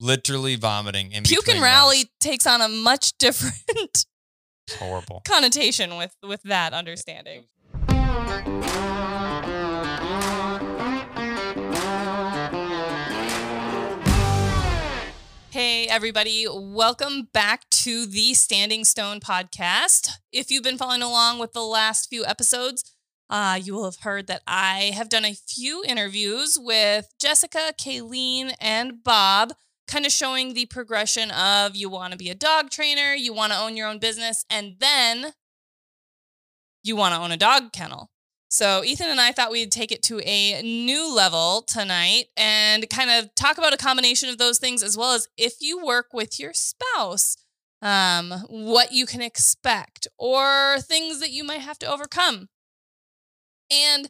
literally 0.00 0.56
vomiting. 0.56 1.12
In 1.12 1.24
Puke 1.24 1.48
and 1.48 1.62
rally 1.62 1.96
runs. 1.98 2.10
takes 2.20 2.46
on 2.46 2.60
a 2.60 2.68
much 2.68 3.16
different 3.18 4.06
horrible. 4.78 5.22
connotation 5.26 5.96
with 5.96 6.14
with 6.22 6.42
that 6.44 6.72
understanding. 6.72 7.44
Hey, 15.50 15.88
everybody, 15.88 16.46
welcome 16.48 17.28
back 17.32 17.68
to 17.70 18.06
the 18.06 18.34
Standing 18.34 18.84
Stone 18.84 19.20
podcast. 19.20 20.10
If 20.30 20.50
you've 20.50 20.62
been 20.62 20.78
following 20.78 21.02
along 21.02 21.40
with 21.40 21.52
the 21.52 21.64
last 21.64 22.10
few 22.10 22.24
episodes, 22.24 22.94
uh, 23.30 23.58
you 23.60 23.74
will 23.74 23.84
have 23.84 24.00
heard 24.02 24.26
that 24.28 24.42
I 24.46 24.92
have 24.94 25.08
done 25.08 25.24
a 25.24 25.34
few 25.34 25.82
interviews 25.84 26.58
with 26.60 27.08
Jessica, 27.18 27.72
Kayleen, 27.76 28.54
and 28.60 29.02
Bob, 29.02 29.52
kind 29.88 30.06
of 30.06 30.12
showing 30.12 30.54
the 30.54 30.66
progression 30.66 31.30
of 31.30 31.74
you 31.74 31.88
want 31.88 32.12
to 32.12 32.18
be 32.18 32.30
a 32.30 32.34
dog 32.34 32.70
trainer, 32.70 33.14
you 33.14 33.32
want 33.32 33.52
to 33.52 33.58
own 33.58 33.76
your 33.76 33.88
own 33.88 33.98
business, 33.98 34.44
and 34.48 34.76
then 34.78 35.32
you 36.84 36.94
want 36.94 37.14
to 37.14 37.20
own 37.20 37.32
a 37.32 37.36
dog 37.36 37.72
kennel. 37.72 38.10
So 38.50 38.82
Ethan 38.82 39.08
and 39.08 39.20
I 39.20 39.32
thought 39.32 39.50
we'd 39.50 39.72
take 39.72 39.92
it 39.92 40.02
to 40.04 40.20
a 40.24 40.62
new 40.62 41.14
level 41.14 41.62
tonight 41.62 42.26
and 42.36 42.88
kind 42.88 43.10
of 43.10 43.34
talk 43.34 43.58
about 43.58 43.74
a 43.74 43.78
combination 43.78 44.30
of 44.30 44.38
those 44.38 44.58
things 44.58 44.82
as 44.82 44.96
well 44.96 45.12
as 45.12 45.28
if 45.36 45.54
you 45.60 45.84
work 45.84 46.06
with 46.14 46.40
your 46.40 46.52
spouse, 46.54 47.36
um, 47.82 48.30
what 48.48 48.92
you 48.92 49.04
can 49.04 49.20
expect 49.20 50.08
or 50.18 50.78
things 50.80 51.20
that 51.20 51.30
you 51.30 51.44
might 51.44 51.60
have 51.60 51.78
to 51.80 51.90
overcome. 51.90 52.48
And 53.70 54.08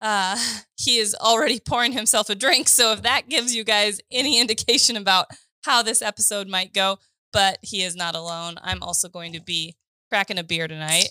uh, 0.00 0.36
he 0.76 0.98
is 0.98 1.14
already 1.14 1.60
pouring 1.60 1.92
himself 1.92 2.30
a 2.30 2.34
drink. 2.34 2.68
So 2.68 2.92
if 2.92 3.02
that 3.02 3.28
gives 3.28 3.54
you 3.54 3.64
guys 3.64 4.00
any 4.10 4.40
indication 4.40 4.96
about 4.96 5.26
how 5.64 5.82
this 5.82 6.02
episode 6.02 6.48
might 6.48 6.72
go, 6.72 6.98
but 7.32 7.58
he 7.62 7.82
is 7.82 7.94
not 7.94 8.14
alone. 8.14 8.56
I'm 8.62 8.82
also 8.82 9.08
going 9.08 9.32
to 9.34 9.40
be 9.40 9.76
cracking 10.10 10.38
a 10.38 10.44
beer 10.44 10.66
tonight. 10.66 11.10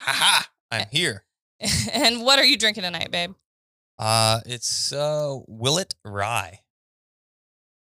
Haha, 0.00 0.44
I'm 0.70 0.86
here. 0.90 1.24
and 1.92 2.22
what 2.22 2.38
are 2.38 2.44
you 2.44 2.56
drinking 2.56 2.84
tonight, 2.84 3.10
babe? 3.10 3.34
Uh, 3.98 4.40
it's 4.46 4.92
uh, 4.92 5.36
Willett 5.46 5.94
Rye. 6.04 6.60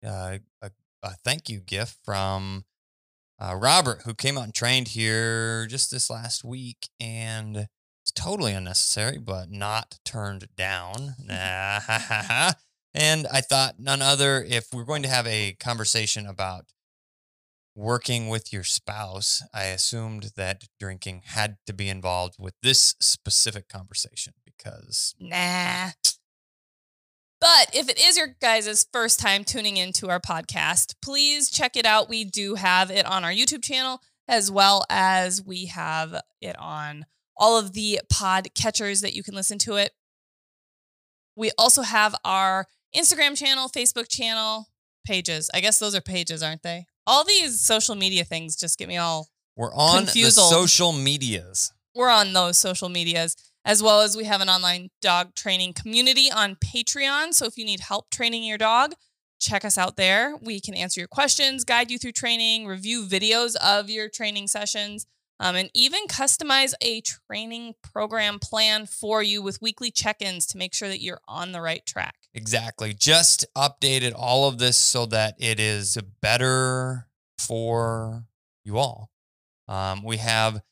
Uh, 0.05 0.39
a, 0.63 0.71
a 1.03 1.11
thank 1.25 1.49
you 1.49 1.61
gift 1.61 1.99
from 2.05 2.65
uh, 3.39 3.55
Robert, 3.57 4.03
who 4.05 4.15
came 4.15 4.39
out 4.39 4.45
and 4.45 4.55
trained 4.55 4.89
here 4.89 5.67
just 5.67 5.91
this 5.91 6.09
last 6.11 6.45
week, 6.45 6.89
and 7.01 7.69
it's 8.03 8.13
totally 8.15 8.53
unnecessary, 8.53 9.19
but 9.19 9.51
not 9.51 9.99
turned 10.05 10.49
down. 10.57 11.15
Nah, 11.25 12.53
and 12.95 13.27
I 13.33 13.41
thought 13.41 13.81
none 13.81 14.03
other 14.03 14.45
if 14.49 14.67
we're 14.73 14.85
going 14.85 15.03
to 15.03 15.09
have 15.09 15.27
a 15.27 15.57
conversation 15.59 16.27
about 16.27 16.67
working 17.75 18.29
with 18.29 18.53
your 18.53 18.63
spouse, 18.63 19.43
I 19.53 19.65
assumed 19.65 20.33
that 20.37 20.65
drinking 20.79 21.23
had 21.27 21.57
to 21.67 21.73
be 21.73 21.89
involved 21.89 22.37
with 22.39 22.55
this 22.63 22.95
specific 23.01 23.69
conversation 23.69 24.35
because 24.45 25.15
Nah. 25.19 25.91
But 27.45 27.75
if 27.75 27.91
it 27.91 28.01
is 28.01 28.17
your 28.17 28.29
guys' 28.41 28.87
first 28.91 29.21
time 29.21 29.45
tuning 29.45 29.77
into 29.77 30.09
our 30.09 30.19
podcast, 30.19 30.95
please 31.03 31.51
check 31.51 31.77
it 31.77 31.85
out. 31.85 32.09
We 32.09 32.25
do 32.25 32.55
have 32.55 32.91
it 32.91 33.05
on 33.05 33.23
our 33.23 33.31
YouTube 33.31 33.63
channel 33.63 34.01
as 34.27 34.51
well 34.51 34.83
as 34.89 35.45
we 35.45 35.67
have 35.67 36.23
it 36.41 36.59
on 36.59 37.05
all 37.37 37.59
of 37.59 37.75
the 37.75 38.01
pod 38.11 38.49
catchers 38.55 39.03
that 39.03 39.13
you 39.13 39.23
can 39.23 39.35
listen 39.35 39.59
to 39.59 39.77
it. 39.77 39.91
We 41.37 41.51
also 41.59 41.83
have 41.83 42.15
our 42.25 42.65
Instagram 42.97 43.37
channel, 43.37 43.69
Facebook 43.69 44.09
channel, 44.09 44.69
pages. 45.07 45.51
I 45.53 45.61
guess 45.61 45.79
those 45.79 45.95
are 45.95 46.01
pages, 46.01 46.43
aren't 46.43 46.63
they? 46.63 46.87
All 47.07 47.25
these 47.25 47.61
social 47.61 47.95
media 47.95 48.25
things 48.25 48.57
just 48.57 48.79
get 48.79 48.89
me 48.89 48.97
all 48.97 49.29
We're 49.55 49.75
on 49.75 50.07
the 50.07 50.31
social 50.31 50.93
medias. 50.93 51.75
we're 51.95 52.09
on 52.09 52.33
those 52.33 52.57
social 52.57 52.89
medias 52.89 53.37
as 53.65 53.83
well 53.83 54.01
as 54.01 54.17
we 54.17 54.25
have 54.25 54.41
an 54.41 54.49
online 54.49 54.91
dog 55.01 55.35
training 55.35 55.73
community 55.73 56.31
on 56.31 56.57
Patreon. 56.57 57.33
So 57.33 57.47
if 57.47 57.57
you 57.57 57.65
need 57.65 57.81
help 57.81 58.11
training 58.11 58.45
your 58.45 58.59
dog, 58.59 58.95
check 59.41 59.65
us 59.65 59.79
out 59.79 59.97
there. 59.97 60.37
We 60.41 60.61
can 60.61 60.75
answer 60.75 61.01
your 61.01 61.09
questions, 61.09 61.65
guide 61.65 61.91
you 61.91 61.99
through 61.99 62.13
training, 62.13 62.67
review 62.67 63.05
videos 63.05 63.57
of 63.57 63.91
your 63.91 64.09
training 64.09 64.49
sessions, 64.49 65.07
um, 65.41 65.57
and 65.57 65.71
even 65.75 66.07
customize 66.07 66.75
a 66.81 67.01
training 67.01 67.75
program 67.83 68.39
plan 68.39 68.87
for 68.87 69.23
you 69.23 69.43
with 69.43 69.61
weekly 69.61 69.91
check 69.91 70.23
ins 70.23 70.47
to 70.47 70.59
make 70.59 70.75
sure 70.75 70.89
that 70.89 71.01
you're 71.01 71.21
on 71.27 71.53
the 71.53 71.61
right 71.61 71.85
track. 71.85 72.15
Exactly. 72.33 72.95
Just 72.95 73.45
updated 73.57 74.13
all 74.17 74.49
of 74.49 74.59
this 74.59 74.77
so 74.77 75.07
that 75.07 75.35
it 75.39 75.59
is 75.59 75.99
better 76.21 77.09
for 77.39 78.25
you 78.65 78.79
all. 78.79 79.11
Um, 79.69 80.03
we 80.03 80.19
have 80.19 80.63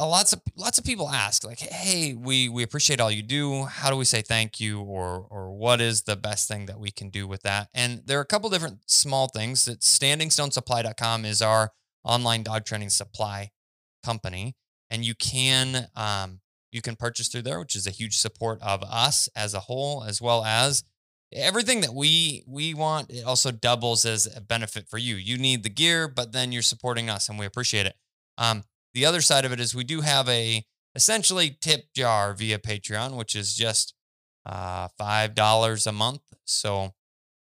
lots 0.00 0.32
of 0.32 0.40
lots 0.56 0.78
of 0.78 0.84
people 0.84 1.08
ask 1.08 1.44
like, 1.44 1.58
"Hey, 1.58 2.14
we 2.14 2.48
we 2.48 2.62
appreciate 2.62 3.00
all 3.00 3.10
you 3.10 3.22
do. 3.22 3.64
How 3.64 3.90
do 3.90 3.96
we 3.96 4.04
say 4.04 4.22
thank 4.22 4.60
you, 4.60 4.80
or 4.80 5.26
or 5.28 5.50
what 5.50 5.80
is 5.80 6.02
the 6.02 6.16
best 6.16 6.46
thing 6.46 6.66
that 6.66 6.78
we 6.78 6.90
can 6.90 7.10
do 7.10 7.26
with 7.26 7.42
that?" 7.42 7.68
And 7.74 8.02
there 8.06 8.18
are 8.18 8.22
a 8.22 8.26
couple 8.26 8.48
different 8.48 8.88
small 8.88 9.28
things. 9.28 9.64
That 9.64 9.80
StandingStoneSupply.com 9.80 11.24
is 11.24 11.42
our 11.42 11.72
online 12.04 12.44
dog 12.44 12.64
training 12.64 12.90
supply 12.90 13.50
company, 14.04 14.54
and 14.90 15.04
you 15.04 15.14
can 15.16 15.88
um, 15.96 16.40
you 16.70 16.80
can 16.80 16.94
purchase 16.94 17.28
through 17.28 17.42
there, 17.42 17.58
which 17.58 17.74
is 17.74 17.86
a 17.86 17.90
huge 17.90 18.18
support 18.18 18.62
of 18.62 18.84
us 18.84 19.28
as 19.34 19.52
a 19.52 19.60
whole, 19.60 20.04
as 20.04 20.22
well 20.22 20.44
as 20.44 20.84
everything 21.32 21.80
that 21.80 21.92
we 21.92 22.44
we 22.46 22.72
want. 22.72 23.10
It 23.10 23.24
also 23.24 23.50
doubles 23.50 24.04
as 24.04 24.28
a 24.32 24.40
benefit 24.40 24.88
for 24.88 24.98
you. 24.98 25.16
You 25.16 25.38
need 25.38 25.64
the 25.64 25.70
gear, 25.70 26.06
but 26.06 26.32
then 26.32 26.52
you're 26.52 26.62
supporting 26.62 27.10
us, 27.10 27.28
and 27.28 27.36
we 27.36 27.46
appreciate 27.46 27.86
it. 27.86 27.96
Um, 28.38 28.64
the 28.96 29.04
other 29.04 29.20
side 29.20 29.44
of 29.44 29.52
it 29.52 29.60
is 29.60 29.74
we 29.74 29.84
do 29.84 30.00
have 30.00 30.26
a 30.28 30.64
essentially 30.94 31.50
tip 31.60 31.92
jar 31.94 32.32
via 32.32 32.58
Patreon, 32.58 33.14
which 33.16 33.36
is 33.36 33.54
just 33.54 33.92
uh, 34.46 34.88
five 34.96 35.34
dollars 35.34 35.86
a 35.86 35.92
month. 35.92 36.22
So 36.44 36.94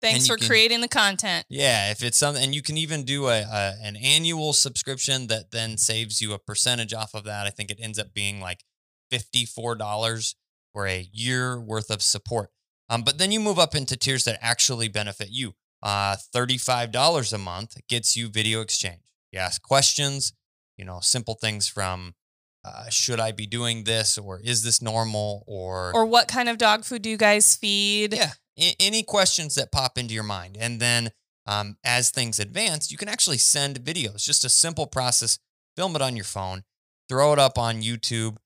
Thanks 0.03 0.28
for 0.28 0.38
can- 0.38 0.47
creating 0.47 0.81
the 0.81 0.88
content. 0.88 1.46
yeah, 1.50 1.90
if 1.91 2.03
it's 2.03 2.18
something, 2.19 2.44
and 2.44 2.53
you 2.53 2.62
can 2.62 2.78
even 2.78 3.03
do 3.03 3.28
a, 3.28 3.41
a 3.41 3.74
an 3.81 3.96
annual 3.96 4.53
subscription 4.53 5.28
that 5.28 5.50
then 5.52 5.78
saves 5.78 6.22
you 6.22 6.34
a 6.34 6.40
percentage 6.40 6.94
off 6.94 7.13
of 7.16 7.24
that. 7.24 7.47
I 7.47 7.50
think 7.50 7.72
it 7.72 7.79
ends 7.81 7.97
up 7.97 8.13
being 8.13 8.40
like 8.40 8.63
fifty 9.09 9.46
four 9.46 9.75
dollars 9.75 10.35
for 10.73 10.85
a 10.88 11.08
year 11.12 11.59
worth 11.59 11.90
of 11.90 12.02
support. 12.02 12.50
Um, 12.90 13.02
but 13.03 13.18
then 13.18 13.31
you 13.31 13.40
move 13.40 13.58
up 13.58 13.73
into 13.73 13.97
tiers 13.97 14.25
that 14.25 14.38
actually 14.41 14.90
benefit 14.90 15.29
you. 15.31 15.53
Uh, 15.81 16.16
thirty 16.34 16.58
five 16.59 16.91
dollars 16.91 17.34
a 17.34 17.38
month 17.38 17.75
gets 17.88 18.16
you 18.16 18.29
video 18.29 18.62
exchange. 18.62 19.02
You 19.31 19.40
ask 19.40 19.62
questions, 19.62 20.34
you 20.81 20.85
know, 20.85 20.99
simple 20.99 21.35
things 21.35 21.67
from. 21.67 22.15
Uh, 22.63 22.89
should 22.89 23.19
I 23.19 23.31
be 23.31 23.47
doing 23.47 23.85
this, 23.85 24.17
or 24.19 24.39
is 24.39 24.61
this 24.63 24.81
normal, 24.83 25.43
or 25.47 25.91
Or 25.95 26.05
what 26.05 26.27
kind 26.27 26.47
of 26.49 26.57
dog 26.59 26.85
food 26.85 27.01
do 27.03 27.09
you 27.09 27.17
guys 27.17 27.55
feed? 27.55 28.13
yeah. 28.13 28.31
A- 28.59 28.75
any 28.79 29.01
questions 29.03 29.55
that 29.55 29.71
pop 29.71 29.97
into 29.97 30.13
your 30.13 30.23
mind. 30.23 30.57
And 30.59 30.79
then 30.79 31.09
um, 31.47 31.77
as 31.83 32.11
things 32.11 32.39
advance, 32.39 32.91
you 32.91 32.97
can 32.99 33.07
actually 33.09 33.39
send 33.39 33.79
videos. 33.83 34.23
Just 34.23 34.45
a 34.45 34.49
simple 34.49 34.85
process. 34.85 35.39
Film 35.75 35.95
it 35.95 36.01
on 36.03 36.15
your 36.15 36.25
phone, 36.25 36.63
throw 37.09 37.33
it 37.33 37.39
up 37.39 37.57
on 37.57 37.81
YouTube, 37.81 38.37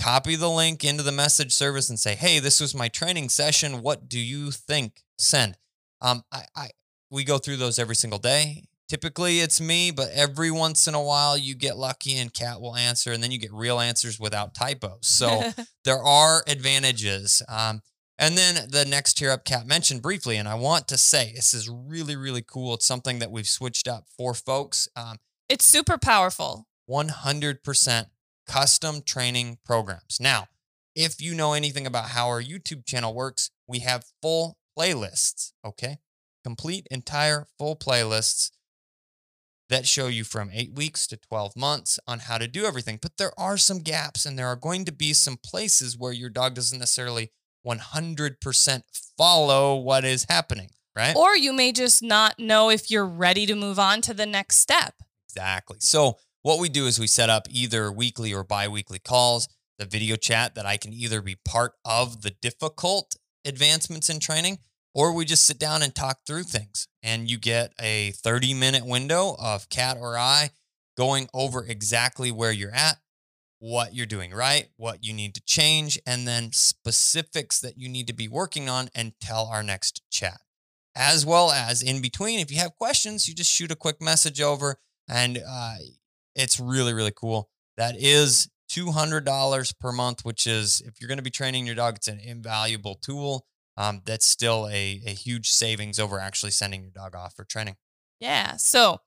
copy 0.00 0.34
the 0.36 0.50
link 0.50 0.82
into 0.82 1.04
the 1.04 1.12
message 1.12 1.52
service 1.52 1.88
and 1.88 2.00
say, 2.00 2.14
hey, 2.16 2.40
this 2.40 2.60
was 2.60 2.74
my 2.74 2.88
training 2.88 3.28
session. 3.28 3.80
What 3.82 4.08
do 4.08 4.18
you 4.18 4.50
think? 4.50 5.02
Send. 5.18 5.56
Um, 6.00 6.24
I, 6.32 6.42
I 6.56 6.70
we 7.10 7.22
go 7.24 7.38
through 7.38 7.58
those 7.58 7.78
every 7.78 7.94
single 7.94 8.18
day. 8.18 8.64
Typically 8.92 9.40
it's 9.40 9.58
me, 9.58 9.90
but 9.90 10.10
every 10.12 10.50
once 10.50 10.86
in 10.86 10.92
a 10.92 11.02
while 11.02 11.34
you 11.34 11.54
get 11.54 11.78
lucky 11.78 12.18
and 12.18 12.30
Kat 12.30 12.60
will 12.60 12.76
answer, 12.76 13.10
and 13.10 13.22
then 13.22 13.30
you 13.30 13.38
get 13.38 13.50
real 13.50 13.80
answers 13.80 14.20
without 14.20 14.54
typos. 14.54 15.06
So 15.06 15.50
there 15.86 16.02
are 16.02 16.44
advantages. 16.46 17.40
Um, 17.48 17.80
and 18.18 18.36
then 18.36 18.68
the 18.68 18.84
next 18.84 19.14
tier 19.14 19.30
up, 19.30 19.46
Kat 19.46 19.66
mentioned 19.66 20.02
briefly, 20.02 20.36
and 20.36 20.46
I 20.46 20.56
want 20.56 20.88
to 20.88 20.98
say 20.98 21.32
this 21.34 21.54
is 21.54 21.70
really, 21.70 22.16
really 22.16 22.44
cool. 22.46 22.74
It's 22.74 22.84
something 22.84 23.18
that 23.20 23.30
we've 23.30 23.48
switched 23.48 23.88
up 23.88 24.08
for 24.18 24.34
folks. 24.34 24.90
Um, 24.94 25.16
it's 25.48 25.64
super 25.64 25.96
powerful. 25.96 26.66
100% 26.86 28.06
custom 28.46 29.00
training 29.00 29.56
programs. 29.64 30.18
Now, 30.20 30.48
if 30.94 31.18
you 31.18 31.34
know 31.34 31.54
anything 31.54 31.86
about 31.86 32.10
how 32.10 32.26
our 32.26 32.42
YouTube 32.42 32.84
channel 32.84 33.14
works, 33.14 33.52
we 33.66 33.78
have 33.78 34.04
full 34.20 34.58
playlists, 34.78 35.52
okay? 35.64 35.96
Complete, 36.44 36.86
entire, 36.90 37.46
full 37.56 37.74
playlists 37.74 38.50
that 39.72 39.86
show 39.86 40.06
you 40.06 40.22
from 40.22 40.50
eight 40.52 40.74
weeks 40.74 41.06
to 41.06 41.16
12 41.16 41.56
months 41.56 41.98
on 42.06 42.20
how 42.20 42.36
to 42.36 42.46
do 42.46 42.64
everything. 42.64 42.98
But 43.00 43.16
there 43.16 43.32
are 43.38 43.56
some 43.56 43.78
gaps, 43.78 44.26
and 44.26 44.38
there 44.38 44.46
are 44.46 44.56
going 44.56 44.84
to 44.84 44.92
be 44.92 45.12
some 45.14 45.38
places 45.38 45.96
where 45.96 46.12
your 46.12 46.28
dog 46.28 46.54
doesn't 46.54 46.78
necessarily 46.78 47.30
100% 47.66 48.82
follow 49.16 49.76
what 49.76 50.04
is 50.04 50.26
happening, 50.28 50.68
right? 50.94 51.16
Or 51.16 51.36
you 51.36 51.52
may 51.52 51.72
just 51.72 52.02
not 52.02 52.38
know 52.38 52.68
if 52.68 52.90
you're 52.90 53.06
ready 53.06 53.46
to 53.46 53.54
move 53.54 53.78
on 53.78 54.02
to 54.02 54.14
the 54.14 54.26
next 54.26 54.58
step. 54.58 54.94
Exactly. 55.28 55.78
So 55.80 56.18
what 56.42 56.58
we 56.58 56.68
do 56.68 56.86
is 56.86 56.98
we 56.98 57.06
set 57.06 57.30
up 57.30 57.46
either 57.50 57.90
weekly 57.90 58.34
or 58.34 58.44
bi-weekly 58.44 58.98
calls, 58.98 59.48
the 59.78 59.86
video 59.86 60.16
chat 60.16 60.54
that 60.54 60.66
I 60.66 60.76
can 60.76 60.92
either 60.92 61.22
be 61.22 61.36
part 61.44 61.72
of 61.84 62.22
the 62.22 62.30
difficult 62.42 63.16
advancements 63.44 64.10
in 64.10 64.20
training 64.20 64.58
or 64.94 65.12
we 65.12 65.24
just 65.24 65.46
sit 65.46 65.58
down 65.58 65.82
and 65.82 65.94
talk 65.94 66.20
through 66.26 66.44
things. 66.44 66.88
And 67.02 67.30
you 67.30 67.38
get 67.38 67.72
a 67.80 68.12
30 68.12 68.54
minute 68.54 68.86
window 68.86 69.36
of 69.38 69.68
Kat 69.68 69.96
or 70.00 70.16
I 70.16 70.50
going 70.96 71.28
over 71.32 71.64
exactly 71.64 72.30
where 72.30 72.52
you're 72.52 72.74
at, 72.74 72.98
what 73.58 73.94
you're 73.94 74.06
doing 74.06 74.32
right, 74.32 74.68
what 74.76 75.04
you 75.04 75.12
need 75.12 75.34
to 75.34 75.42
change, 75.44 75.98
and 76.06 76.26
then 76.26 76.52
specifics 76.52 77.60
that 77.60 77.78
you 77.78 77.88
need 77.88 78.06
to 78.08 78.12
be 78.12 78.28
working 78.28 78.68
on 78.68 78.88
until 78.94 79.48
our 79.50 79.62
next 79.62 80.02
chat. 80.10 80.40
As 80.94 81.24
well 81.24 81.50
as 81.50 81.82
in 81.82 82.02
between, 82.02 82.38
if 82.38 82.50
you 82.52 82.58
have 82.58 82.76
questions, 82.76 83.26
you 83.26 83.34
just 83.34 83.50
shoot 83.50 83.70
a 83.70 83.76
quick 83.76 84.02
message 84.02 84.40
over, 84.40 84.76
and 85.08 85.38
uh, 85.48 85.76
it's 86.34 86.60
really, 86.60 86.92
really 86.92 87.12
cool. 87.14 87.48
That 87.78 87.94
is 87.98 88.50
$200 88.70 89.78
per 89.80 89.92
month, 89.92 90.24
which 90.24 90.46
is, 90.46 90.82
if 90.84 91.00
you're 91.00 91.08
going 91.08 91.18
to 91.18 91.22
be 91.22 91.30
training 91.30 91.66
your 91.66 91.74
dog, 91.74 91.96
it's 91.96 92.08
an 92.08 92.20
invaluable 92.20 92.96
tool. 92.96 93.46
Um, 93.76 94.02
that's 94.04 94.26
still 94.26 94.68
a, 94.68 95.00
a 95.06 95.10
huge 95.10 95.50
savings 95.50 95.98
over 95.98 96.20
actually 96.20 96.50
sending 96.50 96.82
your 96.82 96.90
dog 96.90 97.14
off 97.14 97.34
for 97.34 97.44
training. 97.44 97.76
Yeah. 98.20 98.56
So 98.56 99.00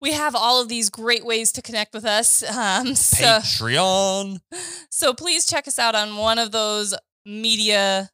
we 0.00 0.12
have 0.12 0.34
all 0.34 0.60
of 0.60 0.68
these 0.68 0.90
great 0.90 1.24
ways 1.24 1.52
to 1.52 1.62
connect 1.62 1.94
with 1.94 2.04
us. 2.04 2.42
Um, 2.58 2.94
so, 2.94 3.24
Patreon. 3.24 4.40
so 4.90 5.14
please 5.14 5.46
check 5.46 5.68
us 5.68 5.78
out 5.78 5.94
on 5.94 6.16
one 6.16 6.38
of 6.38 6.50
those 6.50 6.94
media 7.24 8.10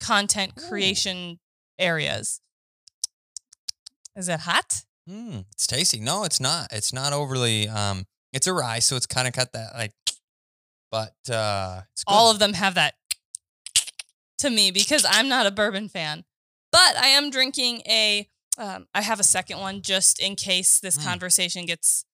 content 0.00 0.52
Ooh. 0.58 0.68
creation 0.68 1.38
areas. 1.78 2.40
Is 4.14 4.28
it 4.28 4.40
hot? 4.40 4.82
Mm, 5.08 5.46
it's 5.52 5.66
tasty. 5.66 6.00
No, 6.00 6.24
it's 6.24 6.40
not. 6.40 6.68
It's 6.70 6.92
not 6.92 7.12
overly. 7.12 7.68
Um, 7.68 8.04
it's 8.32 8.46
a 8.46 8.52
rye, 8.52 8.80
so 8.80 8.96
it's 8.96 9.06
kind 9.06 9.26
of 9.26 9.32
got 9.32 9.52
that 9.52 9.74
like. 9.74 9.92
But 10.90 11.16
uh. 11.30 11.82
All 12.06 12.30
of 12.30 12.38
them 12.38 12.54
have 12.54 12.76
that 12.76 12.94
to 14.38 14.50
me 14.50 14.70
because 14.70 15.04
I'm 15.08 15.28
not 15.28 15.46
a 15.46 15.50
bourbon 15.50 15.88
fan, 15.88 16.24
but 16.72 16.96
I 16.96 17.08
am 17.08 17.30
drinking 17.30 17.82
a. 17.86 18.28
Um, 18.56 18.88
I 18.92 19.02
have 19.02 19.20
a 19.20 19.24
second 19.24 19.58
one 19.60 19.82
just 19.82 20.20
in 20.20 20.34
case 20.34 20.80
this 20.80 20.98
Mm. 20.98 21.04
conversation 21.04 21.64
gets 21.66 22.04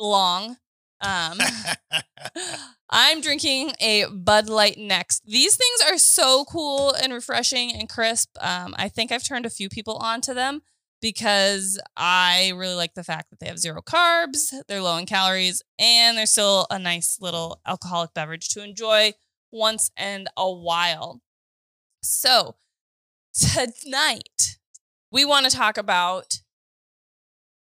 long. 0.00 0.56
Um, 1.00 1.38
I'm 2.90 3.20
drinking 3.20 3.72
a 3.80 4.06
Bud 4.06 4.48
Light 4.48 4.78
next. 4.78 5.24
These 5.26 5.56
things 5.56 5.80
are 5.92 5.98
so 5.98 6.44
cool 6.44 6.92
and 6.92 7.12
refreshing 7.12 7.72
and 7.72 7.88
crisp. 7.88 8.30
Um, 8.40 8.74
I 8.78 8.88
think 8.88 9.12
I've 9.12 9.24
turned 9.24 9.46
a 9.46 9.50
few 9.50 9.68
people 9.68 9.96
onto 9.96 10.34
them 10.34 10.62
because 11.02 11.78
I 11.96 12.52
really 12.56 12.74
like 12.74 12.94
the 12.94 13.04
fact 13.04 13.30
that 13.30 13.38
they 13.40 13.46
have 13.46 13.58
zero 13.58 13.82
carbs, 13.82 14.52
they're 14.66 14.82
low 14.82 14.96
in 14.96 15.06
calories, 15.06 15.62
and 15.78 16.16
they're 16.16 16.26
still 16.26 16.66
a 16.70 16.78
nice 16.78 17.18
little 17.20 17.60
alcoholic 17.66 18.14
beverage 18.14 18.48
to 18.50 18.64
enjoy 18.64 19.12
once 19.52 19.90
and 19.96 20.28
a 20.36 20.50
while. 20.50 21.20
So, 22.08 22.54
tonight 23.34 24.58
we 25.10 25.24
want 25.24 25.50
to 25.50 25.56
talk 25.56 25.76
about 25.76 26.38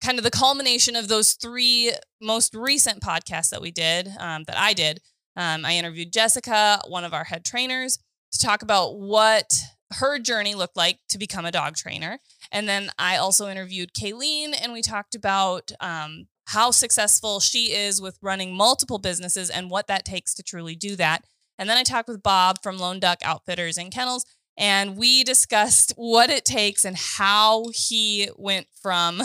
kind 0.04 0.18
of 0.18 0.24
the 0.24 0.32
culmination 0.32 0.96
of 0.96 1.08
those 1.08 1.34
three 1.34 1.92
most 2.20 2.56
recent 2.56 3.04
podcasts 3.04 3.50
that 3.50 3.62
we 3.62 3.70
did, 3.70 4.10
um, 4.20 4.46
that 4.46 4.58
I 4.58 4.74
did. 4.74 5.00
Um, 5.38 5.64
I 5.64 5.76
interviewed 5.76 6.12
Jessica, 6.12 6.82
one 6.88 7.04
of 7.04 7.14
our 7.14 7.24
head 7.24 7.46
trainers, 7.46 8.00
to 8.32 8.40
talk 8.40 8.64
about 8.64 8.98
what 8.98 9.54
her 9.94 10.18
journey 10.18 10.56
looked 10.56 10.76
like 10.76 10.98
to 11.10 11.20
become 11.20 11.46
a 11.46 11.52
dog 11.52 11.76
trainer. 11.76 12.20
And 12.52 12.68
then 12.68 12.90
I 12.98 13.18
also 13.18 13.48
interviewed 13.48 13.94
Kayleen, 13.94 14.56
and 14.60 14.74
we 14.74 14.82
talked 14.82 15.14
about 15.14 15.72
um, 15.80 16.26
how 16.48 16.72
successful 16.72 17.40
she 17.40 17.74
is 17.74 18.02
with 18.02 18.18
running 18.24 18.56
multiple 18.56 18.98
businesses 18.98 19.52
and 19.52 19.70
what 19.70 19.86
that 19.88 20.04
takes 20.04 20.34
to 20.34 20.44
truly 20.44 20.76
do 20.76 20.96
that. 20.96 21.26
And 21.62 21.70
then 21.70 21.78
I 21.78 21.84
talked 21.84 22.10
with 22.10 22.24
Bob 22.24 22.64
from 22.64 22.80
Lone 22.80 23.00
Duck 23.00 23.20
Outfitters 23.24 23.78
and 23.78 23.92
Kennels, 23.92 24.26
and 24.58 24.98
we 24.98 25.24
discussed 25.24 25.94
what 25.96 26.32
it 26.32 26.44
takes 26.44 26.84
and 26.84 26.98
how 26.98 27.66
he 27.72 28.32
went 28.36 28.66
from 28.82 29.22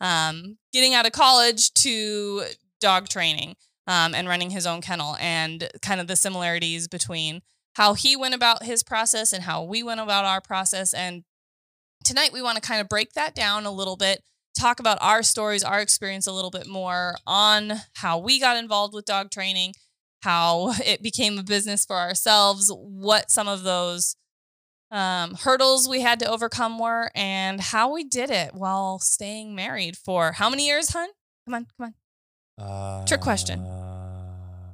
um, 0.00 0.58
getting 0.72 0.94
out 0.94 1.06
of 1.06 1.12
college 1.12 1.72
to 1.74 2.42
dog 2.80 3.08
training 3.08 3.54
um, 3.86 4.16
and 4.16 4.26
running 4.26 4.50
his 4.50 4.66
own 4.66 4.80
kennel, 4.80 5.16
and 5.20 5.68
kind 5.80 6.00
of 6.00 6.08
the 6.08 6.16
similarities 6.16 6.88
between 6.88 7.40
how 7.76 7.94
he 7.94 8.16
went 8.16 8.34
about 8.34 8.64
his 8.64 8.82
process 8.82 9.32
and 9.32 9.44
how 9.44 9.62
we 9.62 9.84
went 9.84 10.00
about 10.00 10.24
our 10.24 10.40
process. 10.40 10.92
And 10.92 11.22
tonight 12.02 12.32
we 12.32 12.42
want 12.42 12.56
to 12.56 12.68
kind 12.68 12.80
of 12.80 12.88
break 12.88 13.12
that 13.12 13.32
down 13.32 13.64
a 13.64 13.70
little 13.70 13.96
bit, 13.96 14.24
talk 14.58 14.80
about 14.80 14.98
our 15.00 15.22
stories, 15.22 15.62
our 15.62 15.80
experience 15.80 16.26
a 16.26 16.32
little 16.32 16.50
bit 16.50 16.66
more 16.66 17.14
on 17.28 17.74
how 17.94 18.18
we 18.18 18.40
got 18.40 18.56
involved 18.56 18.92
with 18.92 19.04
dog 19.04 19.30
training, 19.30 19.74
how 20.26 20.72
it 20.84 21.02
became 21.02 21.38
a 21.38 21.42
business 21.42 21.84
for 21.86 21.96
ourselves, 21.96 22.70
what 22.74 23.30
some 23.30 23.46
of 23.48 23.62
those 23.62 24.16
um, 24.90 25.34
hurdles 25.34 25.88
we 25.88 26.00
had 26.00 26.20
to 26.20 26.30
overcome 26.30 26.78
were, 26.78 27.10
and 27.14 27.60
how 27.60 27.92
we 27.92 28.04
did 28.04 28.30
it 28.30 28.54
while 28.54 28.98
staying 28.98 29.54
married 29.54 29.96
for 29.96 30.32
how 30.32 30.50
many 30.50 30.66
years, 30.66 30.90
hun? 30.90 31.08
Come 31.46 31.54
on, 31.54 31.66
come 31.78 31.94
on. 32.58 32.64
Uh, 32.64 33.04
Trick 33.06 33.20
question. 33.20 33.60
uh, 33.60 34.72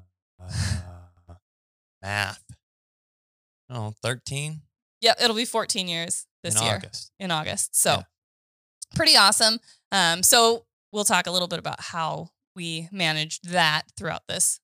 math. 2.02 2.43
Oh, 3.70 3.93
13 4.02 4.60
Yeah, 5.00 5.14
it'll 5.20 5.37
be 5.37 5.44
14 5.44 5.88
years 5.88 6.26
this 6.43 6.56
in 6.56 6.62
year 6.62 6.75
August. 6.76 7.10
in 7.19 7.31
August. 7.31 7.75
So 7.76 7.90
Yeah. 7.99 8.02
pretty 8.94 9.16
awesome. 9.16 9.58
Um, 9.90 10.22
so 10.22 10.66
we'll 10.93 11.04
talk 11.04 11.26
a 11.26 11.31
little 11.31 11.49
bit 11.49 11.58
about 11.58 11.81
how 11.81 12.31
we 12.54 12.88
managed 12.93 13.49
that 13.49 13.84
throughout 13.96 14.26
this 14.28 14.60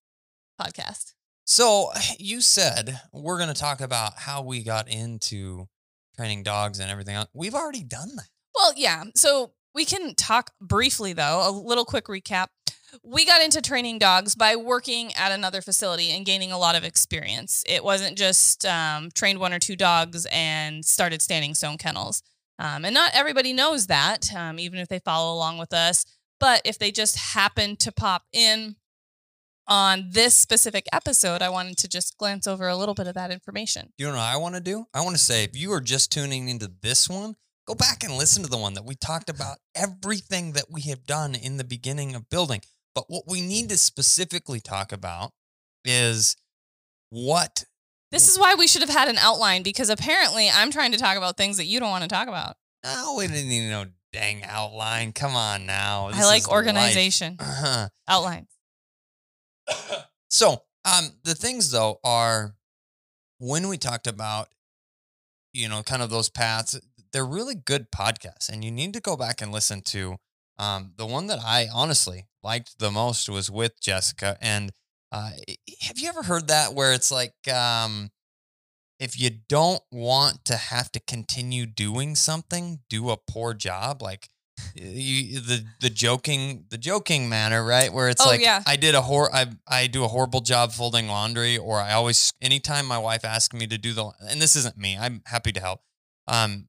podcast. 0.61 1.15
So 1.45 1.91
you 2.19 2.41
said 2.41 3.01
we're 3.13 3.39
going 3.39 3.53
to 3.53 3.59
talk 3.59 3.81
about 3.81 4.19
how 4.19 4.43
we 4.43 4.63
got 4.63 4.89
into 4.89 5.69
training 6.17 6.43
dogs 6.43 6.79
and 6.79 6.91
everything 6.91 7.15
else. 7.15 7.29
We've 7.33 7.55
already 7.55 7.85
done 7.85 8.17
that. 8.17 8.29
Well, 8.55 8.73
yeah. 8.77 9.05
So 9.15 9.53
we 9.75 9.85
can 9.85 10.15
talk 10.15 10.51
briefly, 10.61 11.13
though, 11.13 11.49
a 11.49 11.51
little 11.51 11.85
quick 11.85 12.07
recap. 12.07 12.49
We 13.05 13.25
got 13.25 13.43
into 13.43 13.61
training 13.61 13.99
dogs 13.99 14.35
by 14.35 14.57
working 14.57 15.13
at 15.15 15.31
another 15.31 15.61
facility 15.61 16.11
and 16.11 16.27
gaining 16.27 16.51
a 16.53 16.59
lot 16.59 16.75
of 16.75 16.85
experience. 16.85 17.63
It 17.69 17.85
wasn't 17.85 18.19
just 18.19 18.65
um, 18.65 19.11
trained 19.15 19.39
one 19.39 19.53
or 19.53 19.59
two 19.59 19.77
dogs 19.77 20.27
and 20.33 20.85
started 20.85 21.23
standing 21.23 21.55
stone 21.55 21.79
kennels. 21.79 22.23
Um, 22.59 22.85
and 22.85 22.95
not 22.95 23.13
everybody 23.15 23.53
knows 23.53 23.87
that, 23.87 24.35
um, 24.35 24.59
even 24.59 24.81
if 24.81 24.89
they 24.89 24.99
follow 24.99 25.33
along 25.33 25.59
with 25.59 25.73
us. 25.73 26.05
But 26.41 26.63
if 26.65 26.79
they 26.79 26.91
just 26.91 27.17
happen 27.17 27.77
to 27.77 27.93
pop 27.93 28.23
in 28.33 28.77
on 29.69 30.09
this 30.11 30.37
specific 30.37 30.87
episode, 30.93 31.43
I 31.43 31.51
wanted 31.51 31.77
to 31.79 31.89
just 31.89 32.17
glance 32.17 32.47
over 32.47 32.69
a 32.69 32.77
little 32.77 32.95
bit 32.95 33.07
of 33.07 33.15
that 33.15 33.31
information. 33.31 33.93
You 33.99 34.07
know 34.07 34.13
what 34.13 34.21
I 34.21 34.37
want 34.37 34.55
to 34.55 34.61
do? 34.61 34.87
I 34.95 35.03
want 35.03 35.15
to 35.17 35.23
say 35.23 35.45
if 35.45 35.57
you 35.57 35.73
are 35.73 35.81
just 35.81 36.11
tuning 36.11 36.49
into 36.49 36.71
this 36.83 37.09
one, 37.09 37.37
go 37.67 37.75
back 37.75 38.03
and 38.03 38.15
listen 38.15 38.43
to 38.43 38.49
the 38.49 38.57
one 38.57 38.75
that 38.75 38.85
we 38.85 38.95
talked 38.95 39.29
about 39.29 39.59
everything 39.75 40.53
that 40.53 40.67
we 40.71 40.81
have 40.83 41.05
done 41.05 41.35
in 41.35 41.59
the 41.59 41.65
beginning 41.65 42.15
of 42.15 42.29
building. 42.31 42.63
But 42.95 43.05
what 43.09 43.25
we 43.29 43.43
need 43.43 43.69
to 43.69 43.77
specifically 43.77 44.61
talk 44.61 44.91
about 44.91 45.33
is 45.85 46.37
what 47.11 47.65
This 48.11 48.29
is 48.29 48.39
why 48.39 48.55
we 48.55 48.67
should 48.67 48.83
have 48.83 48.91
had 48.91 49.09
an 49.09 49.19
outline 49.19 49.63
because 49.63 49.91
apparently 49.91 50.49
I'm 50.49 50.71
trying 50.71 50.93
to 50.93 50.99
talk 50.99 51.17
about 51.17 51.37
things 51.37 51.59
that 51.59 51.67
you 51.67 51.79
don't 51.79 51.91
want 51.91 52.03
to 52.03 52.09
talk 52.09 52.27
about. 52.27 52.57
No, 52.85 53.17
we 53.19 53.27
didn't 53.29 53.49
need 53.49 53.69
no 53.69 53.85
dang 54.13 54.43
outline. 54.45 55.13
Come 55.13 55.37
on 55.37 55.67
now. 55.67 56.09
I 56.13 56.25
like 56.25 56.51
organization. 56.51 57.37
Uh-huh. 57.39 57.89
Outlines. 58.09 58.49
so, 60.31 60.63
um, 60.85 61.11
the 61.25 61.35
things 61.35 61.71
though 61.71 62.01
are 62.05 62.55
when 63.39 63.69
we 63.69 63.79
talked 63.79 64.07
about, 64.07 64.49
you 65.53 65.69
know, 65.69 65.83
kind 65.83 66.03
of 66.03 66.11
those 66.11 66.29
paths, 66.29 66.79
they're 67.13 67.27
really 67.27 67.55
good 67.55 67.91
podcasts, 67.91 68.49
and 68.49 68.65
you 68.65 68.71
need 68.71 68.93
to 68.95 69.01
go 69.01 69.17
back 69.17 69.41
and 69.41 69.53
listen 69.53 69.81
to. 69.83 70.17
Um, 70.59 70.93
the 70.97 71.07
one 71.07 71.29
that 71.29 71.39
I 71.41 71.69
honestly 71.73 72.27
liked 72.43 72.79
the 72.79 72.91
most 72.91 73.29
was 73.29 73.51
with 73.51 73.81
Jessica, 73.81 74.37
and 74.41 74.73
uh, 75.13 75.31
have 75.83 75.99
you 75.99 76.09
ever 76.09 76.23
heard 76.23 76.49
that 76.49 76.75
where 76.75 76.93
it's 76.93 77.11
like, 77.11 77.35
um, 77.53 78.11
if 78.99 79.19
you 79.19 79.31
don't 79.49 79.83
want 79.93 80.45
to 80.47 80.57
have 80.57 80.91
to 80.93 81.01
continue 81.01 81.67
doing 81.67 82.15
something, 82.15 82.81
do 82.91 83.11
a 83.11 83.17
poor 83.17 83.55
job, 83.55 84.03
like 84.03 84.29
you, 84.75 85.41
the 85.41 85.65
the 85.81 85.91
joking 85.91 86.65
the 86.71 86.79
joking 86.79 87.29
manner, 87.29 87.65
right? 87.65 87.93
Where 87.93 88.09
it's 88.09 88.25
Oh, 88.25 88.29
like 88.29 88.41
yeah. 88.41 88.63
I 88.67 88.77
did 88.77 88.95
a 88.95 89.03
hor 89.03 89.35
I 89.35 89.47
I 89.67 89.87
do 89.87 90.05
a 90.05 90.09
horrible 90.09 90.41
job 90.41 90.73
folding 90.73 91.09
laundry, 91.09 91.57
or 91.57 91.79
I 91.81 91.93
always 91.93 92.33
anytime 92.41 92.87
my 92.87 92.99
wife 92.99 93.25
asks 93.25 93.55
me 93.55 93.67
to 93.67 93.79
do 93.79 93.93
the 93.93 94.11
and 94.29 94.41
this 94.41 94.57
isn't 94.57 94.77
me, 94.77 94.97
I'm 94.99 95.23
happy 95.27 95.53
to 95.53 95.61
help. 95.61 95.81
Um, 96.27 96.69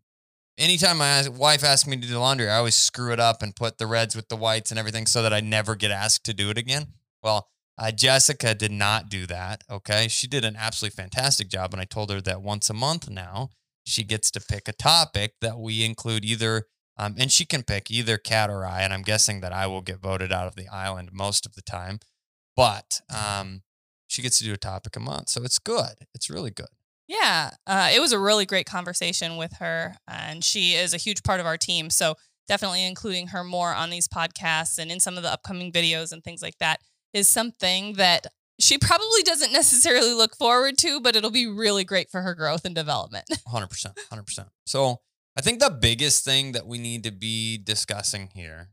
anytime 0.57 0.97
my 0.97 1.27
wife 1.29 1.63
asks 1.63 1.87
me 1.87 1.95
to 1.97 2.07
do 2.07 2.13
the 2.13 2.19
laundry, 2.19 2.49
I 2.49 2.57
always 2.57 2.75
screw 2.75 3.11
it 3.13 3.19
up 3.19 3.41
and 3.41 3.55
put 3.55 3.77
the 3.77 3.87
reds 3.87 4.15
with 4.15 4.29
the 4.29 4.35
whites 4.35 4.71
and 4.71 4.79
everything 4.79 5.05
so 5.05 5.21
that 5.23 5.33
I 5.33 5.39
never 5.39 5.75
get 5.75 5.91
asked 5.91 6.23
to 6.25 6.33
do 6.33 6.49
it 6.49 6.57
again. 6.57 6.87
Well, 7.23 7.49
uh, 7.77 7.91
Jessica 7.91 8.53
did 8.53 8.71
not 8.71 9.09
do 9.09 9.25
that. 9.27 9.63
Okay. 9.69 10.07
She 10.09 10.27
did 10.27 10.43
an 10.45 10.55
absolutely 10.57 10.95
fantastic 11.01 11.47
job. 11.49 11.73
And 11.73 11.81
I 11.81 11.85
told 11.85 12.11
her 12.11 12.19
that 12.21 12.41
once 12.41 12.69
a 12.69 12.73
month 12.73 13.09
now, 13.09 13.49
she 13.85 14.03
gets 14.03 14.29
to 14.31 14.41
pick 14.41 14.67
a 14.67 14.73
topic 14.73 15.35
that 15.41 15.57
we 15.57 15.83
include 15.83 16.23
either, 16.25 16.67
um, 16.99 17.15
and 17.17 17.31
she 17.31 17.45
can 17.45 17.63
pick 17.63 17.89
either 17.89 18.17
Kat 18.17 18.49
or 18.49 18.65
I. 18.65 18.81
And 18.81 18.93
I'm 18.93 19.03
guessing 19.03 19.39
that 19.39 19.53
I 19.53 19.65
will 19.67 19.81
get 19.81 19.99
voted 19.99 20.33
out 20.33 20.47
of 20.47 20.55
the 20.55 20.67
island 20.67 21.11
most 21.13 21.45
of 21.45 21.55
the 21.55 21.61
time. 21.61 21.99
But 22.57 22.99
um, 23.09 23.61
she 24.07 24.21
gets 24.21 24.37
to 24.39 24.43
do 24.43 24.53
a 24.53 24.57
topic 24.57 24.97
a 24.97 24.99
month. 24.99 25.29
So 25.29 25.43
it's 25.43 25.59
good. 25.59 25.93
It's 26.13 26.29
really 26.29 26.51
good. 26.51 26.67
Yeah, 27.07 27.51
uh, 27.65 27.89
it 27.91 28.01
was 28.01 28.11
a 28.11 28.19
really 28.19 28.45
great 28.45 28.67
conversation 28.67 29.37
with 29.37 29.53
her, 29.53 29.95
and 30.07 30.43
she 30.43 30.73
is 30.73 30.93
a 30.93 30.97
huge 30.97 31.23
part 31.23 31.39
of 31.39 31.47
our 31.47 31.57
team. 31.57 31.89
So 31.89 32.15
definitely 32.47 32.85
including 32.85 33.27
her 33.27 33.43
more 33.43 33.73
on 33.73 33.89
these 33.89 34.07
podcasts 34.07 34.77
and 34.77 34.91
in 34.91 34.99
some 34.99 35.17
of 35.17 35.23
the 35.23 35.31
upcoming 35.31 35.71
videos 35.71 36.11
and 36.11 36.23
things 36.23 36.43
like 36.43 36.57
that 36.59 36.81
is 37.13 37.27
something 37.27 37.93
that 37.93 38.27
she 38.59 38.77
probably 38.77 39.23
doesn't 39.23 39.51
necessarily 39.53 40.13
look 40.13 40.35
forward 40.35 40.77
to, 40.79 40.99
but 40.99 41.15
it'll 41.15 41.31
be 41.31 41.47
really 41.47 41.83
great 41.83 42.11
for 42.11 42.21
her 42.21 42.35
growth 42.35 42.65
and 42.65 42.75
development. 42.75 43.25
100%. 43.47 43.95
100%. 44.11 44.45
So 44.65 44.99
I 45.39 45.41
think 45.41 45.61
the 45.61 45.69
biggest 45.69 46.25
thing 46.25 46.51
that 46.51 46.67
we 46.67 46.77
need 46.77 47.05
to 47.05 47.11
be 47.11 47.57
discussing 47.57 48.29
here 48.33 48.71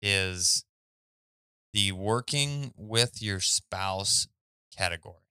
is 0.00 0.64
the 1.74 1.92
working 1.92 2.72
with 2.78 3.20
your 3.20 3.40
spouse 3.40 4.26
category. 4.74 5.26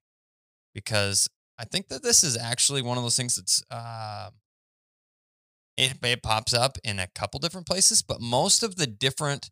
Because 0.75 1.27
I 1.57 1.65
think 1.65 1.87
that 1.87 2.03
this 2.03 2.23
is 2.23 2.37
actually 2.37 2.83
one 2.83 2.95
of 2.95 3.03
those 3.03 3.17
things 3.17 3.37
that's, 3.37 3.63
uh, 3.71 4.29
it, 5.77 5.97
it 6.03 6.21
pops 6.21 6.53
up 6.53 6.77
in 6.83 6.99
a 6.99 7.07
couple 7.07 7.39
different 7.39 7.65
places, 7.65 8.03
but 8.03 8.21
most 8.21 8.61
of 8.61 8.75
the 8.75 8.85
different, 8.85 9.49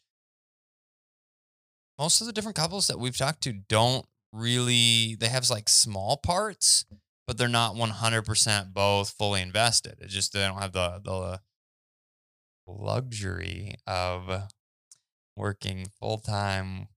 most 1.98 2.22
of 2.22 2.28
the 2.28 2.34
different 2.34 2.56
couples 2.56 2.86
that 2.86 3.00
we've 3.00 3.18
talked 3.18 3.42
to 3.42 3.54
don't 3.68 4.06
really, 4.32 5.16
they 5.20 5.30
have 5.30 5.50
like 5.50 5.70
small 5.70 6.18
parts 6.18 6.86
but 7.28 7.38
they're 7.38 7.48
not 7.48 7.76
100% 7.76 8.74
both 8.74 9.10
fully 9.12 9.42
invested. 9.42 9.96
It's 10.00 10.14
just 10.14 10.34
they 10.34 10.46
don't 10.46 10.62
have 10.62 10.74
the 10.74 11.02
the 11.04 11.40
luxury 12.68 13.76
of 13.86 14.50
working 15.36 15.88
full 16.00 16.18
time 16.18 16.88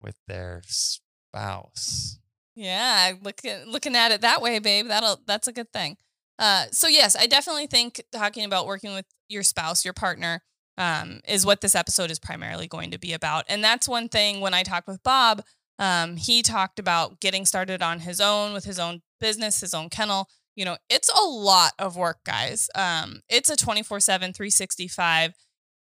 with 0.00 0.16
their 0.26 0.62
spouse. 0.66 2.18
Yeah, 2.56 3.12
looking 3.22 3.64
looking 3.66 3.96
at 3.96 4.12
it 4.12 4.20
that 4.20 4.40
way, 4.40 4.58
babe. 4.60 4.88
That'll 4.88 5.20
that's 5.26 5.48
a 5.48 5.52
good 5.52 5.72
thing. 5.72 5.96
Uh, 6.38 6.66
so 6.70 6.88
yes, 6.88 7.16
I 7.16 7.26
definitely 7.26 7.66
think 7.66 8.02
talking 8.12 8.44
about 8.44 8.66
working 8.66 8.94
with 8.94 9.06
your 9.28 9.42
spouse, 9.42 9.84
your 9.84 9.94
partner, 9.94 10.42
um, 10.78 11.20
is 11.26 11.46
what 11.46 11.60
this 11.60 11.74
episode 11.74 12.10
is 12.10 12.18
primarily 12.18 12.66
going 12.66 12.90
to 12.90 12.98
be 12.98 13.12
about. 13.12 13.44
And 13.48 13.62
that's 13.62 13.88
one 13.88 14.08
thing 14.08 14.40
when 14.40 14.54
I 14.54 14.62
talked 14.62 14.88
with 14.88 15.02
Bob, 15.02 15.42
um, 15.78 16.16
he 16.16 16.42
talked 16.42 16.78
about 16.78 17.20
getting 17.20 17.44
started 17.44 17.82
on 17.82 18.00
his 18.00 18.20
own 18.20 18.52
with 18.52 18.64
his 18.64 18.78
own 18.78 19.02
business, 19.20 19.60
his 19.60 19.74
own 19.74 19.88
kennel. 19.88 20.28
You 20.54 20.64
know, 20.64 20.76
it's 20.88 21.08
a 21.08 21.24
lot 21.26 21.72
of 21.78 21.96
work, 21.96 22.18
guys. 22.24 22.70
Um, 22.74 23.20
it's 23.28 23.50
a 23.50 23.56
24 23.56 24.00
7, 24.00 24.32
365. 24.32 25.34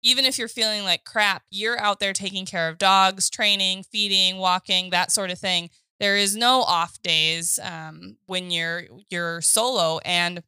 Even 0.03 0.25
if 0.25 0.39
you're 0.39 0.47
feeling 0.47 0.83
like 0.83 1.03
crap, 1.03 1.43
you're 1.51 1.79
out 1.79 1.99
there 1.99 2.13
taking 2.13 2.45
care 2.45 2.69
of 2.69 2.77
dogs, 2.77 3.29
training, 3.29 3.83
feeding, 3.83 4.37
walking, 4.37 4.89
that 4.89 5.11
sort 5.11 5.29
of 5.29 5.37
thing. 5.37 5.69
There 5.99 6.17
is 6.17 6.35
no 6.35 6.61
off 6.61 6.99
days 7.03 7.59
um, 7.61 8.17
when 8.25 8.49
you're 8.49 8.83
you're 9.09 9.41
solo. 9.41 9.99
And 10.03 10.41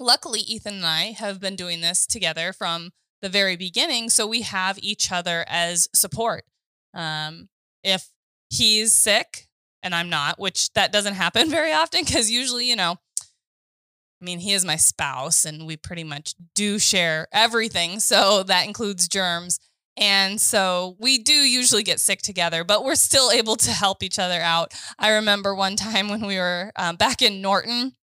luckily, 0.00 0.40
Ethan 0.40 0.76
and 0.76 0.86
I 0.86 1.12
have 1.12 1.38
been 1.38 1.54
doing 1.54 1.80
this 1.80 2.06
together 2.06 2.52
from 2.52 2.90
the 3.20 3.28
very 3.28 3.54
beginning, 3.54 4.08
so 4.10 4.26
we 4.26 4.42
have 4.42 4.78
each 4.82 5.12
other 5.12 5.44
as 5.46 5.88
support. 5.94 6.44
Um, 6.92 7.48
if 7.84 8.08
he's 8.52 8.94
sick 8.94 9.48
and 9.82 9.94
I'm 9.94 10.10
not, 10.10 10.38
which 10.38 10.72
that 10.74 10.92
doesn't 10.92 11.14
happen 11.14 11.50
very 11.58 11.72
often 11.72 12.04
because 12.04 12.30
usually, 12.30 12.68
you 12.68 12.76
know, 12.76 12.96
I 13.20 14.24
mean, 14.24 14.38
he 14.38 14.52
is 14.52 14.64
my 14.64 14.76
spouse 14.76 15.44
and 15.44 15.66
we 15.66 15.76
pretty 15.76 16.04
much 16.04 16.34
do 16.54 16.78
share 16.78 17.26
everything. 17.32 17.98
So 17.98 18.44
that 18.44 18.66
includes 18.66 19.08
germs. 19.08 19.58
And 19.96 20.40
so 20.40 20.96
we 21.00 21.18
do 21.18 21.32
usually 21.32 21.82
get 21.82 22.00
sick 22.00 22.22
together, 22.22 22.62
but 22.64 22.84
we're 22.84 22.94
still 22.94 23.30
able 23.30 23.56
to 23.56 23.70
help 23.70 24.02
each 24.02 24.18
other 24.18 24.40
out. 24.40 24.72
I 24.98 25.10
remember 25.10 25.54
one 25.54 25.76
time 25.76 26.08
when 26.08 26.24
we 26.24 26.36
were 26.36 26.72
um, 26.76 26.96
back 26.96 27.20
in 27.20 27.42
Norton, 27.42 27.96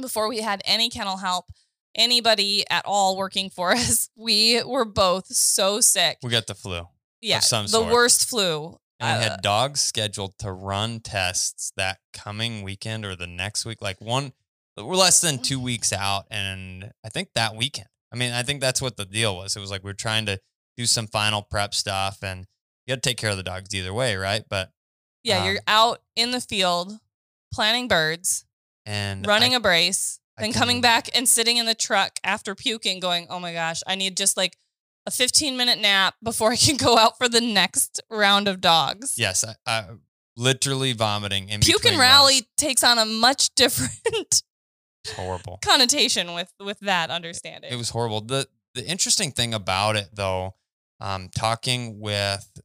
before 0.00 0.28
we 0.28 0.40
had 0.40 0.60
any 0.66 0.90
kennel 0.90 1.16
help, 1.16 1.46
anybody 1.94 2.64
at 2.68 2.84
all 2.84 3.16
working 3.16 3.48
for 3.48 3.72
us, 3.72 4.10
we 4.14 4.62
were 4.62 4.84
both 4.84 5.26
so 5.28 5.80
sick. 5.80 6.18
We 6.22 6.30
got 6.30 6.46
the 6.46 6.54
flu. 6.54 6.82
Yeah, 7.22 7.40
some 7.40 7.64
the 7.64 7.70
sort. 7.70 7.92
worst 7.92 8.28
flu. 8.28 8.78
And 8.98 9.20
we 9.20 9.26
Uh, 9.26 9.30
had 9.30 9.42
dogs 9.42 9.80
scheduled 9.80 10.38
to 10.38 10.52
run 10.52 11.00
tests 11.00 11.72
that 11.76 11.98
coming 12.12 12.62
weekend 12.62 13.04
or 13.04 13.14
the 13.14 13.26
next 13.26 13.64
week. 13.64 13.82
Like 13.82 14.00
one, 14.00 14.32
we're 14.76 14.96
less 14.96 15.20
than 15.20 15.42
two 15.42 15.60
weeks 15.60 15.92
out. 15.92 16.26
And 16.30 16.92
I 17.04 17.08
think 17.08 17.30
that 17.34 17.54
weekend, 17.54 17.88
I 18.12 18.16
mean, 18.16 18.32
I 18.32 18.42
think 18.42 18.60
that's 18.60 18.80
what 18.80 18.96
the 18.96 19.04
deal 19.04 19.36
was. 19.36 19.56
It 19.56 19.60
was 19.60 19.70
like 19.70 19.84
we 19.84 19.90
are 19.90 19.94
trying 19.94 20.26
to 20.26 20.40
do 20.76 20.86
some 20.86 21.06
final 21.06 21.42
prep 21.42 21.74
stuff 21.74 22.22
and 22.22 22.46
you 22.86 22.94
got 22.94 23.02
to 23.02 23.08
take 23.08 23.18
care 23.18 23.30
of 23.30 23.36
the 23.36 23.42
dogs 23.42 23.74
either 23.74 23.92
way, 23.92 24.16
right? 24.16 24.44
But, 24.48 24.70
Yeah, 25.22 25.40
Um, 25.40 25.46
you're 25.46 25.60
out 25.66 26.02
in 26.14 26.30
the 26.30 26.40
field 26.40 26.98
planting 27.52 27.88
birds, 27.88 28.44
and 28.84 29.26
running 29.26 29.54
I, 29.54 29.56
a 29.56 29.60
brace, 29.60 30.20
I 30.38 30.42
then 30.42 30.52
coming 30.52 30.80
back 30.80 31.08
and 31.16 31.28
sitting 31.28 31.56
in 31.56 31.66
the 31.66 31.74
truck 31.74 32.20
after 32.22 32.54
puking, 32.54 33.00
going, 33.00 33.26
oh 33.28 33.40
my 33.40 33.52
gosh, 33.52 33.82
I 33.86 33.94
need 33.96 34.16
just 34.16 34.36
like 34.36 34.56
a 35.06 35.10
15 35.10 35.56
minute 35.56 35.78
nap 35.78 36.14
before 36.22 36.52
I 36.52 36.56
can 36.56 36.76
go 36.76 36.98
out 36.98 37.16
for 37.18 37.28
the 37.28 37.40
next 37.40 38.00
round 38.10 38.48
of 38.48 38.60
dogs. 38.60 39.14
yes, 39.16 39.44
I, 39.44 39.54
I 39.66 39.84
literally 40.36 40.92
vomiting 40.92 41.48
in 41.48 41.60
Puke 41.60 41.86
and 41.86 41.98
rally 41.98 42.48
takes 42.56 42.82
on 42.84 42.98
a 42.98 43.06
much 43.06 43.54
different 43.54 44.42
It's 45.04 45.12
horrible. 45.14 45.58
connotation 45.64 46.34
with 46.34 46.52
with 46.60 46.78
that 46.80 47.10
understanding. 47.10 47.72
It 47.72 47.76
was 47.76 47.90
horrible. 47.90 48.20
The 48.20 48.48
the 48.74 48.84
interesting 48.86 49.30
thing 49.32 49.54
about 49.54 49.96
it 49.96 50.10
though, 50.12 50.54
um, 51.00 51.30
talking 51.34 51.98
with 52.00 52.60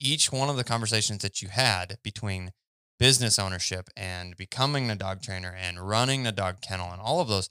each 0.00 0.30
one 0.32 0.48
of 0.48 0.56
the 0.56 0.64
conversations 0.64 1.22
that 1.22 1.42
you 1.42 1.48
had 1.48 1.98
between 2.02 2.52
business 2.98 3.38
ownership 3.38 3.88
and 3.96 4.36
becoming 4.36 4.90
a 4.90 4.94
dog 4.94 5.22
trainer 5.22 5.54
and 5.58 5.80
running 5.88 6.26
a 6.26 6.32
dog 6.32 6.60
kennel 6.60 6.92
and 6.92 7.00
all 7.00 7.20
of 7.20 7.28
those, 7.28 7.48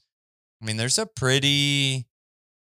I 0.62 0.66
mean, 0.66 0.78
there's 0.78 0.98
a 0.98 1.06
pretty 1.06 2.06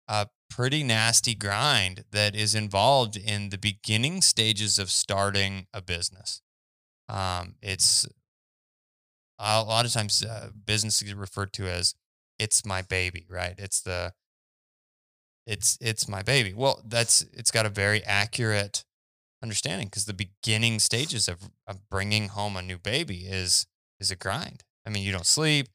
a 0.08 0.28
pretty 0.50 0.84
nasty 0.84 1.36
grind 1.36 2.06
that 2.12 2.36
is 2.36 2.56
involved 2.56 3.18
in 3.18 3.50
the 3.50 3.58
beginning 3.58 4.22
stages 4.22 4.80
of 4.80 4.90
starting 4.90 5.68
a 5.74 5.82
business. 5.82 6.42
Um, 7.10 7.56
it's 7.62 8.08
a 9.40 9.64
lot 9.64 9.86
of 9.86 9.92
times 9.92 10.24
uh, 10.24 10.50
business 10.66 11.02
is 11.02 11.14
referred 11.14 11.54
to 11.54 11.68
as 11.68 11.94
it's 12.40 12.66
my 12.66 12.82
baby, 12.82 13.26
right? 13.30 13.56
It's 13.58 13.82
the 13.82 14.14
it's 15.46 15.78
it's 15.80 16.08
my 16.08 16.22
baby. 16.22 16.54
Well, 16.54 16.82
that's 16.86 17.26
it's 17.34 17.52
got 17.52 17.66
a 17.66 17.70
very 17.70 18.04
accurate 18.04 18.84
understanding 19.42 19.88
because 19.88 20.06
the 20.06 20.14
beginning 20.14 20.80
stages 20.80 21.28
of, 21.28 21.50
of 21.68 21.90
bringing 21.90 22.30
home 22.30 22.58
a 22.58 22.62
new 22.62 22.78
baby 22.78 23.26
is 23.28 23.66
is 24.00 24.12
a 24.12 24.16
grind. 24.16 24.64
I 24.86 24.90
mean, 24.90 25.04
you 25.04 25.12
don't 25.12 25.26
sleep. 25.26 25.68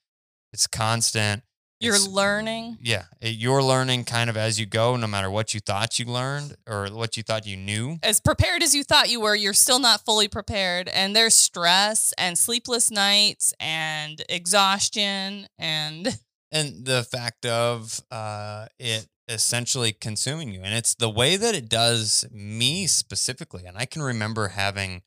It's 0.53 0.67
constant. 0.67 1.43
You're 1.83 1.97
It's- 1.97 2.09
learning. 2.09 2.79
Yeah, 2.81 3.05
you're 3.21 3.63
learning 3.63 4.05
kind 4.05 4.31
of 4.31 4.37
as 4.37 4.59
you 4.61 4.67
go, 4.67 4.97
no 4.97 5.07
matter 5.07 5.31
what 5.31 5.53
you 5.53 5.61
thought 5.61 5.99
you 5.99 6.05
learned 6.07 6.57
or 6.67 6.87
what 6.89 7.17
you 7.17 7.23
thought 7.23 7.45
you 7.45 7.57
knew. 7.57 7.99
As 8.03 8.21
prepared 8.21 8.63
as 8.63 8.75
you 8.75 8.85
thought 8.85 9.11
you 9.11 9.21
were, 9.21 9.35
you're 9.35 9.53
still 9.53 9.81
not 9.81 10.05
fully 10.05 10.29
prepared. 10.29 10.89
And 10.89 11.15
there's 11.17 11.35
stress 11.37 12.13
and 12.17 12.39
sleepless 12.39 12.91
nights 12.91 13.53
and 13.59 14.23
exhaustion 14.29 15.49
and 15.59 16.19
and 16.53 16.85
the 16.85 17.03
fact 17.03 17.45
of 17.47 18.01
uh, 18.11 18.67
it 18.79 19.09
essentially 19.29 19.93
consuming 19.93 20.53
you 20.53 20.61
and 20.63 20.75
it's 20.75 20.95
the 20.95 21.09
way 21.09 21.37
that 21.37 21.55
it 21.55 21.69
does 21.69 22.25
me 22.33 22.89
specifically 22.89 23.65
and 23.65 23.79
i 23.79 23.85
can 23.85 24.03
remember 24.03 24.49
having 24.49 25.01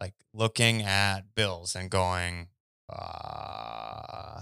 like 0.00 0.14
looking 0.32 0.80
at 0.82 1.34
bills 1.34 1.76
and 1.76 1.90
going 1.90 2.48
uh 2.88 4.40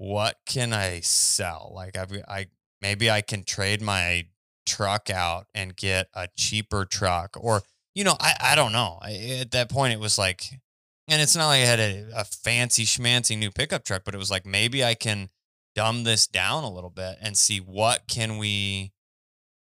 what 0.00 0.38
can 0.46 0.72
i 0.72 1.00
sell? 1.00 1.72
Like 1.74 1.98
i've 1.98 2.10
i 2.26 2.46
maybe 2.80 3.10
i 3.10 3.20
can 3.20 3.44
trade 3.44 3.82
my 3.82 4.26
truck 4.64 5.10
out 5.10 5.46
and 5.54 5.76
get 5.76 6.08
a 6.14 6.28
cheaper 6.38 6.86
truck 6.86 7.36
or 7.38 7.62
you 7.94 8.04
know 8.04 8.16
i 8.18 8.34
i 8.40 8.54
don't 8.54 8.72
know. 8.72 8.98
I, 9.02 9.38
at 9.40 9.50
that 9.50 9.68
point 9.68 9.92
it 9.92 10.00
was 10.00 10.16
like 10.16 10.44
and 11.06 11.20
it's 11.20 11.36
not 11.36 11.48
like 11.48 11.62
i 11.62 11.66
had 11.66 11.80
a, 11.80 12.06
a 12.16 12.24
fancy 12.24 12.84
schmancy 12.84 13.36
new 13.36 13.50
pickup 13.50 13.84
truck 13.84 14.02
but 14.04 14.14
it 14.14 14.18
was 14.18 14.30
like 14.30 14.46
maybe 14.46 14.82
i 14.82 14.94
can 14.94 15.28
dumb 15.74 16.04
this 16.04 16.26
down 16.26 16.64
a 16.64 16.70
little 16.72 16.90
bit 16.90 17.18
and 17.20 17.36
see 17.36 17.58
what 17.58 18.04
can 18.08 18.38
we 18.38 18.92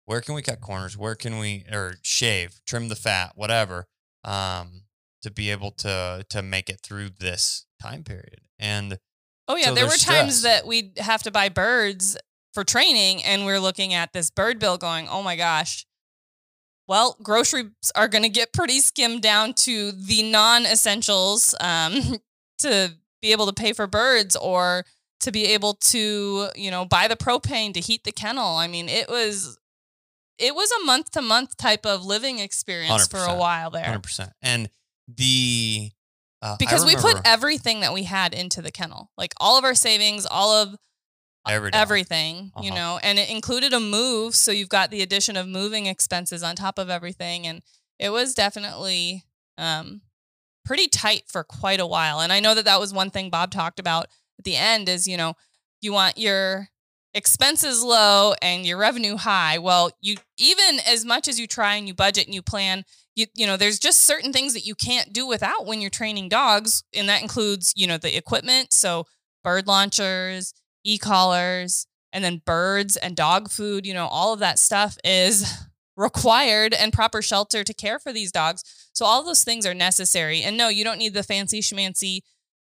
where 0.05 0.21
can 0.21 0.35
we 0.35 0.41
cut 0.41 0.63
corners? 0.63 0.97
Where 0.97 1.15
can 1.15 1.39
we 1.39 1.65
or 1.71 1.97
shave 2.03 2.61
trim 2.65 2.89
the 2.89 2.97
fat 2.97 3.33
whatever 3.35 3.87
um 4.23 4.85
to 5.23 5.33
be 5.33 5.51
able 5.51 5.73
to 5.73 6.25
to 6.31 6.43
make 6.43 6.71
it 6.71 6.81
through 6.81 7.11
this 7.19 7.67
time 7.83 8.05
period. 8.05 8.43
And 8.59 8.99
Oh 9.49 9.57
yeah, 9.57 9.67
So 9.67 9.75
there 9.75 9.85
were 9.85 9.89
there's 9.91 10.05
times 10.05 10.43
that 10.43 10.67
we'd 10.67 10.99
have 10.99 11.23
to 11.23 11.31
buy 11.31 11.49
birds 11.49 12.17
for 12.55 12.65
training 12.65 13.23
and 13.25 13.47
we're 13.47 13.61
looking 13.61 13.95
at 13.95 14.13
this 14.13 14.31
bird 14.31 14.59
bill 14.59 14.79
going, 14.79 15.09
"Oh 15.09 15.23
my 15.23 15.37
gosh. 15.37 15.87
Well, 16.87 17.17
groceries 17.23 17.67
are 17.95 18.09
going 18.09 18.23
to 18.23 18.31
get 18.31 18.53
pretty 18.53 18.81
skimmed 18.81 19.21
down 19.23 19.53
to 19.55 19.93
the 19.93 20.23
non-essentials 20.23 21.55
um, 21.61 22.01
to 22.61 22.95
be 23.21 23.33
able 23.33 23.47
to 23.47 23.53
pay 23.53 23.75
for 23.75 23.87
birds 23.87 24.35
or 24.37 24.85
to 25.21 25.31
be 25.31 25.47
able 25.47 25.75
to, 25.75 26.49
you 26.57 26.71
know, 26.71 26.87
buy 26.87 27.07
the 27.07 27.17
propane 27.17 27.75
to 27.75 27.81
heat 27.81 28.05
the 28.05 28.13
kennel. 28.13 28.57
I 28.57 28.69
mean, 28.69 28.89
it 28.89 29.09
was 29.09 29.59
it 30.39 30.55
was 30.55 30.71
a 30.71 30.85
month 30.85 31.11
to 31.13 31.23
month 31.23 31.57
type 31.57 31.85
of 31.85 32.05
living 32.05 32.39
experience 32.39 33.07
for 33.09 33.19
a 33.19 33.35
while 33.35 33.71
there. 33.71 33.85
100% 33.85 34.33
and 34.41 34.71
the 35.09 35.91
Uh, 36.41 36.57
because 36.59 36.85
we 36.85 36.95
put 36.95 37.21
everything 37.25 37.81
that 37.81 37.93
we 37.93 38.05
had 38.05 38.33
into 38.33 38.63
the 38.63 38.71
kennel, 38.71 39.11
like 39.17 39.35
all 39.39 39.59
of 39.59 39.65
our 39.65 39.75
savings, 39.75 40.25
all 40.25 40.53
of 40.53 40.77
every 41.49 41.71
everything, 41.73 42.53
you 42.61 42.71
Uh-huh. 42.71 42.75
know, 42.79 43.01
and 43.03 43.19
it 43.19 43.29
included 43.29 43.73
a 43.73 43.81
move. 43.81 44.35
So 44.35 44.53
you've 44.53 44.69
got 44.69 44.91
the 44.91 45.03
addition 45.03 45.37
of 45.37 45.49
moving 45.49 45.87
expenses 45.87 46.43
on 46.43 46.55
top 46.57 46.79
of 46.79 46.91
everything. 46.91 47.47
And 47.47 47.63
it 47.99 48.11
was 48.11 48.35
definitely 48.35 49.25
um, 49.57 50.03
pretty 50.65 50.87
tight 50.87 51.25
for 51.27 51.43
quite 51.43 51.81
a 51.81 51.87
while. 51.87 52.21
And 52.21 52.33
I 52.33 52.41
know 52.41 52.55
that 52.55 52.65
that 52.67 52.79
was 52.79 52.93
one 52.93 53.11
thing 53.11 53.31
Bob 53.31 53.51
talked 53.51 53.81
about 53.81 54.07
at 54.39 54.45
the 54.45 54.57
end 54.57 54.89
is, 54.89 55.09
you 55.09 55.17
know, 55.17 55.35
you 55.81 55.93
want 55.93 56.19
your 56.19 56.69
expenses 57.15 57.83
low 57.83 58.35
and 58.43 58.67
your 58.67 58.79
revenue 58.79 59.17
high. 59.17 59.59
Well, 59.59 59.91
you 60.01 60.17
even 60.39 60.81
as 60.87 61.05
much 61.05 61.29
as 61.29 61.39
you 61.39 61.47
try 61.47 61.75
and 61.77 61.87
you 61.87 61.95
budget 61.95 62.27
and 62.27 62.35
you 62.35 62.43
plan, 62.43 62.85
you 63.15 63.27
you 63.35 63.47
know, 63.47 63.57
there's 63.57 63.79
just 63.79 64.01
certain 64.01 64.33
things 64.33 64.55
that 64.55 64.67
you 64.67 64.75
can't 64.75 65.13
do 65.13 65.27
without 65.27 65.67
when 65.67 65.81
you're 65.81 65.91
training 65.91 66.29
dogs, 66.29 66.85
and 66.95 67.09
that 67.09 67.23
includes, 67.23 67.73
you 67.77 67.87
know, 67.87 67.99
the 67.99 68.17
equipment, 68.17 68.73
so 68.73 69.05
bird 69.43 69.67
launchers, 69.67 70.53
e-collars, 70.85 71.87
and 72.13 72.25
then 72.25 72.43
birds 72.45 72.97
and 72.97 73.17
dog 73.17 73.51
food, 73.51 73.87
you 73.87 73.95
know, 73.95 74.07
all 74.07 74.33
of 74.33 74.41
that 74.41 74.59
stuff 74.59 74.97
is 75.05 75.53
required 75.97 76.73
and 76.75 76.93
proper 76.93 77.21
shelter 77.21 77.65
to 77.65 77.75
care 77.75 77.99
for 77.99 78.13
these 78.13 78.33
dogs. 78.33 78.63
So 78.93 79.05
all 79.05 79.25
those 79.25 79.45
things 79.45 79.67
are 79.67 79.75
necessary. 79.75 80.43
And 80.43 80.57
no, 80.57 80.69
you 80.69 80.85
don't 80.85 80.99
need 80.99 81.15
the 81.15 81.23
fancy 81.23 81.61
schmancy 81.61 82.21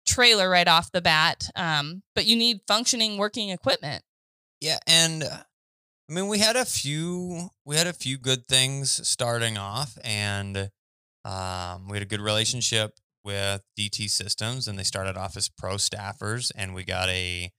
trailer 0.07 0.51
right 0.51 0.69
off 0.69 0.93
the 0.93 1.01
bat, 1.01 1.49
um, 1.57 2.03
but 2.15 2.27
you 2.27 2.37
need 2.37 2.61
functioning 2.67 3.17
working 3.17 3.51
equipment. 3.51 4.03
Yeah, 4.62 4.78
and 4.87 5.25
uh, 5.25 5.38
I 6.09 6.12
mean, 6.12 6.28
we 6.28 6.38
had 6.38 6.54
a 6.54 6.64
few, 6.64 7.50
we 7.64 7.75
had 7.76 7.88
a 7.88 7.92
few 7.92 8.16
good 8.16 8.47
things 8.47 9.07
starting 9.09 9.59
off, 9.59 9.99
and 10.04 10.71
um, 11.25 11.88
we 11.88 11.97
had 11.97 12.02
a 12.02 12.07
good 12.07 12.21
relationship 12.21 12.92
with 13.25 13.62
DT 13.76 14.09
Systems, 14.09 14.69
and 14.69 14.78
they 14.78 14.85
started 14.85 15.16
off 15.16 15.37
as 15.37 15.49
pro 15.49 15.75
staffers, 15.75 16.52
and 16.54 16.75
we 16.76 16.85
got 16.85 17.09
a, 17.09 17.50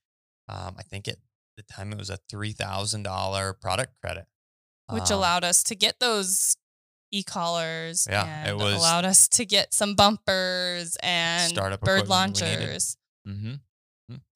um, 0.48 0.76
I 0.78 0.82
think 0.82 1.06
at 1.06 1.16
the 1.58 1.62
time 1.64 1.92
it 1.92 1.98
was 1.98 2.08
a 2.08 2.18
three 2.30 2.52
thousand 2.52 3.02
dollar 3.02 3.52
product 3.52 3.92
credit, 4.02 4.24
which 4.90 5.10
Um, 5.10 5.18
allowed 5.18 5.44
us 5.44 5.62
to 5.64 5.74
get 5.74 6.00
those 6.00 6.56
e-collars 7.12 8.08
Yeah, 8.10 8.48
it 8.48 8.56
was- 8.56 8.76
allowed 8.76 9.04
us 9.04 9.28
to 9.28 9.44
get 9.44 9.74
some 9.74 9.94
bumpers 9.94 10.96
and 11.02 11.52
Startup 11.52 11.80
bird 11.82 12.04
equipment 12.04 12.40
we 12.40 12.46
needed. 12.46 12.60
launchers 12.60 12.96
mhm. 13.28 13.60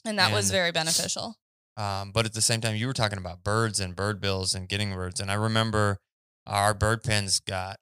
and 0.04 0.18
that 0.18 0.32
was 0.32 0.50
very 0.50 0.70
beneficial 0.70 1.37
Um, 1.78 2.10
but 2.10 2.26
at 2.26 2.34
the 2.34 2.40
same 2.42 2.60
time, 2.60 2.74
you 2.76 2.86
were 2.88 2.92
talking 2.92 3.18
about 3.18 3.44
birds 3.44 3.78
and 3.78 3.94
bird 3.94 4.20
bills 4.20 4.54
and 4.54 4.68
getting 4.68 4.92
birds. 4.92 5.20
And 5.20 5.30
I 5.30 5.34
remember 5.34 5.98
our 6.46 6.74
bird 6.74 7.02
pens 7.04 7.38
got 7.40 7.78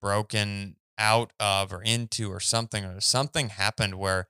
broken 0.00 0.76
out 0.98 1.32
of 1.38 1.72
or 1.72 1.82
into 1.82 2.32
or 2.32 2.40
something, 2.40 2.84
or 2.84 3.00
something 3.00 3.50
happened 3.50 3.94
where 3.96 4.28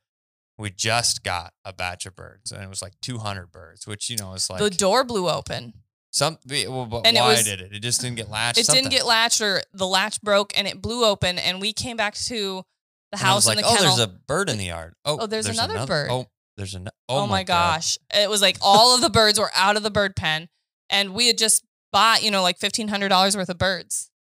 we 0.59 0.71
just 0.71 1.23
got 1.23 1.53
a 1.65 1.73
batch 1.73 2.05
of 2.07 2.17
birds 2.17 2.51
and 2.51 2.63
it 2.63 2.69
was 2.69 2.83
like 2.83 2.95
200 3.01 3.53
birds, 3.53 3.87
which, 3.87 4.11
you 4.11 4.17
know, 4.17 4.35
is 4.35 4.51
like 4.51 4.59
the 4.61 4.71
door 4.71 5.05
blew 5.05 5.29
open 5.29 5.73
some, 6.11 6.39
well, 6.69 6.87
but 6.87 7.07
And 7.07 7.17
it 7.17 7.21
why 7.21 7.29
was- 7.35 7.45
did 7.45 7.61
it? 7.61 7.73
It 7.73 7.81
just 7.81 8.01
didn't 8.01 8.17
get 8.17 8.29
latched. 8.31 8.59
it 8.59 8.67
didn't 8.67 8.91
get 8.91 9.07
latched 9.07 9.41
or 9.41 9.63
the 9.73 9.87
latch 9.87 10.21
broke 10.21 10.53
and 10.59 10.67
it 10.67 10.83
blew 10.83 11.05
open 11.05 11.39
and 11.39 11.61
we 11.61 11.73
came 11.73 11.97
back 11.97 12.15
to 12.15 12.65
the 13.13 13.19
And 13.19 13.21
house 13.21 13.47
like, 13.47 13.57
and 13.59 13.65
the 13.65 13.69
oh, 13.69 13.77
kennel 13.77 13.97
there's 13.97 14.09
a 14.09 14.13
bird 14.27 14.51
in 14.51 14.59
the 14.59 14.65
yard. 14.67 14.95
Oh, 15.05 15.19
Oh, 15.21 15.27
there's 15.27 15.47
another 15.47 15.87
bird. 15.87 16.09
Oh, 16.11 16.27
there's 16.59 16.75
another. 16.75 16.91
oh, 17.09 17.27
my 17.27 17.43
gosh 17.45 17.97
it 18.15 18.29
was 18.29 18.43
like 18.43 18.59
all 18.61 18.95
of 18.95 19.01
the 19.01 19.09
birds 19.09 19.39
were 19.39 19.51
out 19.57 19.77
of 19.79 19.83
the 19.83 19.91
bird 19.91 20.15
pen 20.15 20.49
and 20.91 21.15
we 21.15 21.29
had 21.29 21.39
just 21.39 21.65
bought 21.93 22.23
you 22.23 22.31
know 22.31 22.43
like 22.43 22.59
$1500 22.59 23.37
worth 23.37 23.49
of 23.49 23.57
birds 23.59 24.11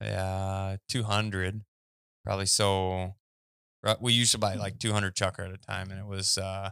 Yeah, 0.00 0.76
200. 0.88 1.62
Probably 2.24 2.46
so. 2.46 3.14
We 4.00 4.12
used 4.12 4.32
to 4.32 4.38
buy 4.38 4.54
like 4.54 4.78
200 4.78 5.14
chukar 5.14 5.46
at 5.46 5.52
a 5.52 5.58
time, 5.58 5.90
and 5.90 5.98
it 6.00 6.06
was, 6.06 6.38
uh, 6.38 6.70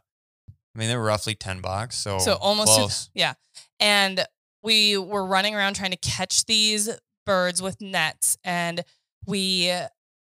I 0.49 0.79
mean, 0.79 0.89
they 0.89 0.97
were 0.97 1.05
roughly 1.05 1.35
10 1.35 1.61
bucks. 1.61 1.97
So, 1.97 2.19
So 2.19 2.35
almost 2.35 2.73
close. 2.73 3.11
yeah. 3.15 3.35
And 3.81 4.25
we 4.63 4.97
were 4.97 5.25
running 5.27 5.55
around 5.57 5.75
trying 5.75 5.91
to 5.91 5.97
catch 5.97 6.45
these 6.47 6.89
birds 7.27 7.61
with 7.63 7.81
nets 7.81 8.37
and 8.45 8.85
we 9.27 9.73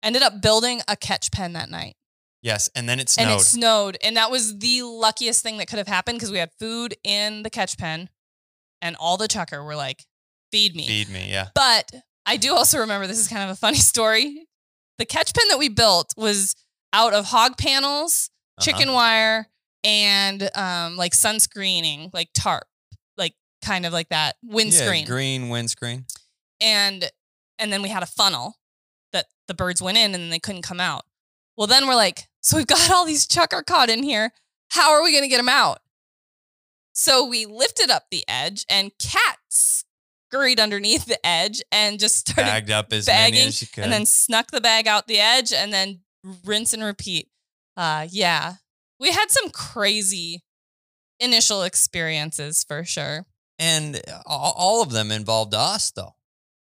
ended 0.02 0.22
up 0.22 0.40
building 0.42 0.80
a 0.88 0.96
catch 0.96 1.30
pen 1.30 1.52
that 1.54 1.70
night. 1.70 1.96
Yes. 2.44 2.68
And 2.76 2.86
then 2.88 3.00
it 3.00 3.08
snowed. 3.08 3.26
And 3.28 3.40
it 3.40 3.44
snowed 3.44 3.96
and 4.04 4.16
that 4.16 4.30
was 4.30 4.58
the 4.58 4.82
luckiest 4.82 5.42
thing 5.42 5.56
that 5.58 5.66
could 5.66 5.78
have 5.78 5.88
happened 5.88 6.18
because 6.18 6.30
we 6.30 6.38
had 6.38 6.50
food 6.60 6.94
in 7.02 7.42
the 7.42 7.50
catch 7.50 7.76
pen 7.78 8.10
and 8.82 8.94
all 9.00 9.16
the 9.16 9.26
chukar 9.26 9.64
were 9.64 9.74
like 9.74 10.04
feed 10.52 10.76
me. 10.76 10.86
Feed 10.86 11.08
me. 11.08 11.28
Yeah. 11.30 11.48
But 11.54 11.90
I 12.26 12.36
do 12.36 12.54
also 12.54 12.78
remember 12.78 13.06
this 13.06 13.18
is 13.18 13.28
kind 13.28 13.42
of 13.42 13.50
a 13.50 13.56
funny 13.58 13.78
story. 13.92 14.46
The 14.98 15.06
catch 15.06 15.32
pen 15.34 15.48
that 15.48 15.58
we 15.58 15.68
built 15.70 16.12
was 16.16 16.54
out 16.92 17.12
of 17.14 17.24
hog 17.26 17.56
panels, 17.58 18.30
Uh-huh. 18.58 18.64
chicken 18.64 18.92
wire, 18.92 19.48
and 19.82 20.48
um, 20.54 20.96
like 20.96 21.12
sunscreening, 21.12 22.10
like 22.14 22.28
tarp, 22.34 22.64
like 23.16 23.34
kind 23.64 23.84
of 23.86 23.92
like 23.92 24.10
that 24.10 24.36
windscreen. 24.44 25.02
Yeah, 25.04 25.10
green 25.10 25.48
windscreen. 25.48 26.04
and 26.60 27.10
and 27.58 27.72
then 27.72 27.82
we 27.82 27.88
had 27.88 28.02
a 28.02 28.06
funnel 28.06 28.58
that 29.12 29.26
the 29.48 29.54
birds 29.54 29.80
went 29.82 29.96
in 29.98 30.04
and 30.06 30.14
then 30.14 30.30
they 30.30 30.38
couldn't 30.38 30.62
come 30.62 30.78
out. 30.80 31.04
Well, 31.56 31.66
then 31.66 31.86
we're 31.86 31.94
like, 31.94 32.26
so 32.44 32.56
we've 32.58 32.66
got 32.66 32.90
all 32.92 33.04
these 33.04 33.26
chukar 33.26 33.64
caught 33.64 33.90
in 33.90 34.02
here. 34.02 34.32
How 34.70 34.92
are 34.92 35.02
we 35.02 35.10
going 35.12 35.24
to 35.24 35.28
get 35.28 35.38
them 35.38 35.48
out? 35.48 35.80
So 36.92 37.26
we 37.26 37.44
lifted 37.46 37.90
up 37.90 38.04
the 38.10 38.24
edge 38.28 38.64
and 38.68 38.92
cats 38.98 39.84
scurried 40.30 40.60
underneath 40.60 41.06
the 41.06 41.24
edge 41.26 41.62
and 41.72 41.98
just 41.98 42.16
started 42.18 42.42
Bagged 42.48 42.70
up 42.70 42.92
as 42.92 43.06
many 43.06 43.40
as 43.40 43.68
could. 43.72 43.84
and 43.84 43.92
then 43.92 44.06
snuck 44.06 44.50
the 44.50 44.60
bag 44.60 44.86
out 44.86 45.06
the 45.08 45.18
edge 45.18 45.52
and 45.52 45.72
then 45.72 46.00
rinse 46.44 46.72
and 46.72 46.82
repeat. 46.84 47.28
Uh 47.76 48.06
yeah. 48.10 48.54
We 49.00 49.10
had 49.10 49.30
some 49.30 49.50
crazy 49.50 50.44
initial 51.20 51.62
experiences 51.62 52.64
for 52.66 52.84
sure. 52.84 53.26
And 53.58 54.00
all, 54.26 54.54
all 54.56 54.82
of 54.82 54.90
them 54.90 55.10
involved 55.12 55.54
us, 55.54 55.90
though. 55.90 56.14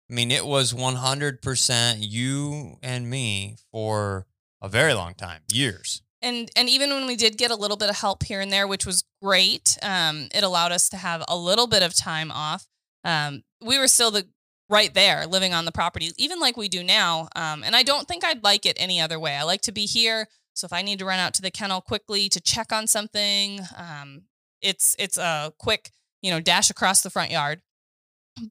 I 0.09 0.13
mean, 0.13 0.31
it 0.31 0.45
was 0.45 0.71
100% 0.73 1.97
you 1.99 2.77
and 2.81 3.09
me 3.09 3.57
for 3.71 4.25
a 4.61 4.69
very 4.69 4.93
long 4.93 5.13
time, 5.13 5.41
years. 5.51 6.01
And 6.21 6.49
and 6.55 6.67
even 6.67 6.89
when 6.89 7.05
we 7.05 7.15
did 7.15 7.37
get 7.37 7.51
a 7.51 7.55
little 7.55 7.77
bit 7.77 7.89
of 7.89 7.97
help 7.97 8.23
here 8.23 8.41
and 8.41 8.51
there, 8.51 8.67
which 8.67 8.85
was 8.85 9.03
great, 9.21 9.77
um, 9.83 10.29
it 10.33 10.43
allowed 10.43 10.71
us 10.71 10.89
to 10.89 10.97
have 10.97 11.23
a 11.27 11.37
little 11.37 11.67
bit 11.67 11.83
of 11.83 11.95
time 11.95 12.31
off. 12.31 12.67
Um, 13.03 13.43
we 13.61 13.77
were 13.77 13.87
still 13.87 14.11
the 14.11 14.27
right 14.69 14.93
there 14.93 15.25
living 15.27 15.53
on 15.53 15.65
the 15.65 15.71
property, 15.71 16.09
even 16.17 16.39
like 16.39 16.57
we 16.57 16.67
do 16.67 16.83
now. 16.83 17.29
Um, 17.35 17.63
and 17.63 17.75
I 17.75 17.83
don't 17.83 18.07
think 18.07 18.25
I'd 18.25 18.43
like 18.43 18.65
it 18.65 18.77
any 18.79 18.99
other 18.99 19.19
way. 19.19 19.35
I 19.35 19.43
like 19.43 19.61
to 19.61 19.71
be 19.71 19.85
here. 19.85 20.27
So 20.53 20.65
if 20.65 20.73
I 20.73 20.81
need 20.81 20.99
to 20.99 21.05
run 21.05 21.19
out 21.19 21.35
to 21.35 21.41
the 21.41 21.51
kennel 21.51 21.81
quickly 21.81 22.29
to 22.29 22.41
check 22.41 22.73
on 22.73 22.87
something, 22.87 23.59
um, 23.77 24.23
it's 24.61 24.95
it's 24.97 25.17
a 25.19 25.53
quick, 25.59 25.91
you 26.23 26.31
know, 26.31 26.39
dash 26.39 26.71
across 26.71 27.01
the 27.01 27.11
front 27.11 27.29
yard. 27.29 27.61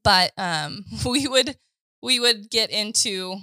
But 0.03 0.31
um, 0.37 0.85
we 1.05 1.27
would 1.27 1.57
we 2.01 2.19
would 2.19 2.49
get 2.49 2.69
into 2.69 3.37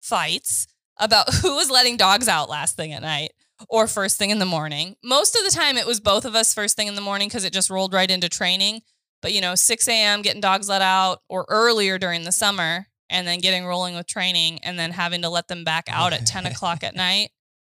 fights 0.00 0.68
about 0.98 1.32
who 1.42 1.54
was 1.54 1.70
letting 1.70 1.96
dogs 1.96 2.28
out 2.28 2.48
last 2.48 2.76
thing 2.76 2.92
at 2.92 3.02
night 3.02 3.32
or 3.68 3.86
first 3.86 4.18
thing 4.18 4.30
in 4.30 4.38
the 4.38 4.46
morning. 4.46 4.96
Most 5.02 5.36
of 5.36 5.44
the 5.44 5.50
time, 5.50 5.76
it 5.76 5.86
was 5.86 6.00
both 6.00 6.24
of 6.24 6.34
us 6.34 6.52
first 6.54 6.76
thing 6.76 6.88
in 6.88 6.94
the 6.94 7.00
morning 7.00 7.28
because 7.28 7.44
it 7.44 7.52
just 7.52 7.70
rolled 7.70 7.92
right 7.94 8.10
into 8.10 8.28
training. 8.28 8.82
But 9.22 9.32
you 9.32 9.40
know, 9.40 9.54
6 9.54 9.88
a.m. 9.88 10.22
getting 10.22 10.40
dogs 10.40 10.68
let 10.68 10.82
out 10.82 11.22
or 11.28 11.46
earlier 11.48 11.98
during 11.98 12.24
the 12.24 12.32
summer, 12.32 12.86
and 13.08 13.26
then 13.26 13.38
getting 13.38 13.64
rolling 13.64 13.94
with 13.94 14.06
training, 14.06 14.58
and 14.62 14.78
then 14.78 14.90
having 14.90 15.22
to 15.22 15.28
let 15.28 15.48
them 15.48 15.64
back 15.64 15.84
out 15.88 16.12
at 16.12 16.26
10 16.26 16.46
o'clock 16.52 16.84
at 16.84 16.94
night. 16.94 17.30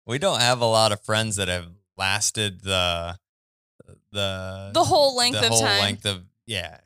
We 0.07 0.19
don't 0.19 0.41
have 0.41 0.61
a 0.61 0.67
lot 0.67 0.93
of 0.93 1.03
friends 1.03 1.37
that 1.37 1.49
have 1.49 1.69
lasted 1.99 2.63
the 2.63 3.19
the 4.13 4.71
The 4.73 4.85
whole 4.85 5.17
length 5.17 5.41
the 5.41 5.47
of 5.47 5.53
whole 5.53 5.61
time. 5.61 5.81
length 5.81 6.07
of 6.07 6.23
yeah. 6.47 6.79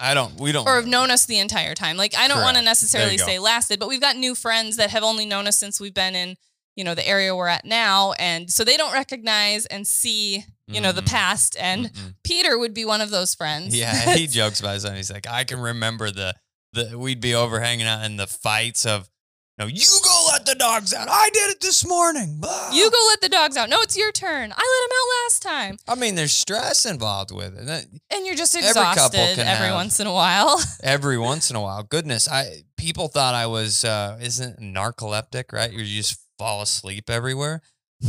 I 0.00 0.14
don't. 0.14 0.40
We 0.40 0.52
don't. 0.52 0.66
or 0.66 0.76
have 0.76 0.86
known 0.86 1.10
us 1.10 1.26
the 1.26 1.38
entire 1.38 1.74
time. 1.74 1.96
Like 1.96 2.14
I 2.16 2.26
don't 2.28 2.40
want 2.42 2.56
to 2.56 2.62
necessarily 2.62 3.18
say 3.18 3.38
lasted, 3.38 3.78
but 3.78 3.88
we've 3.88 4.00
got 4.00 4.16
new 4.16 4.34
friends 4.34 4.76
that 4.76 4.90
have 4.90 5.02
only 5.02 5.26
known 5.26 5.46
us 5.46 5.58
since 5.58 5.78
we've 5.80 5.92
been 5.94 6.14
in, 6.14 6.36
you 6.76 6.84
know, 6.84 6.94
the 6.94 7.06
area 7.06 7.36
we're 7.36 7.48
at 7.48 7.64
now, 7.64 8.12
and 8.18 8.50
so 8.50 8.64
they 8.64 8.76
don't 8.76 8.92
recognize 8.94 9.66
and 9.66 9.86
see, 9.86 10.44
you 10.66 10.80
know, 10.80 10.92
the 10.92 11.02
Mhm. 11.02 11.06
past. 11.08 11.56
And 11.60 11.86
Mm-mm. 11.92 12.14
Peter 12.24 12.58
would 12.58 12.72
be 12.72 12.84
one 12.84 13.00
of 13.00 13.10
those 13.10 13.34
friends. 13.34 13.76
Yeah, 13.76 14.14
he 14.14 14.26
jokes 14.26 14.60
about 14.60 14.82
it. 14.82 14.96
He's 14.96 15.10
like, 15.12 15.26
I 15.28 15.44
can 15.44 15.60
remember 15.60 16.10
the 16.10 16.34
the 16.72 16.96
we'd 16.98 17.20
be 17.20 17.34
over 17.34 17.60
hanging 17.60 17.86
out 17.86 18.04
in 18.04 18.16
the 18.16 18.26
fights 18.28 18.86
of, 18.86 19.10
no, 19.58 19.66
you 19.66 19.84
go 20.04 20.19
let 20.40 20.46
the 20.46 20.54
dogs 20.58 20.92
out. 20.94 21.08
I 21.10 21.30
did 21.32 21.50
it 21.50 21.60
this 21.60 21.86
morning. 21.86 22.38
Blah." 22.40 22.70
you 22.72 22.90
go 22.90 22.96
let 23.08 23.20
the 23.20 23.28
dogs 23.28 23.56
out. 23.56 23.68
No, 23.68 23.78
it's 23.80 23.96
your 23.96 24.12
turn. 24.12 24.52
I 24.52 24.80
let 24.82 24.88
them 24.88 24.96
out 24.96 25.08
last 25.24 25.42
time, 25.42 25.76
I 25.88 25.94
mean, 26.00 26.14
there's 26.14 26.32
stress 26.34 26.86
involved 26.86 27.30
with 27.32 27.58
it. 27.58 27.66
That- 27.66 27.86
and 28.10 28.26
you're 28.26 28.34
just 28.36 28.54
Every 28.56 28.68
exhausted 28.68 29.18
every 29.38 29.44
have- 29.66 29.74
once 29.74 30.00
in 30.00 30.06
a 30.06 30.12
while. 30.12 30.60
Every 30.82 31.18
once 31.18 31.50
in 31.50 31.56
a 31.56 31.60
while, 31.60 31.82
goodness, 31.82 32.28
I 32.28 32.62
people 32.76 33.08
thought 33.08 33.34
I 33.34 33.46
was 33.46 33.84
uh, 33.84 34.18
isn't 34.20 34.60
narcoleptic, 34.60 35.52
right? 35.52 35.70
You 35.72 35.84
just 35.84 36.18
fall 36.38 36.62
asleep 36.62 37.10
everywhere. 37.10 37.62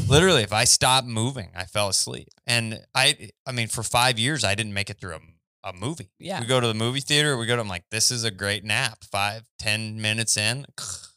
Literally, 0.08 0.44
if 0.44 0.54
I 0.54 0.64
stopped 0.64 1.06
moving, 1.08 1.50
I 1.56 1.66
fell 1.66 1.90
asleep. 1.90 2.30
And 2.48 2.80
I, 2.96 3.30
I 3.46 3.52
mean, 3.52 3.68
for 3.68 3.84
five 3.84 4.18
years, 4.18 4.46
I 4.46 4.56
didn't 4.56 4.74
make 4.74 4.90
it 4.90 5.00
through 5.02 5.16
a, 5.16 5.70
a 5.70 5.74
movie. 5.74 6.12
Yeah. 6.18 6.40
We 6.40 6.46
go 6.48 6.62
to 6.62 6.68
the 6.68 6.74
movie 6.74 7.02
theater. 7.02 7.36
We 7.38 7.46
go 7.46 7.56
to, 7.58 7.62
I'm 7.62 7.68
like, 7.68 7.84
this 7.92 8.10
is 8.10 8.24
a 8.24 8.32
great 8.32 8.64
nap. 8.64 9.04
Five, 9.12 9.44
ten 9.60 10.02
minutes 10.02 10.38
in, 10.38 10.66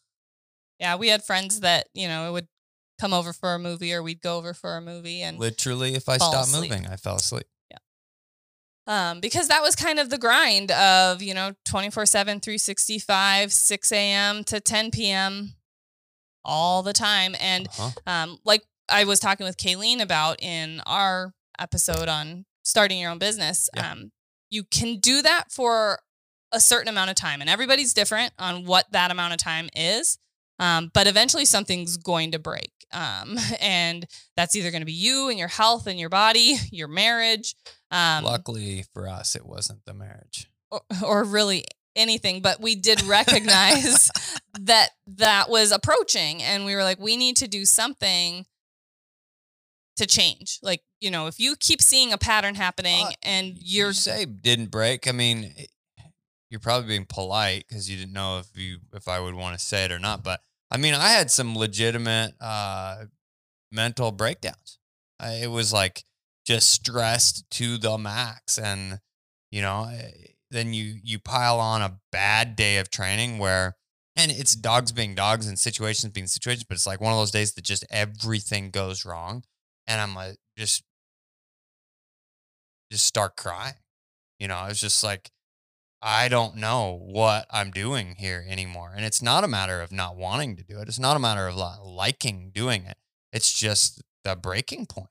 Yeah, 0.81 0.97
we 0.97 1.09
had 1.09 1.23
friends 1.25 1.61
that, 1.61 1.89
you 1.95 2.09
know, 2.09 2.29
it 2.29 2.33
would 2.33 2.49
come 3.01 3.13
over 3.13 3.33
for 3.33 3.55
a 3.55 3.59
movie 3.59 3.93
or 3.93 4.03
we'd 4.03 4.21
go 4.21 4.37
over 4.39 4.55
for 4.55 4.77
a 4.77 4.81
movie 4.81 5.23
and 5.23 5.39
Literally, 5.39 5.95
if 5.95 6.09
I 6.09 6.17
stopped 6.17 6.49
asleep. 6.49 6.71
moving, 6.71 6.87
I 6.87 6.97
fell 6.97 7.17
asleep. 7.17 7.47
um, 8.87 9.21
because 9.21 9.49
that 9.49 9.63
was 9.63 9.75
kind 9.75 9.99
of 9.99 10.11
the 10.11 10.19
grind 10.19 10.71
of, 10.71 11.23
you 11.23 11.33
know, 11.33 11.53
24 11.65 12.05
7, 12.07 12.41
365, 12.41 13.53
6 13.53 13.93
a.m. 13.93 14.45
to 14.45 14.61
10 14.61 14.91
p.m. 14.91 15.55
all 16.45 16.83
the 16.83 16.93
time. 16.93 17.35
And 17.41 17.67
Uh-huh. 17.69 17.91
um, 18.07 18.39
like 18.45 18.63
I 18.91 19.05
was 19.05 19.19
talking 19.21 19.47
with 19.47 19.57
Kayleen 19.57 20.01
about 20.03 20.43
in 20.43 20.83
our 20.85 21.33
episode 21.59 22.09
on 22.09 22.45
starting 22.63 22.99
your 22.99 23.11
own 23.11 23.19
business, 23.19 23.71
Yeah. 23.75 23.93
um, 23.93 24.13
you 24.51 24.65
can 24.65 24.99
do 24.99 25.23
that 25.23 25.51
for 25.51 26.01
a 26.53 26.61
certain 26.61 26.89
amount 26.89 27.09
of 27.11 27.17
time, 27.17 27.41
and 27.41 27.49
everybody's 27.51 27.95
different 27.95 28.33
on 28.39 28.65
what 28.67 28.93
that 28.93 29.11
amount 29.11 29.33
of 29.33 29.39
time 29.39 29.69
is. 29.75 30.19
Um, 30.59 30.91
but 30.95 31.07
eventually, 31.07 31.45
something's 31.45 31.97
going 31.97 32.33
to 32.33 32.39
break, 32.39 32.71
um, 32.93 33.37
and 33.61 34.07
that's 34.37 34.55
either 34.55 34.71
going 34.71 34.83
to 34.83 34.87
be 34.87 34.93
you 34.93 35.29
and 35.29 35.39
your 35.39 35.49
health 35.49 35.87
and 35.87 35.99
your 35.99 36.09
body, 36.11 36.57
your 36.71 36.89
marriage, 36.89 37.55
um, 37.91 38.25
Luckily 38.25 38.85
for 38.93 39.09
us, 39.09 39.37
it 39.37 39.47
wasn't 39.47 39.85
the 39.85 39.95
marriage. 39.95 40.49
or, 40.71 40.81
or 41.05 41.25
really 41.25 41.65
anything. 41.97 42.41
But 42.41 42.61
we 42.61 42.75
did 42.75 43.03
recognize 43.05 44.11
that 44.61 44.91
that 45.07 45.49
was 45.49 45.71
approaching 45.71 46.43
and 46.43 46.65
we 46.65 46.75
were 46.75 46.83
like 46.83 46.99
we 46.99 47.17
need 47.17 47.37
to 47.37 47.47
do 47.49 47.65
something 47.65 48.47
to 49.97 50.07
change 50.07 50.59
like 50.61 50.83
you 51.01 51.09
know 51.09 51.29
if 51.29 51.39
you 51.39 51.55
keep 51.61 51.81
seeing 51.81 52.13
a 52.13 52.19
pattern 52.19 52.57
happening 52.57 53.07
Uh, 53.07 53.13
and 53.23 53.47
you 53.59 53.85
you're 53.85 53.93
say 53.93 54.25
didn't 54.25 54.71
break. 54.73 55.07
I 55.07 55.13
mean, 55.13 55.55
you're 56.55 56.61
probably 56.61 56.87
being 56.87 57.05
polite 57.05 57.65
because 57.69 57.91
you 57.91 57.97
didn't 57.97 58.13
know 58.13 58.39
if 58.39 58.47
you 58.57 58.79
if 58.93 59.09
I 59.09 59.19
would 59.19 59.35
want 59.35 59.59
to 59.59 59.65
say 59.65 59.85
it 59.87 59.91
or 59.91 59.99
not. 59.99 60.23
But 60.23 60.41
I 60.71 60.77
mean, 60.77 60.95
I 60.95 61.09
had 61.09 61.29
some 61.29 61.57
legitimate 61.59 62.35
uh, 62.41 63.07
mental 63.73 64.13
breakdowns. 64.13 64.79
I, 65.19 65.33
it 65.43 65.51
was 65.51 65.73
like 65.73 66.05
just 66.47 66.71
stressed 66.71 67.51
to 67.51 67.77
the 67.77 67.99
max, 67.99 68.57
and 68.57 69.01
you 69.51 69.63
know, 69.63 69.91
eh, 69.93 70.13
then 70.53 70.73
you 70.73 70.95
you 71.03 71.19
pile 71.19 71.59
on 71.59 71.83
a 71.83 71.99
bad 72.13 72.55
day 72.55 72.79
of 72.79 72.89
training 72.89 73.39
where. 73.39 73.77
And 74.17 74.31
it's 74.31 74.55
dogs 74.55 74.93
being 74.93 75.17
dogs 75.17 75.49
and 75.49 75.59
situations 75.59 76.13
being 76.13 76.29
situations, 76.29 76.63
but 76.63 76.77
it's 76.77 76.87
like 76.87 77.01
one 77.01 77.13
of 77.13 77.19
those 77.19 77.33
days 77.33 77.55
that 77.55 77.65
just 77.65 77.85
everything 77.91 78.71
goes 78.71 79.05
wrong. 79.05 79.43
And 79.89 80.01
I'm 80.01 80.15
like, 80.15 80.37
just 80.57 80.85
just 82.93 83.07
start 83.07 83.37
crying. 83.37 83.75
You 84.39 84.47
know, 84.47 84.55
I 84.55 84.69
was 84.69 84.81
just 84.81 85.03
like, 85.03 85.33
I 86.07 86.29
don't 86.29 86.57
know 86.57 87.01
what 87.03 87.47
I'm 87.51 87.71
doing 87.71 88.17
here 88.19 88.45
anymore. 88.47 88.93
And 88.95 89.05
it's 89.07 89.23
not 89.23 89.43
a 89.43 89.49
matter 89.49 89.81
of 89.81 89.91
not 89.91 90.17
wanting 90.17 90.55
to 90.57 90.63
do 90.63 90.79
it. 90.81 90.89
It's 90.89 90.99
not 90.99 91.17
a 91.17 91.21
matter 91.21 91.47
of 91.49 91.57
not 91.57 91.85
liking 91.87 92.51
doing 92.55 92.85
it. 92.85 92.99
It's 93.33 93.51
just 93.53 94.03
the 94.23 94.37
breaking 94.37 94.87
point. 94.87 95.09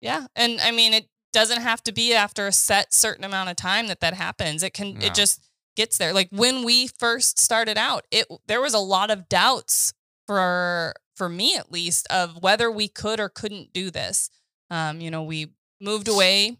yeah 0.00 0.26
and 0.36 0.60
i 0.60 0.70
mean 0.70 0.92
it 0.92 1.08
doesn't 1.32 1.62
have 1.62 1.82
to 1.82 1.92
be 1.92 2.12
after 2.14 2.46
a 2.46 2.52
set 2.52 2.92
certain 2.92 3.24
amount 3.24 3.48
of 3.50 3.56
time 3.56 3.86
that 3.88 4.00
that 4.00 4.14
happens 4.14 4.62
it 4.62 4.72
can 4.74 4.98
No. 4.98 5.06
it 5.06 5.14
just 5.14 5.42
gets 5.74 5.96
there 5.98 6.12
like 6.12 6.28
when 6.30 6.64
we 6.64 6.86
first 6.86 7.38
started 7.38 7.76
out 7.78 8.04
it 8.10 8.26
there 8.46 8.60
was 8.60 8.74
a 8.74 8.78
lot 8.78 9.10
of 9.10 9.28
doubts 9.28 9.94
for 10.26 10.94
for 11.14 11.28
me 11.30 11.56
at 11.56 11.72
least 11.72 12.06
of 12.10 12.42
whether 12.42 12.70
we 12.70 12.88
could 12.88 13.20
or 13.20 13.28
couldn't 13.30 13.72
do 13.72 13.90
this 13.90 14.28
um 14.70 15.00
you 15.00 15.10
know 15.10 15.22
we 15.22 15.52
moved 15.80 16.08
away 16.08 16.58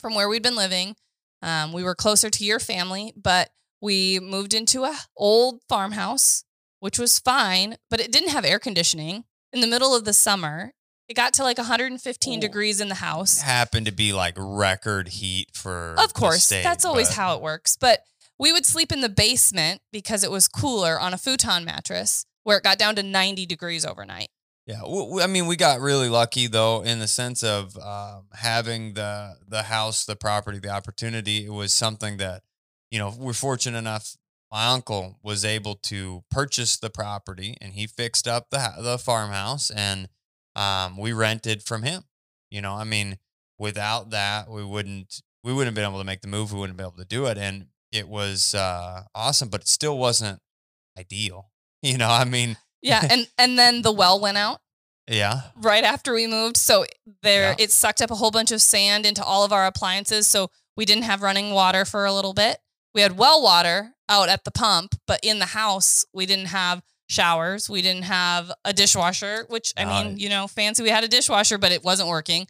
from 0.00 0.14
where 0.14 0.28
we'd 0.28 0.42
been 0.42 0.56
living 0.56 0.96
um 1.42 1.72
we 1.72 1.82
were 1.82 1.94
closer 1.94 2.30
to 2.30 2.44
your 2.44 2.58
family 2.58 3.12
but 3.16 3.50
we 3.80 4.18
moved 4.20 4.52
into 4.54 4.84
a 4.84 4.96
old 5.16 5.60
farmhouse 5.68 6.44
which 6.80 6.98
was 6.98 7.18
fine 7.18 7.76
but 7.90 8.00
it 8.00 8.12
didn't 8.12 8.30
have 8.30 8.44
air 8.44 8.58
conditioning 8.58 9.24
in 9.52 9.60
the 9.60 9.66
middle 9.66 9.94
of 9.94 10.04
the 10.04 10.12
summer 10.12 10.72
it 11.08 11.14
got 11.14 11.32
to 11.34 11.42
like 11.42 11.58
115 11.58 12.38
Oh. 12.38 12.40
degrees 12.40 12.80
in 12.80 12.88
the 12.88 12.94
house 12.96 13.38
It 13.38 13.44
Happened 13.44 13.86
to 13.86 13.92
be 13.92 14.12
like 14.12 14.34
record 14.38 15.08
heat 15.08 15.48
for 15.54 15.96
of 15.98 16.14
course, 16.14 16.44
state, 16.44 16.62
that's 16.62 16.84
always 16.84 17.08
but- 17.08 17.16
how 17.16 17.34
it 17.34 17.42
works. 17.42 17.76
But 17.76 18.04
we 18.38 18.52
would 18.52 18.64
sleep 18.64 18.92
in 18.92 19.00
the 19.00 19.08
basement 19.08 19.82
because 19.92 20.22
it 20.22 20.30
was 20.30 20.46
cooler 20.46 21.00
on 21.00 21.12
a 21.12 21.18
futon 21.18 21.64
mattress 21.64 22.26
where 22.44 22.58
it 22.58 22.62
got 22.62 22.78
down 22.78 22.94
to 22.94 23.02
90 23.02 23.44
degrees 23.44 23.84
overnight. 23.84 24.28
Yeah, 24.70 24.82
I 25.22 25.26
mean, 25.26 25.46
we 25.46 25.56
got 25.56 25.80
really 25.80 26.08
lucky 26.08 26.46
though, 26.46 26.82
in 26.82 27.00
the 27.00 27.08
sense 27.08 27.42
of 27.42 27.76
um, 27.78 28.26
having 28.34 28.94
the 28.94 29.36
the 29.48 29.64
house, 29.64 30.04
the 30.04 30.14
property, 30.14 30.60
the 30.60 30.68
opportunity. 30.70 31.44
It 31.44 31.50
was 31.52 31.72
something 31.74 32.18
that, 32.18 32.42
you 32.90 32.98
know, 33.00 33.12
we're 33.18 33.32
fortunate 33.32 33.78
enough. 33.78 34.16
My 34.52 34.66
uncle 34.68 35.18
was 35.24 35.44
able 35.44 35.74
to 35.76 36.22
purchase 36.30 36.76
the 36.76 36.90
property, 36.90 37.56
and 37.60 37.72
he 37.74 37.86
fixed 37.88 38.28
up 38.28 38.50
the 38.50 38.72
the 38.80 38.96
farmhouse, 38.98 39.70
and 39.70 40.08
um, 40.54 40.96
we 40.96 41.12
rented 41.12 41.64
from 41.64 41.82
him. 41.82 42.04
You 42.50 42.62
know, 42.62 42.74
I 42.74 42.84
mean, 42.84 43.18
without 43.58 44.10
that, 44.10 44.48
we 44.48 44.64
wouldn't 44.64 45.20
we 45.42 45.52
wouldn't 45.52 45.68
have 45.68 45.74
been 45.74 45.90
able 45.90 46.00
to 46.00 46.04
make 46.06 46.20
the 46.20 46.28
move. 46.28 46.52
We 46.52 46.60
wouldn't 46.60 46.78
have 46.78 46.84
been 46.94 46.94
able 46.94 47.04
to 47.04 47.08
do 47.16 47.26
it, 47.26 47.38
and 47.38 47.66
it 47.90 48.08
was 48.08 48.54
uh, 48.54 49.02
awesome, 49.16 49.48
but 49.48 49.62
it 49.62 49.68
still 49.68 49.98
wasn't 49.98 50.38
ideal. 50.98 51.50
You 51.82 51.96
know, 51.98 52.10
I 52.10 52.24
mean, 52.24 52.58
Yeah, 52.82 53.06
and 53.10 53.28
and 53.38 53.58
then 53.58 53.82
the 53.82 53.92
well 53.92 54.20
went 54.20 54.36
out 54.38 54.60
yeah, 55.06 55.40
right 55.56 55.82
after 55.82 56.14
we 56.14 56.26
moved, 56.28 56.56
so 56.56 56.84
there 57.22 57.50
Yeah. 57.50 57.56
it 57.58 57.72
sucked 57.72 58.00
up 58.00 58.10
a 58.12 58.14
whole 58.14 58.30
bunch 58.30 58.52
of 58.52 58.62
sand 58.62 59.04
into 59.04 59.24
all 59.24 59.44
of 59.44 59.52
our 59.52 59.66
appliances, 59.66 60.28
so 60.28 60.50
we 60.76 60.84
didn't 60.84 61.02
have 61.04 61.20
running 61.22 61.50
water 61.52 61.84
for 61.84 62.04
a 62.04 62.12
little 62.12 62.32
bit. 62.32 62.58
We 62.94 63.00
had 63.00 63.16
well 63.18 63.42
water 63.42 63.94
out 64.08 64.28
at 64.28 64.44
the 64.44 64.50
pump, 64.52 64.94
but 65.06 65.18
in 65.24 65.38
the 65.40 65.46
house 65.46 66.04
we 66.12 66.26
didn't 66.26 66.46
have 66.46 66.82
showers. 67.08 67.68
We 67.68 67.82
didn't 67.82 68.04
have 68.04 68.52
a 68.64 68.72
dishwasher, 68.72 69.46
which 69.48 69.72
I 69.76 69.84
mean, 69.84 70.16
you 70.18 70.28
know, 70.28 70.46
fancy. 70.46 70.82
We 70.84 70.90
had 70.90 71.02
a 71.02 71.08
dishwasher, 71.08 71.58
but 71.58 71.72
it 71.72 71.82
wasn't 71.82 72.08
working. 72.08 72.46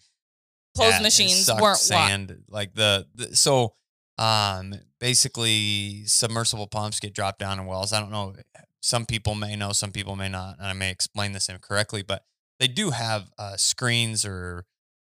Clothes 0.77 0.95
Yeah, 0.97 1.01
machines 1.01 1.49
weren't 1.49 1.61
wa- 1.63 1.75
sand 1.75 2.45
like 2.49 2.75
the, 2.75 3.07
the 3.15 3.35
so 3.35 3.75
um 4.19 4.75
basically 4.99 6.03
submersible 6.05 6.67
pumps 6.67 7.01
get 7.01 7.15
dropped 7.15 7.39
down 7.39 7.59
in 7.59 7.65
wells. 7.67 7.93
I 7.95 8.01
don't 8.01 8.11
know. 8.11 8.35
Some 8.81 9.07
people 9.07 9.35
may 9.35 9.57
know, 9.57 9.73
some 9.73 9.93
people 9.93 10.17
may 10.17 10.29
not, 10.29 10.57
and 10.59 10.67
I 10.67 10.73
may 10.73 10.91
explain 10.91 11.33
this 11.33 11.49
incorrectly, 11.49 12.03
but 12.03 12.25
they 12.59 12.69
do 12.69 12.91
have 12.91 13.31
uh, 13.39 13.57
screens 13.57 14.25
or 14.25 14.65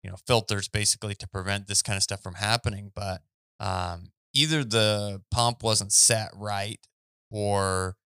you 0.03 0.11
know 0.11 0.17
filters 0.27 0.69
basically 0.69 1.15
to 1.17 1.29
prevent 1.29 1.67
this 1.69 1.83
kind 1.83 1.97
of 1.97 2.03
stuff 2.03 2.23
from 2.23 2.35
happening. 2.35 2.91
But 2.95 3.23
um, 3.61 4.11
either 4.35 4.65
the 4.65 5.23
pump 5.31 5.63
wasn't 5.63 5.93
set 5.93 6.31
right 6.35 6.81
or 7.31 7.97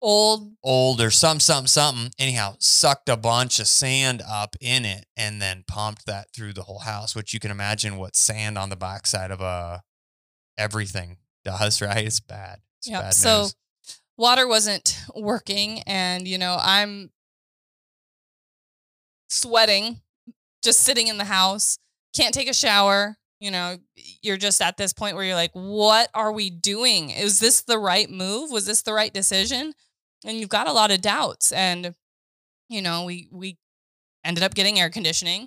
old 0.00 0.52
old 0.62 1.00
or 1.00 1.10
some 1.10 1.40
something 1.40 1.66
something 1.66 2.12
anyhow 2.20 2.54
sucked 2.60 3.08
a 3.08 3.16
bunch 3.16 3.58
of 3.58 3.66
sand 3.66 4.22
up 4.28 4.54
in 4.60 4.84
it 4.84 5.06
and 5.16 5.42
then 5.42 5.64
pumped 5.66 6.06
that 6.06 6.28
through 6.32 6.52
the 6.52 6.62
whole 6.62 6.78
house 6.80 7.16
which 7.16 7.34
you 7.34 7.40
can 7.40 7.50
imagine 7.50 7.96
what 7.96 8.14
sand 8.14 8.56
on 8.56 8.68
the 8.70 8.76
backside 8.76 9.32
of 9.32 9.40
a 9.40 9.82
everything 10.56 11.16
does 11.44 11.82
right 11.82 12.06
it's 12.06 12.20
bad 12.20 12.60
it's 12.78 12.88
Yep. 12.88 13.00
bad 13.02 13.14
So 13.14 13.40
news. 13.40 13.56
Water 14.18 14.46
wasn't 14.46 15.00
working, 15.16 15.80
and 15.86 16.28
you 16.28 16.36
know 16.36 16.58
I'm 16.60 17.10
sweating, 19.30 20.00
just 20.62 20.80
sitting 20.80 21.06
in 21.06 21.16
the 21.16 21.24
house, 21.24 21.78
can't 22.14 22.34
take 22.34 22.50
a 22.50 22.54
shower. 22.54 23.16
You 23.40 23.52
know, 23.52 23.76
you're 24.20 24.36
just 24.36 24.60
at 24.60 24.76
this 24.76 24.92
point 24.92 25.14
where 25.14 25.24
you're 25.24 25.36
like, 25.36 25.52
what 25.52 26.10
are 26.12 26.32
we 26.32 26.50
doing? 26.50 27.10
Is 27.10 27.38
this 27.38 27.62
the 27.62 27.78
right 27.78 28.10
move? 28.10 28.50
Was 28.50 28.66
this 28.66 28.82
the 28.82 28.92
right 28.92 29.14
decision? 29.14 29.74
And 30.26 30.38
you've 30.38 30.48
got 30.48 30.66
a 30.66 30.72
lot 30.72 30.90
of 30.90 31.00
doubts. 31.00 31.52
And, 31.52 31.94
you 32.68 32.82
know, 32.82 33.04
we 33.04 33.28
we 33.30 33.56
ended 34.24 34.42
up 34.42 34.54
getting 34.54 34.80
air 34.80 34.90
conditioning 34.90 35.46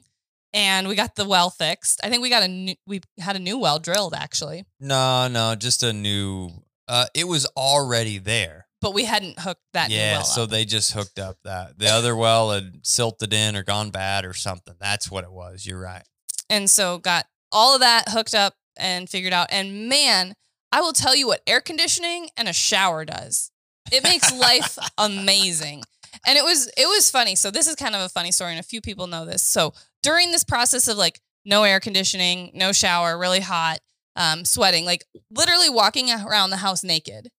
and 0.54 0.88
we 0.88 0.96
got 0.96 1.16
the 1.16 1.28
well 1.28 1.50
fixed. 1.50 2.00
I 2.02 2.10
think 2.10 2.22
we 2.22 2.30
got 2.30 2.44
a 2.44 2.48
new, 2.48 2.76
we 2.88 3.02
had 3.20 3.36
a 3.36 3.40
new 3.40 3.58
well 3.58 3.80
drilled 3.80 4.14
actually, 4.14 4.64
no 4.80 5.28
no 5.28 5.56
just 5.56 5.84
a 5.84 5.92
new 5.92 6.52
uh 6.92 7.06
it 7.16 7.28
was 7.28 7.46
already 7.58 8.18
there 8.20 8.68
but 8.82 8.94
we 8.94 9.06
hadn't 9.06 9.40
hooked 9.40 9.62
that 9.74 9.90
new 9.90 9.96
yeah 9.96 10.18
well 10.18 10.24
so 10.24 10.44
up. 10.44 10.50
they 10.50 10.66
just 10.66 10.92
hooked 10.94 11.20
up 11.20 11.38
that 11.44 11.78
the 11.80 11.88
other 11.88 12.16
well 12.26 12.52
had 12.52 12.80
silted 12.84 13.34
in 13.34 13.56
or 13.56 13.64
gone 13.64 13.90
bad 13.92 14.26
or 14.26 14.34
something 14.34 14.76
that's 14.80 15.10
what 15.10 15.24
it 15.24 15.32
was 15.32 15.66
you're 15.66 15.80
right 15.80 16.04
And 16.50 16.70
so 16.70 16.98
got 16.98 17.26
all 17.52 17.76
of 17.76 17.82
that 17.82 18.10
hooked 18.10 18.36
up 18.36 18.56
and 18.78 19.10
figured 19.10 19.34
out. 19.34 19.48
And 19.52 19.88
man, 19.90 20.34
I 20.72 20.82
will 20.82 20.94
tell 20.94 21.16
you 21.16 21.28
what 21.28 21.42
air 21.48 21.62
conditioning 21.62 22.30
and 22.38 22.48
a 22.48 22.54
shower 22.54 23.06
does. 23.06 23.52
It 23.92 24.04
makes 24.04 24.34
life 24.34 24.78
amazing. 24.98 25.84
And 26.28 26.38
it 26.38 26.44
was 26.44 26.68
it 26.78 26.88
was 26.88 27.10
funny. 27.10 27.36
So 27.36 27.52
this 27.52 27.68
is 27.68 27.76
kind 27.76 27.96
of 27.96 28.02
a 28.02 28.10
funny 28.10 28.32
story, 28.32 28.52
and 28.52 28.60
a 28.60 28.64
few 28.64 28.82
people 28.82 29.08
know 29.08 29.26
this. 29.26 29.44
So 29.44 29.74
during 30.04 30.32
this 30.32 30.44
process 30.44 30.88
of 30.88 30.98
like 30.98 31.20
no 31.46 31.64
air 31.64 31.80
conditioning, 31.80 32.52
no 32.54 32.72
shower, 32.74 33.18
really 33.18 33.40
hot, 33.40 33.80
um, 34.16 34.46
sweating, 34.46 34.86
like 34.86 35.06
literally 35.30 35.70
walking 35.70 36.10
around 36.12 36.50
the 36.50 36.58
house 36.58 36.84
naked, 36.84 37.30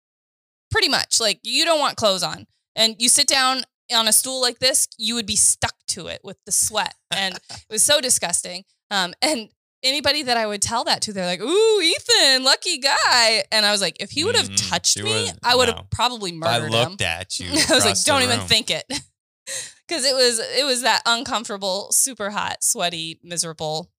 pretty 0.70 0.88
much. 0.88 1.20
Like 1.20 1.40
you 1.42 1.64
don't 1.64 1.80
want 1.80 1.96
clothes 1.96 2.22
on, 2.22 2.46
and 2.76 2.96
you 2.98 3.08
sit 3.08 3.26
down 3.26 3.62
on 3.94 4.08
a 4.08 4.12
stool 4.12 4.40
like 4.40 4.58
this, 4.58 4.88
you 4.96 5.14
would 5.14 5.26
be 5.26 5.37
stuck 5.37 5.74
to 5.88 6.06
it 6.06 6.20
with 6.24 6.38
the 6.46 6.52
sweat, 6.52 6.94
and 7.11 7.35
it 7.50 7.64
was 7.70 7.82
so 7.82 8.00
disgusting. 8.00 8.64
Um, 8.90 9.14
and 9.22 9.48
anybody 9.82 10.22
that 10.22 10.37
I 10.37 10.46
would 10.46 10.62
tell 10.62 10.85
that 10.85 11.02
to, 11.02 11.12
they're 11.12 11.26
like, 11.26 11.40
"Ooh, 11.42 11.80
Ethan, 11.80 12.44
lucky 12.44 12.78
guy." 12.78 13.44
And 13.50 13.66
I 13.66 13.72
was 13.72 13.80
like, 13.80 13.96
if 14.00 14.11
he 14.11 14.24
would 14.24 14.37
have 14.37 14.48
Mm, 14.50 14.70
touched 14.70 14.98
she 14.98 15.02
me, 15.02 15.30
I 15.42 15.54
would 15.56 15.68
have 15.68 15.76
no. 15.76 15.87
probably 15.90 16.32
murdered 16.32 16.68
him. 16.68 16.74
I 16.74 16.85
looked 16.88 17.02
at 17.02 17.38
you, 17.40 17.48
I 17.52 17.74
was 17.74 17.85
like, 17.85 18.02
don't 18.04 18.22
even 18.22 18.38
room- 18.40 18.48
think 18.48 18.70
it. 18.70 18.85
Cause 19.88 20.04
it 20.06 20.14
was 20.14 20.38
it 20.38 20.64
was 20.64 20.82
that 20.82 21.02
uncomfortable, 21.04 21.88
super 21.90 22.30
hot, 22.30 22.62
sweaty, 22.62 23.20
miserable 23.22 23.90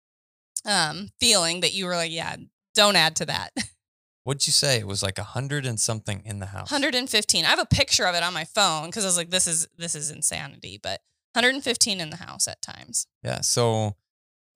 um 0.65 1.09
feeling 1.19 1.59
that 1.59 1.73
you 1.73 1.85
were 1.85 1.95
like, 1.95 2.11
yeah, 2.11 2.35
don't 2.73 2.95
add 2.95 3.15
to 3.17 3.25
that. 3.25 3.51
What'd 4.23 4.47
you 4.47 4.53
say? 4.53 4.79
It 4.79 4.87
was 4.87 5.03
like 5.03 5.17
a 5.17 5.23
hundred 5.23 5.65
and 5.65 5.79
something 5.79 6.21
in 6.25 6.39
the 6.39 6.45
house. 6.47 6.71
115. 6.71 7.43
I 7.43 7.47
have 7.49 7.59
a 7.59 7.65
picture 7.65 8.05
of 8.05 8.15
it 8.15 8.23
on 8.23 8.33
my 8.33 8.45
phone 8.45 8.85
because 8.85 9.03
I 9.03 9.07
was 9.07 9.17
like, 9.17 9.29
this 9.31 9.47
is 9.47 9.67
this 9.77 9.95
is 9.95 10.09
insanity. 10.11 10.79
But 10.81 11.01
115 11.33 11.99
in 11.99 12.09
the 12.09 12.15
house 12.17 12.47
at 12.47 12.61
times. 12.61 13.07
Yeah. 13.23 13.41
So, 13.41 13.95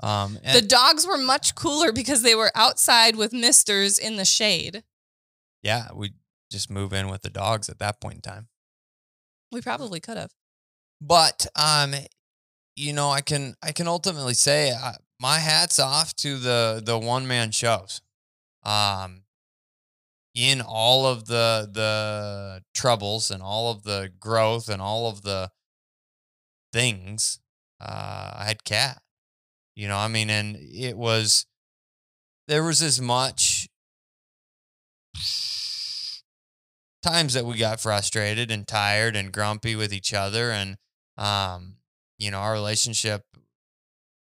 um, 0.02 0.38
the 0.54 0.62
dogs 0.62 1.06
were 1.08 1.18
much 1.18 1.56
cooler 1.56 1.92
because 1.92 2.22
they 2.22 2.36
were 2.36 2.52
outside 2.56 3.16
with 3.16 3.34
misters 3.34 3.98
in 4.00 4.16
the 4.16 4.26
shade. 4.26 4.84
yeah, 5.64 5.88
we 5.94 6.14
just 6.52 6.70
move 6.70 6.94
in 6.94 7.10
with 7.10 7.24
the 7.24 7.30
dogs 7.30 7.68
at 7.68 7.80
that 7.80 8.00
point 8.00 8.16
in 8.16 8.22
time. 8.22 8.48
We 9.52 9.60
probably 9.62 10.00
could 10.00 10.18
have. 10.18 10.32
But 11.02 11.46
um, 11.56 11.94
you 12.76 12.94
know, 12.94 13.10
I 13.10 13.22
can 13.22 13.56
I 13.62 13.72
can 13.74 13.88
ultimately 13.88 14.34
say 14.34 14.72
uh, 14.72 14.94
my 15.20 15.40
hats 15.40 15.78
off 15.80 16.16
to 16.18 16.38
the 16.38 16.82
the 16.84 16.98
one 16.98 17.28
man 17.28 17.52
shows. 17.52 18.02
Um, 18.68 19.24
in 20.36 20.62
all 20.62 21.08
of 21.08 21.26
the 21.26 21.68
the 21.72 22.62
troubles 22.76 23.32
and 23.32 23.42
all 23.42 23.72
of 23.72 23.84
the 23.84 24.12
growth 24.20 24.70
and 24.70 24.82
all 24.82 25.10
of 25.10 25.24
the 25.24 25.50
things, 26.74 27.40
uh, 27.82 28.32
I 28.36 28.46
had 28.46 28.64
Kat. 28.64 29.02
You 29.76 29.88
know, 29.88 29.98
I 29.98 30.08
mean, 30.08 30.30
and 30.30 30.58
it 30.58 30.98
was 30.98 31.46
there 32.48 32.64
was 32.64 32.82
as 32.82 33.00
much 33.02 33.68
times 37.02 37.34
that 37.34 37.46
we 37.46 37.58
got 37.58 37.80
frustrated 37.80 38.52
and 38.52 38.68
tired 38.68 39.16
and 39.16 39.32
grumpy 39.32 39.76
with 39.76 39.94
each 39.94 40.14
other 40.14 40.52
and 40.52 40.78
um 41.18 41.76
you 42.18 42.30
know 42.30 42.40
our 42.40 42.54
relationship 42.54 43.24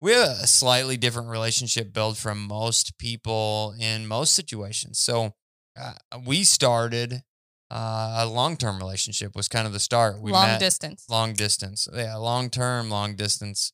we 0.01 0.13
have 0.13 0.29
a 0.43 0.47
slightly 0.47 0.97
different 0.97 1.29
relationship 1.29 1.93
build 1.93 2.17
from 2.17 2.47
most 2.47 2.99
people 2.99 3.75
in 3.79 4.07
most 4.07 4.35
situations. 4.35 4.99
So 4.99 5.35
uh, 5.79 5.93
we 6.27 6.45
started 6.45 7.23
uh, 7.71 8.21
a 8.21 8.27
long-term 8.27 8.79
relationship 8.79 9.37
was 9.37 9.49
kind 9.49 9.67
of 9.67 9.73
the 9.73 9.79
start. 9.81 10.21
We 10.21 10.33
Long 10.33 10.47
met 10.47 10.61
distance. 10.61 11.05
long 11.09 11.35
distance. 11.35 11.87
Yeah 11.95 12.17
long 12.17 12.51
term 12.51 12.91
long 12.91 13.15
distance 13.15 13.73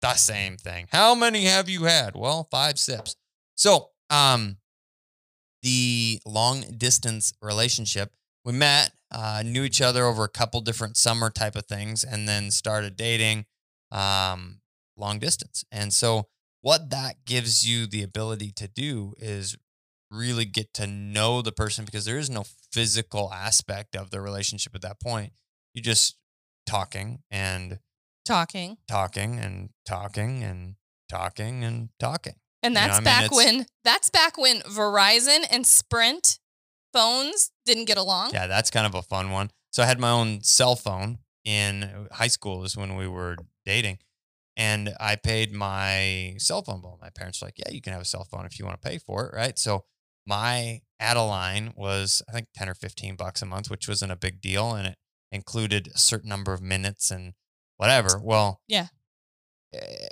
the 0.00 0.14
same 0.14 0.56
thing. 0.56 0.88
How 0.90 1.14
many 1.14 1.44
have 1.44 1.68
you 1.68 1.84
had? 1.84 2.14
Well 2.16 2.48
five 2.50 2.78
sips 2.78 3.16
so 3.54 3.90
um 4.10 4.56
the 5.62 6.20
long 6.26 6.62
distance 6.76 7.32
relationship 7.40 8.12
we 8.44 8.52
met 8.52 8.92
uh, 9.12 9.42
knew 9.44 9.62
each 9.62 9.80
other 9.80 10.06
over 10.06 10.24
a 10.24 10.28
couple 10.28 10.60
different 10.60 10.96
summer 10.96 11.30
type 11.30 11.54
of 11.54 11.66
things 11.66 12.02
and 12.02 12.26
then 12.28 12.50
started 12.50 12.96
dating 12.96 13.44
um, 13.92 14.61
long 14.96 15.18
distance 15.18 15.64
and 15.72 15.92
so 15.92 16.26
what 16.60 16.90
that 16.90 17.24
gives 17.24 17.68
you 17.68 17.86
the 17.86 18.02
ability 18.02 18.52
to 18.52 18.68
do 18.68 19.14
is 19.18 19.56
really 20.10 20.44
get 20.44 20.72
to 20.74 20.86
know 20.86 21.40
the 21.42 21.50
person 21.52 21.84
because 21.84 22.04
there 22.04 22.18
is 22.18 22.28
no 22.30 22.44
physical 22.70 23.32
aspect 23.32 23.96
of 23.96 24.10
the 24.10 24.20
relationship 24.20 24.74
at 24.74 24.82
that 24.82 25.00
point 25.00 25.32
you're 25.74 25.82
just 25.82 26.16
talking 26.66 27.20
and 27.30 27.78
Talking. 28.24 28.78
talking 28.86 29.38
and 29.40 29.70
talking 29.84 30.44
and 30.44 30.76
talking 31.08 31.64
and 31.64 31.88
talking 31.98 32.34
And 32.62 32.74
You 32.74 32.80
know, 32.80 32.86
that's 32.86 32.98
I 32.98 33.00
mean, 33.00 33.04
back 33.04 33.32
when 33.32 33.66
that's 33.82 34.10
back 34.10 34.38
when 34.38 34.60
Verizon 34.60 35.44
and 35.50 35.66
Sprint 35.66 36.38
phones 36.92 37.50
didn't 37.66 37.86
get 37.86 37.98
along. 37.98 38.30
Yeah, 38.32 38.46
that's 38.46 38.70
kind 38.70 38.86
of 38.86 38.94
a 38.94 39.02
fun 39.02 39.30
one. 39.32 39.50
So 39.72 39.82
I 39.82 39.86
had 39.86 39.98
my 39.98 40.10
own 40.10 40.42
cell 40.42 40.76
phone 40.76 41.18
in 41.44 42.06
high 42.12 42.28
school 42.28 42.62
is 42.64 42.76
when 42.76 42.94
we 42.94 43.08
were 43.08 43.36
dating. 43.64 43.98
And 44.56 44.94
I 45.00 45.16
paid 45.16 45.52
my 45.52 46.34
cell 46.38 46.62
phone 46.62 46.80
bill. 46.82 46.98
My 47.00 47.10
parents 47.10 47.40
were 47.40 47.46
like, 47.48 47.58
Yeah, 47.58 47.70
you 47.72 47.80
can 47.80 47.92
have 47.92 48.02
a 48.02 48.06
cell 48.06 48.24
phone 48.30 48.44
if 48.46 48.58
you 48.58 48.64
want 48.66 48.80
to 48.80 48.88
pay 48.88 48.98
for 48.98 49.26
it. 49.26 49.34
Right. 49.34 49.58
So 49.58 49.84
my 50.26 50.82
Adeline 51.00 51.72
was, 51.74 52.22
I 52.28 52.32
think, 52.32 52.48
10 52.54 52.68
or 52.68 52.74
15 52.74 53.16
bucks 53.16 53.42
a 53.42 53.46
month, 53.46 53.70
which 53.70 53.88
wasn't 53.88 54.12
a 54.12 54.16
big 54.16 54.40
deal. 54.40 54.72
And 54.74 54.86
it 54.88 54.96
included 55.32 55.88
a 55.94 55.98
certain 55.98 56.28
number 56.28 56.52
of 56.52 56.60
minutes 56.62 57.10
and 57.10 57.32
whatever. 57.78 58.20
Well, 58.22 58.60
Yeah. 58.68 58.88
eh, 59.72 60.06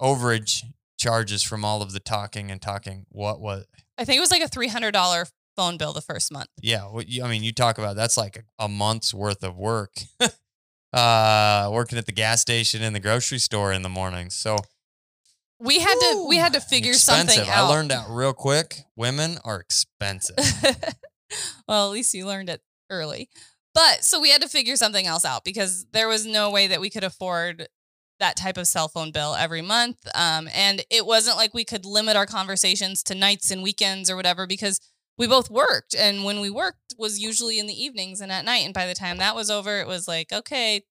overage 0.00 0.62
charges 0.98 1.42
from 1.42 1.64
all 1.64 1.82
of 1.82 1.92
the 1.92 2.00
talking 2.00 2.50
and 2.50 2.62
talking. 2.62 3.06
What 3.08 3.40
was, 3.40 3.66
I 3.98 4.04
think 4.04 4.16
it 4.18 4.20
was 4.20 4.30
like 4.30 4.42
a 4.42 4.48
three 4.48 4.68
hundred 4.68 4.92
dollar 4.92 5.26
phone 5.56 5.76
bill 5.76 5.92
the 5.92 6.00
first 6.02 6.30
month. 6.32 6.48
yeah, 6.62 6.82
what 6.84 7.08
you, 7.08 7.24
I 7.24 7.28
mean, 7.28 7.42
you 7.42 7.52
talk 7.52 7.78
about 7.78 7.96
that's 7.96 8.16
like 8.16 8.36
a, 8.58 8.64
a 8.64 8.68
month's 8.68 9.12
worth 9.14 9.42
of 9.42 9.56
work. 9.56 9.94
uh, 10.92 11.68
working 11.72 11.98
at 11.98 12.06
the 12.06 12.12
gas 12.12 12.40
station 12.40 12.82
and 12.82 12.94
the 12.94 13.00
grocery 13.00 13.38
store 13.38 13.72
in 13.72 13.82
the 13.82 13.88
mornings. 13.88 14.34
So 14.34 14.56
We 15.58 15.80
had 15.80 15.94
to 15.94 16.26
we 16.28 16.36
had 16.36 16.52
to 16.54 16.60
figure 16.60 16.92
expensive. 16.92 17.30
something 17.34 17.50
out. 17.52 17.64
I 17.64 17.68
learned 17.68 17.92
out 17.92 18.06
real 18.10 18.32
quick. 18.32 18.84
Women 18.96 19.38
are 19.44 19.60
expensive. 19.60 20.36
well, 21.68 21.86
at 21.88 21.92
least 21.92 22.14
you 22.14 22.26
learned 22.26 22.48
it 22.50 22.60
early. 22.90 23.28
But 23.74 24.04
so 24.04 24.20
we 24.20 24.30
had 24.30 24.40
to 24.42 24.48
figure 24.48 24.76
something 24.76 25.06
else 25.06 25.24
out 25.24 25.44
because 25.44 25.86
there 25.92 26.08
was 26.08 26.24
no 26.24 26.50
way 26.50 26.66
that 26.68 26.80
we 26.80 26.88
could 26.88 27.04
afford 27.04 27.68
that 28.18 28.36
type 28.36 28.56
of 28.56 28.66
cell 28.66 28.88
phone 28.88 29.10
bill 29.10 29.34
every 29.34 29.60
month. 29.60 29.98
Um, 30.14 30.48
and 30.54 30.82
it 30.90 31.04
wasn't 31.04 31.36
like 31.36 31.52
we 31.52 31.64
could 31.66 31.84
limit 31.84 32.16
our 32.16 32.24
conversations 32.24 33.02
to 33.02 33.14
nights 33.14 33.50
and 33.50 33.62
weekends 33.62 34.08
or 34.08 34.16
whatever 34.16 34.46
because 34.46 34.80
we 35.18 35.26
both 35.26 35.50
worked. 35.50 35.94
And 35.94 36.24
when 36.24 36.40
we 36.40 36.50
worked 36.50 36.94
was 36.98 37.18
usually 37.18 37.58
in 37.58 37.66
the 37.66 37.82
evenings 37.84 38.20
and 38.20 38.30
at 38.30 38.44
night. 38.44 38.64
And 38.64 38.74
by 38.74 38.86
the 38.86 38.94
time 38.94 39.18
that 39.18 39.34
was 39.34 39.50
over, 39.50 39.80
it 39.80 39.86
was 39.86 40.06
like, 40.06 40.32
okay, 40.32 40.84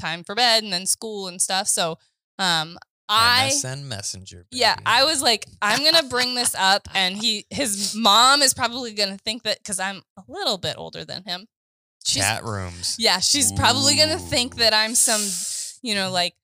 time 0.00 0.24
for 0.24 0.34
bed 0.34 0.62
and 0.62 0.72
then 0.72 0.86
school 0.86 1.28
and 1.28 1.40
stuff. 1.40 1.68
So 1.68 1.98
um, 2.38 2.78
I. 3.08 3.50
MSN 3.52 3.84
Messenger. 3.84 4.46
Yeah. 4.50 4.76
I 4.84 5.04
was 5.04 5.22
like, 5.22 5.46
I'm 5.62 5.84
gonna 5.84 6.08
bring 6.08 6.34
this 6.34 6.54
up, 6.54 6.88
and 6.94 7.16
he, 7.16 7.46
his 7.50 7.94
mom 7.94 8.42
is 8.42 8.54
probably 8.54 8.92
gonna 8.92 9.18
think 9.18 9.42
that 9.44 9.58
because 9.58 9.80
I'm 9.80 10.02
a 10.16 10.22
little 10.28 10.58
bit 10.58 10.74
older 10.76 11.04
than 11.04 11.24
him. 11.24 11.46
She's, 12.04 12.22
chat 12.22 12.44
rooms. 12.44 12.96
yeah, 12.98 13.18
she's 13.18 13.52
probably 13.52 13.96
gonna 13.96 14.18
think 14.18 14.56
that 14.56 14.72
I'm 14.72 14.94
some, 14.94 15.20
you 15.82 15.94
know, 15.94 16.10
like 16.10 16.34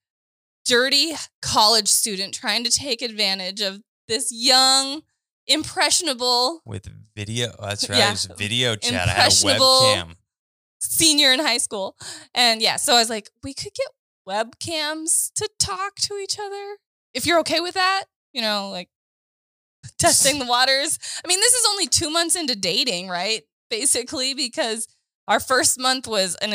dirty 0.65 1.13
college 1.41 1.87
student 1.87 2.33
trying 2.33 2.63
to 2.65 2.69
take 2.69 3.01
advantage 3.01 3.61
of 3.61 3.81
this 4.07 4.31
young, 4.31 5.01
impressionable 5.47 6.61
With 6.65 6.87
video. 7.15 7.53
Oh, 7.59 7.67
that's 7.67 7.89
right. 7.89 7.99
Yeah. 7.99 8.09
It 8.09 8.11
was 8.11 8.25
video 8.37 8.75
chat. 8.75 9.07
I 9.07 9.11
had 9.11 9.31
a 9.31 9.35
webcam. 9.35 10.15
senior 10.79 11.33
in 11.33 11.39
high 11.39 11.57
school. 11.57 11.95
And 12.33 12.61
yeah, 12.61 12.77
so 12.77 12.95
I 12.95 12.99
was 12.99 13.09
like, 13.09 13.29
we 13.43 13.53
could 13.53 13.73
get 13.73 13.87
webcams 14.27 15.31
to 15.35 15.49
talk 15.59 15.95
to 15.95 16.15
each 16.15 16.37
other. 16.39 16.77
If 17.13 17.25
you're 17.25 17.39
okay 17.39 17.59
with 17.59 17.75
that, 17.75 18.05
you 18.33 18.41
know, 18.41 18.69
like 18.69 18.89
testing 19.97 20.39
the 20.39 20.45
waters. 20.45 20.99
I 21.23 21.27
mean, 21.27 21.39
this 21.39 21.53
is 21.53 21.67
only 21.69 21.87
two 21.87 22.09
months 22.09 22.35
into 22.35 22.55
dating, 22.55 23.07
right? 23.07 23.43
Basically, 23.69 24.33
because 24.33 24.87
our 25.27 25.39
first 25.39 25.79
month 25.79 26.07
was 26.07 26.35
an 26.35 26.53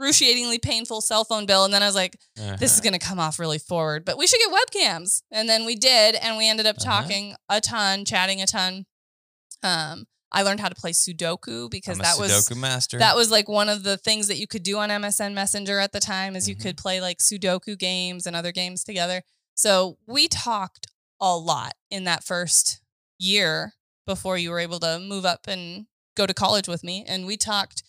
excruciatingly 0.00 0.58
painful 0.58 1.00
cell 1.00 1.24
phone 1.24 1.44
bill. 1.46 1.64
And 1.64 1.74
then 1.74 1.82
I 1.82 1.86
was 1.86 1.94
like, 1.94 2.16
this 2.36 2.72
is 2.72 2.78
Uh-huh. 2.78 2.80
going 2.84 2.92
to 2.98 2.98
come 3.06 3.18
off 3.20 3.38
really 3.38 3.58
forward, 3.58 4.04
but 4.04 4.16
we 4.16 4.26
should 4.26 4.40
get 4.40 4.50
webcams. 4.50 5.22
And 5.30 5.48
then 5.48 5.64
we 5.66 5.76
did. 5.76 6.14
And 6.14 6.36
we 6.38 6.48
ended 6.48 6.66
up 6.66 6.76
Uh-huh. 6.78 7.02
talking 7.02 7.36
a 7.48 7.60
ton, 7.60 8.04
chatting 8.04 8.40
a 8.40 8.46
ton. 8.46 8.86
Um, 9.62 10.06
I 10.32 10.42
learned 10.42 10.60
how 10.60 10.68
to 10.68 10.74
play 10.76 10.92
Sudoku 10.92 11.68
because 11.70 11.98
that 11.98 12.16
was 12.18 12.50
master. 12.56 12.98
that 12.98 13.16
was 13.16 13.30
like 13.32 13.48
one 13.48 13.68
of 13.68 13.82
the 13.82 13.96
things 13.96 14.28
that 14.28 14.38
you 14.38 14.46
could 14.46 14.62
do 14.62 14.78
on 14.78 14.88
MSN 14.90 15.34
Messenger 15.34 15.80
at 15.80 15.92
the 15.92 15.98
time 16.00 16.36
is 16.36 16.48
you 16.48 16.54
Mhm. 16.56 16.62
could 16.62 16.76
play 16.78 17.00
like 17.00 17.18
Sudoku 17.18 17.76
games 17.76 18.26
and 18.26 18.36
other 18.36 18.52
games 18.52 18.84
together. 18.84 19.22
So 19.54 19.98
we 20.06 20.28
talked 20.28 20.86
a 21.20 21.36
lot 21.36 21.74
in 21.90 22.04
that 22.04 22.22
first 22.24 22.80
year 23.18 23.74
before 24.06 24.38
you 24.38 24.50
were 24.50 24.60
able 24.60 24.80
to 24.80 24.98
move 25.00 25.26
up 25.26 25.46
and 25.48 25.86
go 26.16 26.26
to 26.26 26.32
college 26.32 26.68
with 26.68 26.82
me 26.84 27.04
and 27.06 27.26
we 27.26 27.36
talked 27.36 27.82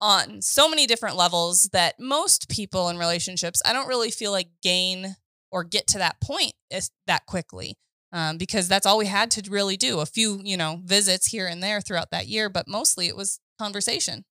on 0.00 0.40
so 0.42 0.68
many 0.68 0.86
different 0.86 1.16
levels 1.16 1.68
that 1.72 1.98
most 1.98 2.48
people 2.48 2.88
in 2.88 2.98
relationships 2.98 3.62
I 3.64 3.72
don't 3.72 3.88
really 3.88 4.10
feel 4.10 4.32
like 4.32 4.48
gain 4.62 5.16
or 5.50 5.64
get 5.64 5.86
to 5.88 5.98
that 5.98 6.20
point 6.20 6.52
is 6.70 6.90
that 7.06 7.26
quickly 7.26 7.76
um, 8.12 8.38
because 8.38 8.68
that's 8.68 8.86
all 8.86 8.98
we 8.98 9.06
had 9.06 9.30
to 9.32 9.50
really 9.50 9.76
do 9.76 10.00
a 10.00 10.06
few 10.06 10.40
you 10.42 10.56
know 10.56 10.80
visits 10.84 11.26
here 11.28 11.46
and 11.46 11.62
there 11.62 11.80
throughout 11.80 12.10
that 12.10 12.26
year 12.26 12.48
but 12.48 12.68
mostly 12.68 13.08
it 13.08 13.16
was 13.16 13.40
conversation 13.58 14.24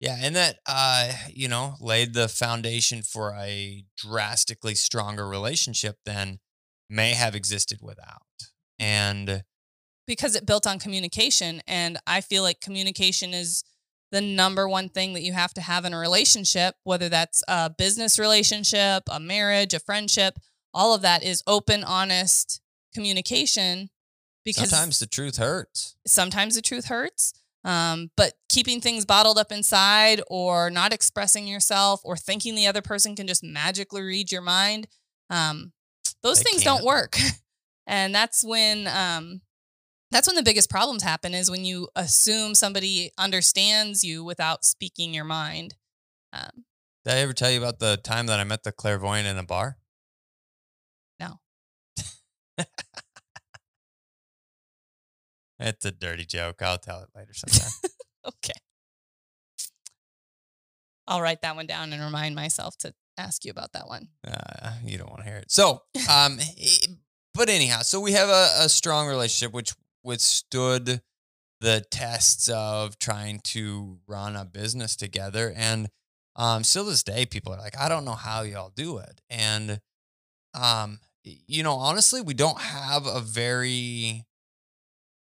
Yeah, 0.00 0.18
and 0.20 0.34
that 0.34 0.56
uh, 0.66 1.12
you 1.32 1.46
know, 1.46 1.74
laid 1.80 2.12
the 2.12 2.28
foundation 2.28 3.02
for 3.02 3.36
a 3.38 3.84
drastically 3.96 4.74
stronger 4.74 5.28
relationship 5.28 5.96
than 6.04 6.40
may 6.90 7.14
have 7.14 7.36
existed 7.36 7.78
without. 7.80 8.50
And 8.80 9.44
because 10.06 10.34
it 10.34 10.46
built 10.46 10.66
on 10.66 10.78
communication 10.78 11.62
and 11.66 11.98
i 12.06 12.20
feel 12.20 12.42
like 12.42 12.60
communication 12.60 13.32
is 13.32 13.64
the 14.12 14.20
number 14.20 14.68
one 14.68 14.88
thing 14.88 15.14
that 15.14 15.22
you 15.22 15.32
have 15.32 15.52
to 15.54 15.60
have 15.60 15.84
in 15.84 15.92
a 15.92 15.98
relationship 15.98 16.76
whether 16.84 17.08
that's 17.08 17.42
a 17.48 17.68
business 17.70 18.18
relationship 18.18 19.02
a 19.10 19.18
marriage 19.18 19.74
a 19.74 19.80
friendship 19.80 20.38
all 20.72 20.94
of 20.94 21.02
that 21.02 21.22
is 21.24 21.42
open 21.46 21.82
honest 21.82 22.60
communication 22.94 23.90
because 24.44 24.70
Sometimes 24.70 24.98
the 24.98 25.06
truth 25.06 25.36
hurts. 25.38 25.96
sometimes 26.06 26.54
the 26.54 26.62
truth 26.62 26.86
hurts. 26.86 27.32
Um, 27.64 28.10
but 28.16 28.32
keeping 28.48 28.80
things 28.80 29.04
bottled 29.04 29.38
up 29.38 29.52
inside 29.52 30.20
or 30.26 30.68
not 30.68 30.92
expressing 30.92 31.46
yourself 31.46 32.00
or 32.04 32.16
thinking 32.16 32.56
the 32.56 32.66
other 32.66 32.82
person 32.82 33.14
can 33.14 33.28
just 33.28 33.44
magically 33.44 34.02
read 34.02 34.32
your 34.32 34.42
mind, 34.42 34.88
um, 35.30 35.72
those 36.24 36.38
They 36.38 36.50
things 36.50 36.64
can't. 36.64 36.78
don't 36.78 36.84
work. 36.86 37.16
and 37.86 38.12
that's 38.12 38.42
when 38.44 38.88
um, 38.88 39.42
that's 40.12 40.28
when 40.28 40.36
the 40.36 40.42
biggest 40.42 40.68
problems 40.70 41.02
happen 41.02 41.34
is 41.34 41.50
when 41.50 41.64
you 41.64 41.88
assume 41.96 42.54
somebody 42.54 43.12
understands 43.18 44.04
you 44.04 44.22
without 44.22 44.64
speaking 44.64 45.14
your 45.14 45.24
mind. 45.24 45.74
Um, 46.32 46.64
Did 47.04 47.14
I 47.14 47.18
ever 47.18 47.32
tell 47.32 47.50
you 47.50 47.58
about 47.58 47.78
the 47.78 47.96
time 47.96 48.26
that 48.26 48.38
I 48.38 48.44
met 48.44 48.62
the 48.62 48.72
clairvoyant 48.72 49.26
in 49.26 49.38
a 49.38 49.42
bar? 49.42 49.78
No. 51.18 51.40
it's 55.58 55.84
a 55.84 55.90
dirty 55.90 56.26
joke. 56.26 56.60
I'll 56.60 56.78
tell 56.78 57.00
it 57.00 57.08
later 57.16 57.32
sometime. 57.32 57.70
okay. 58.26 58.52
I'll 61.06 61.22
write 61.22 61.42
that 61.42 61.56
one 61.56 61.66
down 61.66 61.92
and 61.92 62.02
remind 62.02 62.34
myself 62.34 62.76
to 62.78 62.94
ask 63.16 63.44
you 63.44 63.50
about 63.50 63.72
that 63.72 63.88
one. 63.88 64.08
uh, 64.26 64.72
you 64.84 64.98
don't 64.98 65.10
want 65.10 65.22
to 65.22 65.28
hear 65.28 65.38
it. 65.38 65.50
So, 65.50 65.82
um, 66.10 66.38
eh, 66.60 66.86
but 67.34 67.48
anyhow, 67.48 67.80
so 67.80 67.98
we 68.00 68.12
have 68.12 68.28
a, 68.28 68.48
a 68.60 68.68
strong 68.68 69.08
relationship 69.08 69.52
which 69.52 69.72
withstood 70.02 71.00
the 71.60 71.84
tests 71.90 72.48
of 72.48 72.98
trying 72.98 73.40
to 73.40 73.98
run 74.06 74.36
a 74.36 74.44
business 74.44 74.96
together, 74.96 75.52
and 75.54 75.88
um, 76.34 76.64
still 76.64 76.84
this 76.84 77.02
day, 77.02 77.26
people 77.26 77.52
are 77.52 77.58
like, 77.58 77.78
I 77.78 77.88
don't 77.88 78.04
know 78.04 78.12
how 78.12 78.42
y'all 78.42 78.72
do 78.74 78.98
it, 78.98 79.20
and 79.30 79.80
um, 80.54 81.00
you 81.24 81.62
know, 81.62 81.74
honestly, 81.74 82.20
we 82.20 82.34
don't 82.34 82.60
have 82.60 83.06
a 83.06 83.20
very, 83.20 84.24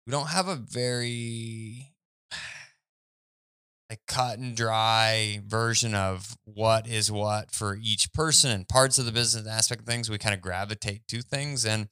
we 0.05 0.11
don't 0.11 0.29
have 0.29 0.47
a 0.47 0.55
very 0.55 1.93
like 3.89 4.01
cut 4.07 4.39
and 4.39 4.55
dry 4.55 5.41
version 5.45 5.95
of 5.95 6.37
what 6.45 6.87
is 6.87 7.11
what 7.11 7.51
for 7.51 7.77
each 7.81 8.13
person 8.13 8.51
and 8.51 8.67
parts 8.67 8.99
of 8.99 9.05
the 9.05 9.11
business 9.11 9.47
aspect 9.47 9.81
of 9.81 9.87
things. 9.87 10.09
We 10.09 10.17
kind 10.17 10.35
of 10.35 10.41
gravitate 10.41 11.07
to 11.07 11.21
things 11.21 11.65
and 11.65 11.89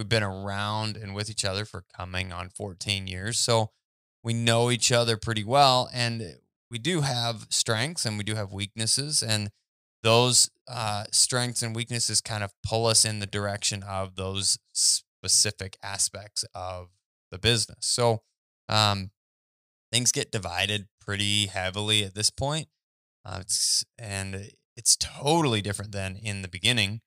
we've 0.00 0.08
been 0.08 0.22
around 0.22 0.96
and 0.96 1.14
with 1.14 1.28
each 1.28 1.44
other 1.44 1.66
for 1.66 1.84
coming 1.94 2.32
on 2.32 2.48
14 2.48 3.06
years. 3.06 3.38
So 3.38 3.70
we 4.24 4.32
know 4.32 4.70
each 4.70 4.90
other 4.90 5.18
pretty 5.18 5.44
well 5.44 5.90
and 5.92 6.36
we 6.70 6.78
do 6.78 7.02
have 7.02 7.46
strengths 7.50 8.06
and 8.06 8.16
we 8.16 8.24
do 8.24 8.34
have 8.34 8.50
weaknesses 8.50 9.22
and 9.22 9.50
those 10.02 10.48
uh, 10.66 11.04
strengths 11.12 11.62
and 11.62 11.76
weaknesses 11.76 12.22
kind 12.22 12.42
of 12.42 12.54
pull 12.66 12.86
us 12.86 13.04
in 13.04 13.18
the 13.18 13.26
direction 13.26 13.82
of 13.82 14.16
those 14.16 14.58
specific 14.72 15.76
aspects 15.82 16.46
of 16.54 16.88
the 17.30 17.38
business. 17.38 17.80
So 17.84 18.22
um, 18.70 19.10
things 19.92 20.12
get 20.12 20.32
divided 20.32 20.88
pretty 20.98 21.48
heavily 21.48 22.04
at 22.04 22.14
this 22.14 22.30
point. 22.30 22.68
Uh, 23.22 23.40
it's, 23.42 23.84
and 23.98 24.50
it's 24.78 24.96
totally 24.96 25.60
different 25.60 25.92
than 25.92 26.16
in 26.16 26.40
the 26.40 26.48
beginning 26.48 27.02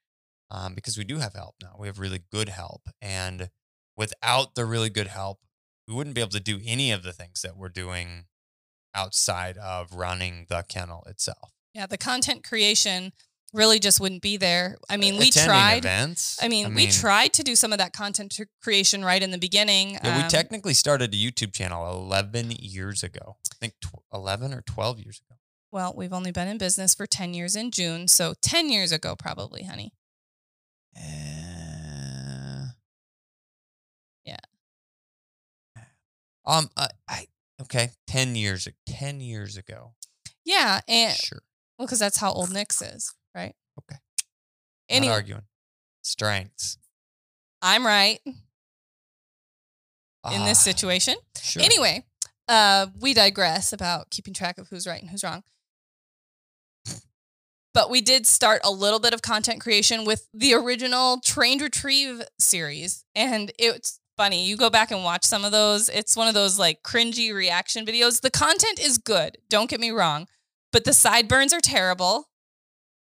um, 0.51 0.73
because 0.75 0.97
we 0.97 1.03
do 1.03 1.17
have 1.19 1.34
help 1.34 1.56
now. 1.62 1.75
We 1.79 1.88
have 1.88 1.99
really 1.99 2.21
good 2.32 2.49
help. 2.49 2.89
And 3.01 3.49
without 3.95 4.56
the 4.56 4.65
really 4.65 4.89
good 4.89 5.08
help, 5.08 5.39
we 5.88 5.93
wouldn't 5.93 6.15
be 6.15 6.21
able 6.21 6.32
to 6.32 6.39
do 6.39 6.60
any 6.65 6.91
of 6.91 7.03
the 7.03 7.12
things 7.13 7.41
that 7.41 7.58
we're 7.58 7.69
doing 7.69 8.25
outside 8.95 9.58
of 9.58 9.93
running 9.93 10.45
the 10.49 10.63
kennel 10.67 11.03
itself. 11.08 11.51
Yeah, 11.73 11.88
the 11.88 11.97
content 11.97 12.43
creation 12.43 13.12
really 13.51 13.79
just 13.79 13.99
wouldn't 13.99 14.21
be 14.21 14.38
there. 14.38 14.77
I 14.89 14.97
mean, 14.97 15.17
we 15.17 15.29
Attending 15.29 15.47
tried. 15.49 15.77
events. 15.79 16.39
I 16.41 16.47
mean, 16.47 16.73
we 16.73 16.88
tried 16.88 17.34
to 17.34 17.43
do 17.43 17.56
some 17.56 17.71
of 17.71 17.79
that 17.79 17.93
content 17.93 18.39
creation 18.62 19.03
right 19.03 19.21
in 19.21 19.32
the 19.32 19.38
beginning. 19.38 19.91
Yeah, 20.03 20.17
we 20.17 20.23
um, 20.23 20.29
technically 20.29 20.73
started 20.73 21.13
a 21.13 21.17
YouTube 21.17 21.53
channel 21.53 21.88
11 21.91 22.51
years 22.60 23.03
ago. 23.03 23.38
I 23.51 23.56
think 23.60 23.73
tw- 23.82 24.03
11 24.13 24.53
or 24.53 24.62
12 24.62 24.99
years 24.99 25.21
ago. 25.27 25.38
well, 25.71 25.93
we've 25.95 26.13
only 26.13 26.32
been 26.32 26.47
in 26.47 26.58
business 26.58 26.93
for 26.95 27.06
10 27.06 27.34
years 27.34 27.56
in 27.56 27.71
June. 27.71 28.08
So 28.08 28.34
10 28.41 28.69
years 28.69 28.91
ago, 28.91 29.15
probably, 29.15 29.63
honey. 29.63 29.91
Uh, 30.95 32.65
Yeah. 34.25 34.38
Um. 36.45 36.69
I, 36.77 36.88
I 37.08 37.27
okay. 37.62 37.91
Ten 38.08 38.36
years. 38.36 38.67
Ten 38.88 39.21
years 39.21 39.58
ago. 39.58 39.93
Yeah. 40.45 40.82
And 40.88 41.15
Sure. 41.15 41.41
well, 41.77 41.86
because 41.88 41.99
that's 41.99 42.17
how 42.17 42.32
old 42.32 42.51
Nix 42.51 42.82
is, 42.82 43.13
right? 43.36 43.56
Okay. 43.79 43.97
Not 44.89 44.97
Anyway, 44.97 45.13
arguing. 45.13 45.43
Strengths 46.03 46.77
I'm 47.62 47.86
right 47.86 48.19
in 48.25 48.34
this 50.45 50.60
Ah, 50.60 50.63
situation. 50.63 51.15
Sure. 51.41 51.63
Anyway, 51.63 52.03
uh, 52.49 52.88
we 52.99 53.13
digress 53.13 53.71
about 53.71 54.10
keeping 54.10 54.34
track 54.34 54.58
of 54.58 54.67
who's 54.67 54.86
right 54.86 55.01
and 55.01 55.10
who's 55.10 55.23
wrong. 55.23 55.43
But 57.73 57.89
we 57.89 58.01
did 58.01 58.27
start 58.27 58.62
a 58.63 58.71
little 58.71 58.99
bit 58.99 59.13
of 59.13 59.21
content 59.21 59.59
creation 59.62 60.05
with 60.05 60.27
the 60.33 60.53
original 60.53 61.19
Trained 61.21 61.62
Retrieve 61.62 62.21
series. 62.39 63.03
And 63.15 63.51
it's 63.57 63.99
funny. 64.15 64.45
You 64.45 64.57
go 64.57 64.69
back 64.69 64.91
and 64.91 65.03
watch 65.03 65.23
some 65.25 65.43
of 65.43 65.51
those. 65.51 65.89
It's 65.89 66.15
one 66.15 66.27
of 66.27 66.36
those 66.36 66.59
like 66.59 66.83
cringy 66.83 67.33
reaction 67.33 67.86
videos. 67.86 68.21
The 68.21 68.29
content 68.29 68.79
is 68.79 68.97
good. 68.99 69.38
Don't 69.49 69.69
get 69.69 69.79
me 69.79 69.89
wrong. 69.89 70.27
But 70.71 70.86
the 70.86 70.93
sideburns 70.93 71.51
are 71.53 71.59
terrible. 71.62 72.29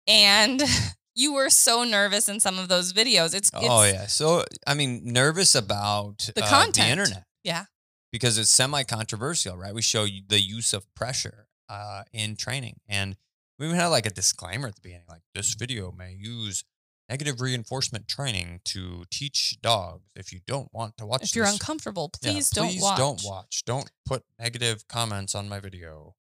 And 0.07 0.63
you 1.15 1.33
were 1.33 1.49
so 1.51 1.83
nervous 1.83 2.27
in 2.27 2.39
some 2.39 2.57
of 2.57 2.67
those 2.67 2.93
videos. 2.93 3.35
It's, 3.35 3.49
it's 3.49 3.51
Oh 3.53 3.83
yeah. 3.83 4.07
So 4.07 4.43
I 4.65 4.73
mean, 4.73 5.01
nervous 5.05 5.53
about 5.53 6.29
The 6.35 6.43
uh, 6.43 6.49
content. 6.49 6.75
the 6.75 6.87
internet. 6.87 7.23
Yeah. 7.43 7.65
Because 8.11 8.37
it's 8.37 8.49
semi-controversial, 8.51 9.57
right? 9.57 9.73
We 9.73 9.81
show 9.81 10.05
the 10.05 10.39
use 10.39 10.73
of 10.73 10.85
pressure 10.95 11.47
uh, 11.67 12.03
in 12.13 12.35
training, 12.35 12.75
and 12.87 13.15
we 13.63 13.69
even 13.69 13.79
had 13.79 13.87
like 13.87 14.05
a 14.05 14.09
disclaimer 14.09 14.67
at 14.67 14.75
the 14.75 14.81
beginning, 14.81 15.05
like 15.09 15.21
this 15.33 15.53
video 15.53 15.89
may 15.91 16.11
use 16.11 16.65
negative 17.09 17.39
reinforcement 17.39 18.09
training 18.09 18.59
to 18.65 19.05
teach 19.09 19.57
dogs. 19.61 20.03
If 20.17 20.33
you 20.33 20.41
don't 20.45 20.67
want 20.73 20.97
to 20.97 21.05
watch, 21.05 21.23
If 21.23 21.35
you're 21.35 21.45
this, 21.45 21.53
uncomfortable, 21.53 22.09
please, 22.09 22.49
please 22.49 22.49
don't 22.49 22.81
watch. 22.81 22.97
Don't 22.97 23.21
watch. 23.23 23.63
Don't 23.65 23.89
put 24.05 24.23
negative 24.37 24.85
comments 24.89 25.33
on 25.33 25.47
my 25.47 25.61
video. 25.61 26.15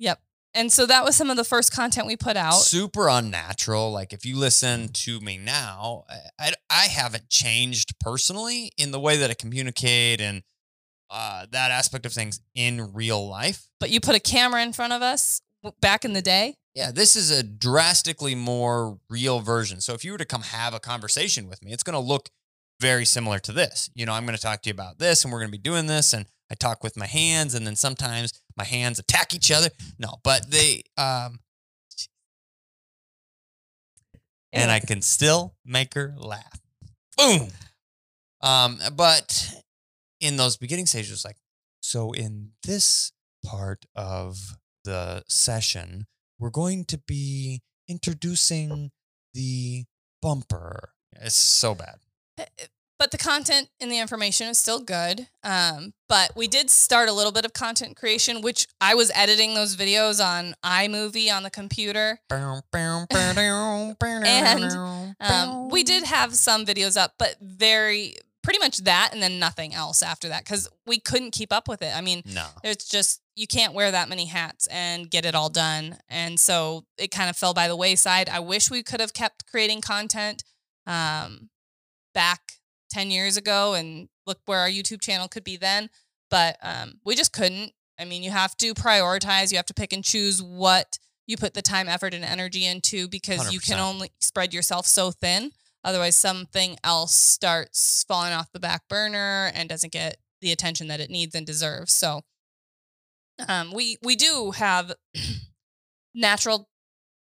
Yep. 0.00 0.20
And 0.54 0.72
so 0.72 0.86
that 0.86 1.04
was 1.04 1.14
some 1.14 1.30
of 1.30 1.36
the 1.36 1.44
first 1.44 1.72
content 1.72 2.08
we 2.08 2.16
put 2.16 2.36
out. 2.36 2.54
super 2.54 3.08
unnatural. 3.08 3.92
Like 3.92 4.12
if 4.12 4.26
you 4.26 4.36
listen 4.36 4.88
to 4.88 5.20
me 5.20 5.38
now, 5.38 6.04
I, 6.10 6.48
I, 6.48 6.52
I 6.68 6.84
haven't 6.86 7.28
changed 7.28 7.94
personally 8.00 8.72
in 8.76 8.90
the 8.90 8.98
way 8.98 9.18
that 9.18 9.30
I 9.30 9.34
communicate 9.34 10.20
and 10.20 10.42
uh, 11.10 11.46
that 11.52 11.70
aspect 11.70 12.06
of 12.06 12.12
things 12.12 12.40
in 12.56 12.92
real 12.92 13.28
life. 13.28 13.68
But 13.78 13.90
you 13.90 14.00
put 14.00 14.16
a 14.16 14.20
camera 14.20 14.62
in 14.62 14.72
front 14.72 14.92
of 14.92 15.00
us 15.00 15.42
back 15.80 16.04
in 16.04 16.12
the 16.12 16.22
day. 16.22 16.54
Yeah, 16.74 16.90
this 16.92 17.16
is 17.16 17.30
a 17.30 17.42
drastically 17.42 18.34
more 18.34 18.98
real 19.10 19.40
version. 19.40 19.80
So 19.80 19.94
if 19.94 20.04
you 20.04 20.12
were 20.12 20.18
to 20.18 20.24
come 20.24 20.42
have 20.42 20.74
a 20.74 20.80
conversation 20.80 21.48
with 21.48 21.62
me, 21.64 21.72
it's 21.72 21.82
going 21.82 21.94
to 21.94 21.98
look 21.98 22.28
very 22.80 23.04
similar 23.04 23.38
to 23.40 23.52
this. 23.52 23.90
You 23.94 24.06
know, 24.06 24.12
I'm 24.12 24.24
going 24.24 24.36
to 24.36 24.42
talk 24.42 24.62
to 24.62 24.68
you 24.68 24.74
about 24.74 24.98
this 24.98 25.24
and 25.24 25.32
we're 25.32 25.40
going 25.40 25.50
to 25.50 25.58
be 25.58 25.62
doing 25.62 25.86
this 25.86 26.12
and 26.12 26.26
I 26.50 26.54
talk 26.54 26.84
with 26.84 26.96
my 26.96 27.06
hands 27.06 27.54
and 27.54 27.66
then 27.66 27.74
sometimes 27.74 28.32
my 28.56 28.64
hands 28.64 28.98
attack 28.98 29.34
each 29.34 29.50
other. 29.50 29.70
No, 29.98 30.14
but 30.22 30.50
they 30.50 30.82
um 30.96 31.40
and 34.52 34.70
I 34.70 34.80
can 34.80 35.02
still 35.02 35.54
make 35.64 35.94
her 35.94 36.14
laugh. 36.16 36.60
Boom. 37.16 37.48
Um, 38.40 38.78
but 38.94 39.52
in 40.20 40.36
those 40.36 40.56
beginning 40.56 40.86
stages, 40.86 41.24
like, 41.24 41.36
so 41.80 42.12
in 42.12 42.50
this 42.64 43.12
part 43.44 43.84
of 43.94 44.56
the 44.84 45.24
session, 45.28 46.06
we're 46.38 46.50
going 46.50 46.84
to 46.86 46.98
be 46.98 47.62
introducing 47.88 48.90
the 49.34 49.84
bumper. 50.22 50.90
It's 51.12 51.34
so 51.34 51.74
bad. 51.74 51.98
but 52.98 53.12
the 53.12 53.18
content 53.18 53.68
and 53.80 53.90
the 53.90 53.98
information 53.98 54.48
is 54.48 54.58
still 54.58 54.80
good. 54.80 55.28
Um, 55.44 55.94
but 56.08 56.32
we 56.36 56.48
did 56.48 56.68
start 56.70 57.08
a 57.08 57.12
little 57.12 57.32
bit 57.32 57.44
of 57.44 57.52
content 57.52 57.96
creation, 57.96 58.40
which 58.42 58.66
I 58.80 58.94
was 58.94 59.12
editing 59.14 59.54
those 59.54 59.76
videos 59.76 60.24
on 60.24 60.54
iMovie 60.64 61.32
on 61.32 61.44
the 61.44 61.50
computer. 61.50 62.20
and 64.26 64.62
Um, 65.20 65.68
we 65.70 65.84
did 65.84 66.04
have 66.04 66.34
some 66.34 66.64
videos 66.66 66.96
up, 66.96 67.14
but 67.18 67.36
very 67.40 68.16
pretty 68.48 68.60
much 68.60 68.78
that 68.78 69.10
and 69.12 69.22
then 69.22 69.38
nothing 69.38 69.74
else 69.74 70.02
after 70.02 70.30
that 70.30 70.42
because 70.42 70.70
we 70.86 70.98
couldn't 70.98 71.32
keep 71.32 71.52
up 71.52 71.68
with 71.68 71.82
it. 71.82 71.94
I 71.94 72.00
mean, 72.00 72.22
no. 72.24 72.46
it's 72.64 72.88
just 72.88 73.20
you 73.36 73.46
can't 73.46 73.74
wear 73.74 73.90
that 73.90 74.08
many 74.08 74.24
hats 74.24 74.66
and 74.68 75.10
get 75.10 75.26
it 75.26 75.34
all 75.34 75.50
done. 75.50 75.98
And 76.08 76.40
so 76.40 76.86
it 76.96 77.10
kind 77.10 77.28
of 77.28 77.36
fell 77.36 77.52
by 77.52 77.68
the 77.68 77.76
wayside. 77.76 78.26
I 78.30 78.40
wish 78.40 78.70
we 78.70 78.82
could 78.82 79.00
have 79.00 79.12
kept 79.12 79.46
creating 79.50 79.82
content 79.82 80.44
um, 80.86 81.50
back 82.14 82.52
10 82.90 83.10
years 83.10 83.36
ago 83.36 83.74
and 83.74 84.08
look 84.26 84.38
where 84.46 84.60
our 84.60 84.68
youtube 84.70 85.02
channel 85.02 85.28
could 85.28 85.44
be 85.44 85.58
then 85.58 85.90
but 86.30 86.56
um, 86.62 87.00
we 87.04 87.14
just 87.14 87.34
couldn't. 87.34 87.72
I 88.00 88.06
mean 88.06 88.22
you 88.22 88.30
have 88.30 88.56
to 88.58 88.72
prioritize 88.72 89.50
you 89.50 89.58
have 89.58 89.66
to 89.66 89.74
pick 89.74 89.92
and 89.92 90.02
choose 90.02 90.42
what 90.42 90.98
you 91.26 91.36
put 91.36 91.52
the 91.52 91.60
time 91.60 91.86
effort 91.86 92.14
and 92.14 92.24
energy 92.24 92.64
into 92.64 93.08
because 93.08 93.52
you 93.52 93.60
can 93.60 93.78
only 93.78 94.10
spread 94.20 94.54
yourself 94.54 94.86
so 94.86 95.10
thin 95.10 95.52
Otherwise, 95.88 96.16
something 96.16 96.76
else 96.84 97.14
starts 97.14 98.04
falling 98.06 98.34
off 98.34 98.52
the 98.52 98.60
back 98.60 98.82
burner 98.90 99.50
and 99.54 99.70
doesn't 99.70 99.90
get 99.90 100.18
the 100.42 100.52
attention 100.52 100.86
that 100.88 101.00
it 101.00 101.08
needs 101.08 101.34
and 101.34 101.46
deserves. 101.46 101.94
So, 101.94 102.20
um, 103.48 103.72
we 103.72 103.96
we 104.02 104.14
do 104.14 104.50
have 104.50 104.92
natural, 106.14 106.68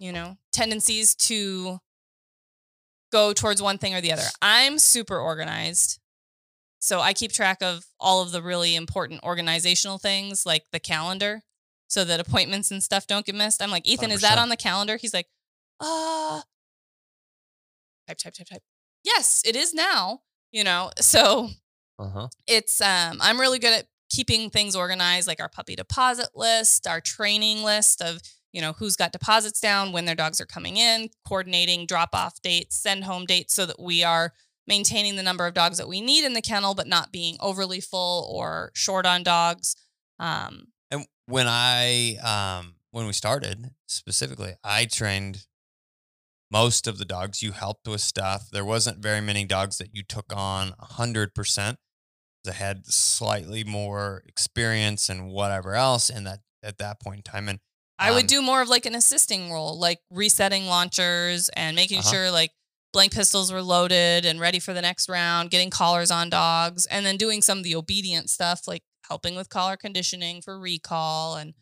you 0.01 0.11
know, 0.11 0.36
tendencies 0.53 1.14
to 1.14 1.78
go 3.12 3.32
towards 3.32 3.62
one 3.62 3.78
thing 3.78 3.94
or 3.94 4.01
the 4.01 4.12
other. 4.12 4.26
I'm 4.42 4.80
super 4.80 5.16
organized. 5.16 6.01
So 6.80 6.98
I 6.98 7.12
keep 7.12 7.30
track 7.30 7.62
of 7.62 7.84
all 8.01 8.20
of 8.20 8.32
the 8.32 8.42
really 8.42 8.74
important 8.74 9.22
organizational 9.22 9.98
things 9.98 10.44
like 10.44 10.64
the 10.72 10.80
calendar 10.80 11.42
so 11.86 12.05
that 12.05 12.18
appointments 12.18 12.72
and 12.72 12.82
stuff 12.82 13.07
don't 13.07 13.24
get 13.24 13.36
missed. 13.36 13.62
I'm 13.62 13.70
like, 13.70 13.86
Ethan, 13.86 14.11
is 14.11 14.22
that 14.22 14.38
on 14.38 14.48
the 14.48 14.57
calendar? 14.57 14.96
He's 14.96 15.14
like, 15.14 15.28
uh, 15.78 16.40
type, 18.11 18.18
type, 18.18 18.34
type, 18.34 18.46
type. 18.48 18.62
Yes, 19.04 19.42
it 19.46 19.56
is 19.56 19.72
now, 19.74 20.20
you 20.52 20.64
know? 20.64 20.90
So 21.00 21.50
Uh-huh. 21.98 22.28
it's, 22.46 22.80
um, 22.80 23.18
I'm 23.20 23.40
really 23.40 23.58
good 23.58 23.72
at 23.74 23.86
keeping 24.11 24.50
things 24.50 24.74
organized, 24.74 25.28
like 25.28 25.40
our 25.40 25.48
puppy 25.48 25.76
deposit 25.76 26.30
list, 26.34 26.86
our 26.86 27.00
training 27.00 27.62
list 27.62 28.02
of, 28.02 28.20
you 28.52 28.61
know, 28.61 28.72
who's 28.72 28.96
got 28.96 29.12
deposits 29.12 29.61
down, 29.61 29.92
when 29.92 30.04
their 30.06 30.14
dogs 30.16 30.40
are 30.40 30.46
coming 30.46 30.76
in, 30.76 31.11
coordinating 31.26 31.86
drop 31.86 32.11
off 32.14 32.40
dates, 32.42 32.76
send 32.76 33.04
home 33.04 33.26
dates 33.26 33.54
so 33.54 33.66
that 33.66 33.80
we 33.80 34.02
are 34.02 34.32
maintaining 34.66 35.16
the 35.16 35.22
number 35.22 35.46
of 35.46 35.54
dogs 35.54 35.78
that 35.78 35.88
we 35.88 36.00
need 36.00 36.24
in 36.24 36.32
the 36.32 36.42
kennel, 36.42 36.74
but 36.74 36.86
not 36.88 37.12
being 37.12 37.36
overly 37.40 37.80
full 37.80 38.28
or 38.32 38.70
short 38.74 39.06
on 39.06 39.22
dogs. 39.22 39.76
Um, 40.18 40.68
And 40.90 41.06
when 41.26 41.46
I 41.48 42.16
um 42.16 42.74
when 42.90 43.06
we 43.06 43.12
started 43.12 43.70
specifically, 43.86 44.54
I 44.64 44.86
trained 44.86 45.46
most 46.51 46.86
of 46.86 46.98
the 46.98 47.05
dogs. 47.05 47.42
You 47.42 47.53
helped 47.53 47.86
with 47.86 48.01
stuff. 48.01 48.48
There 48.51 48.64
wasn't 48.64 48.98
very 49.03 49.20
many 49.20 49.44
dogs 49.44 49.78
that 49.78 49.94
you 49.94 50.03
took 50.03 50.26
on 50.34 50.74
hundred 50.78 51.34
percent. 51.34 51.78
That 52.44 52.55
had 52.55 52.86
slightly 52.86 53.64
more 53.64 54.22
experience 54.26 55.11
and 55.11 55.28
whatever 55.30 55.74
else 55.74 56.09
in 56.09 56.24
that 56.24 56.40
at 56.62 56.78
that 56.78 56.98
point 57.01 57.18
in 57.18 57.22
time. 57.22 57.48
And 57.51 57.59
I 57.98 58.12
would 58.12 58.22
Um, 58.24 58.28
do 58.28 58.40
more 58.42 58.62
of 58.62 58.68
like 58.70 58.86
an 58.86 58.94
assisting 58.94 59.53
role, 59.53 59.78
like 59.78 60.01
resetting 60.11 60.66
launchers 60.66 61.51
and 61.51 61.76
making 61.76 61.98
Uh-huh. 61.98 62.11
sure 62.11 62.30
like 62.30 62.53
blank 62.94 63.12
pistols 63.12 63.53
were 63.53 63.61
loaded 63.62 64.24
and 64.24 64.40
ready 64.40 64.59
for 64.59 64.72
the 64.72 64.80
next 64.80 65.07
round, 65.09 65.51
getting 65.51 65.68
collars 65.68 66.11
on 66.11 66.30
dogs, 66.30 66.86
and 66.86 67.05
then 67.05 67.18
doing 67.18 67.42
some 67.42 67.59
of 67.59 67.64
the 67.64 67.74
obedient 67.76 68.30
stuff 68.30 68.66
like 68.66 68.82
helping 69.07 69.36
with 69.36 69.51
collar 69.51 69.76
conditioning 69.76 70.40
for 70.40 70.59
recall 70.59 71.36
and 71.36 71.53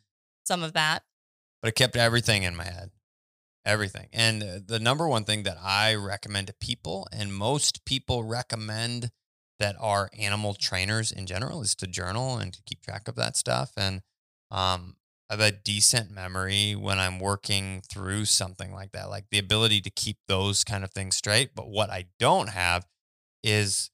some 0.45 0.63
of 0.63 0.73
that. 0.75 1.03
but 1.61 1.69
it 1.71 1.75
kept 1.75 1.97
everything 1.97 2.45
in 2.45 2.55
my 2.55 2.65
head. 2.65 2.93
Everything. 3.69 4.09
And 4.15 4.67
the 4.67 4.81
number 4.81 5.07
one 5.07 5.25
thing 5.25 5.43
that 5.43 5.59
I 5.63 5.95
recommend 5.95 6.47
to 6.47 6.55
people, 6.55 7.07
and 7.13 7.35
most 7.35 7.85
people 7.85 8.25
recommend 8.25 9.11
that 9.61 9.77
are 9.79 10.09
animal 10.19 10.55
trainers 10.55 11.13
in 11.13 11.27
general, 11.27 11.61
is 11.61 11.75
to 11.75 11.87
journal 11.87 12.39
and 12.39 12.51
to 12.55 12.63
keep 12.65 12.81
track 12.81 13.09
of 13.09 13.17
that 13.17 13.37
stuff. 13.37 13.73
And 13.77 14.01
um, 14.51 14.97
I 15.29 15.35
have 15.35 15.41
a 15.41 15.53
decent 15.53 16.11
memory 16.11 16.77
when 16.77 16.99
I'm 16.99 17.21
working 17.21 17.83
through 17.93 18.25
something 18.25 18.73
like 18.73 18.93
that, 18.93 19.11
like 19.11 19.27
the 19.31 19.39
ability 19.39 19.83
to 19.83 19.91
keep 19.91 20.17
those 20.29 20.65
kind 20.65 20.83
of 20.83 20.93
things 20.93 21.17
straight. 21.17 21.51
But 21.55 21.69
what 21.69 21.91
I 21.91 22.07
don't 22.19 22.49
have 22.49 22.87
is 23.43 23.91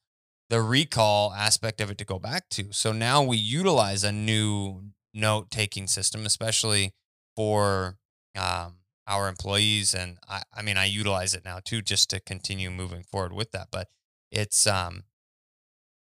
the 0.51 0.63
recall 0.63 1.33
aspect 1.33 1.81
of 1.81 1.91
it 1.91 1.99
to 1.99 2.05
go 2.05 2.21
back 2.21 2.49
to. 2.51 2.67
So 2.71 2.93
now 2.93 3.25
we 3.25 3.39
utilize 3.39 4.05
a 4.05 4.13
new 4.13 4.83
note 5.13 5.51
taking 5.51 5.89
system, 5.89 6.27
especially 6.27 6.93
for 7.35 7.97
um, 8.39 8.75
our 9.07 9.29
employees. 9.29 9.95
And 9.95 10.19
I, 10.29 10.43
I 10.53 10.63
mean, 10.63 10.77
I 10.77 10.87
utilize 10.87 11.35
it 11.35 11.45
now 11.45 11.61
too, 11.65 11.83
just 11.83 12.11
to 12.11 12.21
continue 12.21 12.71
moving 12.71 13.03
forward 13.03 13.33
with 13.33 13.53
that. 13.53 13.69
But 13.71 13.89
it's, 14.31 14.67
um, 14.67 15.05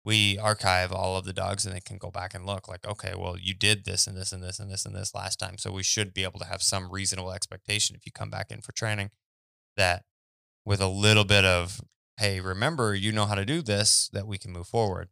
we 0.04 0.38
archive 0.38 0.92
all 0.92 1.16
of 1.16 1.24
the 1.24 1.32
dogs 1.32 1.66
and 1.66 1.74
they 1.74 1.80
can 1.80 1.98
go 1.98 2.10
back 2.10 2.34
and 2.34 2.46
look 2.46 2.66
like, 2.66 2.86
okay, 2.86 3.12
well, 3.16 3.36
you 3.38 3.52
did 3.52 3.84
this 3.84 4.06
and 4.06 4.16
this 4.16 4.32
and 4.32 4.42
this 4.42 4.58
and 4.58 4.70
this 4.70 4.86
and 4.86 4.94
this 4.94 5.14
last 5.14 5.38
time. 5.38 5.58
So 5.58 5.70
we 5.70 5.82
should 5.82 6.14
be 6.14 6.24
able 6.24 6.40
to 6.40 6.46
have 6.46 6.62
some 6.62 6.90
reasonable 6.90 7.32
expectation 7.32 7.94
if 7.94 8.06
you 8.06 8.12
come 8.12 8.30
back 8.30 8.50
in 8.50 8.62
for 8.62 8.72
training 8.72 9.10
that 9.76 10.04
with 10.64 10.80
a 10.80 10.88
little 10.88 11.24
bit 11.24 11.44
of, 11.44 11.80
hey, 12.18 12.40
remember, 12.40 12.94
you 12.94 13.12
know 13.12 13.26
how 13.26 13.34
to 13.34 13.44
do 13.44 13.62
this, 13.62 14.08
that 14.12 14.26
we 14.26 14.38
can 14.38 14.52
move 14.52 14.68
forward. 14.68 15.08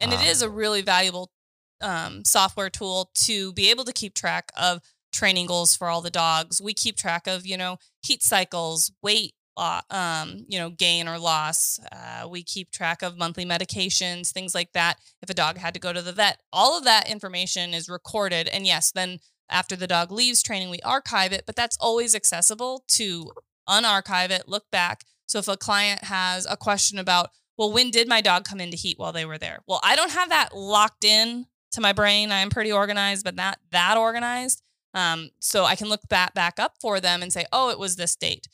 And 0.00 0.12
it 0.12 0.20
Um, 0.20 0.26
is 0.26 0.42
a 0.42 0.50
really 0.50 0.82
valuable 0.82 1.32
um, 1.80 2.24
software 2.24 2.70
tool 2.70 3.10
to 3.24 3.52
be 3.54 3.70
able 3.70 3.84
to 3.84 3.92
keep 3.92 4.14
track 4.14 4.50
of 4.58 4.80
training 5.12 5.46
goals 5.46 5.76
for 5.76 5.88
all 5.88 6.00
the 6.00 6.10
dogs. 6.10 6.60
We 6.60 6.74
keep 6.74 6.96
track 6.96 7.26
of, 7.26 7.46
you 7.46 7.56
know, 7.56 7.78
heat 8.02 8.22
cycles, 8.22 8.92
weight, 9.02 9.34
um, 9.56 10.46
you 10.48 10.58
know, 10.58 10.70
gain 10.70 11.06
or 11.08 11.18
loss. 11.18 11.78
Uh, 11.92 12.28
we 12.28 12.42
keep 12.42 12.70
track 12.70 13.02
of 13.02 13.18
monthly 13.18 13.44
medications, 13.44 14.30
things 14.30 14.54
like 14.54 14.72
that. 14.72 14.98
If 15.22 15.28
a 15.28 15.34
dog 15.34 15.58
had 15.58 15.74
to 15.74 15.80
go 15.80 15.92
to 15.92 16.02
the 16.02 16.12
vet, 16.12 16.40
all 16.52 16.78
of 16.78 16.84
that 16.84 17.10
information 17.10 17.74
is 17.74 17.88
recorded. 17.88 18.48
And 18.48 18.66
yes, 18.66 18.90
then 18.90 19.18
after 19.50 19.76
the 19.76 19.86
dog 19.86 20.10
leaves 20.10 20.42
training, 20.42 20.70
we 20.70 20.80
archive 20.80 21.32
it, 21.32 21.44
but 21.44 21.56
that's 21.56 21.76
always 21.78 22.14
accessible 22.14 22.84
to 22.88 23.32
unarchive 23.68 24.30
it, 24.30 24.48
look 24.48 24.70
back. 24.70 25.04
So 25.26 25.38
if 25.38 25.48
a 25.48 25.56
client 25.56 26.04
has 26.04 26.46
a 26.48 26.56
question 26.56 26.98
about, 26.98 27.30
well, 27.58 27.70
when 27.70 27.90
did 27.90 28.08
my 28.08 28.20
dog 28.20 28.44
come 28.44 28.60
into 28.60 28.76
heat 28.76 28.98
while 28.98 29.12
they 29.12 29.26
were 29.26 29.38
there? 29.38 29.58
Well, 29.66 29.80
I 29.84 29.94
don't 29.94 30.12
have 30.12 30.30
that 30.30 30.56
locked 30.56 31.04
in 31.04 31.46
to 31.72 31.80
my 31.80 31.92
brain. 31.92 32.32
I 32.32 32.38
am 32.40 32.50
pretty 32.50 32.72
organized, 32.72 33.24
but 33.24 33.34
not 33.34 33.58
that 33.70 33.96
organized. 33.96 34.62
Um, 34.94 35.30
so 35.38 35.64
I 35.64 35.76
can 35.76 35.88
look 35.88 36.00
that 36.10 36.34
back 36.34 36.58
up 36.58 36.74
for 36.80 37.00
them 37.00 37.22
and 37.22 37.32
say, 37.32 37.46
oh, 37.52 37.70
it 37.70 37.78
was 37.78 37.96
this 37.96 38.16
date. 38.16 38.48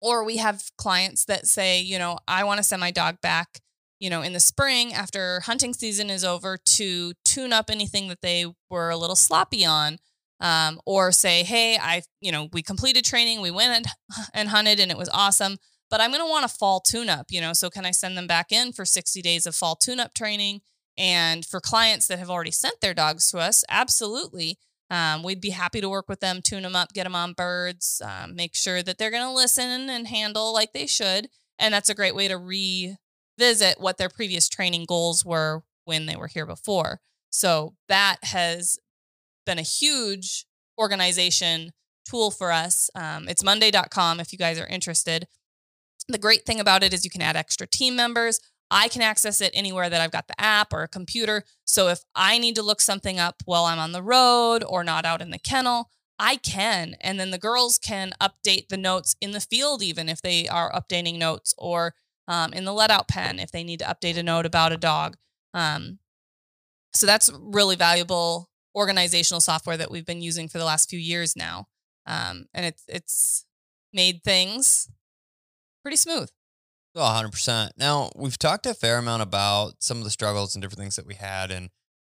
Or 0.00 0.24
we 0.24 0.36
have 0.36 0.62
clients 0.76 1.24
that 1.24 1.46
say, 1.46 1.80
you 1.80 1.98
know, 1.98 2.18
I 2.28 2.44
want 2.44 2.58
to 2.58 2.64
send 2.64 2.80
my 2.80 2.90
dog 2.90 3.20
back, 3.22 3.60
you 3.98 4.10
know, 4.10 4.22
in 4.22 4.34
the 4.34 4.40
spring 4.40 4.92
after 4.92 5.40
hunting 5.40 5.72
season 5.72 6.10
is 6.10 6.24
over 6.24 6.58
to 6.58 7.12
tune 7.24 7.52
up 7.52 7.70
anything 7.70 8.08
that 8.08 8.20
they 8.20 8.46
were 8.68 8.90
a 8.90 8.96
little 8.96 9.16
sloppy 9.16 9.64
on. 9.64 9.98
Um, 10.38 10.80
or 10.84 11.12
say, 11.12 11.44
hey, 11.44 11.78
I, 11.80 12.02
you 12.20 12.30
know, 12.30 12.50
we 12.52 12.62
completed 12.62 13.06
training, 13.06 13.40
we 13.40 13.50
went 13.50 13.70
and, 13.70 13.86
and 14.34 14.50
hunted 14.50 14.78
and 14.78 14.90
it 14.90 14.98
was 14.98 15.08
awesome, 15.08 15.56
but 15.88 16.00
I'm 16.00 16.10
going 16.10 16.22
to 16.22 16.28
want 16.28 16.44
a 16.44 16.48
fall 16.48 16.80
tune 16.80 17.08
up, 17.08 17.26
you 17.30 17.40
know, 17.40 17.52
so 17.52 17.70
can 17.70 17.86
I 17.86 17.90
send 17.90 18.18
them 18.18 18.26
back 18.26 18.52
in 18.52 18.72
for 18.72 18.84
60 18.84 19.22
days 19.22 19.46
of 19.46 19.54
fall 19.54 19.76
tune 19.76 19.98
up 19.98 20.14
training? 20.14 20.60
And 20.98 21.44
for 21.44 21.60
clients 21.60 22.06
that 22.08 22.18
have 22.18 22.30
already 22.30 22.50
sent 22.50 22.80
their 22.80 22.94
dogs 22.94 23.30
to 23.30 23.38
us, 23.38 23.64
absolutely. 23.68 24.58
Um, 24.90 25.22
we'd 25.22 25.40
be 25.40 25.50
happy 25.50 25.80
to 25.80 25.88
work 25.88 26.08
with 26.08 26.20
them, 26.20 26.40
tune 26.42 26.62
them 26.62 26.76
up, 26.76 26.92
get 26.92 27.04
them 27.04 27.16
on 27.16 27.32
birds, 27.32 28.00
um, 28.04 28.36
make 28.36 28.54
sure 28.54 28.82
that 28.82 28.98
they're 28.98 29.10
going 29.10 29.26
to 29.26 29.32
listen 29.32 29.90
and 29.90 30.06
handle 30.06 30.52
like 30.52 30.72
they 30.72 30.86
should. 30.86 31.28
And 31.58 31.74
that's 31.74 31.88
a 31.88 31.94
great 31.94 32.14
way 32.14 32.28
to 32.28 32.36
revisit 32.36 33.80
what 33.80 33.98
their 33.98 34.08
previous 34.08 34.48
training 34.48 34.84
goals 34.86 35.24
were 35.24 35.62
when 35.84 36.06
they 36.06 36.16
were 36.16 36.28
here 36.28 36.46
before. 36.46 37.00
So 37.30 37.74
that 37.88 38.18
has 38.22 38.78
been 39.44 39.58
a 39.58 39.62
huge 39.62 40.46
organization 40.78 41.72
tool 42.08 42.30
for 42.30 42.52
us. 42.52 42.90
Um, 42.94 43.28
it's 43.28 43.44
monday.com 43.44 44.20
if 44.20 44.32
you 44.32 44.38
guys 44.38 44.58
are 44.58 44.66
interested. 44.66 45.26
The 46.08 46.18
great 46.18 46.44
thing 46.44 46.60
about 46.60 46.82
it 46.84 46.94
is 46.94 47.04
you 47.04 47.10
can 47.10 47.22
add 47.22 47.36
extra 47.36 47.66
team 47.66 47.96
members. 47.96 48.38
I 48.70 48.88
can 48.88 49.02
access 49.02 49.40
it 49.40 49.52
anywhere 49.54 49.88
that 49.88 50.00
I've 50.00 50.10
got 50.10 50.28
the 50.28 50.40
app 50.40 50.72
or 50.72 50.82
a 50.82 50.88
computer. 50.88 51.44
So 51.64 51.88
if 51.88 52.00
I 52.14 52.38
need 52.38 52.56
to 52.56 52.62
look 52.62 52.80
something 52.80 53.18
up 53.18 53.42
while 53.44 53.64
I'm 53.64 53.78
on 53.78 53.92
the 53.92 54.02
road 54.02 54.64
or 54.66 54.82
not 54.82 55.04
out 55.04 55.22
in 55.22 55.30
the 55.30 55.38
kennel, 55.38 55.90
I 56.18 56.36
can. 56.36 56.96
And 57.00 57.20
then 57.20 57.30
the 57.30 57.38
girls 57.38 57.78
can 57.78 58.12
update 58.20 58.68
the 58.68 58.76
notes 58.76 59.16
in 59.20 59.32
the 59.32 59.40
field, 59.40 59.82
even 59.82 60.08
if 60.08 60.20
they 60.22 60.48
are 60.48 60.72
updating 60.72 61.18
notes, 61.18 61.54
or 61.58 61.94
um, 62.26 62.52
in 62.52 62.64
the 62.64 62.72
let 62.72 62.90
out 62.90 63.08
pen 63.08 63.38
if 63.38 63.52
they 63.52 63.62
need 63.62 63.80
to 63.80 63.84
update 63.84 64.16
a 64.16 64.22
note 64.22 64.46
about 64.46 64.72
a 64.72 64.76
dog. 64.76 65.16
Um, 65.54 65.98
so 66.92 67.06
that's 67.06 67.30
really 67.38 67.76
valuable 67.76 68.50
organizational 68.74 69.40
software 69.40 69.76
that 69.76 69.90
we've 69.90 70.06
been 70.06 70.22
using 70.22 70.48
for 70.48 70.58
the 70.58 70.64
last 70.64 70.90
few 70.90 70.98
years 70.98 71.36
now. 71.36 71.68
Um, 72.06 72.46
and 72.54 72.66
it's 72.66 72.84
it's 72.88 73.46
made 73.92 74.22
things 74.22 74.88
pretty 75.82 75.96
smooth. 75.96 76.30
Oh, 76.98 77.02
100%. 77.02 77.72
Now, 77.76 78.10
we've 78.16 78.38
talked 78.38 78.64
a 78.64 78.72
fair 78.72 78.96
amount 78.96 79.20
about 79.20 79.74
some 79.80 79.98
of 79.98 80.04
the 80.04 80.10
struggles 80.10 80.54
and 80.54 80.62
different 80.62 80.78
things 80.78 80.96
that 80.96 81.06
we 81.06 81.14
had 81.14 81.50
and 81.50 81.68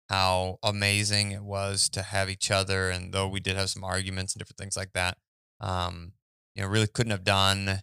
how 0.10 0.58
amazing 0.62 1.32
it 1.32 1.42
was 1.44 1.88
to 1.92 2.02
have 2.02 2.30
each 2.30 2.52
other. 2.52 2.90
And 2.90 3.14
though 3.14 3.30
we 3.30 3.40
did 3.40 3.56
have 3.56 3.70
some 3.70 3.86
arguments 3.86 4.34
and 4.34 4.40
different 4.40 4.58
things 4.58 4.76
like 4.76 4.92
that, 4.92 5.18
um, 5.62 6.12
you 6.54 6.64
know, 6.64 6.68
really 6.68 6.88
couldn't 6.88 7.12
have 7.12 7.24
done, 7.24 7.80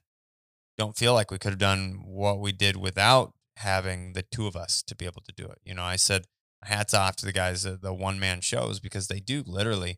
don't 0.77 0.95
feel 0.95 1.15
like 1.15 1.31
we 1.31 1.39
could 1.39 1.53
have 1.53 1.59
done 1.59 2.03
what 2.05 2.39
we 2.39 2.53
did 2.53 2.77
without 2.77 3.33
having 3.57 4.13
the 4.13 4.23
two 4.23 4.47
of 4.47 4.55
us 4.55 4.83
to 4.83 4.95
be 4.95 5.07
able 5.07 5.23
to 5.23 5.33
do 5.35 5.47
it. 5.47 5.59
You 5.65 5.73
know, 5.73 5.83
I 5.83 5.97
said, 5.97 6.27
hats 6.65 6.93
off 6.93 7.17
to 7.17 7.25
the 7.25 7.33
guys 7.33 7.65
at 7.65 7.81
the 7.81 7.95
one 7.95 8.21
man 8.21 8.43
shows 8.43 8.79
because 8.79 9.09
they 9.09 9.21
do 9.21 9.43
literally 9.47 9.97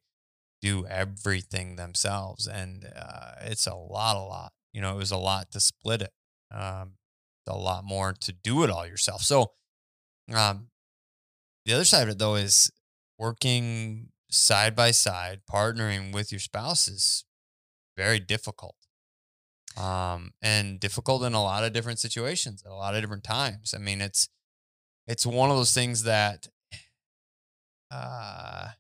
do 0.61 0.87
everything 0.87 1.75
themselves. 1.75 2.47
And 2.47 2.87
uh, 2.95 3.33
it's 3.41 3.67
a 3.67 3.75
lot, 3.75 4.15
a 4.15 4.21
lot. 4.21 4.53
You 4.73 4.81
know, 4.81 4.95
it 4.95 4.99
was 4.99 5.11
a 5.11 5.17
lot 5.17 5.51
to 5.51 5.59
split 5.59 6.01
it 6.01 6.13
um, 6.53 6.95
a 7.49 7.57
lot 7.57 7.85
more 7.85 8.13
to 8.13 8.33
do 8.33 8.65
it 8.65 8.71
all 8.71 8.87
yourself. 8.87 9.23
So, 9.23 9.53
um, 10.35 10.69
the 11.67 11.73
other 11.75 11.85
side 11.85 12.05
of 12.05 12.11
it 12.11 12.19
though 12.19 12.37
is 12.37 12.71
working 13.19 14.11
side 14.31 14.75
by 14.77 14.91
side, 14.93 15.43
partnering 15.51 16.13
with 16.13 16.33
your 16.33 16.41
spouse 16.41 16.89
is 16.89 17.25
very 17.97 18.21
difficult. 18.21 18.77
um, 19.77 20.33
and 20.43 20.79
difficult 20.81 21.23
in 21.25 21.33
a 21.35 21.43
lot 21.43 21.65
of 21.65 21.73
different 21.73 21.99
situations 21.99 22.63
at 22.65 22.71
a 22.73 22.75
lot 22.75 22.95
of 22.95 23.01
different 23.01 23.25
times. 23.25 23.75
I 23.75 23.79
mean, 23.79 24.01
it's 24.01 24.29
it's 25.07 25.27
one 25.27 25.51
of 25.51 25.57
those 25.57 25.75
things 25.75 26.05
that 26.05 26.49
uh, 27.91 28.73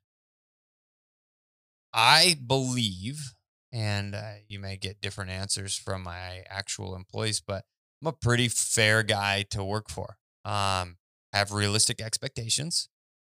I 1.94 2.34
believe, 2.46 3.34
and 3.72 4.14
uh, 4.14 4.34
you 4.48 4.58
may 4.58 4.76
get 4.76 5.00
different 5.00 5.30
answers 5.30 5.76
from 5.76 6.02
my 6.02 6.44
actual 6.48 6.94
employees, 6.94 7.40
but 7.40 7.64
I'm 8.00 8.08
a 8.08 8.12
pretty 8.12 8.48
fair 8.48 9.02
guy 9.02 9.44
to 9.50 9.64
work 9.64 9.88
for. 9.90 10.16
Um, 10.44 10.96
have 11.32 11.52
realistic 11.52 12.00
expectations, 12.00 12.88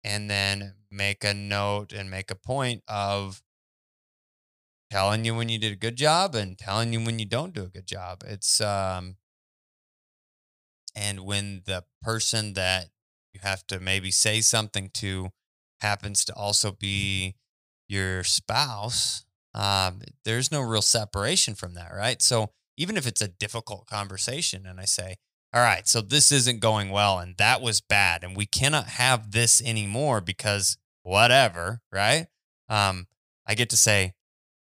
and 0.05 0.31
then 0.31 0.75
make 0.91 1.25
a 1.25 1.35
note 1.35 1.93
and 1.93 2.11
make 2.11 2.31
a 2.31 2.35
point 2.35 2.83
of 2.89 3.43
telling 4.91 5.25
you 5.25 5.35
when 5.35 5.49
you 5.49 5.59
did 5.59 5.73
a 5.73 5.77
good 5.77 5.97
job 5.97 6.35
and 6.35 6.59
telling 6.59 6.93
you 6.93 7.01
when 7.01 7.19
you 7.19 7.25
don't 7.25 7.55
do 7.55 7.65
a 7.65 7.69
good 7.69 7.87
job. 7.87 8.23
It's 8.27 8.61
um 8.61 9.17
and 10.95 11.21
when 11.21 11.63
the 11.65 11.85
person 12.03 12.55
that 12.55 12.89
you 13.33 13.41
have 13.43 13.67
to 13.69 13.81
maybe 13.81 14.11
say 14.11 14.41
something 14.41 14.91
to 14.95 15.31
happens 15.81 16.25
to 16.27 16.35
also 16.35 16.73
be 16.73 17.35
your 17.89 18.23
spouse, 18.25 19.25
um, 19.55 20.01
there's 20.25 20.51
no 20.51 20.61
real 20.61 20.83
separation 20.83 21.55
from 21.55 21.75
that, 21.75 21.93
right? 21.95 22.21
So 22.23 22.51
even 22.77 22.97
if 22.97 23.07
it's 23.07 23.21
a 23.21 23.29
difficult 23.29 23.87
conversation 23.87 24.67
and 24.67 24.81
I 24.81 24.85
say, 24.85 25.17
all 25.55 25.61
right, 25.63 25.87
so 25.87 26.01
this 26.01 26.33
isn't 26.33 26.61
going 26.61 26.89
well 26.91 27.19
and 27.19 27.37
that 27.37 27.61
was 27.61 27.81
bad 27.83 28.25
and 28.25 28.35
we 28.37 28.47
cannot 28.47 28.87
have 28.87 29.33
this 29.33 29.61
anymore 29.63 30.21
because 30.23 30.79
whatever, 31.03 31.81
right? 31.93 32.27
Um, 32.69 33.07
I 33.47 33.55
get 33.55 33.69
to 33.71 33.77
say, 33.77 34.15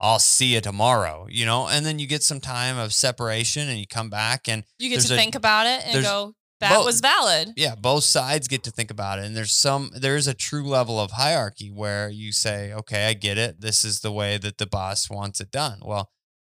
I'll 0.02 0.20
see 0.20 0.56
you 0.56 0.62
tomorrow, 0.62 1.28
you 1.30 1.46
know, 1.46 1.68
and 1.68 1.86
then 1.86 2.00
you 2.00 2.08
get 2.08 2.24
some 2.24 2.42
time 2.42 2.78
of 2.78 2.94
separation 2.94 3.70
and 3.70 3.78
you 3.80 3.86
come 3.88 4.10
back 4.10 4.50
and 4.50 4.64
You 4.80 4.90
get 4.90 5.02
to 5.02 5.14
a- 5.14 5.18
think 5.18 5.36
about 5.36 5.68
it 5.68 5.86
and 5.86 5.94
go, 6.04 6.34
that 6.64 6.76
both- 6.76 6.86
was 6.86 6.99
valid. 7.01 7.53
yeah, 7.55 7.76
both 7.76 8.03
sides 8.03 8.47
get 8.47 8.64
to 8.64 8.72
think 8.72 8.89
about 8.91 9.20
it. 9.20 9.26
And 9.26 9.36
there's 9.36 9.53
some, 9.53 9.91
there 9.95 10.16
is 10.16 10.28
a 10.28 10.34
true 10.34 10.64
level 10.68 10.99
of 10.99 11.11
hierarchy 11.11 11.70
where 11.70 12.09
you 12.09 12.32
say, 12.32 12.74
okay, 12.74 13.07
I 13.07 13.14
get 13.14 13.38
it. 13.38 13.61
This 13.61 13.86
is 13.86 13.99
the 14.01 14.11
way 14.11 14.38
that 14.38 14.57
the 14.57 14.66
boss 14.66 15.09
wants 15.09 15.39
it 15.39 15.51
done. 15.51 15.80
Well, 15.84 16.09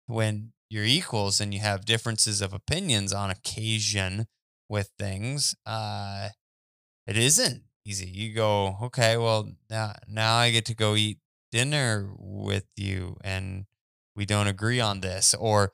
when 0.07 0.53
you're 0.71 0.85
equals 0.85 1.41
and 1.41 1.53
you 1.55 1.61
have 1.61 1.85
differences 1.85 2.41
of 2.41 2.53
opinions 2.53 3.13
on 3.13 3.31
occasion 3.31 4.27
with 4.69 4.91
things, 4.99 5.55
uh, 5.67 6.29
it 7.07 7.17
isn't 7.17 7.63
easy. 7.87 8.09
You 8.09 8.35
go, 8.35 8.77
okay, 8.83 9.17
well, 9.17 9.53
now, 9.69 9.95
now 10.09 10.37
I 10.37 10.51
get 10.51 10.65
to 10.67 10.75
go 10.75 10.95
eat 10.95 11.19
dinner 11.53 12.11
with 12.19 12.67
you 12.77 13.17
and 13.23 13.67
we 14.17 14.25
don't 14.27 14.47
agree 14.47 14.81
on 14.81 15.01
this. 15.01 15.35
Or, 15.35 15.73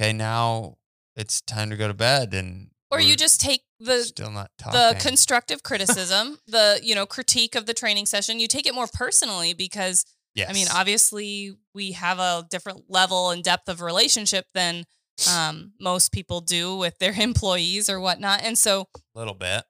okay, 0.00 0.12
now 0.12 0.76
it's 1.16 1.40
time 1.42 1.70
to 1.70 1.76
go 1.76 1.86
to 1.88 1.94
bed 1.94 2.32
and 2.34 2.70
Or 2.90 3.00
you 3.00 3.14
just 3.16 3.40
take 3.40 3.62
the 3.80 4.02
still 4.04 4.30
not 4.30 4.50
talking. 4.58 4.78
the 4.78 4.96
constructive 5.00 5.62
criticism, 5.62 6.38
the 6.46 6.78
you 6.82 6.94
know 6.94 7.06
critique 7.06 7.54
of 7.54 7.66
the 7.66 7.74
training 7.74 8.06
session, 8.06 8.38
you 8.38 8.46
take 8.46 8.66
it 8.66 8.74
more 8.74 8.86
personally 8.92 9.54
because 9.54 10.04
yes. 10.34 10.48
I 10.48 10.52
mean, 10.52 10.66
obviously 10.72 11.52
we 11.74 11.92
have 11.92 12.18
a 12.18 12.46
different 12.50 12.84
level 12.88 13.30
and 13.30 13.42
depth 13.42 13.68
of 13.68 13.80
relationship 13.80 14.46
than 14.54 14.84
um, 15.28 15.72
most 15.80 16.12
people 16.12 16.40
do 16.40 16.76
with 16.76 16.98
their 16.98 17.12
employees 17.18 17.88
or 17.90 17.98
whatnot, 18.00 18.42
and 18.42 18.56
so 18.56 18.86
a 19.14 19.18
little 19.18 19.34
bit. 19.34 19.64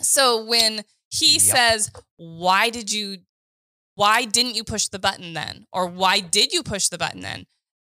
so 0.00 0.44
when 0.44 0.82
he 1.10 1.34
Yep. 1.34 1.40
says, 1.42 1.90
"Why 2.16 2.70
did 2.70 2.92
you? 2.92 3.18
Why 3.94 4.24
didn't 4.24 4.56
you 4.56 4.64
push 4.64 4.88
the 4.88 4.98
button 4.98 5.32
then? 5.34 5.66
Or 5.72 5.86
why 5.86 6.18
did 6.18 6.52
you 6.52 6.62
push 6.64 6.88
the 6.88 6.98
button 6.98 7.20
then?" 7.20 7.46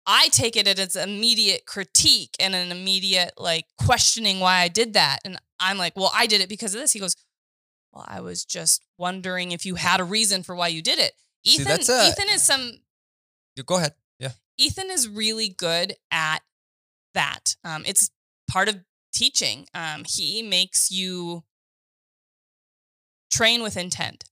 I 0.05 0.29
take 0.29 0.55
it 0.55 0.67
as 0.67 0.95
immediate 0.95 1.65
critique 1.65 2.35
and 2.39 2.55
an 2.55 2.71
immediate 2.71 3.33
like 3.37 3.65
questioning 3.77 4.39
why 4.39 4.57
I 4.59 4.67
did 4.67 4.93
that, 4.93 5.19
and 5.23 5.37
I'm 5.59 5.77
like, 5.77 5.95
"Well, 5.95 6.11
I 6.13 6.27
did 6.27 6.41
it 6.41 6.49
because 6.49 6.73
of 6.73 6.81
this." 6.81 6.91
He 6.91 6.99
goes, 6.99 7.15
"Well, 7.93 8.05
I 8.07 8.21
was 8.21 8.43
just 8.43 8.83
wondering 8.97 9.51
if 9.51 9.65
you 9.65 9.75
had 9.75 9.99
a 9.99 10.03
reason 10.03 10.43
for 10.43 10.55
why 10.55 10.69
you 10.69 10.81
did 10.81 10.99
it." 10.99 11.13
Ethan, 11.43 11.65
that's 11.65 11.89
a- 11.89 12.07
Ethan 12.07 12.29
is 12.29 12.43
some 12.43 12.81
Go 13.65 13.75
ahead. 13.77 13.93
Yeah. 14.17 14.31
Ethan 14.57 14.89
is 14.89 15.07
really 15.07 15.49
good 15.49 15.95
at 16.09 16.39
that. 17.13 17.55
Um, 17.63 17.83
it's 17.85 18.09
part 18.49 18.69
of 18.69 18.77
teaching. 19.13 19.67
Um, 19.73 20.03
he 20.07 20.41
makes 20.41 20.89
you 20.89 21.43
train 23.31 23.61
with 23.63 23.77
intent. 23.77 24.23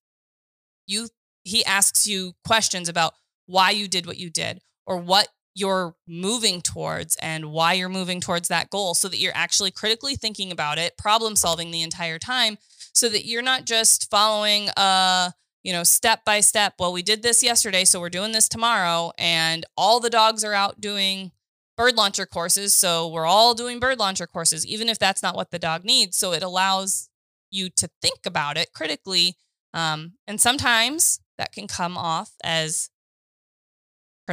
You 0.87 1.09
he 1.43 1.63
asks 1.65 2.07
you 2.07 2.33
questions 2.45 2.89
about 2.89 3.13
why 3.45 3.71
you 3.71 3.87
did 3.87 4.05
what 4.05 4.17
you 4.17 4.29
did 4.29 4.61
or 4.85 4.97
what 4.97 5.27
you're 5.59 5.95
moving 6.07 6.61
towards 6.61 7.15
and 7.17 7.51
why 7.51 7.73
you're 7.73 7.89
moving 7.89 8.21
towards 8.21 8.47
that 8.47 8.69
goal 8.69 8.93
so 8.93 9.07
that 9.07 9.17
you're 9.17 9.35
actually 9.35 9.71
critically 9.71 10.15
thinking 10.15 10.51
about 10.51 10.77
it, 10.77 10.97
problem 10.97 11.35
solving 11.35 11.71
the 11.71 11.81
entire 11.81 12.19
time 12.19 12.57
so 12.93 13.09
that 13.09 13.25
you're 13.25 13.41
not 13.41 13.65
just 13.65 14.09
following 14.09 14.69
uh 14.69 15.31
you 15.63 15.73
know, 15.73 15.83
step 15.83 16.23
by 16.25 16.39
step. 16.39 16.75
Well, 16.79 16.93
we 16.93 17.01
did 17.01 17.21
this 17.21 17.43
yesterday, 17.43 17.83
so 17.85 17.99
we're 17.99 18.09
doing 18.09 18.31
this 18.31 18.47
tomorrow, 18.47 19.11
and 19.17 19.65
all 19.75 19.99
the 19.99 20.09
dogs 20.09 20.43
are 20.43 20.53
out 20.53 20.79
doing 20.79 21.31
bird 21.77 21.95
launcher 21.95 22.25
courses, 22.25 22.73
so 22.73 23.07
we're 23.07 23.25
all 23.25 23.53
doing 23.53 23.79
bird 23.79 23.99
launcher 23.99 24.27
courses, 24.27 24.65
even 24.65 24.89
if 24.89 24.99
that's 24.99 25.23
not 25.23 25.35
what 25.35 25.51
the 25.51 25.59
dog 25.59 25.83
needs. 25.83 26.17
So 26.17 26.33
it 26.33 26.43
allows 26.43 27.09
you 27.51 27.69
to 27.71 27.89
think 28.01 28.19
about 28.25 28.57
it 28.57 28.73
critically, 28.73 29.35
um, 29.73 30.13
and 30.27 30.39
sometimes 30.39 31.19
that 31.37 31.51
can 31.51 31.67
come 31.67 31.97
off 31.97 32.31
as 32.43 32.89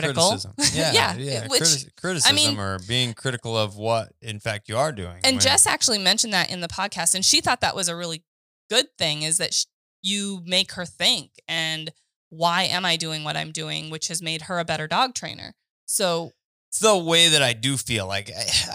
critical. 0.01 0.29
Criticism. 0.29 0.55
Yeah. 0.75 0.93
Yeah, 0.93 1.15
yeah. 1.17 1.47
which- 1.49 1.63
criti- 1.63 1.97
criticism 1.97 2.35
mean- 2.37 2.59
or 2.59 2.79
being 2.87 3.15
critical 3.15 3.57
of 3.57 3.77
what, 3.77 4.13
in 4.21 4.41
fact, 4.41 4.69
you 4.69 4.77
are 4.77 4.93
doing. 4.93 5.21
And 5.25 5.37
when- 5.37 5.41
Jess 5.41 5.67
actually 5.67 5.99
mentioned 5.99 6.33
that 6.33 6.51
in 6.51 6.61
the 6.61 6.69
podcast, 6.69 7.15
and 7.15 7.25
she 7.25 7.41
thought 7.41 7.61
that 7.61 7.75
was 7.77 7.89
a 7.89 7.97
really 7.97 8.25
good 8.71 8.87
thing 8.99 9.23
is 9.23 9.39
that 9.39 9.55
sh- 9.55 9.65
you 10.03 10.43
make 10.45 10.73
her 10.73 10.85
think 10.85 11.31
and 11.49 11.93
why 12.29 12.65
am 12.65 12.85
I 12.85 12.97
doing 12.97 13.25
what 13.25 13.37
I'm 13.37 13.53
doing, 13.53 13.91
which 13.91 14.09
has 14.09 14.21
made 14.21 14.43
her 14.43 14.59
a 14.59 14.65
better 14.65 14.87
dog 14.89 15.15
trainer. 15.15 15.55
So 15.87 16.33
it's 16.69 16.81
the 16.81 16.97
way 16.99 17.29
that 17.29 17.43
I 17.43 17.53
do 17.53 17.77
feel 17.77 18.07
like 18.07 18.31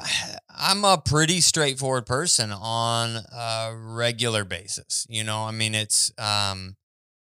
I'm 0.50 0.84
a 0.86 0.98
pretty 0.98 1.42
straightforward 1.42 2.06
person 2.06 2.52
on 2.52 3.18
a 3.32 3.72
regular 3.76 4.44
basis. 4.46 5.06
You 5.10 5.24
know, 5.24 5.44
I 5.44 5.52
mean, 5.52 5.76
it's, 5.76 6.12
um, 6.18 6.78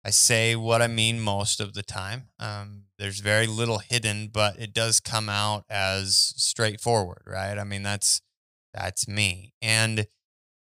I 0.04 0.10
say 0.10 0.56
what 0.56 0.82
I 0.82 0.88
mean 0.88 1.20
most 1.20 1.60
of 1.60 1.74
the 1.74 1.84
time. 1.84 2.30
Um, 2.40 2.84
there's 2.98 3.20
very 3.20 3.48
little 3.48 3.80
hidden, 3.80 4.30
but 4.32 4.60
it 4.60 4.74
does 4.74 5.00
come 5.00 5.30
out 5.30 5.66
as 5.70 6.34
straightforward, 6.38 7.24
right? 7.26 7.58
I 7.58 7.64
mean, 7.64 7.84
that's, 7.84 8.22
that's 8.74 9.08
me. 9.08 9.54
And, 9.62 10.08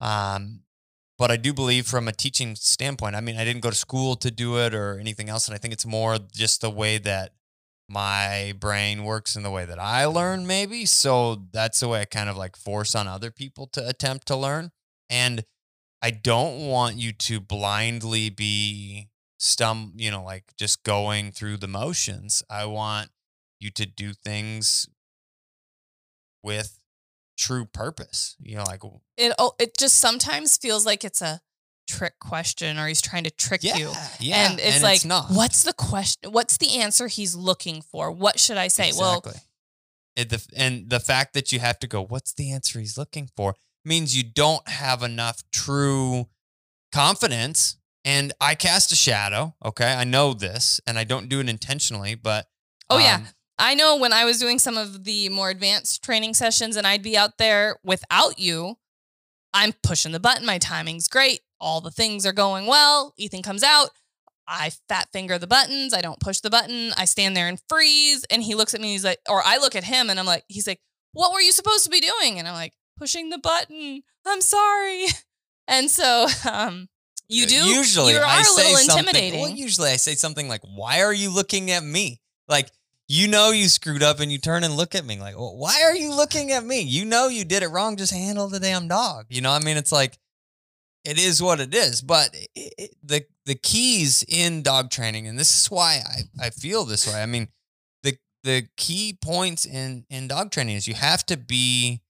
um, 0.01 0.61
but 1.19 1.31
I 1.31 1.37
do 1.37 1.53
believe 1.53 1.87
from 1.87 2.07
a 2.07 2.13
teaching 2.13 2.55
standpoint, 2.55 3.17
I 3.17 3.21
mean, 3.21 3.37
I 3.37 3.45
didn't 3.45 3.63
go 3.63 3.71
to 3.71 3.77
school 3.77 4.15
to 4.17 4.31
do 4.31 4.59
it 4.59 4.73
or 4.75 4.99
anything 4.99 5.29
else. 5.29 5.49
And 5.49 5.55
I 5.55 5.59
think 5.59 5.75
it's 5.75 5.87
more 5.87 6.19
just 6.33 6.61
the 6.61 6.71
way 6.71 6.99
that 6.99 7.33
my 7.89 8.55
brain 8.61 9.05
works 9.05 9.35
and 9.35 9.45
the 9.45 9.51
way 9.51 9.65
that 9.65 9.79
I 9.79 10.05
learn, 10.05 10.47
maybe. 10.47 10.87
So 10.87 11.47
that's 11.53 11.81
the 11.81 11.89
way 11.89 12.03
I 12.03 12.05
kind 12.05 12.29
of 12.29 12.37
like 12.37 12.57
force 12.57 12.95
on 12.95 13.09
other 13.09 13.31
people 13.31 13.67
to 13.69 13.89
attempt 13.89 14.27
to 14.29 14.37
learn. 14.37 14.71
And 15.09 15.45
I 16.03 16.11
don't 16.11 16.69
want 16.69 16.97
you 16.97 17.13
to 17.13 17.41
blindly 17.41 18.31
be 18.31 19.09
stum, 19.39 19.93
you 19.97 20.11
know, 20.11 20.23
like 20.23 20.53
just 20.59 20.83
going 20.83 21.33
through 21.33 21.59
the 21.59 21.69
motions. 21.69 22.43
I 22.51 22.67
want 22.67 23.11
you 23.61 23.71
to 23.71 23.87
do 23.87 24.13
things 24.13 24.89
with 26.43 26.81
true 27.37 27.65
purpose. 27.65 28.37
You 28.41 28.57
know, 28.57 28.65
like 28.65 28.83
it 29.17 29.33
oh, 29.39 29.53
it 29.59 29.77
just 29.77 29.99
sometimes 29.99 30.57
feels 30.57 30.85
like 30.85 31.05
it's 31.05 31.23
a 31.23 31.41
trick 31.89 32.19
question 32.21 32.79
or 32.79 32.87
he's 32.87 33.01
trying 33.01 33.25
to 33.25 33.31
trick 33.31 33.65
yeah, 33.65 33.77
you. 33.77 33.93
yeah, 34.21 34.51
and 34.51 34.61
it's 34.61 34.83
like, 34.83 35.05
not. 35.05 35.31
what's 35.31 35.63
the 35.63 35.73
question? 35.73 36.31
What's 36.31 36.59
the 36.59 36.79
answer 36.79 37.09
he's 37.09 37.35
looking 37.35 37.81
for? 37.81 38.13
What 38.13 38.39
should 38.39 38.59
I 38.59 38.69
say? 38.69 38.93
Well, 38.97 39.19
Exactly. 39.19 39.43
It, 40.15 40.31
the, 40.31 40.45
and 40.57 40.91
the 40.91 40.99
fact 40.99 41.33
that 41.35 41.53
you 41.53 41.61
have 41.61 41.79
to 41.79 41.87
go, 41.87 42.05
what's 42.05 42.33
the 42.33 42.51
answer 42.51 42.81
he's 42.81 42.99
looking 42.99 43.31
for, 43.37 43.55
means 43.85 44.17
you 44.17 44.25
don't 44.25 44.69
have 44.69 45.05
enough 45.05 45.43
true 45.53 46.27
confidence. 46.93 47.78
And 48.09 48.33
I 48.41 48.55
cast 48.55 48.91
a 48.91 48.97
shadow. 48.97 49.55
Okay. 49.63 49.93
I 49.93 50.05
know 50.05 50.33
this 50.33 50.81
and 50.87 50.99
I 50.99 51.05
don't 51.05 51.29
do 51.29 51.41
it 51.41 51.49
intentionally, 51.51 52.15
but. 52.15 52.47
Oh, 52.89 52.97
yeah. 52.97 53.17
um, 53.17 53.27
I 53.59 53.75
know 53.75 53.97
when 53.97 54.15
I 54.15 54.25
was 54.25 54.39
doing 54.39 54.59
some 54.59 54.79
of 54.79 55.05
the 55.05 55.29
more 55.29 55.51
advanced 55.51 56.03
training 56.03 56.33
sessions 56.33 56.77
and 56.77 56.87
I'd 56.87 57.03
be 57.03 57.19
out 57.19 57.37
there 57.37 57.77
without 57.85 58.39
you, 58.39 58.77
I'm 59.53 59.75
pushing 59.83 60.13
the 60.13 60.21
button. 60.21 60.47
My 60.47 60.57
timing's 60.57 61.07
great. 61.07 61.41
All 61.61 61.83
the 61.83 61.91
things 61.91 62.25
are 62.25 62.33
going 62.33 62.67
well. 62.67 63.13
Ethan 63.19 63.43
comes 63.43 63.63
out. 63.63 63.91
I 64.47 64.71
fat 64.89 65.09
finger 65.13 65.37
the 65.39 65.47
buttons. 65.47 65.93
I 65.93 66.01
don't 66.01 66.19
push 66.19 66.41
the 66.41 66.49
button. 66.49 66.93
I 66.97 67.05
stand 67.05 67.37
there 67.37 67.49
and 67.49 67.61
freeze. 67.69 68.25
And 68.31 68.43
he 68.43 68.55
looks 68.55 68.73
at 68.73 68.81
me. 68.81 68.93
He's 68.93 69.05
like, 69.05 69.19
or 69.29 69.43
I 69.45 69.59
look 69.59 69.77
at 69.77 69.85
him 69.85 70.09
and 70.09 70.19
I'm 70.19 70.25
like, 70.25 70.45
he's 70.49 70.67
like, 70.67 70.81
what 71.13 71.31
were 71.31 71.43
you 71.43 71.53
supposed 71.53 71.85
to 71.85 71.91
be 71.91 72.01
doing? 72.01 72.39
And 72.39 72.49
I'm 72.49 72.55
like, 72.55 72.73
pushing 72.97 73.29
the 73.29 73.37
button. 73.39 74.03
I'm 74.27 74.41
sorry. 74.41 75.09
And 75.71 75.91
so, 75.91 76.27
um, 76.51 76.89
you 77.29 77.47
do. 77.47 77.55
Usually, 77.57 78.13
you 78.15 78.19
are 78.19 78.25
I 78.25 78.41
a 78.41 78.45
say 78.45 78.63
little 78.63 78.77
something- 78.79 78.99
intimidating. 79.09 79.41
Well, 79.41 79.51
usually 79.51 79.91
I 79.91 79.97
say 79.97 80.15
something 80.15 80.49
like, 80.49 80.63
"Why 80.63 81.03
are 81.03 81.13
you 81.13 81.31
looking 81.31 81.71
at 81.71 81.85
me?" 81.85 82.21
Like 82.49 82.71
you 83.09 83.27
know 83.29 83.51
you 83.51 83.69
screwed 83.69 84.03
up 84.03 84.21
and 84.21 84.31
you 84.31 84.39
turn 84.39 84.65
and 84.65 84.77
look 84.77 84.95
at 84.95 85.05
me 85.05 85.19
like, 85.19 85.35
well, 85.37 85.57
why 85.57 85.81
are 85.83 85.97
you 85.97 86.15
looking 86.15 86.53
at 86.53 86.63
me? 86.63 86.83
You 86.83 87.07
know 87.07 87.29
you 87.29 87.43
did 87.45 87.63
it 87.63 87.69
wrong. 87.69 87.97
Just 87.97 88.13
handle 88.13 88.49
the 88.49 88.61
damn 88.61 88.87
dog. 88.87 89.25
You 89.31 89.41
know, 89.41 89.51
I 89.51 89.61
mean, 89.61 89.79
it's 89.79 89.93
like 89.93 90.19
it 91.05 91.19
is 91.19 91.43
what 91.43 91.59
it 91.59 91.75
is. 91.75 92.03
But 92.03 92.35
it, 92.55 92.75
it, 92.79 92.95
the 93.03 93.25
the 93.47 93.55
keys 93.55 94.25
in 94.29 94.63
dog 94.63 94.91
training, 94.91 95.27
and 95.27 95.39
this 95.39 95.57
is 95.57 95.71
why 95.71 96.03
I, 96.07 96.47
I 96.47 96.51
feel 96.51 96.85
this 96.85 97.07
way. 97.07 97.23
I 97.23 97.27
mean, 97.27 97.49
the 98.03 98.17
the 98.45 98.67
key 98.77 99.17
points 99.21 99.65
in 99.65 100.05
in 100.11 100.29
dog 100.29 100.51
training 100.51 100.77
is 100.77 100.87
you 100.87 100.95
have 100.95 101.25
to 101.27 101.37
be 101.39 102.03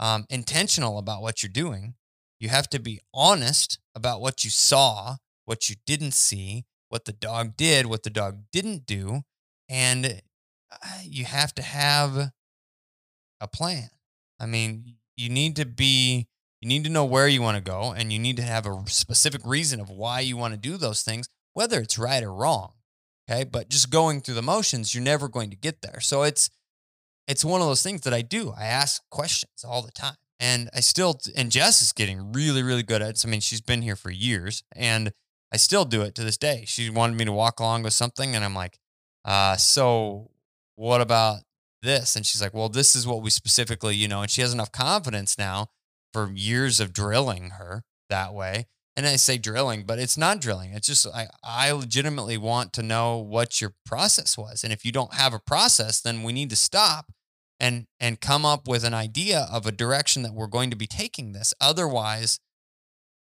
um, 0.00 0.26
intentional 0.30 0.98
about 0.98 1.22
what 1.22 1.42
you're 1.42 1.50
doing. 1.52 1.94
You 2.40 2.48
have 2.48 2.68
to 2.70 2.80
be 2.80 3.00
honest 3.14 3.78
about 3.94 4.20
what 4.20 4.42
you 4.44 4.50
saw, 4.50 5.16
what 5.44 5.68
you 5.68 5.76
didn't 5.86 6.14
see, 6.14 6.64
what 6.88 7.04
the 7.04 7.12
dog 7.12 7.56
did, 7.56 7.86
what 7.86 8.02
the 8.02 8.10
dog 8.10 8.44
didn't 8.50 8.86
do, 8.86 9.22
and 9.68 10.22
uh, 10.72 10.76
you 11.04 11.26
have 11.26 11.54
to 11.56 11.62
have 11.62 12.32
a 13.40 13.46
plan. 13.46 13.90
I 14.40 14.46
mean, 14.46 14.96
you 15.16 15.28
need 15.28 15.54
to 15.56 15.66
be 15.66 16.26
you 16.60 16.68
need 16.68 16.84
to 16.84 16.90
know 16.90 17.04
where 17.04 17.28
you 17.28 17.40
want 17.40 17.56
to 17.56 17.62
go 17.62 17.92
and 17.96 18.12
you 18.12 18.18
need 18.18 18.36
to 18.36 18.42
have 18.42 18.66
a 18.66 18.82
specific 18.86 19.40
reason 19.44 19.80
of 19.80 19.88
why 19.88 20.20
you 20.20 20.36
want 20.36 20.52
to 20.52 20.60
do 20.60 20.76
those 20.76 21.02
things, 21.02 21.26
whether 21.54 21.80
it's 21.80 21.98
right 21.98 22.22
or 22.22 22.34
wrong. 22.34 22.72
Okay? 23.30 23.44
But 23.44 23.70
just 23.70 23.90
going 23.90 24.20
through 24.20 24.34
the 24.34 24.42
motions, 24.42 24.94
you're 24.94 25.02
never 25.02 25.28
going 25.28 25.48
to 25.50 25.56
get 25.56 25.80
there. 25.80 26.00
So 26.00 26.22
it's 26.22 26.50
it's 27.26 27.44
one 27.44 27.60
of 27.60 27.66
those 27.66 27.82
things 27.82 28.02
that 28.02 28.12
I 28.12 28.22
do. 28.22 28.52
I 28.58 28.64
ask 28.64 29.02
questions 29.10 29.64
all 29.64 29.82
the 29.82 29.92
time. 29.92 30.16
And 30.40 30.70
I 30.74 30.80
still 30.80 31.20
and 31.36 31.52
Jess 31.52 31.82
is 31.82 31.92
getting 31.92 32.32
really 32.32 32.62
really 32.62 32.82
good 32.82 33.02
at 33.02 33.10
it. 33.10 33.22
I 33.24 33.28
mean, 33.28 33.40
she's 33.40 33.60
been 33.60 33.82
here 33.82 33.96
for 33.96 34.10
years 34.10 34.64
and 34.74 35.12
I 35.52 35.58
still 35.58 35.84
do 35.84 36.02
it 36.02 36.14
to 36.14 36.24
this 36.24 36.38
day. 36.38 36.64
She 36.66 36.90
wanted 36.90 37.16
me 37.16 37.26
to 37.26 37.32
walk 37.32 37.60
along 37.60 37.82
with 37.82 37.92
something 37.92 38.34
and 38.34 38.44
I'm 38.44 38.54
like, 38.54 38.78
uh, 39.24 39.56
so 39.56 40.30
what 40.76 41.00
about 41.00 41.40
this? 41.82 42.16
And 42.16 42.24
she's 42.24 42.40
like, 42.40 42.54
well, 42.54 42.68
this 42.68 42.96
is 42.96 43.06
what 43.06 43.22
we 43.22 43.30
specifically, 43.30 43.94
you 43.94 44.08
know, 44.08 44.22
and 44.22 44.30
she 44.30 44.40
has 44.40 44.52
enough 44.52 44.72
confidence 44.72 45.36
now 45.36 45.68
for 46.12 46.32
years 46.32 46.80
of 46.80 46.92
drilling 46.92 47.50
her 47.50 47.84
that 48.08 48.32
way. 48.32 48.66
And 48.96 49.06
I 49.06 49.16
say 49.16 49.38
drilling, 49.38 49.84
but 49.84 49.98
it's 49.98 50.18
not 50.18 50.40
drilling. 50.40 50.72
It's 50.72 50.86
just 50.86 51.06
I, 51.06 51.28
I 51.42 51.70
legitimately 51.70 52.36
want 52.38 52.72
to 52.74 52.82
know 52.82 53.18
what 53.18 53.60
your 53.60 53.74
process 53.86 54.36
was. 54.36 54.64
And 54.64 54.72
if 54.72 54.84
you 54.84 54.92
don't 54.92 55.14
have 55.14 55.32
a 55.32 55.38
process, 55.38 56.00
then 56.00 56.22
we 56.22 56.32
need 56.32 56.50
to 56.50 56.56
stop 56.56 57.12
and 57.60 57.86
and 58.00 58.20
come 58.20 58.44
up 58.44 58.66
with 58.66 58.84
an 58.84 58.94
idea 58.94 59.46
of 59.52 59.66
a 59.66 59.72
direction 59.72 60.22
that 60.22 60.34
we're 60.34 60.46
going 60.46 60.70
to 60.70 60.76
be 60.76 60.86
taking 60.86 61.32
this. 61.32 61.54
Otherwise, 61.60 62.40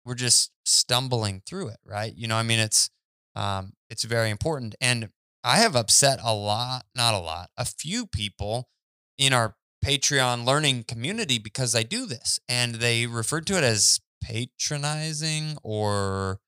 we're 0.04 0.14
just 0.14 0.52
stumbling 0.64 1.42
through 1.44 1.68
it, 1.68 1.78
right? 1.84 2.14
You 2.16 2.28
know, 2.28 2.36
I 2.36 2.42
mean, 2.42 2.60
it's 2.60 2.88
um, 3.34 3.72
it's 3.90 4.04
very 4.04 4.30
important. 4.30 4.74
And 4.80 5.10
I 5.44 5.58
have 5.58 5.76
upset 5.76 6.18
a 6.22 6.34
lot, 6.34 6.84
not 6.94 7.14
a 7.14 7.18
lot, 7.18 7.50
a 7.56 7.64
few 7.64 8.06
people 8.06 8.68
in 9.16 9.32
our 9.32 9.56
Patreon 9.84 10.44
learning 10.44 10.84
community 10.84 11.38
because 11.38 11.74
I 11.74 11.82
do 11.82 12.06
this. 12.06 12.40
And 12.48 12.76
they 12.76 13.06
referred 13.06 13.46
to 13.48 13.58
it 13.58 13.64
as 13.64 14.00
patronizing 14.22 15.58
or 15.62 16.40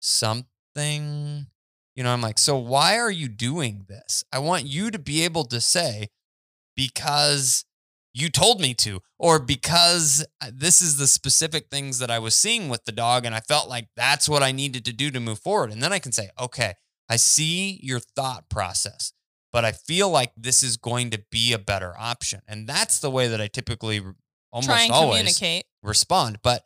something. 0.00 1.46
You 1.96 2.04
know, 2.04 2.12
I'm 2.12 2.22
like, 2.22 2.38
so 2.38 2.56
why 2.56 2.98
are 2.98 3.10
you 3.10 3.28
doing 3.28 3.86
this? 3.88 4.24
I 4.32 4.38
want 4.38 4.66
you 4.66 4.90
to 4.90 4.98
be 4.98 5.24
able 5.24 5.44
to 5.44 5.60
say, 5.60 6.08
because 6.88 7.64
you 8.12 8.28
told 8.28 8.60
me 8.60 8.74
to, 8.74 9.00
or 9.18 9.38
because 9.38 10.24
this 10.52 10.80
is 10.80 10.96
the 10.96 11.06
specific 11.06 11.68
things 11.70 11.98
that 11.98 12.10
I 12.10 12.18
was 12.18 12.34
seeing 12.34 12.68
with 12.68 12.84
the 12.84 12.92
dog. 12.92 13.24
And 13.24 13.34
I 13.34 13.40
felt 13.40 13.68
like 13.68 13.88
that's 13.96 14.28
what 14.28 14.42
I 14.42 14.52
needed 14.52 14.84
to 14.86 14.92
do 14.92 15.10
to 15.10 15.20
move 15.20 15.38
forward. 15.38 15.70
And 15.70 15.82
then 15.82 15.92
I 15.92 15.98
can 15.98 16.12
say, 16.12 16.30
okay, 16.40 16.74
I 17.08 17.16
see 17.16 17.78
your 17.82 18.00
thought 18.00 18.48
process 18.48 19.12
but 19.52 19.64
I 19.64 19.72
feel 19.72 20.08
like 20.08 20.32
this 20.36 20.62
is 20.62 20.76
going 20.76 21.10
to 21.10 21.22
be 21.30 21.52
a 21.52 21.58
better 21.58 21.94
option. 21.98 22.40
And 22.46 22.66
that's 22.66 23.00
the 23.00 23.10
way 23.10 23.28
that 23.28 23.40
I 23.40 23.48
typically 23.48 24.00
almost 24.52 24.68
Try 24.68 24.82
and 24.82 24.92
always 24.92 25.18
communicate. 25.18 25.64
respond. 25.82 26.38
But 26.42 26.64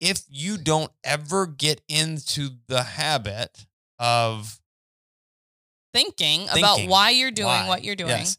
if 0.00 0.24
you 0.28 0.58
don't 0.58 0.90
ever 1.04 1.46
get 1.46 1.82
into 1.88 2.50
the 2.68 2.82
habit 2.82 3.66
of 3.98 4.60
Thinking, 5.92 6.46
about 6.50 6.80
why 6.88 7.10
you're 7.10 7.30
doing 7.30 7.46
why, 7.46 7.68
what 7.68 7.82
you're 7.82 7.96
doing. 7.96 8.10
yes, 8.10 8.36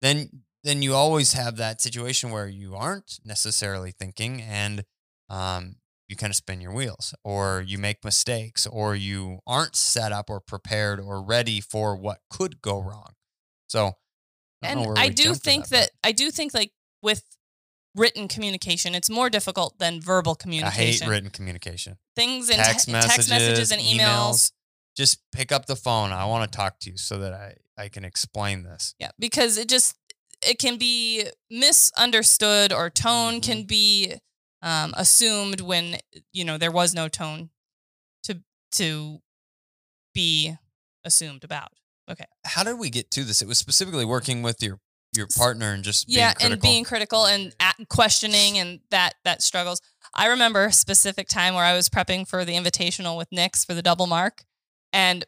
then 0.00 0.42
then 0.62 0.82
you 0.82 0.94
always 0.94 1.32
have 1.32 1.56
that 1.56 1.80
situation 1.80 2.30
where 2.30 2.46
you 2.48 2.74
aren't 2.74 3.18
necessarily 3.24 3.92
thinking 3.92 4.42
and 4.42 4.84
um, 5.28 5.76
you 6.08 6.16
kind 6.16 6.30
of 6.30 6.36
spin 6.36 6.60
your 6.60 6.72
wheels 6.72 7.14
or 7.24 7.62
you 7.66 7.78
make 7.78 8.04
mistakes 8.04 8.66
or 8.66 8.94
you 8.94 9.38
aren't 9.46 9.76
set 9.76 10.12
up 10.12 10.28
or 10.28 10.40
prepared 10.40 11.00
or 11.00 11.22
ready 11.22 11.60
for 11.60 11.96
what 11.96 12.18
could 12.28 12.60
go 12.60 12.80
wrong. 12.80 13.12
So 13.68 13.92
I 14.62 14.68
and 14.68 14.98
I 14.98 15.08
do 15.08 15.34
think 15.34 15.68
that, 15.68 15.90
that, 15.90 15.90
I 16.04 16.12
do 16.12 16.30
think 16.30 16.52
like 16.52 16.72
with 17.02 17.24
written 17.94 18.28
communication, 18.28 18.94
it's 18.94 19.08
more 19.08 19.30
difficult 19.30 19.78
than 19.78 20.00
verbal 20.00 20.34
communication. 20.34 20.82
I 20.82 20.86
hate 20.86 21.06
written 21.06 21.30
communication. 21.30 21.98
Things 22.16 22.50
in 22.50 22.56
Text, 22.56 22.86
te- 22.86 22.92
messages, 22.92 23.14
text 23.14 23.30
messages 23.30 23.72
and 23.72 23.80
emails. 23.80 24.52
Just 24.96 25.22
pick 25.32 25.52
up 25.52 25.66
the 25.66 25.76
phone. 25.76 26.10
I 26.10 26.26
want 26.26 26.50
to 26.50 26.56
talk 26.56 26.80
to 26.80 26.90
you 26.90 26.96
so 26.96 27.18
that 27.18 27.32
I, 27.32 27.54
I 27.78 27.88
can 27.88 28.04
explain 28.04 28.64
this. 28.64 28.94
Yeah, 28.98 29.10
because 29.18 29.56
it 29.56 29.68
just 29.68 29.96
it 30.42 30.58
can 30.58 30.76
be 30.78 31.26
misunderstood 31.50 32.72
or 32.72 32.90
tone 32.90 33.34
Mhm. 33.34 33.42
can 33.42 33.64
be 33.64 34.14
um, 34.62 34.92
assumed 34.96 35.60
when 35.60 35.98
you 36.32 36.44
know 36.44 36.58
there 36.58 36.70
was 36.72 36.94
no 36.94 37.08
tone 37.08 37.50
to 38.24 38.42
to 38.72 39.20
be 40.14 40.54
assumed 41.04 41.44
about. 41.44 41.72
Okay. 42.10 42.24
How 42.44 42.64
did 42.64 42.78
we 42.78 42.90
get 42.90 43.10
to 43.12 43.24
this? 43.24 43.40
It 43.40 43.48
was 43.48 43.58
specifically 43.58 44.04
working 44.04 44.42
with 44.42 44.62
your 44.62 44.78
your 45.16 45.26
partner 45.36 45.72
and 45.72 45.82
just 45.82 46.08
yeah, 46.08 46.28
being 46.28 46.34
critical. 46.36 46.52
and 46.52 46.62
being 46.62 46.84
critical 46.84 47.26
and 47.26 47.54
questioning 47.88 48.58
and 48.58 48.80
that 48.90 49.14
that 49.24 49.42
struggles. 49.42 49.80
I 50.14 50.26
remember 50.26 50.66
a 50.66 50.72
specific 50.72 51.28
time 51.28 51.54
where 51.54 51.64
I 51.64 51.74
was 51.74 51.88
prepping 51.88 52.28
for 52.28 52.44
the 52.44 52.52
invitational 52.54 53.16
with 53.16 53.28
Nix 53.32 53.64
for 53.64 53.74
the 53.74 53.82
double 53.82 54.06
mark, 54.06 54.44
and 54.92 55.24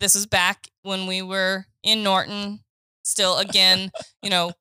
this 0.00 0.14
was 0.14 0.26
back 0.26 0.68
when 0.82 1.06
we 1.06 1.20
were 1.22 1.66
in 1.82 2.02
Norton, 2.02 2.64
still 3.02 3.38
again, 3.38 3.90
you 4.22 4.30
know, 4.30 4.52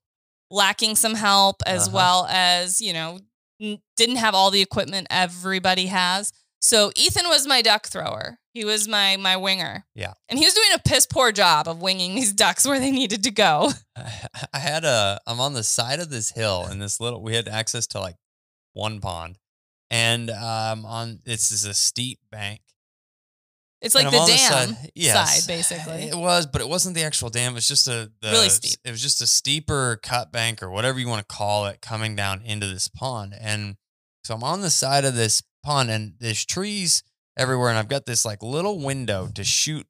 lacking 0.51 0.95
some 0.95 1.15
help 1.15 1.57
as 1.65 1.87
Uh-huh. 1.87 1.95
well 1.95 2.27
as 2.29 2.81
you 2.81 2.93
know 2.93 3.19
n- 3.61 3.79
didn't 3.97 4.17
have 4.17 4.33
all 4.35 4.51
the 4.51 4.61
equipment 4.61 5.07
everybody 5.09 5.87
has. 5.87 6.31
So 6.61 6.91
Ethan 6.95 7.27
was 7.29 7.47
my 7.47 7.61
duck 7.61 7.87
thrower. 7.87 8.37
He 8.53 8.65
was 8.65 8.87
my 8.87 9.15
my 9.17 9.37
winger. 9.37 9.85
Yeah. 9.95 10.13
and 10.27 10.37
he 10.39 10.43
was 10.45 10.53
doing 10.53 10.69
a 10.75 10.79
piss 10.79 11.05
poor 11.05 11.31
job 11.31 11.67
of 11.67 11.81
winging 11.81 12.15
these 12.15 12.33
ducks 12.33 12.65
where 12.67 12.79
they 12.79 12.91
needed 12.91 13.23
to 13.23 13.31
go. 13.31 13.71
I 14.53 14.59
had 14.59 14.83
a 14.83 15.19
I'm 15.27 15.39
on 15.39 15.53
the 15.53 15.63
side 15.63 15.99
of 15.99 16.09
this 16.09 16.31
hill 16.31 16.65
and 16.69 16.81
this 16.81 16.99
little 16.99 17.21
we 17.21 17.35
had 17.35 17.47
access 17.47 17.87
to 17.87 17.99
like 18.01 18.15
one 18.73 18.99
pond. 18.99 19.37
And 19.91 20.29
um 20.31 20.85
on 20.85 21.19
this 21.25 21.51
is 21.51 21.63
a 21.65 21.73
steep 21.73 22.19
bank. 22.31 22.61
It's 23.81 23.95
like 23.95 24.05
And 24.05 24.13
the 24.13 24.25
dam 24.25 24.75
side, 24.75 24.91
yes, 24.93 25.45
side, 25.45 25.47
basically. 25.47 26.09
It 26.09 26.15
was, 26.15 26.45
but 26.45 26.61
it 26.61 26.67
wasn't 26.67 26.95
the 26.95 27.03
actual 27.03 27.29
dam. 27.29 27.53
It 27.53 27.55
was 27.55 27.67
just 27.67 27.87
a 27.87 28.11
the, 28.21 28.31
Really 28.31 28.49
steep. 28.49 28.77
It 28.83 28.91
was 28.91 29.01
just 29.01 29.21
a 29.21 29.27
steeper 29.27 29.99
cut 30.03 30.31
bank 30.31 30.61
or 30.61 30.69
whatever 30.69 30.99
you 30.99 31.07
want 31.07 31.27
to 31.27 31.35
call 31.35 31.65
it 31.65 31.81
coming 31.81 32.15
down 32.15 32.41
into 32.41 32.67
this 32.67 32.89
pond. 32.89 33.33
And 33.39 33.77
so 34.25 34.35
I'm 34.35 34.43
on 34.43 34.61
the 34.61 34.69
side 34.69 35.05
of 35.05 35.15
this 35.15 35.41
pond 35.63 35.89
and 35.89 36.13
there's 36.19 36.45
trees 36.45 37.03
everywhere. 37.37 37.69
And 37.69 37.77
I've 37.77 37.87
got 37.87 38.05
this 38.05 38.25
like 38.25 38.43
little 38.43 38.83
window 38.83 39.29
to 39.33 39.43
shoot. 39.45 39.87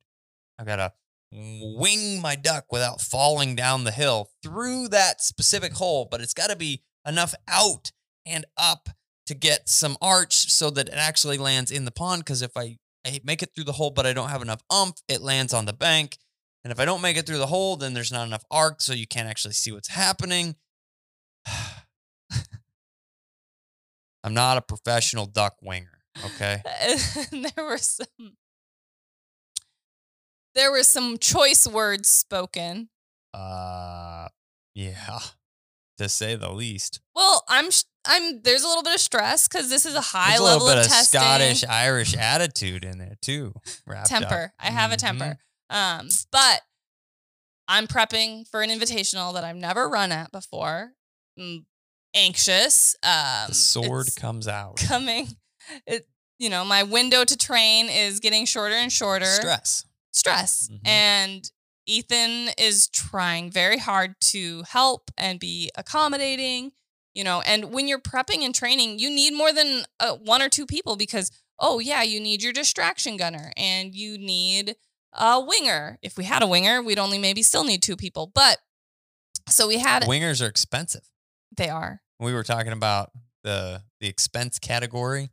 I've 0.60 0.68
got 0.68 0.76
to 0.76 0.94
wing 1.32 2.22
my 2.22 2.36
duck 2.36 2.66
without 2.72 3.02
falling 3.02 3.56
down 3.56 3.84
the 3.86 3.92
hill 3.92 4.30
through 4.44 4.88
that 4.90 5.22
specific 5.22 5.74
hole, 5.74 6.08
but 6.10 6.22
it's 6.22 6.34
got 6.34 6.50
to 6.50 6.56
be 6.56 6.84
enough 7.08 7.34
out 7.48 7.92
and 8.26 8.46
up 8.58 8.90
to 9.26 9.34
get 9.34 9.70
some 9.70 9.98
arch 10.02 10.52
so 10.52 10.70
that 10.70 10.90
it 10.90 10.96
actually 10.96 11.38
lands 11.38 11.72
in 11.72 11.86
the 11.86 11.92
pond. 11.92 12.24
Because 12.24 12.42
if 12.42 12.56
I, 12.56 12.78
I 13.06 13.20
make 13.24 13.42
it 13.42 13.52
through 13.56 13.64
the 13.66 13.74
hole, 13.74 13.92
but 13.92 14.06
I 14.06 14.14
don't 14.14 14.30
have 14.30 14.42
enough 14.42 14.62
umph, 14.70 15.02
it 15.08 15.22
lands 15.22 15.54
on 15.54 15.66
the 15.66 15.74
bank. 15.74 16.18
And 16.64 16.72
if 16.72 16.80
I 16.80 16.86
don't 16.86 17.02
make 17.02 17.18
it 17.18 17.26
through 17.26 17.38
the 17.38 17.48
hole, 17.48 17.78
then 17.78 17.94
there's 17.94 18.12
not 18.12 18.28
enough 18.28 18.44
arc, 18.52 18.82
so 18.82 18.94
you 18.94 19.08
can't 19.08 19.30
actually 19.30 19.54
see 19.54 19.72
what's 19.72 19.88
happening. 19.90 20.56
I'm 24.24 24.34
not 24.34 24.58
a 24.58 24.62
professional 24.62 25.26
duck 25.26 25.56
winger. 25.62 26.00
Okay. 26.26 26.62
There 27.32 27.64
were 27.66 27.78
some 27.78 28.36
there 30.56 30.72
were 30.72 30.84
some 30.84 31.18
choice 31.18 31.66
words 31.66 32.10
spoken. 32.10 32.90
Uh, 33.34 34.28
yeah, 34.74 35.20
to 36.00 36.10
say 36.10 36.36
the 36.36 36.52
least. 36.52 37.00
Well, 37.16 37.44
I'm 37.48 37.70
I'm 38.06 38.42
there's 38.42 38.64
a 38.64 38.68
little 38.68 38.84
bit 38.84 38.96
of 38.96 39.00
stress 39.02 39.48
because 39.48 39.70
this 39.70 39.86
is 39.86 39.94
a 39.96 40.02
high 40.02 40.30
There's 40.30 40.40
a 40.40 40.44
level 40.44 40.66
little 40.66 40.82
bit 40.82 40.86
of 40.86 40.92
of 40.92 40.98
testing. 40.98 41.20
Scottish 41.22 41.64
Irish 41.66 42.16
attitude 42.16 42.84
in 42.84 42.98
there 42.98 43.16
too. 43.22 43.54
wrapped 43.86 44.12
up. 44.12 44.20
temper. 44.22 44.54
I 44.60 44.68
have 44.72 44.92
a 44.92 44.96
Mhm. 44.96 45.00
temper. 45.00 45.38
Um, 45.70 46.10
but 46.32 46.62
I'm 47.68 47.86
prepping 47.88 48.48
for 48.50 48.62
an 48.64 48.70
invitational 48.72 49.34
that 49.36 49.44
I've 49.44 49.56
never 49.56 49.88
run 49.88 50.12
at 50.12 50.32
before. 50.32 50.94
I'm 51.38 51.68
anxious. 52.16 52.96
Um, 53.04 53.50
The 53.50 53.54
sword 53.54 54.16
comes 54.16 54.48
out. 54.48 54.78
coming. 54.78 55.28
It, 55.86 56.08
you 56.40 56.50
know, 56.50 56.66
my 56.66 56.82
window 56.84 57.24
to 57.24 57.38
train 57.38 57.88
is 57.90 58.20
getting 58.20 58.46
shorter 58.46 58.74
and 58.76 58.92
shorter. 58.92 59.26
Stress. 59.28 59.86
stress. 60.12 60.68
Mhm. 60.72 60.88
And 60.88 61.52
Ethan 61.90 62.50
is 62.58 62.88
trying 62.88 63.52
very 63.52 63.78
hard 63.80 64.14
to 64.22 64.64
help 64.68 65.10
and 65.18 65.40
be 65.40 65.72
accommodating, 65.76 66.72
you 67.16 67.24
know, 67.24 67.42
and 67.42 67.74
when 67.74 67.88
you're 67.88 68.00
prepping 68.00 68.42
and 68.44 68.54
training, 68.54 69.00
you 69.00 69.10
need 69.10 69.34
more 69.34 69.52
than 69.52 69.84
uh, 70.00 70.16
one 70.16 70.42
or 70.42 70.50
two 70.50 70.66
people 70.68 70.96
because, 70.96 71.32
oh, 71.58 71.80
yeah, 71.80 72.04
you 72.04 72.20
need 72.20 72.44
your 72.44 72.54
distraction 72.54 73.18
gunner 73.18 73.52
and 73.58 73.96
you 73.96 74.18
need 74.18 74.76
a 75.14 75.42
winger. 75.44 75.98
If 76.04 76.16
we 76.18 76.26
had 76.26 76.44
a 76.44 76.48
winger, 76.48 76.82
we'd 76.84 77.00
only 77.00 77.18
maybe 77.18 77.42
still 77.42 77.64
need 77.64 77.82
two 77.82 77.98
people. 77.98 78.32
But 78.34 78.60
so 79.48 79.68
we 79.68 79.80
had, 79.80 80.04
Wingers 80.04 80.46
are 80.46 80.50
expensive. 80.50 81.10
they 81.58 81.70
are. 81.70 82.02
We 82.20 82.34
were 82.34 82.44
talking 82.44 82.74
about 82.74 83.12
the 83.44 83.82
the 84.00 84.08
expense 84.08 84.60
category. 84.60 85.32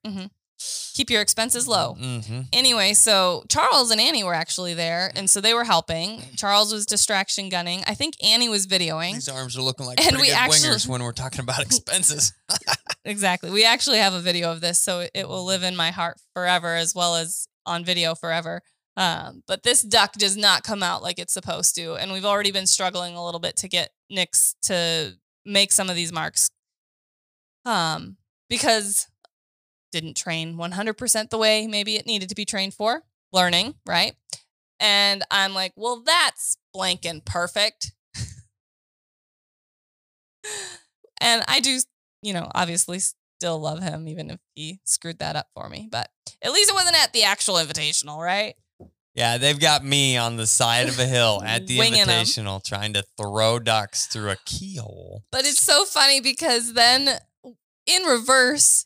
Keep 0.95 1.11
your 1.11 1.21
expenses 1.21 1.69
low. 1.69 1.97
Mm-hmm. 2.01 2.41
Anyway, 2.53 2.95
so 2.95 3.45
Charles 3.49 3.91
and 3.91 4.01
Annie 4.01 4.25
were 4.25 4.33
actually 4.35 4.73
there, 4.73 5.13
and 5.15 5.29
so 5.29 5.41
they 5.41 5.53
were 5.53 5.65
helping. 5.65 6.23
Charles 6.37 6.73
was 6.73 6.87
distraction 6.87 7.49
gunning. 7.51 7.83
I 7.87 7.95
think 7.95 8.15
Annie 8.25 8.49
was 8.49 8.67
videoing. 8.67 9.15
These 9.15 9.29
arms 9.29 9.57
are 9.59 9.63
looking 9.63 9.85
like 9.85 10.05
And 10.05 10.19
we 10.19 10.31
actually- 10.31 10.71
wingers 10.71 10.89
when 10.89 11.03
we're 11.03 11.13
talking 11.13 11.41
about 11.41 11.61
expenses. 11.67 12.33
Exactly. 13.05 13.53
We 13.53 13.65
actually 13.65 13.99
have 13.99 14.15
a 14.15 14.21
video 14.21 14.51
of 14.51 14.61
this, 14.61 14.81
so 14.81 15.07
it 15.15 15.29
will 15.29 15.45
live 15.45 15.63
in 15.63 15.77
my 15.77 15.93
heart 15.93 16.19
forever, 16.35 16.75
as 16.75 16.93
well 16.93 17.15
as 17.15 17.47
on 17.65 17.85
video 17.85 18.17
forever. 18.17 18.63
Um, 18.97 19.45
but 19.47 19.63
this 19.63 19.83
duck 19.83 20.15
does 20.15 20.37
not 20.37 20.65
come 20.65 20.83
out 20.83 21.05
like 21.05 21.21
it's 21.21 21.33
supposed 21.33 21.77
to, 21.77 21.95
and 21.95 22.11
we've 22.13 22.25
already 22.25 22.51
been 22.51 22.67
struggling 22.67 23.15
a 23.15 23.25
little 23.25 23.39
bit 23.39 23.55
to 23.59 23.69
get 23.69 23.91
Nix 24.11 24.57
to 24.63 25.13
make 25.45 25.71
some 25.71 25.89
of 25.89 25.95
these 25.95 26.13
marks, 26.13 26.51
um, 27.65 28.17
because 28.49 29.07
didn't 29.93 30.17
train 30.17 30.57
100% 30.57 31.31
the 31.31 31.39
way 31.39 31.67
maybe 31.67 31.97
it 31.97 32.07
needed 32.07 32.29
to 32.29 32.35
be 32.35 32.45
trained 32.45 32.75
for 32.75 33.03
learning, 33.33 33.75
right? 33.87 34.15
And 34.81 35.25
I'm 35.31 35.55
like, 35.55 35.73
well, 35.77 36.03
that's 36.05 36.59
blank 36.73 37.05
and 37.05 37.25
perfect. 37.25 37.93
and 41.21 41.43
I 41.49 41.61
do, 41.61 41.79
you 42.23 42.35
know, 42.35 42.51
obviously 42.55 42.99
still 43.01 43.59
love 43.59 43.83
him, 43.83 44.09
even 44.09 44.31
if 44.31 44.41
he 44.55 44.81
screwed 44.85 45.19
that 45.21 45.37
up 45.37 45.49
for 45.55 45.69
me. 45.69 45.89
But 45.91 46.11
at 46.43 46.53
least 46.53 46.71
it 46.71 46.75
wasn't 46.75 47.03
at 47.03 47.13
the 47.13 47.25
actual 47.25 47.55
invitational, 47.55 48.19
right? 48.19 48.55
yeah, 49.17 49.39
they've 49.39 49.59
got 49.59 49.83
me 49.83 50.19
on 50.19 50.37
the 50.37 50.47
side 50.47 50.89
of 50.89 50.99
a 50.99 51.07
hill 51.07 51.43
at 51.47 51.67
the 51.67 51.79
invitational 51.79 52.63
trying 52.63 52.93
to 52.93 53.03
throw 53.17 53.59
ducks 53.59 54.07
through 54.07 54.31
a 54.31 54.37
keyhole. 54.45 55.25
But 55.33 55.47
it's 55.47 55.61
so 55.61 55.87
funny 55.87 56.21
because 56.21 56.75
then 56.75 57.19
in 57.87 58.03
reverse, 58.03 58.86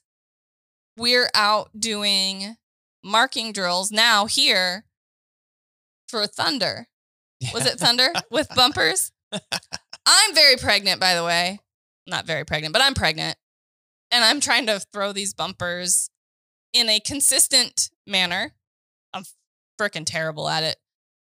we're 1.00 1.30
out 1.34 1.70
doing 1.80 2.56
marking 3.02 3.52
drills 3.52 3.90
now 3.90 4.26
here 4.26 4.84
for 6.08 6.26
Thunder. 6.26 6.88
Was 7.54 7.64
it 7.64 7.80
Thunder 7.80 8.12
with 8.30 8.54
bumpers? 8.54 9.10
I'm 9.32 10.34
very 10.34 10.56
pregnant, 10.56 11.00
by 11.00 11.14
the 11.14 11.24
way. 11.24 11.58
Not 12.06 12.26
very 12.26 12.44
pregnant, 12.44 12.74
but 12.74 12.82
I'm 12.82 12.92
pregnant. 12.92 13.36
And 14.10 14.22
I'm 14.22 14.40
trying 14.40 14.66
to 14.66 14.78
throw 14.92 15.12
these 15.12 15.32
bumpers 15.32 16.10
in 16.74 16.90
a 16.90 17.00
consistent 17.00 17.88
manner. 18.06 18.52
I'm 19.14 19.24
freaking 19.80 20.04
terrible 20.04 20.50
at 20.50 20.64
it. 20.64 20.76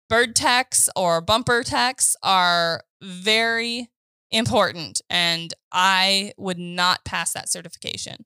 Bird 0.09 0.35
techs 0.35 0.89
or 0.97 1.21
bumper 1.21 1.63
techs 1.63 2.17
are 2.25 2.83
very 3.01 3.89
important. 4.33 5.01
And 5.09 5.55
I 5.71 6.33
would 6.37 6.59
not 6.59 7.05
pass 7.05 7.33
that 7.35 7.49
certification 7.49 8.25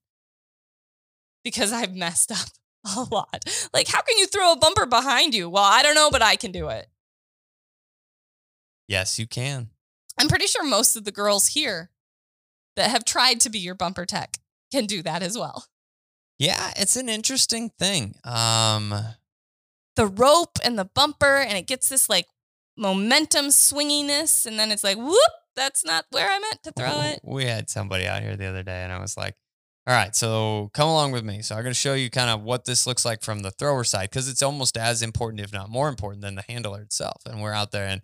because 1.45 1.73
I've 1.73 1.95
messed 1.95 2.33
up 2.33 2.49
a 2.97 3.07
lot. 3.15 3.45
Like, 3.73 3.87
how 3.89 4.03
can 4.03 4.19
you 4.19 4.27
throw 4.27 4.53
a 4.53 4.57
bumper 4.59 4.87
behind 4.87 5.35
you? 5.35 5.49
Well, 5.49 5.63
I 5.65 5.83
don't 5.83 5.95
know, 5.95 6.11
but 6.11 6.23
I 6.23 6.37
can 6.37 6.51
do 6.51 6.69
it. 6.69 6.89
Yes, 8.89 9.19
you 9.19 9.27
can. 9.27 9.71
I'm 10.19 10.29
pretty 10.29 10.47
sure 10.47 10.65
most 10.65 10.97
of 10.97 11.05
the 11.05 11.13
girls 11.13 11.49
here 11.49 11.91
that 12.77 12.91
have 12.91 13.05
tried 13.05 13.41
to 13.41 13.51
be 13.51 13.59
your 13.59 13.75
bumper 13.75 14.05
tech 14.05 14.39
can 14.73 14.87
do 14.87 15.03
that 15.03 15.23
as 15.23 15.39
well. 15.39 15.67
Yeah, 16.39 16.73
it's 16.77 16.97
an 16.97 17.09
interesting 17.09 17.71
thing. 17.79 18.17
Um, 18.25 18.93
The 19.97 20.07
rope 20.07 20.59
and 20.65 20.79
the 20.79 20.85
bumper, 20.85 21.37
and 21.37 21.57
it 21.57 21.67
gets 21.67 21.89
this 21.89 22.09
like 22.09 22.27
momentum 22.77 23.47
swinginess, 23.47 24.45
and 24.45 24.59
then 24.59 24.73
it's 24.73 24.83
like, 24.85 24.99
whoop, 24.99 25.17
that's 25.57 25.85
not 25.85 26.07
where 26.11 26.29
I 26.29 26.39
meant 26.41 26.63
to 26.65 26.73
throw 26.73 27.01
it. 27.03 27.21
We 27.23 27.45
had 27.45 27.71
somebody 27.71 28.07
out 28.07 28.23
here 28.23 28.37
the 28.37 28.47
other 28.47 28.65
day, 28.65 28.83
and 28.83 28.93
I 28.93 28.99
was 28.99 29.17
like, 29.17 29.37
"All 29.87 29.95
right, 29.95 30.15
so 30.17 30.71
come 30.75 30.89
along 30.89 31.13
with 31.13 31.25
me." 31.25 31.43
So 31.43 31.55
I'm 31.55 31.63
going 31.63 31.73
to 31.75 31.79
show 31.79 31.95
you 31.95 32.11
kind 32.11 32.31
of 32.31 32.43
what 32.43 32.65
this 32.65 32.87
looks 32.87 33.05
like 33.05 33.23
from 33.23 33.41
the 33.41 33.51
thrower 33.51 33.85
side 33.85 34.11
because 34.11 34.29
it's 34.29 34.43
almost 34.43 34.77
as 34.77 35.03
important, 35.03 35.41
if 35.41 35.53
not 35.53 35.71
more 35.71 35.89
important, 35.89 36.23
than 36.23 36.35
the 36.37 36.45
handler 36.49 36.81
itself. 36.83 37.23
And 37.27 37.41
we're 37.43 37.53
out 37.53 37.73
there, 37.73 37.87
and 37.87 38.03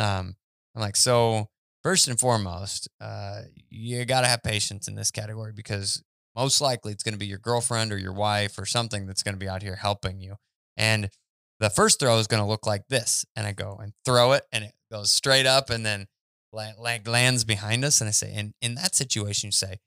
um, 0.00 0.36
I'm 0.74 0.82
like, 0.82 0.96
so 0.96 1.48
first 1.82 2.08
and 2.08 2.18
foremost, 2.18 2.88
uh, 3.00 3.42
you 3.70 4.04
got 4.04 4.22
to 4.22 4.26
have 4.26 4.42
patience 4.42 4.88
in 4.88 4.94
this 4.96 5.10
category 5.10 5.52
because 5.52 6.02
most 6.36 6.60
likely 6.60 6.92
it's 6.92 7.04
going 7.04 7.14
to 7.14 7.18
be 7.18 7.26
your 7.26 7.38
girlfriend 7.38 7.92
or 7.92 7.98
your 7.98 8.12
wife 8.12 8.58
or 8.58 8.66
something 8.66 9.06
that's 9.06 9.22
going 9.22 9.34
to 9.34 9.38
be 9.38 9.48
out 9.48 9.62
here 9.62 9.76
helping 9.76 10.20
you. 10.20 10.36
And 10.76 11.10
the 11.60 11.70
first 11.70 12.00
throw 12.00 12.18
is 12.18 12.26
going 12.26 12.42
to 12.42 12.48
look 12.48 12.66
like 12.66 12.88
this, 12.88 13.24
and 13.36 13.46
I 13.46 13.52
go 13.52 13.78
and 13.80 13.92
throw 14.04 14.32
it, 14.32 14.44
and 14.52 14.64
it 14.64 14.72
goes 14.90 15.10
straight 15.10 15.46
up, 15.46 15.70
and 15.70 15.86
then 15.86 16.06
like 16.52 17.08
lands 17.08 17.44
behind 17.44 17.84
us 17.84 18.00
and 18.00 18.08
I 18.08 18.12
say, 18.12 18.32
and 18.34 18.54
in 18.62 18.76
that 18.76 18.94
situation, 18.94 19.48
you 19.48 19.52
say, 19.52 19.78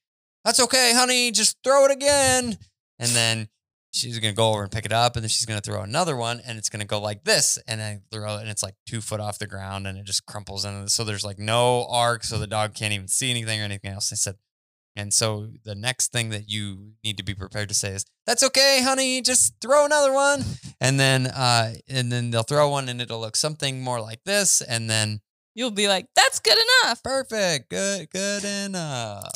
That's 0.48 0.62
okay, 0.62 0.94
honey, 0.96 1.30
just 1.32 1.58
throw 1.62 1.84
it 1.84 1.92
again. 1.92 2.58
And 3.00 3.10
then 3.10 3.50
she's 3.92 4.18
gonna 4.18 4.32
go 4.32 4.52
over 4.52 4.64
and 4.64 4.72
pick 4.72 4.86
it 4.86 4.94
up, 4.94 5.18
and 5.18 5.24
then 5.24 5.28
she's 5.28 5.46
gonna 5.46 5.60
throw 5.60 5.82
another 5.82 6.16
one, 6.16 6.40
and 6.40 6.58
it's 6.58 6.70
gonna 6.70 6.86
go 6.86 7.02
like 7.02 7.26
this. 7.26 7.60
And 7.68 7.82
I 7.82 8.00
throw 8.14 8.38
it, 8.38 8.42
and 8.44 8.50
it's 8.50 8.64
like 8.64 8.76
two 8.86 9.02
foot 9.02 9.20
off 9.20 9.40
the 9.40 9.46
ground, 9.46 9.88
and 9.88 9.98
it 9.98 10.06
just 10.06 10.26
crumples 10.26 10.64
And 10.64 10.90
So 10.90 11.04
there's 11.04 11.26
like 11.26 11.38
no 11.38 11.86
arc, 11.90 12.24
so 12.24 12.38
the 12.38 12.48
dog 12.48 12.76
can't 12.76 12.94
even 12.94 13.10
see 13.10 13.30
anything 13.30 13.60
or 13.60 13.66
anything 13.66 13.92
else. 13.92 14.14
I 14.14 14.16
said, 14.16 14.36
and 14.96 15.14
so 15.14 15.50
the 15.66 15.76
next 15.76 16.14
thing 16.14 16.30
that 16.30 16.48
you 16.48 16.94
need 17.04 17.18
to 17.18 17.24
be 17.24 17.36
prepared 17.36 17.68
to 17.68 17.76
say 17.76 17.90
is, 17.90 18.06
"That's 18.26 18.44
okay, 18.44 18.82
honey. 18.82 19.22
Just 19.22 19.56
throw 19.60 19.84
another 19.84 20.14
one." 20.14 20.46
And 20.80 20.98
then, 20.98 21.28
uh, 21.28 21.74
and 21.90 22.10
then 22.10 22.32
they'll 22.32 22.44
throw 22.44 22.70
one, 22.70 22.88
and 22.88 23.02
it'll 23.02 23.20
look 23.20 23.36
something 23.36 23.82
more 23.82 24.00
like 24.00 24.24
this. 24.24 24.62
And 24.62 24.90
then, 24.90 25.20
You'll 25.56 25.72
be 25.72 25.88
like, 25.88 26.06
that's 26.16 26.40
good 26.40 26.58
enough. 26.84 27.02
perfect, 27.02 27.70
good, 27.70 28.12
good 28.12 28.44
enough. 28.46 29.32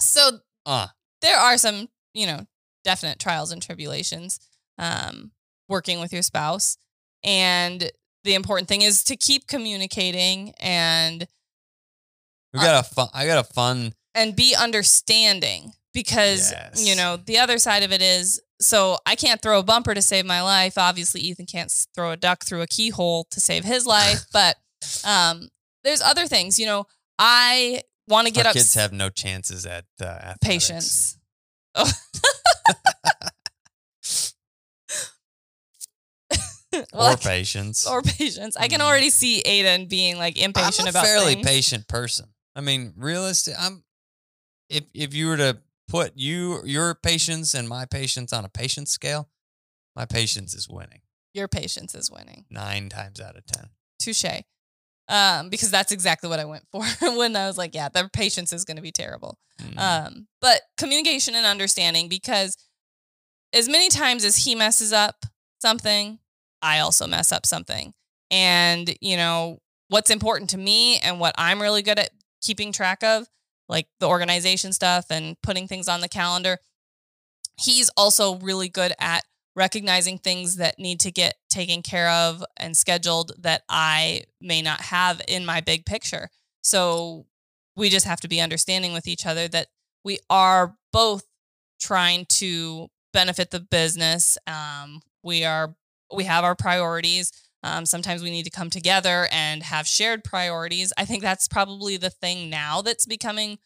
So 0.00 0.40
Uh, 0.66 0.88
there 1.22 1.38
are 1.38 1.56
some, 1.58 1.88
you 2.14 2.26
know, 2.26 2.46
definite 2.84 3.18
trials 3.18 3.50
and 3.52 3.62
tribulations 3.62 4.38
um, 4.78 5.32
working 5.68 6.00
with 6.00 6.12
your 6.12 6.22
spouse. 6.22 6.76
And 7.24 7.90
the 8.24 8.34
important 8.34 8.68
thing 8.68 8.82
is 8.82 9.02
to 9.04 9.16
keep 9.16 9.46
communicating 9.46 10.52
and 10.60 11.26
we 12.52 12.60
got 12.60 12.84
a 12.84 12.88
fun. 12.94 13.08
I 13.14 13.26
got 13.26 13.38
a 13.38 13.52
fun. 13.52 13.94
and 14.14 14.34
be 14.34 14.54
understanding 14.56 15.72
because 15.94 16.50
Yes. 16.52 16.86
you 16.86 16.96
know 16.96 17.16
the 17.16 17.38
other 17.38 17.58
side 17.58 17.82
of 17.82 17.92
it 17.92 18.02
is 18.02 18.40
so 18.60 18.98
I 19.06 19.14
can't 19.16 19.40
throw 19.40 19.58
a 19.58 19.62
bumper 19.62 19.94
to 19.94 20.02
save 20.02 20.26
my 20.26 20.42
life. 20.42 20.76
Obviously, 20.76 21.20
Ethan 21.22 21.46
can't 21.46 21.72
throw 21.94 22.10
a 22.10 22.16
duck 22.16 22.44
through 22.44 22.60
a 22.62 22.66
keyhole 22.66 23.24
to 23.30 23.40
save 23.40 23.64
his 23.64 23.86
life, 23.86 24.24
but 24.32 24.56
um, 25.04 25.48
there's 25.84 26.00
other 26.02 26.26
things. 26.26 26.58
You 26.58 26.66
know, 26.66 26.86
I 27.18 27.82
want 28.10 28.26
to 28.26 28.32
get 28.32 28.46
up 28.46 28.52
kids 28.54 28.74
have 28.74 28.92
no 28.92 29.08
chances 29.10 29.64
at 29.66 29.84
uh, 30.00 30.04
athletics. 30.04 30.38
patience. 30.44 31.18
Oh. 31.74 31.90
Well, 36.94 37.14
or 37.14 37.16
patience. 37.16 37.84
or 37.86 38.00
patience. 38.00 38.56
I 38.56 38.68
can 38.68 38.80
Mm. 38.80 38.84
already 38.84 39.10
see 39.10 39.42
Aiden 39.44 39.88
being 39.88 40.18
like 40.18 40.38
impatient 40.38 40.82
I'm 40.82 40.86
a 40.86 40.90
about 40.90 41.04
fairly 41.04 41.34
things. 41.34 41.46
patient 41.46 41.88
person. 41.88 42.28
I 42.54 42.60
mean, 42.60 42.94
realistic. 42.96 43.54
I'm. 43.58 43.82
If 44.68 44.84
if 44.94 45.12
you 45.12 45.26
were 45.26 45.36
to 45.36 45.58
put 45.88 46.12
you 46.16 46.64
your 46.64 46.94
patience 46.94 47.54
and 47.54 47.68
my 47.68 47.86
patience 47.86 48.32
on 48.32 48.44
a 48.44 48.48
patience 48.48 48.92
scale, 48.92 49.28
my 49.96 50.04
patience 50.06 50.54
is 50.54 50.68
winning 50.68 51.00
Your 51.34 51.48
patience 51.48 51.92
is 51.96 52.08
winning. 52.08 52.44
nine 52.50 52.88
times 52.88 53.20
out 53.20 53.36
of 53.36 53.44
ten. 53.46 53.70
Touche. 53.98 54.24
Um, 55.10 55.48
because 55.48 55.72
that's 55.72 55.90
exactly 55.90 56.28
what 56.28 56.38
I 56.38 56.44
went 56.44 56.64
for 56.70 56.84
when 57.02 57.34
I 57.34 57.48
was 57.48 57.58
like, 57.58 57.74
yeah, 57.74 57.88
their 57.88 58.08
patience 58.08 58.52
is 58.52 58.64
going 58.64 58.76
to 58.76 58.82
be 58.82 58.92
terrible. 58.92 59.38
Mm. 59.60 59.78
Um, 59.78 60.26
but 60.40 60.60
communication 60.78 61.34
and 61.34 61.44
understanding 61.44 62.08
because 62.08 62.56
as 63.52 63.68
many 63.68 63.88
times 63.88 64.24
as 64.24 64.44
he 64.44 64.54
messes 64.54 64.92
up 64.92 65.26
something, 65.60 66.20
I 66.62 66.78
also 66.78 67.06
mess 67.08 67.32
up 67.32 67.44
something. 67.44 67.92
And, 68.30 68.94
you 69.00 69.16
know, 69.16 69.58
what's 69.88 70.10
important 70.10 70.50
to 70.50 70.58
me 70.58 70.98
and 70.98 71.18
what 71.18 71.34
I'm 71.36 71.60
really 71.60 71.82
good 71.82 71.98
at 71.98 72.10
keeping 72.40 72.70
track 72.70 73.02
of, 73.02 73.26
like 73.68 73.88
the 73.98 74.06
organization 74.06 74.72
stuff 74.72 75.06
and 75.10 75.36
putting 75.42 75.66
things 75.66 75.88
on 75.88 76.00
the 76.00 76.08
calendar, 76.08 76.58
he's 77.60 77.90
also 77.96 78.36
really 78.38 78.68
good 78.68 78.92
at 79.00 79.24
recognizing 79.56 80.18
things 80.18 80.56
that 80.56 80.78
need 80.78 81.00
to 81.00 81.10
get 81.10 81.34
taken 81.48 81.82
care 81.82 82.08
of 82.08 82.44
and 82.56 82.76
scheduled 82.76 83.32
that 83.38 83.62
I 83.68 84.24
may 84.40 84.62
not 84.62 84.80
have 84.80 85.20
in 85.26 85.44
my 85.44 85.60
big 85.60 85.84
picture. 85.84 86.28
So 86.62 87.26
we 87.76 87.88
just 87.88 88.06
have 88.06 88.20
to 88.20 88.28
be 88.28 88.40
understanding 88.40 88.92
with 88.92 89.08
each 89.08 89.26
other 89.26 89.48
that 89.48 89.68
we 90.04 90.18
are 90.28 90.76
both 90.92 91.24
trying 91.80 92.26
to 92.26 92.88
benefit 93.12 93.50
the 93.50 93.60
business. 93.60 94.38
Um, 94.46 95.02
we 95.22 95.44
are 95.44 95.74
we 96.14 96.24
have 96.24 96.44
our 96.44 96.54
priorities. 96.54 97.32
Um, 97.62 97.84
sometimes 97.84 98.22
we 98.22 98.30
need 98.30 98.44
to 98.44 98.50
come 98.50 98.70
together 98.70 99.28
and 99.30 99.62
have 99.62 99.86
shared 99.86 100.24
priorities. 100.24 100.92
I 100.96 101.04
think 101.04 101.22
that's 101.22 101.46
probably 101.46 101.96
the 101.96 102.10
thing 102.10 102.48
now 102.48 102.82
that's 102.82 103.06
becoming 103.06 103.58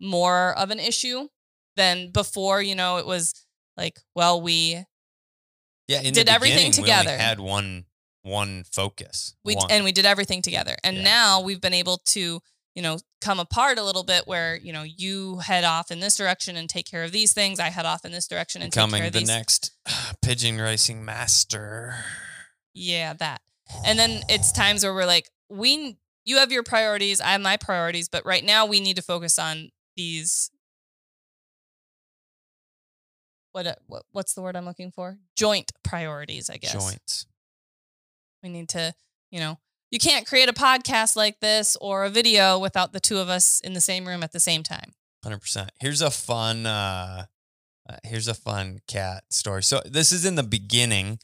more 0.00 0.54
of 0.58 0.70
an 0.70 0.80
issue 0.80 1.28
than 1.76 2.10
before. 2.10 2.62
You 2.62 2.74
know, 2.74 2.96
it 2.96 3.06
was 3.06 3.46
like, 3.76 4.00
well, 4.14 4.40
we 4.40 4.84
Yeah, 5.88 6.00
in 6.00 6.12
Did 6.14 6.26
the 6.28 6.32
everything 6.32 6.70
beginning, 6.70 6.82
we 6.82 6.88
together. 7.04 7.16
had 7.18 7.40
one 7.40 7.84
one 8.22 8.64
focus. 8.70 9.34
we 9.44 9.56
one. 9.56 9.66
and 9.70 9.84
we 9.84 9.90
did 9.90 10.06
everything 10.06 10.42
together 10.42 10.76
and 10.84 10.98
Yeah. 10.98 11.02
now 11.02 11.40
we've 11.40 11.60
been 11.60 11.74
able 11.74 11.98
to 12.06 12.40
you 12.76 12.80
know 12.80 12.98
come 13.20 13.40
apart 13.40 13.78
a 13.78 13.82
little 13.82 14.04
bit 14.04 14.28
where 14.28 14.56
you 14.56 14.72
know 14.72 14.84
you 14.84 15.38
head 15.38 15.64
off 15.64 15.90
in 15.90 15.98
this 15.98 16.14
direction 16.16 16.56
and 16.56 16.70
take 16.70 16.86
care 16.88 17.02
of 17.02 17.10
these 17.10 17.32
things 17.32 17.58
i 17.58 17.68
head 17.68 17.84
off 17.84 18.04
in 18.04 18.12
this 18.12 18.28
direction 18.28 18.62
and 18.62 18.72
take 18.72 18.78
care 18.80 18.86
becoming 18.86 19.06
of 19.08 19.12
the 19.12 19.18
these 19.18 19.28
next 19.28 19.72
pigeon 20.22 20.58
racing 20.60 21.04
master. 21.04 21.96
yeah 22.74 23.12
that 23.14 23.40
and 23.84 23.98
then 23.98 24.22
it's 24.28 24.52
times 24.52 24.84
where 24.84 24.94
we're 24.94 25.04
like 25.04 25.28
we 25.50 25.96
you 26.24 26.36
have 26.36 26.52
your 26.52 26.62
priorities 26.62 27.20
i 27.20 27.32
have 27.32 27.40
my 27.40 27.56
priorities 27.56 28.08
but 28.08 28.24
right 28.24 28.44
now 28.44 28.64
we 28.64 28.78
need 28.78 28.94
to 28.94 29.02
focus 29.02 29.36
on 29.36 29.70
these 29.96 30.51
what, 33.52 33.66
uh, 33.66 33.74
what 33.86 34.02
what's 34.12 34.34
the 34.34 34.42
word 34.42 34.56
i'm 34.56 34.64
looking 34.64 34.90
for 34.90 35.18
joint 35.36 35.72
priorities 35.82 36.50
i 36.50 36.56
guess 36.56 36.72
joints. 36.72 37.26
We 38.42 38.48
need 38.48 38.68
to, 38.70 38.92
you 39.30 39.38
know, 39.38 39.58
you 39.90 39.98
can't 39.98 40.26
create 40.26 40.48
a 40.48 40.52
podcast 40.52 41.14
like 41.14 41.38
this 41.40 41.76
or 41.80 42.04
a 42.04 42.10
video 42.10 42.58
without 42.58 42.92
the 42.92 42.98
two 43.00 43.18
of 43.18 43.28
us 43.28 43.60
in 43.60 43.72
the 43.72 43.80
same 43.80 44.06
room 44.06 44.22
at 44.22 44.32
the 44.32 44.40
same 44.40 44.62
time. 44.62 44.94
Hundred 45.22 45.40
percent. 45.40 45.70
Here's 45.78 46.02
a 46.02 46.10
fun. 46.10 46.66
Uh, 46.66 47.26
uh, 47.88 47.96
here's 48.02 48.26
a 48.26 48.34
fun 48.34 48.80
Kat 48.88 49.24
story. 49.30 49.62
So 49.62 49.80
this 49.84 50.10
is 50.10 50.24
in 50.24 50.34
the 50.34 50.42
beginning 50.42 51.20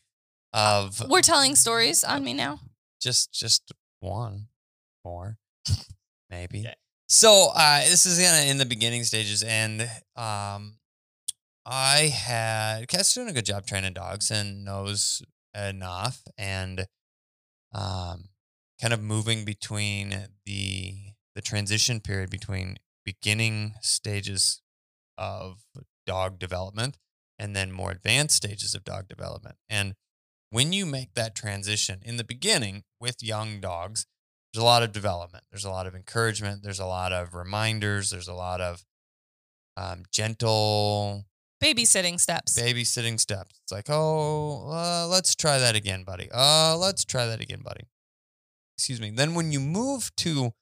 of 0.52 1.08
We're 1.08 1.22
telling 1.22 1.56
stories 1.56 2.04
on 2.04 2.22
me 2.22 2.34
now. 2.34 2.60
just 3.00 3.32
just 3.32 3.72
one 4.00 4.46
more 5.04 5.38
maybe. 6.30 6.60
Okay. 6.60 6.74
So 7.08 7.50
uh, 7.54 7.80
this 7.80 8.06
is 8.06 8.18
kind 8.24 8.44
of 8.44 8.50
in 8.50 8.58
the 8.58 8.66
beginning 8.66 9.02
stages, 9.02 9.42
and 9.42 9.82
um, 10.14 10.74
I 11.70 12.08
had 12.08 12.88
Kat's 12.88 13.12
doing 13.12 13.28
a 13.28 13.32
good 13.34 13.44
job 13.44 13.66
training 13.66 13.92
dogs 13.92 14.30
and 14.30 14.64
knows 14.64 15.22
enough, 15.54 16.22
and 16.38 16.86
um, 17.74 18.30
kind 18.80 18.94
of 18.94 19.02
moving 19.02 19.44
between 19.44 20.28
the 20.46 20.94
the 21.34 21.42
transition 21.42 22.00
period 22.00 22.30
between 22.30 22.78
beginning 23.04 23.74
stages 23.82 24.62
of 25.18 25.58
dog 26.06 26.38
development 26.38 26.96
and 27.38 27.54
then 27.54 27.70
more 27.70 27.90
advanced 27.90 28.36
stages 28.36 28.74
of 28.74 28.82
dog 28.82 29.06
development. 29.06 29.56
And 29.68 29.94
when 30.50 30.72
you 30.72 30.86
make 30.86 31.12
that 31.14 31.34
transition 31.34 32.00
in 32.02 32.16
the 32.16 32.24
beginning 32.24 32.84
with 32.98 33.22
young 33.22 33.60
dogs, 33.60 34.06
there's 34.52 34.62
a 34.62 34.66
lot 34.66 34.82
of 34.82 34.92
development. 34.92 35.44
There's 35.50 35.66
a 35.66 35.70
lot 35.70 35.86
of 35.86 35.94
encouragement. 35.94 36.62
There's 36.62 36.80
a 36.80 36.86
lot 36.86 37.12
of 37.12 37.34
reminders. 37.34 38.08
There's 38.08 38.26
a 38.26 38.34
lot 38.34 38.62
of 38.62 38.84
um, 39.76 40.04
gentle 40.10 41.26
Babysitting 41.62 42.20
steps. 42.20 42.58
babysitting 42.58 43.18
steps. 43.18 43.60
It's 43.64 43.72
like, 43.72 43.86
oh, 43.88 44.70
uh, 44.70 45.06
let's 45.08 45.34
try 45.34 45.58
that 45.58 45.74
again, 45.74 46.04
buddy. 46.04 46.28
Uh, 46.32 46.76
let's 46.76 47.04
try 47.04 47.26
that 47.26 47.40
again, 47.40 47.62
buddy. 47.64 47.84
Excuse 48.76 49.00
me. 49.00 49.10
Then 49.10 49.34
when 49.34 49.50
you 49.50 49.58
move 49.58 50.14
to 50.18 50.52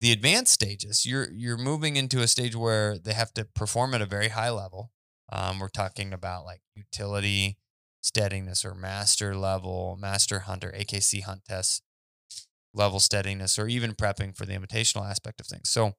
the 0.00 0.12
advanced 0.12 0.52
stages, 0.52 1.04
you're 1.04 1.28
you're 1.32 1.58
moving 1.58 1.96
into 1.96 2.20
a 2.20 2.28
stage 2.28 2.54
where 2.54 2.98
they 2.98 3.14
have 3.14 3.34
to 3.34 3.44
perform 3.44 3.94
at 3.94 4.02
a 4.02 4.06
very 4.06 4.28
high 4.28 4.50
level. 4.50 4.92
Um, 5.30 5.58
we're 5.58 5.68
talking 5.68 6.12
about 6.12 6.44
like 6.44 6.60
utility, 6.76 7.58
steadiness, 8.00 8.64
or 8.64 8.74
master 8.74 9.34
level, 9.34 9.96
master 10.00 10.40
hunter, 10.40 10.72
AKC 10.76 11.22
hunt 11.22 11.44
tests, 11.48 11.82
level 12.72 13.00
steadiness, 13.00 13.58
or 13.58 13.66
even 13.66 13.94
prepping 13.94 14.36
for 14.36 14.46
the 14.46 14.54
invitational 14.54 15.08
aspect 15.08 15.40
of 15.40 15.46
things. 15.46 15.68
So, 15.70 15.94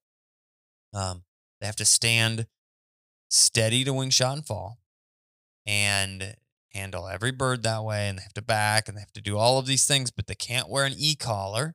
um, 0.93 1.23
they 1.59 1.65
have 1.65 1.75
to 1.77 1.85
stand 1.85 2.47
steady 3.33 3.83
to 3.83 3.91
wing 3.91 4.11
shot 4.11 4.37
and 4.37 4.45
fall 4.45 4.77
and 5.65 6.35
handle 6.73 7.07
every 7.07 7.31
bird 7.31 7.63
that 7.63 7.83
way 7.83 8.07
and 8.07 8.17
they 8.17 8.21
have 8.23 8.33
to 8.33 8.41
back 8.41 8.87
and 8.87 8.95
they 8.95 9.01
have 9.01 9.11
to 9.11 9.21
do 9.21 9.37
all 9.37 9.57
of 9.57 9.65
these 9.65 9.87
things 9.87 10.11
but 10.11 10.27
they 10.27 10.35
can't 10.35 10.69
wear 10.69 10.85
an 10.85 10.93
e-collar 10.97 11.73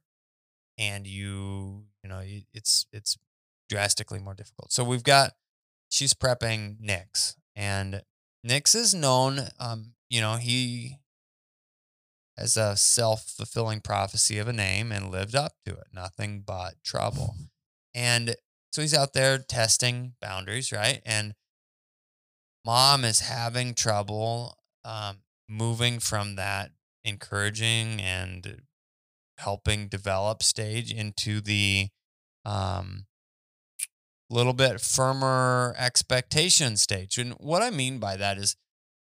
and 0.79 1.07
you 1.07 1.85
you 2.03 2.09
know 2.09 2.23
it's 2.55 2.87
it's 2.93 3.19
drastically 3.69 4.19
more 4.19 4.35
difficult. 4.35 4.73
So 4.73 4.85
we've 4.85 5.03
got 5.03 5.33
she's 5.89 6.15
prepping 6.15 6.77
nix 6.81 7.37
and 7.57 8.03
nix 8.45 8.75
is 8.75 8.95
known 8.95 9.41
um 9.59 9.95
you 10.09 10.21
know 10.21 10.37
he 10.37 10.97
has 12.37 12.57
a 12.57 12.77
self-fulfilling 12.77 13.81
prophecy 13.81 14.39
of 14.39 14.47
a 14.47 14.53
name 14.53 14.93
and 14.93 15.11
lived 15.11 15.35
up 15.35 15.55
to 15.67 15.73
it 15.73 15.89
nothing 15.93 16.43
but 16.47 16.75
trouble. 16.85 17.35
And 17.95 18.37
so 18.71 18.81
he's 18.81 18.95
out 18.95 19.13
there 19.13 19.39
testing 19.39 20.13
boundaries 20.21 20.71
right? 20.71 21.01
And 21.05 21.35
mom 22.65 23.05
is 23.05 23.21
having 23.21 23.75
trouble 23.75 24.59
um, 24.85 25.19
moving 25.49 25.99
from 25.99 26.37
that 26.37 26.71
encouraging 27.05 28.01
and 28.01 28.63
helping 29.39 29.89
develop 29.89 30.43
stage 30.43 30.93
into 30.93 31.41
the 31.41 31.89
um, 32.45 33.07
little 34.31 34.53
bit 34.53 34.81
firmer 34.81 35.75
expectation 35.79 36.77
stage. 36.77 37.19
And 37.19 37.33
what 37.35 37.63
I 37.63 37.71
mean 37.71 37.99
by 37.99 38.17
that 38.17 38.39
is 38.39 38.57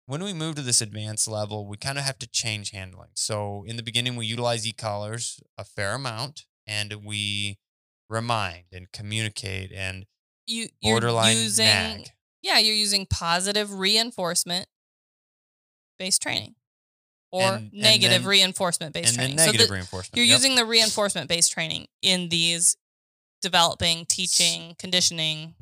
when 0.07 0.23
we 0.23 0.33
move 0.33 0.55
to 0.57 0.63
this 0.63 0.81
advanced 0.81 1.29
level, 1.29 1.67
we 1.67 1.77
kind 1.77 1.99
of 1.99 2.05
have 2.05 2.19
to 2.19 2.27
change 2.27 2.71
handling. 2.71 3.11
So 3.15 3.65
in 3.67 3.77
the 3.77 3.83
beginning, 3.83 4.17
we 4.17 4.27
utilize 4.27 4.67
e-collars 4.67 5.41
a 5.57 5.65
fair 5.65 5.95
amount 5.95 6.47
and 6.67 7.05
we 7.05 7.59
remind 8.09 8.65
and 8.73 8.91
communicate 8.93 9.71
and 9.73 10.07
You 10.47 10.69
borderline 10.83 11.37
using 11.37 11.67
nag. 11.67 12.11
Yeah, 12.43 12.59
you're 12.59 12.75
using 12.75 13.07
positive 13.07 13.73
reinforcement 13.75 14.69
based 15.99 16.23
training 16.23 16.55
or 17.31 17.43
And- 17.43 17.73
and 17.73 17.73
negative 17.73 18.23
then- 18.23 18.29
reinforcement 18.29 18.95
based 18.95 19.09
and 19.09 19.17
training. 19.17 19.37
negative 19.37 19.61
so 19.63 19.67
the- 19.67 19.73
reinforcement. 19.73 20.17
you're 20.17 20.27
Yep. 20.27 20.37
using 20.39 20.55
the 20.55 20.65
reinforcement 20.65 21.29
based 21.29 21.53
training 21.53 21.89
in 22.03 22.29
these 22.29 22.77
developing, 23.41 24.07
teaching, 24.07 24.75
conditioning. 24.79 25.55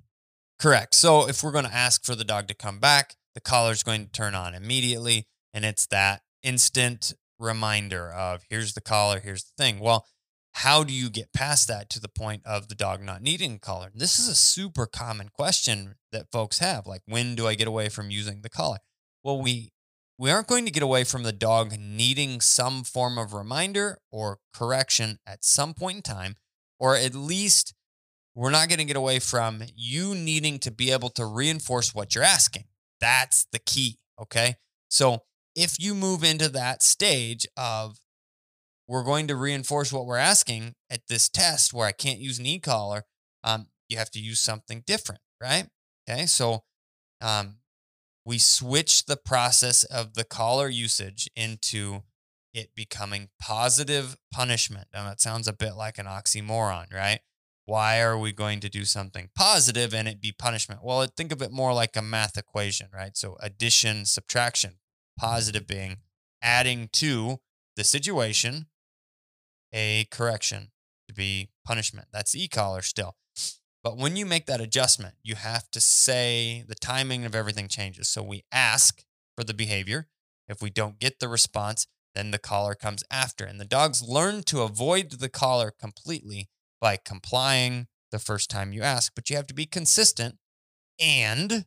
Correct. 0.59 0.95
So 0.95 1.29
if 1.29 1.43
we're 1.43 1.53
going 1.53 1.66
to 1.66 1.74
ask 1.74 2.05
for 2.05 2.14
the 2.14 2.24
dog 2.24 2.49
to 2.49 2.55
come 2.55 2.79
back, 2.79 3.16
the 3.35 3.41
collar's 3.41 3.83
going 3.83 4.07
to 4.07 4.12
turn 4.12 4.35
on 4.35 4.55
immediately. 4.55 5.27
And 5.53 5.64
it's 5.64 5.87
that 5.87 6.22
instant 6.43 7.12
reminder 7.39 8.11
of 8.11 8.45
here's 8.49 8.72
the 8.74 8.81
collar, 8.81 9.20
here's 9.20 9.45
the 9.45 9.53
thing. 9.59 9.79
Well, 9.79 10.07
how 10.57 10.82
do 10.82 10.92
you 10.92 11.11
get 11.11 11.34
past 11.34 11.68
that 11.68 11.90
to 11.90 12.00
the 12.00 12.09
point 12.09 12.40
of 12.46 12.68
the 12.68 12.74
dog 12.74 13.02
not 13.02 13.20
needing 13.20 13.57
a 13.57 13.59
collar? 13.59 13.90
This 13.94 14.18
is 14.18 14.26
a 14.26 14.34
super 14.34 14.86
common 14.86 15.28
question 15.28 15.96
that 16.12 16.32
folks 16.32 16.61
have. 16.61 16.86
Like, 16.86 17.02
when 17.07 17.34
do 17.34 17.46
I 17.46 17.54
get 17.54 17.68
away 17.68 17.90
from 17.90 18.11
using 18.11 18.40
the 18.40 18.48
collar? 18.48 18.78
Well, 19.22 19.42
we 19.42 19.72
we 20.18 20.30
aren't 20.30 20.46
going 20.46 20.64
to 20.64 20.70
get 20.70 20.82
away 20.82 21.04
from 21.04 21.24
the 21.24 21.32
dog 21.32 21.78
needing 21.78 22.40
some 22.40 22.84
form 22.84 23.18
of 23.18 23.34
reminder 23.34 23.98
or 24.11 24.38
correction 24.54 25.18
at 25.26 25.44
some 25.44 25.74
point 25.74 25.96
in 25.96 26.02
time, 26.02 26.36
or 26.78 26.96
at 26.96 27.14
least 27.14 27.74
we're 28.34 28.50
not 28.50 28.70
going 28.70 28.78
to 28.78 28.84
get 28.86 28.96
away 28.96 29.18
from 29.18 29.62
you 29.74 30.14
needing 30.14 30.59
to 30.61 30.70
be 30.70 30.90
able 30.90 31.11
to 31.11 31.26
reinforce 31.26 31.94
what 31.94 32.14
you're 32.14 32.24
asking. 32.24 32.64
That's 32.98 33.46
the 33.52 33.59
key. 33.59 33.98
Okay. 34.18 34.54
So 34.88 35.24
if 35.54 35.78
you 35.78 35.94
move 35.94 36.24
into 36.24 36.48
that 36.48 36.82
stage 36.82 37.46
of 37.59 37.98
we're 38.89 39.05
going 39.05 39.26
to 39.28 39.37
reinforce 39.37 39.93
what 39.93 40.07
we're 40.07 40.16
asking 40.16 40.74
at 40.91 41.03
this 41.09 41.28
test 41.28 41.72
where 41.72 41.87
I 41.87 41.93
can't 41.93 42.20
use 42.20 42.39
an 42.39 42.47
e-collar, 42.47 43.05
um, 43.43 43.66
you 43.89 43.97
have 43.99 44.11
to 44.12 44.20
use 44.20 44.41
something 44.41 44.82
different, 44.87 45.20
right? 45.41 45.68
Okay. 46.09 46.26
So 46.26 46.64
um, 47.20 47.57
we 48.24 48.39
switch 48.39 49.07
the 49.07 49.16
process 49.16 49.84
of 49.84 50.14
the 50.14 50.24
collar 50.24 50.68
usage 50.68 51.28
into 51.37 52.03
it 52.55 52.70
becoming 52.74 53.28
positive 53.41 54.16
punishment. 54.32 54.89
Now 54.93 55.05
that 55.05 55.20
sounds 55.20 55.47
a 55.47 55.53
bit 55.53 55.74
like 55.74 55.99
an 55.99 56.07
oxymoron, 56.07 56.93
right? 56.93 57.20
Why 57.66 58.01
are 58.01 58.16
we 58.16 58.32
going 58.32 58.61
to 58.61 58.68
do 58.68 58.84
something 58.84 59.28
positive 59.34 59.93
and 59.93 60.07
it 60.07 60.20
be 60.20 60.32
punishment? 60.32 60.80
Well, 60.84 61.07
think 61.16 61.32
of 61.32 61.43
it 61.43 61.51
more 61.51 61.74
like 61.74 61.97
a 61.97 62.03
math 62.03 62.39
equation, 62.39 62.89
right? 62.95 63.16
So 63.16 63.37
addition, 63.41 64.07
subtraction, 64.07 64.78
positive 65.18 65.66
being 65.66 65.99
adding 66.41 66.89
to 66.93 67.41
the 67.76 67.84
situation 67.84 68.66
a 69.72 70.06
correction 70.10 70.70
to 71.08 71.14
be 71.14 71.50
punishment. 71.64 72.08
That's 72.12 72.34
e 72.34 72.48
collar 72.48 72.82
still. 72.82 73.16
But 73.82 73.96
when 73.96 74.16
you 74.16 74.26
make 74.26 74.46
that 74.46 74.60
adjustment, 74.60 75.14
you 75.22 75.36
have 75.36 75.70
to 75.70 75.80
say 75.80 76.64
the 76.66 76.74
timing 76.74 77.24
of 77.24 77.34
everything 77.34 77.68
changes. 77.68 78.08
So 78.08 78.22
we 78.22 78.44
ask 78.50 79.04
for 79.36 79.44
the 79.44 79.54
behavior. 79.54 80.08
If 80.48 80.60
we 80.60 80.70
don't 80.70 80.98
get 80.98 81.20
the 81.20 81.28
response, 81.28 81.86
then 82.14 82.30
the 82.32 82.38
collar 82.38 82.74
comes 82.74 83.04
after. 83.10 83.44
And 83.44 83.60
the 83.60 83.64
dogs 83.64 84.02
learn 84.02 84.42
to 84.44 84.62
avoid 84.62 85.12
the 85.12 85.28
collar 85.28 85.70
completely 85.70 86.48
by 86.80 86.96
complying 86.96 87.86
the 88.10 88.18
first 88.18 88.50
time 88.50 88.72
you 88.72 88.82
ask. 88.82 89.12
But 89.14 89.30
you 89.30 89.36
have 89.36 89.46
to 89.48 89.54
be 89.54 89.66
consistent 89.66 90.38
and 90.98 91.66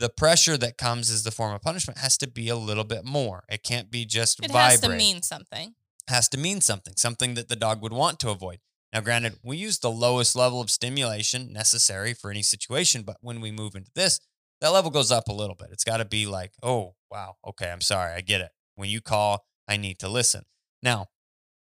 the 0.00 0.08
pressure 0.08 0.56
that 0.56 0.76
comes 0.78 1.10
as 1.10 1.22
the 1.24 1.30
form 1.30 1.54
of 1.54 1.62
punishment 1.62 1.98
has 1.98 2.16
to 2.18 2.26
be 2.26 2.48
a 2.48 2.56
little 2.56 2.84
bit 2.84 3.04
more. 3.04 3.44
It 3.48 3.62
can't 3.62 3.90
be 3.90 4.04
just 4.04 4.38
It 4.42 4.50
vibrate. 4.50 4.70
has 4.72 4.80
to 4.80 4.88
mean 4.90 5.22
something. 5.22 5.74
Has 6.08 6.28
to 6.30 6.38
mean 6.38 6.60
something, 6.60 6.94
something 6.96 7.34
that 7.34 7.48
the 7.48 7.56
dog 7.56 7.82
would 7.82 7.92
want 7.92 8.18
to 8.20 8.30
avoid. 8.30 8.58
Now, 8.92 9.00
granted, 9.00 9.38
we 9.42 9.56
use 9.56 9.78
the 9.78 9.90
lowest 9.90 10.36
level 10.36 10.60
of 10.60 10.70
stimulation 10.70 11.52
necessary 11.52 12.14
for 12.14 12.30
any 12.30 12.42
situation, 12.42 13.02
but 13.02 13.16
when 13.20 13.40
we 13.40 13.50
move 13.50 13.74
into 13.74 13.90
this, 13.94 14.20
that 14.60 14.68
level 14.68 14.90
goes 14.90 15.10
up 15.10 15.28
a 15.28 15.32
little 15.32 15.56
bit. 15.56 15.68
It's 15.72 15.84
got 15.84 15.96
to 15.96 16.04
be 16.04 16.26
like, 16.26 16.52
oh, 16.62 16.94
wow, 17.10 17.36
okay, 17.46 17.70
I'm 17.70 17.80
sorry, 17.80 18.12
I 18.12 18.20
get 18.20 18.40
it. 18.40 18.50
When 18.76 18.88
you 18.88 19.00
call, 19.00 19.44
I 19.66 19.76
need 19.76 19.98
to 20.00 20.08
listen. 20.08 20.44
Now, 20.82 21.08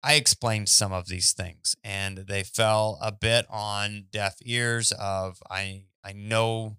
I 0.04 0.16
explained 0.16 0.68
some 0.68 0.92
of 0.92 1.08
these 1.08 1.32
things 1.32 1.76
and 1.84 2.18
they 2.18 2.44
fell 2.44 3.00
a 3.02 3.12
bit 3.12 3.46
on 3.50 4.08
deaf 4.12 4.36
ears 4.42 4.92
of 4.92 5.42
I 5.50 5.86
I 6.04 6.12
know 6.12 6.76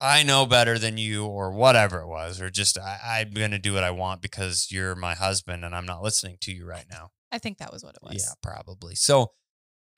I 0.00 0.22
know 0.22 0.46
better 0.46 0.78
than 0.78 0.96
you 0.96 1.26
or 1.26 1.52
whatever 1.52 2.00
it 2.00 2.06
was, 2.06 2.40
or 2.40 2.50
just 2.50 2.78
I, 2.78 3.20
I'm 3.20 3.32
gonna 3.32 3.58
do 3.58 3.74
what 3.74 3.84
I 3.84 3.90
want 3.90 4.22
because 4.22 4.68
you're 4.70 4.94
my 4.94 5.14
husband 5.14 5.64
and 5.64 5.74
I'm 5.74 5.86
not 5.86 6.02
listening 6.02 6.38
to 6.42 6.52
you 6.52 6.64
right 6.64 6.86
now. 6.90 7.10
I 7.30 7.38
think 7.38 7.58
that 7.58 7.72
was 7.72 7.84
what 7.84 7.96
it 7.96 8.02
was. 8.02 8.14
Yeah, 8.14 8.34
probably. 8.42 8.94
So 8.94 9.32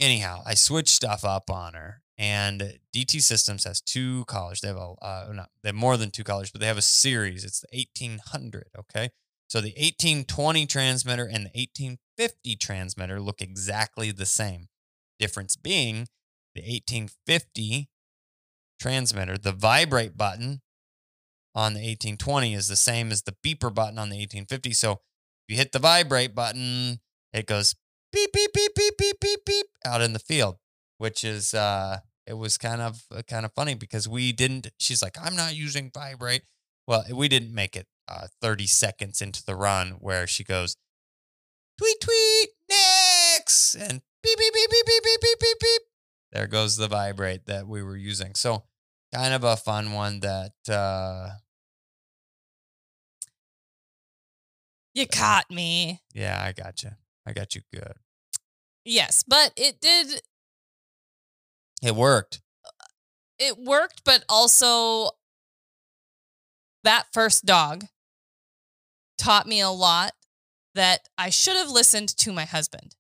anyhow, 0.01 0.43
I 0.45 0.55
switched 0.55 0.91
stuff 0.91 1.25
up 1.25 1.51
on 1.51 1.75
her, 1.75 2.03
and 2.19 2.79
DT 2.95 3.23
Systems 3.23 3.65
has 3.65 3.81
two 3.81 4.25
collars. 4.27 4.61
They 4.61 4.69
have 4.69 4.77
a 4.77 4.95
uh, 5.01 5.29
not 5.33 5.51
they 5.63 5.69
have 5.69 5.77
more 5.77 5.97
than 5.97 6.11
two 6.11 6.25
collars, 6.25 6.51
but 6.51 6.61
they 6.61 6.67
have 6.67 6.79
a 6.79 6.83
series. 6.83 7.45
It's 7.45 7.61
the 7.61 7.69
1800. 7.73 8.71
Okay, 8.79 9.11
so 9.47 9.61
the 9.61 9.69
1820 9.77 10.67
transmitter 10.67 11.25
and 11.25 11.47
the 11.47 11.61
1850 11.61 12.57
transmitter 12.57 13.21
look 13.21 13.41
exactly 13.41 14.11
the 14.11 14.27
same. 14.27 14.67
Difference 15.19 15.55
being 15.55 16.09
the 16.55 16.63
1850 16.63 17.89
transmitter, 18.83 19.39
the 19.39 19.53
vibrate 19.53 20.17
button 20.17 20.61
on 21.55 21.75
the 21.75 21.81
1820 21.81 22.55
is 22.55 22.67
the 22.67 22.77
same 22.77 23.13
as 23.13 23.23
the 23.23 23.37
beeper 23.45 23.73
button 23.73 23.99
on 23.99 24.09
the 24.09 24.17
1850. 24.17 24.73
So 24.73 24.93
if 24.93 24.99
you 25.49 25.57
hit 25.57 25.73
the 25.73 25.79
vibrate 25.79 26.35
button, 26.35 27.01
it 27.33 27.47
goes 27.47 27.77
beep 28.13 28.33
beep 28.33 28.53
beep 28.53 28.75
beep 28.75 28.99
beep 28.99 29.21
beep 29.21 29.45
beep 29.47 29.67
out 29.87 30.03
in 30.03 30.13
the 30.13 30.19
field, 30.19 30.57
which 30.99 31.23
is 31.23 31.55
uh 31.55 31.99
it 32.27 32.35
was 32.35 32.59
kind 32.59 32.81
of 32.81 33.05
uh, 33.15 33.23
kind 33.23 33.45
of 33.45 33.53
funny 33.55 33.75
because 33.75 34.09
we 34.09 34.33
didn't 34.33 34.69
she's 34.79 35.03
like 35.03 35.17
I'm 35.23 35.37
not 35.37 35.55
using 35.55 35.91
vibrate. 35.95 36.43
Well, 36.89 37.05
we 37.15 37.29
didn't 37.29 37.55
make 37.55 37.77
it 37.77 37.87
uh 38.09 38.27
30 38.41 38.67
seconds 38.67 39.23
into 39.23 39.45
the 39.45 39.55
run 39.55 39.93
where 40.01 40.27
she 40.27 40.43
goes 40.43 40.77
tweet 41.79 42.01
tweet 42.01 42.49
next 42.69 43.75
and 43.77 44.03
beep 44.23 44.39
beep 44.39 44.53
beep 44.53 44.71
beep 44.71 44.87
beep 44.87 45.03
beep 45.05 45.21
beep 45.21 45.39
beep 45.41 45.61
beep. 45.61 45.83
There 46.33 46.47
goes 46.47 46.77
the 46.77 46.89
vibrate 46.89 47.47
that 47.47 47.69
we 47.69 47.83
were 47.83 47.97
using. 47.97 48.35
So 48.35 48.65
kind 49.15 49.35
of 49.35 49.45
a 49.45 49.57
fun 49.57 49.93
one 49.93 50.21
that 50.21 50.53
uh 50.69 51.31
You 54.95 55.07
caught 55.07 55.51
me. 55.51 56.03
yeah, 56.13 56.43
I 56.43 56.53
got 56.53 56.83
you. 56.83 56.91
I 57.27 57.33
got 57.33 57.55
you 57.55 57.63
good. 57.73 57.95
Yes, 58.85 59.23
but 59.27 59.53
it 59.57 59.81
did 59.81 60.21
It 61.83 61.95
worked. 61.95 62.41
it 63.39 63.57
worked, 63.59 64.03
but 64.05 64.25
also 64.29 65.11
that 66.85 67.07
first 67.13 67.45
dog 67.47 67.87
taught 69.19 69.47
me 69.47 69.61
a 69.61 69.71
lot 69.71 70.13
that 70.75 71.09
I 71.17 71.31
should 71.31 71.57
have 71.57 71.71
listened 71.71 72.09
to 72.19 72.33
my 72.33 72.45
husband. 72.45 72.97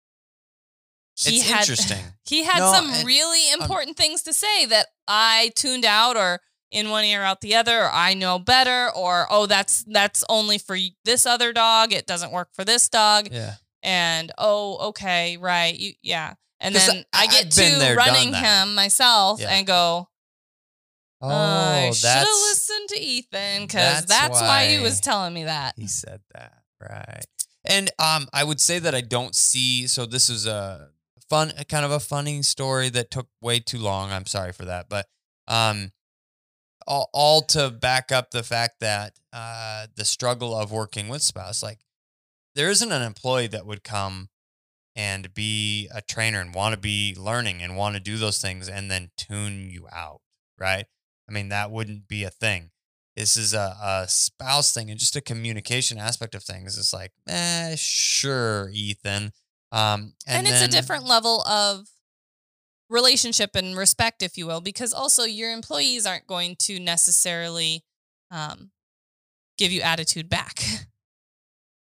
It's 1.16 1.50
interesting. 1.50 2.04
He 2.26 2.44
had 2.44 2.58
No, 2.58 2.72
some 2.72 2.90
and 2.90 3.06
really 3.06 3.52
important 3.52 3.96
things 3.96 4.22
to 4.22 4.32
say 4.32 4.66
that 4.66 4.86
I 5.06 5.52
tuned 5.56 5.84
out 5.84 6.16
or 6.16 6.40
in 6.70 6.88
one 6.90 7.04
ear 7.04 7.22
out 7.22 7.40
the 7.42 7.54
other 7.54 7.82
or 7.84 7.90
I 7.92 8.14
know 8.14 8.38
better 8.38 8.90
or 8.96 9.26
oh 9.30 9.44
that's 9.46 9.84
that's 9.84 10.24
only 10.30 10.56
for 10.56 10.76
this 11.04 11.26
other 11.26 11.52
dog 11.52 11.92
it 11.92 12.06
doesn't 12.06 12.32
work 12.32 12.48
for 12.54 12.64
this 12.64 12.88
dog 12.88 13.28
Yeah. 13.30 13.56
and 13.82 14.32
oh 14.38 14.88
okay 14.88 15.36
right 15.36 15.78
you, 15.78 15.92
yeah 16.02 16.32
And 16.60 16.74
then 16.74 17.04
I, 17.12 17.24
I- 17.24 17.26
get 17.26 17.50
to 17.50 17.60
there, 17.78 17.94
running 17.94 18.32
him 18.32 18.74
myself 18.74 19.38
Yeah. 19.40 19.50
and 19.54 19.66
go 19.66 20.08
Oh, 21.20 21.28
I 21.28 21.90
should 21.92 22.08
have 22.08 22.26
listened 22.26 22.88
to 22.88 23.00
Ethan 23.00 23.62
because 23.62 24.06
that's 24.06 24.06
that's, 24.06 24.40
why 24.40 24.66
he 24.68 24.80
was 24.82 24.98
telling 25.00 25.32
me 25.34 25.44
that. 25.44 25.74
he 25.76 25.86
said 25.86 26.20
that 26.34 26.52
right. 26.80 27.24
And 27.64 27.90
um, 28.00 28.26
I 28.32 28.42
would 28.42 28.60
say 28.60 28.80
that 28.80 28.92
I 28.94 29.02
don't 29.02 29.34
see. 29.36 29.86
So 29.86 30.04
this 30.04 30.28
is 30.28 30.46
a 30.46 30.88
fun, 31.32 31.50
kind 31.66 31.84
of 31.86 31.90
a 31.90 31.98
funny 31.98 32.42
story 32.42 32.90
that 32.90 33.10
took 33.10 33.28
way 33.40 33.58
too 33.58 33.78
long. 33.78 34.12
I'm 34.12 34.26
sorry 34.26 34.52
for 34.52 34.66
that, 34.66 34.90
but 34.90 35.06
um, 35.48 35.92
all, 36.86 37.08
all 37.14 37.40
to 37.46 37.70
back 37.70 38.12
up 38.12 38.30
the 38.30 38.42
fact 38.42 38.80
that 38.80 39.14
uh, 39.32 39.86
the 39.96 40.04
struggle 40.04 40.54
of 40.54 40.70
working 40.70 41.08
with 41.08 41.22
spouse, 41.22 41.62
like 41.62 41.78
there 42.54 42.68
isn't 42.68 42.92
an 42.92 43.00
employee 43.00 43.46
that 43.46 43.64
would 43.64 43.82
come 43.82 44.28
and 44.94 45.32
be 45.32 45.88
a 45.94 46.02
trainer 46.02 46.38
and 46.38 46.54
want 46.54 46.74
to 46.74 46.80
be 46.80 47.16
learning 47.18 47.62
and 47.62 47.78
want 47.78 47.94
to 47.94 48.00
do 48.00 48.18
those 48.18 48.38
things 48.38 48.68
and 48.68 48.90
then 48.90 49.10
tune 49.16 49.70
you 49.70 49.88
out, 49.90 50.20
right? 50.60 50.84
I 51.26 51.32
mean, 51.32 51.48
that 51.48 51.70
wouldn't 51.70 52.08
be 52.08 52.24
a 52.24 52.30
thing. 52.30 52.72
This 53.16 53.38
is 53.38 53.54
a, 53.54 53.74
a 53.82 54.04
spouse 54.06 54.74
thing 54.74 54.90
and 54.90 55.00
just 55.00 55.16
a 55.16 55.22
communication 55.22 55.96
aspect 55.96 56.34
of 56.34 56.42
things. 56.42 56.76
It's 56.76 56.92
like, 56.92 57.12
eh, 57.26 57.74
sure, 57.78 58.70
Ethan. 58.70 59.32
Um, 59.72 60.14
And, 60.26 60.46
and, 60.46 60.48
it's 60.48 60.62
a 60.62 60.68
different 60.68 61.04
level 61.06 61.42
of 61.42 61.88
relationship 62.88 63.56
and 63.56 63.76
respect, 63.76 64.22
if 64.22 64.36
you 64.36 64.46
will, 64.46 64.60
because 64.60 64.92
also 64.92 65.24
your 65.24 65.50
employees 65.52 66.06
aren't 66.06 66.26
going 66.26 66.56
to 66.60 66.78
necessarily 66.78 67.82
um, 68.30 68.70
give 69.58 69.72
you 69.72 69.80
attitude 69.80 70.28
back. 70.28 70.62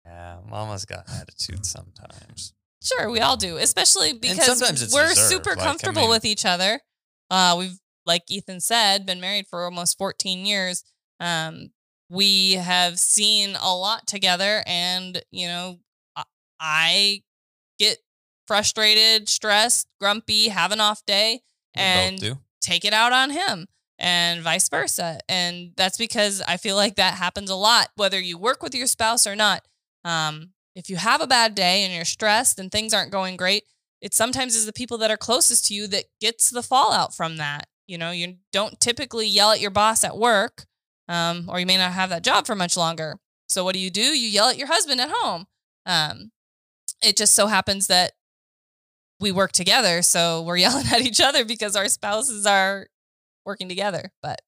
Yeah, 0.08 0.38
mama's 0.48 0.86
got 0.86 1.10
attitude 1.10 1.66
sometimes. 1.66 2.54
sure, 2.84 3.10
we 3.10 3.22
all 3.22 3.38
do, 3.38 3.58
especially 3.58 4.14
because 4.14 4.62
we're 4.62 5.08
deserved, 5.10 5.18
super 5.18 5.50
like, 5.52 5.60
I 5.60 5.64
comfortable 5.64 6.02
mean- 6.04 6.12
with 6.12 6.26
each 6.26 6.46
other. 6.46 6.80
Uh, 7.32 7.56
we've, 7.58 7.80
like 8.06 8.22
Ethan 8.30 8.60
said, 8.60 9.08
been 9.08 9.20
married 9.20 9.48
for 9.50 9.64
almost 9.66 9.98
14 9.98 10.46
years. 10.46 10.84
Um, 11.20 11.72
we 12.08 12.54
have 12.54 13.00
seen 13.00 13.58
a 13.60 13.76
lot 13.76 14.06
together, 14.06 14.64
and 14.68 15.24
you 15.32 15.48
know, 15.48 15.80
I- 16.16 16.24
I 16.60 17.24
get 17.80 18.00
frustrated, 18.48 19.28
stressed, 19.30 19.88
grumpy, 20.00 20.50
have 20.50 20.72
an 20.72 20.80
off 20.82 21.06
day, 21.06 21.42
and 21.74 22.20
take 22.62 22.86
it 22.86 22.94
out 22.94 23.12
on 23.12 23.30
him 23.32 23.68
and 24.00 24.42
vice 24.42 24.70
versa. 24.70 25.20
And 25.30 25.72
that's 25.78 25.98
because 25.98 26.42
I 26.48 26.58
feel 26.58 26.76
like 26.76 26.96
that 26.96 27.16
happens 27.16 27.50
a 27.50 27.56
lot, 27.56 27.90
whether 27.96 28.20
you 28.20 28.38
work 28.38 28.62
with 28.62 28.76
your 28.76 28.88
spouse 28.88 29.26
or 29.26 29.36
not. 29.36 29.64
Um, 30.04 30.52
if 30.76 30.90
you 30.90 30.98
have 30.98 31.22
a 31.22 31.28
bad 31.28 31.56
day 31.56 31.84
and 31.84 31.94
you're 31.94 32.06
stressed 32.06 32.60
and 32.60 32.72
things 32.72 32.94
aren't 32.94 33.12
going 33.12 33.38
great, 33.38 33.64
it 34.02 34.14
sometimes 34.14 34.56
is 34.56 34.66
the 34.66 34.74
people 34.74 34.98
that 35.00 35.10
are 35.10 35.18
closest 35.18 35.68
to 35.68 35.74
you 35.74 35.88
that 35.88 36.06
gets 36.20 36.50
the 36.50 36.62
fallout 36.62 37.16
from 37.16 37.38
that. 37.38 37.68
You 37.88 37.98
know, 37.98 38.12
you 38.12 38.36
don't 38.52 38.80
typically 38.80 39.28
yell 39.28 39.52
at 39.52 39.62
your 39.62 39.72
boss 39.72 40.04
at 40.04 40.18
work, 40.18 40.66
um, 41.08 41.46
or 41.50 41.60
you 41.60 41.66
may 41.66 41.78
not 41.78 41.94
have 41.94 42.10
that 42.10 42.24
job 42.24 42.46
for 42.46 42.56
much 42.56 42.76
longer. 42.76 43.16
So 43.48 43.64
what 43.64 43.74
do 43.74 43.80
you 43.80 43.90
do? 43.90 44.02
You 44.02 44.28
yell 44.28 44.50
at 44.50 44.58
your 44.58 44.68
husband 44.68 45.00
at 45.00 45.12
home. 45.12 45.46
Um, 45.86 46.32
it 47.04 47.18
just 47.18 47.34
so 47.36 47.48
happens 47.48 47.88
that 47.88 48.14
we 49.20 49.32
work 49.32 49.52
together, 49.52 50.02
so 50.02 50.42
we're 50.42 50.58
yelling 50.66 50.86
at 50.88 51.02
each 51.02 51.22
other 51.22 51.46
because 51.46 51.76
our 51.76 51.88
spouses 51.88 52.46
are 52.46 52.88
working 53.46 53.70
together. 53.70 54.12
But 54.22 54.42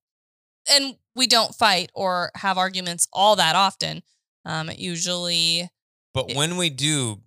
and 0.69 0.95
we 1.15 1.27
don't 1.27 1.55
fight 1.55 1.91
or 1.95 2.31
have 2.35 2.57
arguments 2.57 3.07
all 3.13 3.35
that 3.37 3.55
often. 3.55 4.03
Um, 4.45 4.69
it 4.69 4.79
usually 4.79 5.69
But 6.13 6.31
it- 6.31 6.37
when 6.37 6.57
we 6.57 6.69
do, 6.69 7.21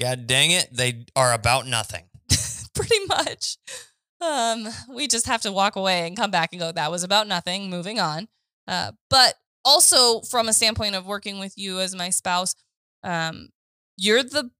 god 0.00 0.26
dang 0.26 0.50
it, 0.50 0.68
they 0.72 1.04
are 1.14 1.32
about 1.32 1.66
nothing. 1.66 2.04
pretty 2.74 3.04
much 3.06 3.56
um, 4.20 4.68
we 4.90 5.06
just 5.08 5.26
have 5.26 5.40
to 5.42 5.50
walk 5.52 5.76
away 5.76 6.06
and 6.06 6.16
come 6.16 6.30
back 6.30 6.50
and 6.52 6.60
go 6.60 6.70
that 6.72 6.90
was 6.90 7.02
about 7.02 7.26
nothing 7.26 7.70
moving 7.70 7.98
on 7.98 8.28
uh, 8.68 8.92
but 9.08 9.34
also 9.64 10.20
from 10.20 10.48
a 10.48 10.52
standpoint 10.52 10.94
of 10.94 11.06
working 11.06 11.38
with 11.38 11.56
you 11.56 11.80
as 11.80 11.94
my 11.94 12.10
spouse 12.10 12.54
um, 13.02 13.48
you're 13.96 14.22
the 14.22 14.50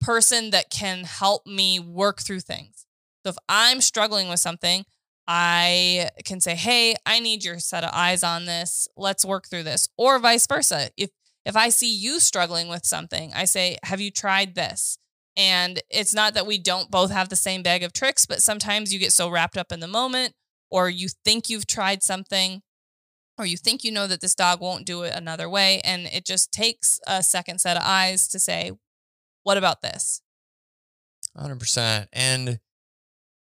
person 0.00 0.50
that 0.50 0.70
can 0.70 1.04
help 1.04 1.46
me 1.46 1.78
work 1.78 2.20
through 2.20 2.40
things. 2.40 2.86
So 3.24 3.30
if 3.30 3.36
i'm 3.48 3.80
struggling 3.80 4.28
with 4.28 4.40
something 4.40 4.84
i 5.28 6.08
can 6.24 6.40
say 6.40 6.54
hey 6.54 6.96
i 7.04 7.20
need 7.20 7.44
your 7.44 7.58
set 7.58 7.84
of 7.84 7.90
eyes 7.92 8.22
on 8.22 8.46
this. 8.46 8.88
Let's 8.96 9.24
work 9.24 9.48
through 9.48 9.64
this. 9.64 9.88
Or 9.96 10.18
vice 10.18 10.46
versa. 10.46 10.90
If 10.96 11.10
if 11.44 11.56
i 11.56 11.68
see 11.68 11.92
you 11.94 12.20
struggling 12.20 12.68
with 12.68 12.86
something 12.86 13.32
i 13.34 13.44
say 13.44 13.78
have 13.84 14.00
you 14.00 14.10
tried 14.10 14.54
this? 14.54 14.98
And 15.36 15.80
it's 15.88 16.14
not 16.14 16.34
that 16.34 16.46
we 16.46 16.58
don't 16.58 16.90
both 16.90 17.10
have 17.10 17.28
the 17.28 17.36
same 17.36 17.62
bag 17.62 17.82
of 17.82 17.92
tricks, 17.92 18.26
but 18.26 18.42
sometimes 18.42 18.92
you 18.92 18.98
get 18.98 19.12
so 19.12 19.30
wrapped 19.30 19.56
up 19.56 19.72
in 19.72 19.80
the 19.80 19.86
moment, 19.86 20.34
or 20.70 20.90
you 20.90 21.08
think 21.24 21.48
you've 21.48 21.66
tried 21.66 22.02
something, 22.02 22.62
or 23.38 23.46
you 23.46 23.56
think 23.56 23.82
you 23.82 23.90
know 23.90 24.06
that 24.06 24.20
this 24.20 24.34
dog 24.34 24.60
won't 24.60 24.84
do 24.84 25.02
it 25.02 25.14
another 25.14 25.48
way. 25.48 25.80
And 25.82 26.06
it 26.06 26.26
just 26.26 26.52
takes 26.52 27.00
a 27.06 27.22
second 27.22 27.60
set 27.60 27.76
of 27.76 27.82
eyes 27.86 28.28
to 28.28 28.38
say, 28.38 28.72
what 29.42 29.56
about 29.56 29.82
this? 29.82 30.22
100%. 31.34 32.08
And 32.12 32.60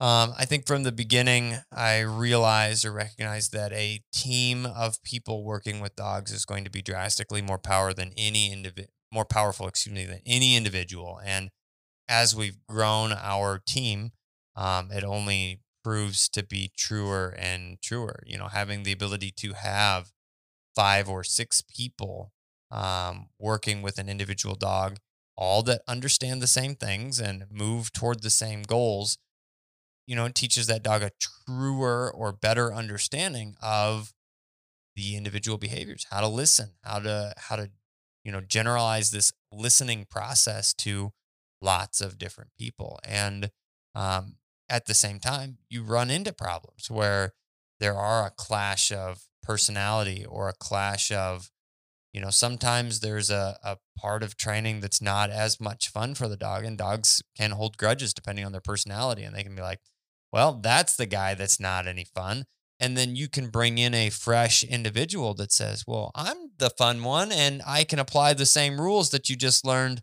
Um, 0.02 0.34
I 0.38 0.46
think 0.46 0.68
from 0.68 0.84
the 0.84 0.92
beginning, 0.92 1.56
I 1.72 2.00
realized 2.02 2.84
or 2.86 2.92
recognized 2.92 3.54
that 3.54 3.72
a 3.72 4.04
team 4.12 4.66
of 4.66 5.02
people 5.04 5.46
working 5.46 5.80
with 5.80 5.96
dogs 5.96 6.32
is 6.32 6.46
going 6.46 6.66
to 6.66 6.70
be 6.70 6.82
drastically 6.82 7.42
more 7.42 7.58
power 7.60 7.94
than 7.94 8.12
any 8.18 8.52
individual, 8.52 8.92
more 9.12 9.26
powerful, 9.26 9.68
excuse 9.68 9.96
me, 9.96 10.06
than 10.06 10.20
any 10.26 10.56
individual. 10.58 11.22
And 11.24 11.50
as 12.10 12.36
we've 12.36 12.58
grown 12.68 13.14
our 13.14 13.60
team, 13.60 14.12
um, 14.56 14.92
it 14.92 15.04
only 15.04 15.62
proves 15.84 16.30
to 16.30 16.44
be 16.44 16.72
truer 16.78 17.36
and 17.38 17.82
truer. 17.82 18.24
You 18.26 18.38
know, 18.38 18.48
having 18.48 18.84
the 18.84 18.92
ability 18.92 19.32
to 19.38 19.54
have 19.54 20.12
five 20.76 21.10
or 21.10 21.24
six 21.24 21.62
people 21.62 22.32
um, 22.72 23.30
working 23.40 23.82
with 23.82 23.98
an 24.00 24.10
individual 24.10 24.56
dog, 24.56 24.98
all 25.38 25.62
that 25.64 25.82
understand 25.88 26.42
the 26.42 26.48
same 26.48 26.76
things 26.76 27.20
and 27.20 27.46
move 27.52 27.92
toward 27.92 28.22
the 28.22 28.30
same 28.30 28.64
goals 28.64 29.18
you 30.08 30.16
know, 30.16 30.28
teaches 30.30 30.68
that 30.68 30.84
dog 30.84 31.02
a 31.02 31.12
truer 31.20 32.12
or 32.14 32.32
better 32.32 32.74
understanding 32.74 33.56
of 33.62 34.14
the 34.96 35.16
individual 35.16 35.58
behaviors, 35.58 36.06
how 36.12 36.22
to 36.22 36.28
listen, 36.28 36.72
how 36.84 37.00
to 37.00 37.34
how 37.38 37.56
to, 37.56 37.70
you 38.24 38.32
know, 38.32 38.42
generalize 38.42 39.12
this 39.12 39.34
listening 39.52 40.06
process 40.10 40.74
to 40.74 41.12
lots 41.62 42.02
of 42.02 42.18
different 42.18 42.52
people. 42.58 43.00
And 43.04 43.50
um, 43.96 44.36
at 44.70 44.86
the 44.86 44.94
same 44.94 45.20
time, 45.20 45.58
you 45.70 45.84
run 45.84 46.10
into 46.10 46.32
problems 46.32 46.90
where 46.90 47.34
there 47.80 47.96
are 47.96 48.26
a 48.26 48.32
clash 48.32 48.92
of 48.92 49.24
personality 49.42 50.26
or 50.26 50.48
a 50.50 50.54
clash 50.54 51.12
of, 51.12 51.52
you 52.16 52.22
know, 52.22 52.30
sometimes 52.30 53.02
there's 53.02 53.30
a, 53.30 53.60
a 53.62 53.78
part 54.00 54.24
of 54.24 54.38
training 54.38 54.80
that's 54.80 55.02
not 55.02 55.30
as 55.30 55.60
much 55.60 55.90
fun 55.90 56.16
for 56.16 56.30
the 56.30 56.38
dog, 56.38 56.64
and 56.64 56.78
dogs 56.78 57.22
can 57.38 57.52
hold 57.52 57.78
grudges 57.78 58.14
depending 58.14 58.46
on 58.46 58.54
their 58.54 58.62
personality, 58.62 59.24
and 59.24 59.36
they 59.36 59.44
can 59.44 59.54
be 59.54 59.62
like, 59.62 59.82
well, 60.32 60.54
that's 60.54 60.96
the 60.96 61.08
guy 61.08 61.34
that's 61.34 61.60
not 61.60 61.88
any 61.88 62.06
fun. 62.06 62.46
And 62.80 62.96
then 62.96 63.18
you 63.18 63.28
can 63.28 63.50
bring 63.50 63.78
in 63.78 63.94
a 63.94 64.10
fresh 64.10 64.64
individual 64.64 65.34
that 65.34 65.52
says, 65.52 65.84
well, 65.86 66.12
I'm 66.16 66.52
the 66.58 66.70
fun 66.70 67.04
one 67.04 67.34
and 67.34 67.62
I 67.68 67.84
can 67.84 68.00
apply 68.00 68.34
the 68.34 68.46
same 68.46 68.80
rules 68.80 69.10
that 69.12 69.30
you 69.30 69.36
just 69.36 69.66
learned, 69.66 70.02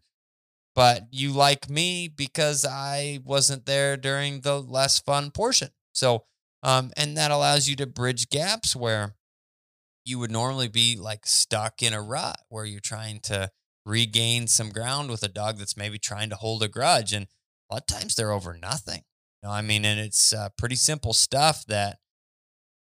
but 0.74 1.04
you 1.10 1.32
like 1.32 1.68
me 1.70 2.08
because 2.08 2.66
I 2.66 3.20
wasn't 3.24 3.64
there 3.64 3.96
during 3.96 4.40
the 4.40 4.60
less 4.60 4.98
fun 5.00 5.30
portion. 5.30 5.68
So, 5.92 6.24
um, 6.62 6.92
and 6.96 7.16
that 7.16 7.30
allows 7.30 7.68
you 7.68 7.76
to 7.76 7.86
bridge 7.86 8.30
gaps 8.30 8.74
where 8.74 9.14
you 10.04 10.18
would 10.18 10.30
normally 10.30 10.68
be 10.68 10.96
like 10.96 11.26
stuck 11.26 11.82
in 11.82 11.92
a 11.92 12.02
rut 12.02 12.38
where 12.48 12.64
you're 12.64 12.80
trying 12.80 13.20
to 13.20 13.50
regain 13.84 14.46
some 14.46 14.70
ground 14.70 15.10
with 15.10 15.22
a 15.22 15.28
dog 15.28 15.58
that's 15.58 15.76
maybe 15.76 15.98
trying 15.98 16.30
to 16.30 16.36
hold 16.36 16.62
a 16.62 16.68
grudge. 16.68 17.12
And 17.12 17.26
a 17.70 17.74
lot 17.74 17.82
of 17.82 17.86
times 17.86 18.14
they're 18.14 18.32
over 18.32 18.56
nothing 18.60 19.02
know, 19.42 19.50
I 19.50 19.62
mean, 19.62 19.84
and 19.84 19.98
it's 19.98 20.32
uh, 20.32 20.48
pretty 20.56 20.76
simple 20.76 21.12
stuff 21.12 21.64
that 21.66 21.98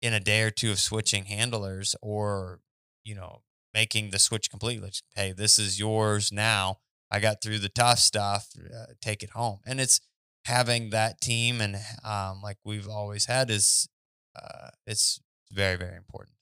in 0.01 0.14
a 0.14 0.20
day 0.20 0.41
or 0.41 0.51
two 0.51 0.72
of 0.72 0.80
switching 0.80 1.26
handlers 1.26 1.95
or, 2.01 2.59
you 3.03 3.16
know, 3.16 3.41
making 3.74 4.09
the 4.09 4.20
switch 4.20 4.49
completely, 4.49 4.91
hey, 5.16 5.32
this 5.32 5.57
is 5.57 5.80
yours 5.80 6.32
now. 6.32 6.80
I 7.09 7.20
got 7.20 7.41
through 7.41 7.59
the 7.59 7.70
tough 7.70 7.99
stuff, 7.99 8.49
uh, 8.57 8.93
take 9.01 9.24
it 9.24 9.32
home. 9.32 9.59
And 9.66 9.80
it's 9.80 10.01
having 10.45 10.89
that 10.89 11.22
team 11.22 11.62
and 11.62 11.78
um, 12.03 12.41
like 12.41 12.57
we've 12.66 12.88
always 12.88 13.26
had 13.26 13.49
is 13.49 13.88
uh, 14.36 14.70
it's 14.88 15.22
very, 15.51 15.78
very 15.78 15.95
important. 15.95 16.36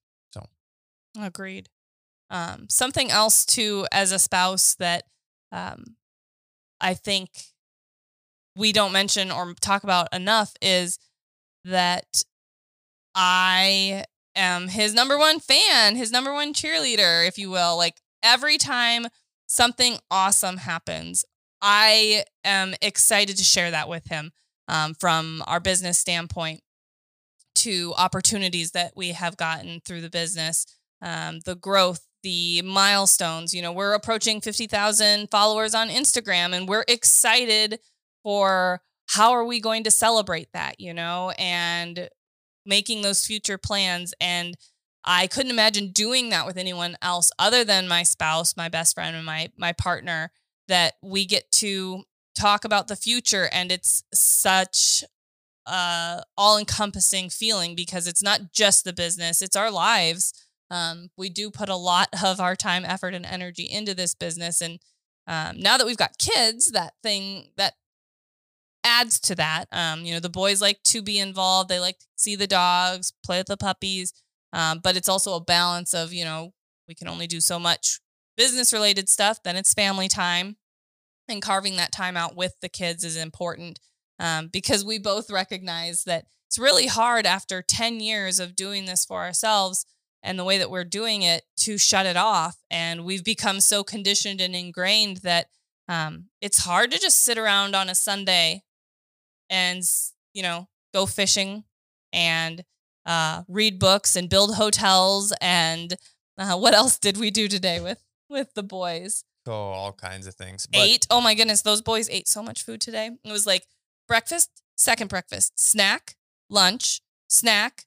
Agreed. 1.17 1.69
Um, 2.29 2.67
something 2.69 3.09
else 3.09 3.45
too, 3.45 3.87
as 3.91 4.11
a 4.11 4.19
spouse 4.19 4.75
that 4.75 5.03
um, 5.51 5.95
I 6.79 6.93
think 6.93 7.29
we 8.55 8.71
don't 8.71 8.91
mention 8.91 9.31
or 9.31 9.53
talk 9.59 9.83
about 9.83 10.13
enough 10.13 10.53
is 10.61 10.99
that 11.65 12.23
I 13.15 14.03
am 14.35 14.67
his 14.67 14.93
number 14.93 15.17
one 15.17 15.39
fan, 15.39 15.95
his 15.95 16.11
number 16.11 16.33
one 16.33 16.53
cheerleader, 16.53 17.27
if 17.27 17.37
you 17.37 17.49
will. 17.49 17.77
Like 17.77 18.01
every 18.21 18.57
time 18.57 19.07
something 19.47 19.97
awesome 20.11 20.57
happens, 20.57 21.25
I 21.61 22.25
am 22.43 22.75
excited 22.81 23.37
to 23.37 23.43
share 23.43 23.71
that 23.71 23.89
with 23.89 24.07
him 24.07 24.31
um, 24.67 24.93
from 24.93 25.43
our 25.47 25.59
business 25.59 25.97
standpoint 25.97 26.61
to 27.55 27.93
opportunities 27.97 28.71
that 28.71 28.93
we 28.95 29.09
have 29.09 29.35
gotten 29.35 29.81
through 29.83 30.01
the 30.01 30.09
business, 30.09 30.65
um, 31.01 31.39
the 31.45 31.55
growth, 31.55 32.05
the 32.23 32.61
milestones. 32.61 33.53
You 33.53 33.61
know, 33.61 33.71
we're 33.71 33.93
approaching 33.93 34.41
50,000 34.41 35.29
followers 35.29 35.73
on 35.73 35.89
Instagram 35.89 36.53
and 36.53 36.67
we're 36.67 36.85
excited 36.87 37.79
for 38.23 38.81
how 39.07 39.31
are 39.31 39.45
we 39.45 39.59
going 39.59 39.83
to 39.83 39.91
celebrate 39.91 40.49
that, 40.53 40.79
you 40.79 40.93
know, 40.93 41.31
and 41.39 42.09
making 42.65 43.01
those 43.01 43.25
future 43.25 43.57
plans. 43.57 44.13
And 44.21 44.55
I 45.03 45.27
couldn't 45.27 45.51
imagine 45.51 45.91
doing 45.91 46.29
that 46.29 46.45
with 46.45 46.57
anyone 46.57 46.97
else 47.01 47.31
other 47.39 47.63
than 47.63 47.87
my 47.87 48.03
spouse, 48.03 48.55
my 48.55 48.69
best 48.69 48.95
friend, 48.95 49.15
and 49.15 49.25
my 49.25 49.49
my 49.57 49.73
partner. 49.73 50.31
That 50.67 50.93
we 51.01 51.25
get 51.25 51.51
to 51.53 52.03
talk 52.37 52.63
about 52.63 52.87
the 52.87 52.95
future, 52.95 53.49
and 53.51 53.71
it's 53.71 54.03
such 54.13 55.03
a 55.65 56.21
all-encompassing 56.37 57.31
feeling 57.31 57.73
because 57.73 58.07
it's 58.07 58.21
not 58.21 58.51
just 58.53 58.83
the 58.83 58.93
business; 58.93 59.41
it's 59.41 59.55
our 59.55 59.71
lives. 59.71 60.31
Um, 60.71 61.09
we 61.17 61.29
do 61.29 61.49
put 61.51 61.69
a 61.69 61.75
lot 61.75 62.09
of 62.23 62.39
our 62.39 62.55
time, 62.55 62.85
effort, 62.85 63.13
and 63.13 63.25
energy 63.25 63.63
into 63.63 63.93
this 63.93 64.15
business, 64.15 64.61
and 64.61 64.79
um, 65.27 65.59
now 65.59 65.77
that 65.77 65.85
we've 65.85 65.97
got 65.97 66.17
kids, 66.17 66.71
that 66.71 66.93
thing 67.03 67.51
that 67.55 67.75
adds 68.83 69.19
to 69.19 69.35
that. 69.35 69.65
Um, 69.71 70.05
you 70.05 70.13
know, 70.13 70.19
the 70.19 70.29
boys 70.29 70.61
like 70.61 70.81
to 70.85 71.01
be 71.01 71.19
involved. 71.19 71.69
They 71.69 71.79
like 71.79 71.99
to 71.99 72.05
see 72.15 72.35
the 72.35 72.47
dogs, 72.47 73.13
play 73.23 73.37
with 73.37 73.47
the 73.47 73.57
puppies. 73.57 74.13
Um, 74.53 74.79
but 74.83 74.97
it's 74.97 75.09
also 75.09 75.35
a 75.35 75.43
balance 75.43 75.93
of, 75.93 76.13
you 76.13 76.25
know, 76.25 76.53
we 76.87 76.95
can 76.95 77.07
only 77.07 77.27
do 77.27 77.39
so 77.39 77.59
much 77.59 77.99
business 78.35 78.73
related 78.73 79.09
stuff. 79.09 79.43
Then 79.43 79.55
it's 79.55 79.73
family 79.73 80.07
time. 80.07 80.57
And 81.27 81.41
carving 81.41 81.75
that 81.75 81.91
time 81.91 82.17
out 82.17 82.35
with 82.35 82.55
the 82.59 82.69
kids 82.69 83.03
is 83.03 83.15
important 83.15 83.79
um, 84.19 84.47
because 84.47 84.83
we 84.83 84.97
both 84.97 85.29
recognize 85.29 86.03
that 86.05 86.25
it's 86.47 86.57
really 86.57 86.87
hard 86.87 87.27
after 87.27 87.61
10 87.61 87.99
years 87.99 88.39
of 88.39 88.55
doing 88.55 88.85
this 88.85 89.05
for 89.05 89.19
ourselves 89.19 89.85
and 90.23 90.37
the 90.37 90.43
way 90.43 90.57
that 90.57 90.69
we're 90.69 90.83
doing 90.83 91.21
it 91.21 91.43
to 91.57 91.77
shut 91.77 92.05
it 92.05 92.17
off. 92.17 92.57
And 92.69 93.05
we've 93.05 93.23
become 93.23 93.59
so 93.59 93.83
conditioned 93.83 94.41
and 94.41 94.55
ingrained 94.55 95.17
that 95.17 95.47
um, 95.87 96.25
it's 96.41 96.59
hard 96.59 96.91
to 96.91 96.99
just 96.99 97.23
sit 97.23 97.37
around 97.37 97.75
on 97.75 97.89
a 97.89 97.95
Sunday 97.95 98.63
and 99.49 99.81
you 100.33 100.43
know 100.43 100.67
go 100.93 101.05
fishing 101.05 101.63
and 102.13 102.63
uh, 103.05 103.43
read 103.47 103.79
books 103.79 104.15
and 104.15 104.29
build 104.29 104.55
hotels 104.55 105.33
and 105.41 105.95
uh, 106.37 106.55
what 106.57 106.73
else 106.73 106.97
did 106.97 107.17
we 107.17 107.31
do 107.31 107.47
today 107.47 107.79
with 107.79 108.01
with 108.29 108.53
the 108.53 108.63
boys? 108.63 109.23
Oh, 109.47 109.51
all 109.51 109.93
kinds 109.93 110.27
of 110.27 110.35
things. 110.35 110.67
But- 110.67 110.81
ate. 110.81 111.07
Oh 111.09 111.21
my 111.21 111.33
goodness, 111.33 111.61
those 111.61 111.81
boys 111.81 112.09
ate 112.09 112.27
so 112.27 112.43
much 112.43 112.63
food 112.63 112.81
today. 112.81 113.09
It 113.23 113.31
was 113.31 113.47
like 113.47 113.65
breakfast, 114.07 114.61
second 114.75 115.07
breakfast, 115.09 115.53
snack, 115.59 116.15
lunch, 116.49 117.01
snack, 117.27 117.85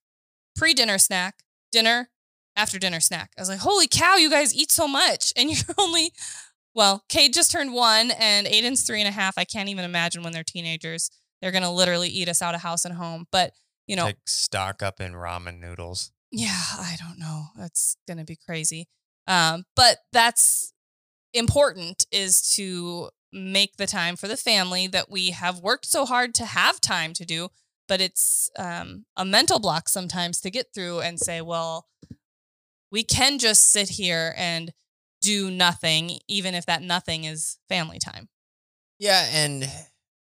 pre-dinner 0.57 0.99
snack, 0.99 1.43
dinner, 1.71 2.11
after 2.57 2.79
dinner 2.79 3.01
snack. 3.01 3.31
I 3.37 3.41
was 3.41 3.49
like, 3.49 3.61
holy 3.61 3.87
cow, 3.89 4.17
you 4.17 4.31
guys 4.31 4.55
eat 4.55 4.71
so 4.71 4.87
much, 4.87 5.33
and 5.37 5.51
you're 5.57 5.75
only. 5.79 6.13
Well, 6.75 7.05
Kate 7.11 7.35
just 7.35 7.53
turned 7.53 7.75
one, 7.75 8.13
and 8.13 8.47
Aiden's 8.47 8.83
three 8.83 9.01
and 9.01 9.09
a 9.09 9.13
half. 9.13 9.37
I 9.37 9.45
can't 9.45 9.69
even 9.69 9.85
imagine 9.85 10.23
when 10.23 10.33
they're 10.33 10.43
teenagers. 10.43 11.11
They're 11.43 11.53
going 11.53 11.65
to 11.65 11.71
literally 11.71 12.09
eat 12.09 12.29
us 12.29 12.41
out 12.41 12.55
of 12.55 12.63
house 12.63 12.85
and 12.85 12.95
home. 12.95 13.27
But, 13.31 13.53
you 13.87 13.97
know, 13.97 14.05
like 14.05 14.19
stock 14.27 14.83
up 14.83 15.01
in 15.01 15.13
ramen 15.13 15.61
noodles. 15.61 16.13
Yeah, 16.31 16.63
I 16.79 16.97
don't 16.99 17.19
know. 17.19 17.47
That's 17.59 17.97
going 18.07 18.19
to 18.19 18.25
be 18.25 18.37
crazy. 18.37 18.89
Um, 19.27 19.65
but 19.77 19.99
that's 20.13 20.73
important 21.35 22.07
is 22.11 22.55
to 22.57 23.11
make 23.33 23.77
the 23.77 23.87
time 23.87 24.17
for 24.17 24.29
the 24.29 24.37
family 24.37 24.87
that 24.87 25.11
we 25.11 25.31
have 25.31 25.61
worked 25.61 25.87
so 25.87 26.05
hard 26.05 26.35
to 26.37 26.45
have 26.45 26.81
time 26.81 27.13
to 27.15 27.25
do. 27.25 27.49
But 27.89 28.01
it's 28.01 28.51
um, 28.59 29.05
a 29.17 29.25
mental 29.25 29.59
block 29.59 29.89
sometimes 29.89 30.41
to 30.41 30.51
get 30.51 30.69
through 30.75 31.01
and 31.01 31.19
say, 31.19 31.41
well, 31.41 31.87
we 32.93 33.03
can 33.03 33.39
just 33.39 33.73
sit 33.73 33.89
here 33.89 34.35
and 34.37 34.73
do 35.23 35.51
nothing, 35.51 36.19
even 36.29 36.55
if 36.55 36.67
that 36.67 36.83
nothing 36.83 37.25
is 37.25 37.59
family 37.69 37.99
time. 37.99 38.29
Yeah. 38.99 39.27
And 39.33 39.69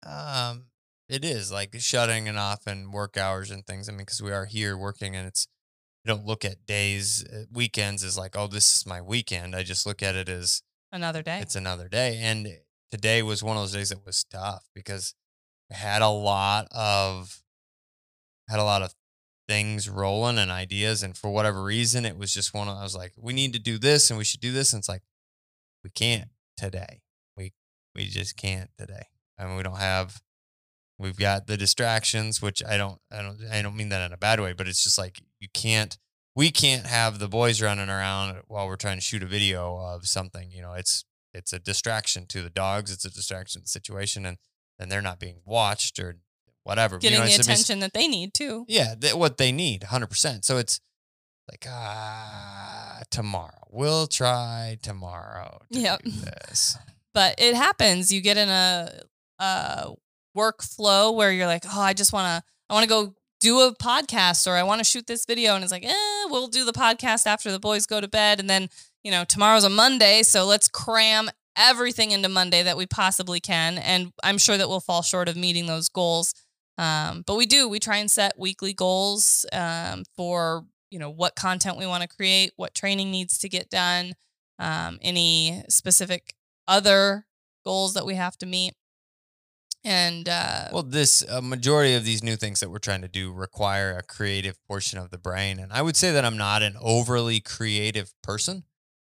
um, 0.06 0.68
it 1.10 1.26
is 1.26 1.52
like 1.52 1.76
shutting 1.80 2.28
it 2.28 2.38
off 2.38 2.66
and 2.66 2.94
work 2.94 3.18
hours 3.18 3.52
and 3.52 3.66
things. 3.68 3.90
I 3.90 3.92
mean, 3.92 4.00
because 4.00 4.24
we 4.24 4.32
are 4.32 4.46
here 4.46 4.78
working 4.78 5.16
and 5.16 5.28
it's, 5.28 5.48
you 6.04 6.14
don't 6.14 6.26
look 6.26 6.46
at 6.46 6.66
days, 6.66 7.26
uh, 7.26 7.44
weekends 7.52 8.04
as 8.04 8.18
like, 8.18 8.36
oh, 8.38 8.48
this 8.48 8.78
is 8.78 8.86
my 8.86 9.02
weekend. 9.02 9.56
I 9.56 9.64
just 9.64 9.86
look 9.86 10.02
at 10.02 10.16
it 10.16 10.30
as 10.30 10.62
another 10.92 11.22
day. 11.22 11.40
It's 11.42 11.56
another 11.56 11.90
day. 11.90 12.20
And 12.22 12.48
today 12.90 13.22
was 13.22 13.44
one 13.44 13.58
of 13.58 13.64
those 13.64 13.74
days 13.74 13.90
that 13.90 14.06
was 14.06 14.24
tough 14.24 14.66
because 14.74 15.14
I 15.72 15.76
had 15.76 16.02
a 16.02 16.10
lot 16.10 16.68
of, 16.72 17.44
had 18.48 18.60
a 18.60 18.64
lot 18.64 18.84
of 18.84 18.94
things 19.48 19.90
rolling 19.90 20.38
and 20.38 20.52
ideas. 20.52 21.04
And 21.04 21.18
for 21.18 21.30
whatever 21.30 21.64
reason, 21.64 22.06
it 22.06 22.18
was 22.18 22.34
just 22.34 22.54
one 22.54 22.68
of, 22.68 22.78
I 22.78 22.84
was 22.84 22.96
like, 22.96 23.14
we 23.18 23.34
need 23.34 23.54
to 23.54 23.60
do 23.60 23.78
this 23.78 24.10
and 24.10 24.18
we 24.18 24.24
should 24.24 24.42
do 24.42 24.52
this. 24.52 24.74
And 24.74 24.82
it's 24.82 24.90
like, 24.90 25.04
we 25.84 25.90
can't 25.90 26.30
today. 26.58 27.02
We, 27.38 27.54
we 27.94 28.06
just 28.06 28.38
can't 28.38 28.70
today. 28.78 29.08
I 29.38 29.46
mean, 29.46 29.58
we 29.58 29.64
don't 29.64 29.80
have 29.80 30.22
We've 30.98 31.18
got 31.18 31.48
the 31.48 31.58
distractions, 31.58 32.42
which 32.42 32.64
I 32.64 32.78
don't, 32.78 33.00
I 33.12 33.22
don't, 33.22 33.38
I 33.52 33.62
don't 33.62 33.76
mean 33.76 33.90
that 33.90 34.06
in 34.06 34.14
a 34.14 34.18
bad 34.18 34.40
way, 34.40 34.54
but 34.54 34.68
it's 34.68 34.84
just 34.84 34.98
like 34.98 35.22
you 35.40 35.50
can't, 35.54 35.98
we 36.36 36.52
can't 36.52 36.86
have 36.86 37.20
the 37.20 37.28
boys 37.28 37.62
running 37.62 37.90
around 37.90 38.44
while 38.48 38.68
we're 38.68 38.78
trying 38.78 38.98
to 38.98 39.02
shoot 39.02 39.24
a 39.24 39.28
video 39.28 39.78
of 39.78 40.08
something. 40.08 40.52
You 40.52 40.62
know, 40.62 40.74
it's 40.74 41.04
it's 41.34 41.52
a 41.52 41.60
distraction 41.60 42.26
to 42.28 42.42
the 42.42 42.50
dogs. 42.50 42.92
It's 42.94 43.04
a 43.04 43.10
distraction 43.10 43.62
to 43.62 43.66
the 43.66 43.70
situation, 43.70 44.26
and 44.26 44.38
and 44.80 44.90
they're 44.90 45.02
not 45.02 45.20
being 45.20 45.42
watched 45.46 46.00
or 46.00 46.18
whatever. 46.66 46.98
Getting 46.98 47.14
you 47.16 47.20
know, 47.20 47.26
the 47.26 47.32
it's- 47.34 47.48
I 47.48 47.52
mean, 47.52 47.54
attention 47.56 47.80
that 47.80 47.94
they 47.94 48.08
need 48.10 48.34
too. 48.34 48.66
yeah, 48.68 48.94
th- 48.96 49.14
what 49.16 49.38
they 49.38 49.52
need, 49.54 49.84
hundred 49.84 50.08
percent. 50.08 50.44
So 50.44 50.58
it's 50.58 50.82
like 51.50 51.66
ah, 51.70 53.00
tomorrow. 53.10 53.52
We'll 53.72 54.08
try 54.08 54.78
tomorrow. 54.82 55.62
To 55.72 55.80
Yep. 55.80 56.04
do 56.04 56.12
this. 56.12 56.78
But 57.14 57.36
it 57.40 57.56
happens. 57.56 58.12
You 58.12 58.20
get 58.22 58.38
in 58.38 58.50
a, 58.50 59.02
a 59.40 59.92
workflow 60.38 61.14
where 61.16 61.32
you're 61.32 61.48
like, 61.48 61.64
oh, 61.72 61.82
I 61.82 61.94
just 61.94 62.12
want 62.14 62.26
to, 62.26 62.44
I 62.70 62.74
want 62.74 62.84
to 62.84 62.90
go 62.90 63.14
do 63.42 63.60
a 63.62 63.76
podcast 63.76 64.48
or 64.48 64.52
I 64.56 64.64
want 64.64 64.80
to 64.80 64.84
shoot 64.86 65.08
this 65.08 65.26
video. 65.26 65.56
And 65.56 65.64
it's 65.64 65.72
like, 65.72 65.86
eh, 65.86 66.26
we'll 66.30 66.48
do 66.48 66.66
the 66.66 66.74
podcast 66.74 67.26
after 67.28 67.52
the 67.52 67.60
boys 67.60 67.86
go 67.86 68.02
to 68.02 68.08
bed. 68.08 68.40
And 68.40 68.50
then, 68.50 68.70
you 69.04 69.12
know, 69.12 69.24
tomorrow's 69.24 69.64
a 69.64 69.70
Monday. 69.70 70.24
So 70.24 70.46
let's 70.46 70.68
cram 70.68 71.30
everything 71.58 72.12
into 72.12 72.28
Monday 72.28 72.64
that 72.64 72.76
we 72.78 72.86
possibly 72.86 73.40
can. 73.40 73.78
And 73.78 74.12
I'm 74.24 74.38
sure 74.38 74.58
that 74.58 74.68
we'll 74.68 74.80
fall 74.82 75.02
short 75.02 75.30
of 75.30 75.36
meeting 75.38 75.68
those 75.68 75.88
goals. 75.90 76.34
Um, 76.78 77.24
but 77.26 77.36
we 77.36 77.46
do, 77.46 77.70
we 77.70 77.80
try 77.80 77.98
and 77.98 78.12
set 78.12 78.38
weekly 78.38 78.74
goals 78.74 79.46
um, 79.54 80.04
for, 80.16 80.66
you 80.90 81.00
know, 81.00 81.10
what 81.10 81.36
content 81.36 81.78
we 81.78 81.88
want 81.88 82.04
to 82.04 82.08
create, 82.08 82.52
what 82.58 82.76
training 82.76 83.12
needs 83.12 83.38
to 83.40 83.50
get 83.50 83.70
done, 83.70 84.14
um, 84.60 85.00
any 85.02 85.64
specific 85.70 86.36
other 86.68 87.26
goals 87.66 87.94
that 87.94 88.06
we 88.06 88.16
have 88.16 88.38
to 88.38 88.46
meet. 88.46 88.74
And 89.84 90.28
uh, 90.28 90.70
Well, 90.74 90.84
this 90.84 91.24
majority 91.44 91.94
of 91.94 92.04
these 92.04 92.24
new 92.24 92.36
things 92.36 92.60
that 92.60 92.72
we're 92.72 92.80
trying 92.80 93.04
to 93.04 93.08
do 93.08 93.32
require 93.32 93.96
a 93.96 94.02
creative 94.02 94.58
portion 94.68 94.98
of 94.98 95.12
the 95.12 95.20
brain, 95.20 95.60
and 95.60 95.72
I 95.72 95.84
would 95.84 95.96
say 95.96 96.12
that 96.12 96.26
I'm 96.26 96.38
not 96.38 96.64
an 96.64 96.76
overly 96.82 97.40
creative 97.40 98.12
person, 98.24 98.64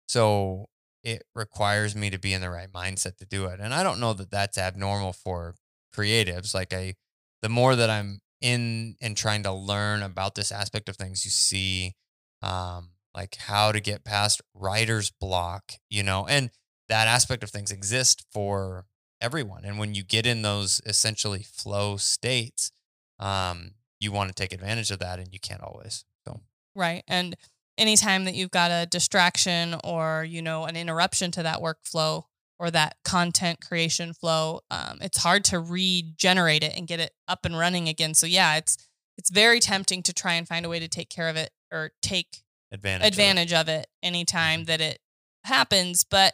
so 0.07 0.69
it 1.03 1.23
requires 1.34 1.95
me 1.95 2.11
to 2.11 2.19
be 2.19 2.34
in 2.34 2.41
the 2.41 2.52
right 2.52 2.72
mindset 2.72 3.18
to 3.18 3.26
do 3.26 3.45
it. 3.45 3.60
And 3.60 3.73
I 3.73 3.81
don't 3.81 3.99
know 3.99 4.14
that 4.14 4.30
that's 4.30 4.60
abnormal 4.60 5.14
for 5.14 5.56
creatives. 5.95 6.53
Like 6.53 6.72
I, 6.72 6.94
the 7.41 7.49
more 7.49 7.76
that 7.76 7.90
I'm 7.90 8.20
in 8.41 8.95
and 9.02 9.16
trying 9.16 9.44
to 9.44 9.52
learn 9.52 10.02
about 10.03 10.36
this 10.36 10.52
aspect 10.52 10.90
of 10.90 10.95
things, 10.95 11.26
you 11.26 11.32
see, 11.32 11.95
um, 12.41 12.90
like 13.14 13.36
how 13.36 13.72
to 13.72 13.80
get 13.80 14.03
past 14.03 14.41
writer's 14.53 15.11
block, 15.11 15.74
you 15.90 16.03
know, 16.03 16.26
and 16.28 16.52
that 16.88 17.07
aspect 17.07 17.44
of 17.44 17.49
things 17.49 17.72
exist 17.72 18.26
for 18.32 18.86
everyone. 19.22 19.66
And 19.66 19.78
when 19.78 19.94
you 19.94 20.03
get 20.03 20.26
in 20.26 20.41
those 20.41 20.82
essentially 20.86 21.44
flow 21.44 21.98
states, 21.98 22.72
um, 23.20 23.72
you 23.99 24.11
want 24.11 24.30
to 24.30 24.36
take 24.36 24.53
advantage 24.53 24.91
of 24.91 24.99
that, 24.99 25.20
and 25.20 25.34
you 25.34 25.40
can't 25.40 25.61
always. 25.61 26.06
So 26.26 26.40
right. 26.76 27.03
And 27.07 27.36
anytime 27.78 28.26
that 28.26 28.36
you've 28.36 28.52
got 28.52 28.72
a 28.72 28.86
distraction 28.86 29.76
or, 29.84 30.24
you 30.24 30.41
know, 30.41 30.66
an 30.66 30.76
interruption 30.76 31.32
to 31.32 31.44
that 31.44 31.60
workflow 31.60 32.24
or 32.60 32.69
that 32.72 32.98
content 33.06 33.60
creation 33.65 34.14
flow, 34.14 34.60
um, 34.69 34.98
it's 35.02 35.19
hard 35.19 35.45
to 35.45 35.60
regenerate 35.60 36.64
it 36.64 36.77
and 36.77 36.88
get 36.88 36.99
it 36.99 37.14
up 37.27 37.45
and 37.45 37.57
running 37.57 37.88
again. 37.88 38.14
So 38.14 38.27
yeah, 38.27 38.57
it's 38.57 38.77
it's 39.18 39.30
very 39.30 39.60
tempting 39.60 40.02
to 40.03 40.14
try 40.14 40.34
and 40.34 40.48
find 40.48 40.65
a 40.65 40.69
way 40.69 40.80
to 40.80 40.88
take 40.88 41.10
care 41.10 41.27
of 41.27 41.36
it 41.36 41.52
or 41.73 41.91
take 42.02 42.41
advantage. 42.72 43.02
of 43.02 43.06
it. 43.06 43.07
advantage 43.07 43.53
of 43.53 43.68
it 43.68 43.88
anytime 44.02 44.64
that 44.65 44.80
it 44.80 44.99
happens 45.44 46.03
but 46.03 46.34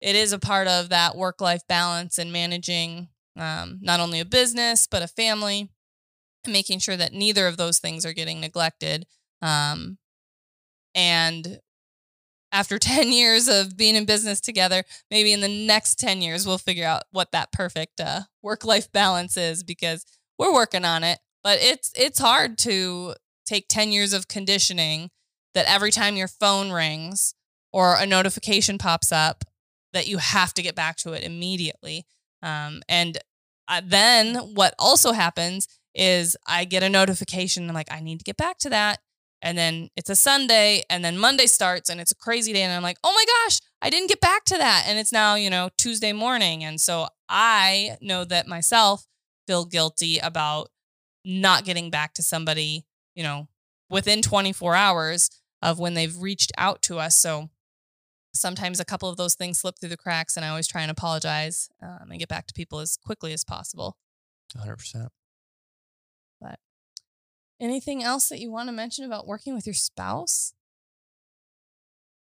it 0.00 0.16
is 0.16 0.32
a 0.32 0.38
part 0.38 0.66
of 0.66 0.88
that 0.88 1.16
work 1.16 1.40
life 1.40 1.62
balance 1.68 2.18
and 2.18 2.32
managing 2.32 3.08
um, 3.36 3.78
not 3.82 4.00
only 4.00 4.20
a 4.20 4.24
business 4.24 4.86
but 4.86 5.02
a 5.02 5.08
family 5.08 5.70
and 6.44 6.52
making 6.52 6.78
sure 6.78 6.96
that 6.96 7.12
neither 7.12 7.46
of 7.46 7.56
those 7.56 7.78
things 7.78 8.04
are 8.04 8.12
getting 8.12 8.40
neglected 8.40 9.06
um, 9.42 9.98
and 10.94 11.60
after 12.54 12.78
10 12.78 13.12
years 13.12 13.48
of 13.48 13.76
being 13.76 13.96
in 13.96 14.06
business 14.06 14.40
together 14.40 14.84
maybe 15.10 15.32
in 15.32 15.40
the 15.40 15.66
next 15.66 15.98
10 15.98 16.22
years 16.22 16.46
we'll 16.46 16.56
figure 16.56 16.86
out 16.86 17.02
what 17.10 17.32
that 17.32 17.52
perfect 17.52 18.00
uh, 18.00 18.20
work 18.42 18.64
life 18.64 18.90
balance 18.92 19.36
is 19.36 19.62
because 19.62 20.06
we're 20.38 20.52
working 20.52 20.84
on 20.84 21.04
it. 21.04 21.18
But 21.42 21.58
it's 21.60 21.92
it's 21.96 22.18
hard 22.18 22.58
to 22.58 23.14
take 23.46 23.68
10 23.68 23.92
years 23.92 24.12
of 24.12 24.28
conditioning 24.28 25.10
that 25.54 25.70
every 25.70 25.90
time 25.90 26.16
your 26.16 26.28
phone 26.28 26.70
rings 26.70 27.34
or 27.72 27.96
a 27.96 28.06
notification 28.06 28.78
pops 28.78 29.12
up 29.12 29.44
that 29.92 30.08
you 30.08 30.18
have 30.18 30.54
to 30.54 30.62
get 30.62 30.74
back 30.74 30.96
to 30.96 31.12
it 31.12 31.22
immediately. 31.22 32.06
Um, 32.42 32.82
and 32.88 33.18
uh, 33.68 33.80
then 33.84 34.36
what 34.36 34.74
also 34.78 35.12
happens 35.12 35.68
is 35.94 36.36
i 36.44 36.64
get 36.64 36.82
a 36.82 36.88
notification 36.88 37.68
i'm 37.68 37.74
like 37.74 37.90
i 37.90 38.00
need 38.00 38.18
to 38.18 38.24
get 38.24 38.36
back 38.36 38.58
to 38.58 38.68
that 38.68 38.98
and 39.44 39.56
then 39.56 39.88
it's 39.96 40.10
a 40.10 40.16
sunday 40.16 40.82
and 40.90 41.04
then 41.04 41.16
monday 41.16 41.46
starts 41.46 41.88
and 41.88 42.00
it's 42.00 42.10
a 42.10 42.16
crazy 42.16 42.52
day 42.52 42.62
and 42.62 42.72
i'm 42.72 42.82
like 42.82 42.98
oh 43.04 43.12
my 43.12 43.24
gosh 43.24 43.60
i 43.80 43.88
didn't 43.88 44.08
get 44.08 44.20
back 44.20 44.44
to 44.44 44.58
that 44.58 44.84
and 44.88 44.98
it's 44.98 45.12
now 45.12 45.36
you 45.36 45.48
know 45.48 45.70
tuesday 45.78 46.12
morning 46.12 46.64
and 46.64 46.80
so 46.80 47.06
i 47.28 47.96
know 48.00 48.24
that 48.24 48.48
myself 48.48 49.06
feel 49.46 49.64
guilty 49.64 50.18
about 50.18 50.68
not 51.24 51.64
getting 51.64 51.90
back 51.90 52.12
to 52.14 52.22
somebody 52.22 52.84
you 53.14 53.22
know 53.22 53.46
within 53.90 54.22
24 54.22 54.74
hours 54.74 55.30
of 55.64 55.78
when 55.78 55.94
they've 55.94 56.20
reached 56.20 56.52
out 56.58 56.82
to 56.82 56.98
us. 56.98 57.16
So 57.16 57.48
sometimes 58.34 58.78
a 58.78 58.84
couple 58.84 59.08
of 59.08 59.16
those 59.16 59.34
things 59.34 59.58
slip 59.58 59.76
through 59.80 59.88
the 59.88 59.96
cracks, 59.96 60.36
and 60.36 60.44
I 60.44 60.50
always 60.50 60.68
try 60.68 60.82
and 60.82 60.90
apologize 60.90 61.70
um, 61.82 62.10
and 62.10 62.18
get 62.18 62.28
back 62.28 62.46
to 62.48 62.54
people 62.54 62.80
as 62.80 62.96
quickly 62.96 63.32
as 63.32 63.44
possible. 63.44 63.96
100%. 64.56 65.08
Anything 67.64 68.02
else 68.02 68.28
that 68.28 68.40
you 68.40 68.50
want 68.50 68.68
to 68.68 68.72
mention 68.72 69.06
about 69.06 69.26
working 69.26 69.54
with 69.54 69.66
your 69.66 69.72
spouse? 69.72 70.52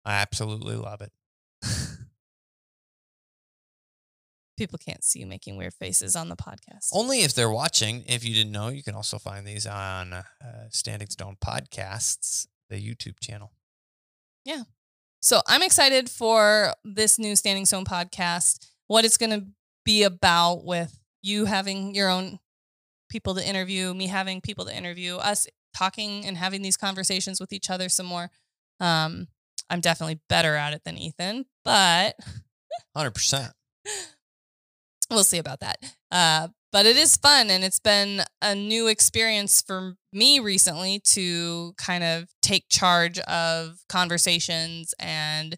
I 0.02 0.14
absolutely 0.14 0.74
love 0.74 1.02
it. 1.02 1.12
People 4.56 4.78
can't 4.78 5.04
see 5.04 5.20
you 5.20 5.26
making 5.26 5.58
weird 5.58 5.74
faces 5.74 6.16
on 6.16 6.30
the 6.30 6.34
podcast. 6.34 6.88
Only 6.94 7.20
if 7.24 7.34
they're 7.34 7.50
watching. 7.50 8.04
If 8.06 8.24
you 8.24 8.34
didn't 8.34 8.52
know, 8.52 8.68
you 8.68 8.82
can 8.82 8.94
also 8.94 9.18
find 9.18 9.46
these 9.46 9.66
on 9.66 10.14
uh, 10.14 10.22
Standing 10.70 11.10
Stone 11.10 11.36
Podcasts, 11.44 12.46
the 12.70 12.76
YouTube 12.76 13.20
channel. 13.20 13.52
Yeah. 14.46 14.62
So 15.20 15.42
I'm 15.46 15.62
excited 15.62 16.08
for 16.08 16.72
this 16.84 17.18
new 17.18 17.36
Standing 17.36 17.66
Stone 17.66 17.84
podcast, 17.84 18.66
what 18.86 19.04
it's 19.04 19.18
going 19.18 19.38
to 19.38 19.46
be 19.84 20.04
about 20.04 20.64
with 20.64 20.98
you 21.20 21.44
having 21.44 21.94
your 21.94 22.08
own 22.08 22.38
people 23.08 23.34
to 23.34 23.46
interview, 23.46 23.94
me 23.94 24.06
having 24.06 24.40
people 24.40 24.64
to 24.66 24.76
interview, 24.76 25.16
us 25.16 25.46
talking 25.76 26.24
and 26.26 26.36
having 26.36 26.62
these 26.62 26.76
conversations 26.76 27.40
with 27.40 27.52
each 27.52 27.70
other 27.70 27.88
some 27.88 28.06
more. 28.06 28.30
Um, 28.80 29.28
I'm 29.70 29.80
definitely 29.80 30.20
better 30.28 30.54
at 30.56 30.72
it 30.72 30.82
than 30.84 30.98
Ethan, 30.98 31.46
but 31.64 32.14
100%. 32.96 33.50
we'll 35.10 35.24
see 35.24 35.38
about 35.38 35.60
that. 35.60 35.78
Uh, 36.10 36.48
but 36.70 36.86
it 36.86 36.96
is 36.96 37.16
fun 37.16 37.50
and 37.50 37.64
it's 37.64 37.80
been 37.80 38.22
a 38.42 38.54
new 38.54 38.88
experience 38.88 39.62
for 39.62 39.94
me 40.12 40.38
recently 40.38 41.00
to 41.00 41.72
kind 41.78 42.04
of 42.04 42.28
take 42.42 42.68
charge 42.68 43.18
of 43.20 43.78
conversations 43.88 44.94
and 44.98 45.56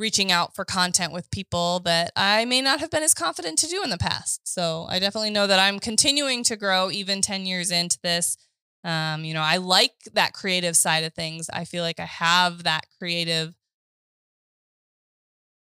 reaching 0.00 0.32
out 0.32 0.56
for 0.56 0.64
content 0.64 1.12
with 1.12 1.30
people 1.30 1.78
that 1.80 2.10
I 2.16 2.46
may 2.46 2.62
not 2.62 2.80
have 2.80 2.90
been 2.90 3.02
as 3.02 3.12
confident 3.12 3.58
to 3.58 3.66
do 3.66 3.82
in 3.84 3.90
the 3.90 3.98
past. 3.98 4.40
So 4.48 4.86
I 4.88 4.98
definitely 4.98 5.28
know 5.28 5.46
that 5.46 5.58
I'm 5.58 5.78
continuing 5.78 6.42
to 6.44 6.56
grow 6.56 6.90
even 6.90 7.20
10 7.20 7.44
years 7.44 7.70
into 7.70 7.98
this. 8.02 8.38
Um, 8.82 9.26
you 9.26 9.34
know, 9.34 9.42
I 9.42 9.58
like 9.58 9.92
that 10.14 10.32
creative 10.32 10.74
side 10.74 11.04
of 11.04 11.12
things. 11.12 11.50
I 11.52 11.66
feel 11.66 11.84
like 11.84 12.00
I 12.00 12.06
have 12.06 12.64
that 12.64 12.86
creative 12.98 13.54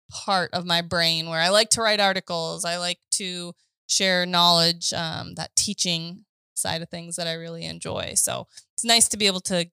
part 0.09 0.51
of 0.53 0.65
my 0.65 0.81
brain 0.81 1.27
where 1.27 1.41
I 1.41 1.49
like 1.49 1.69
to 1.71 1.81
write 1.81 1.99
articles. 1.99 2.63
I 2.63 2.77
like 2.77 2.99
to 3.15 3.51
share 3.87 4.25
knowledge, 4.25 4.93
um, 4.93 5.35
that 5.35 5.53
teaching 5.57 6.23
side 6.53 6.81
of 6.81 6.89
things 6.89 7.17
that 7.17 7.27
I 7.27 7.33
really 7.33 7.65
enjoy. 7.65 8.13
So 8.15 8.47
it's 8.73 8.85
nice 8.85 9.09
to 9.09 9.17
be 9.17 9.27
able 9.27 9.41
to 9.41 9.69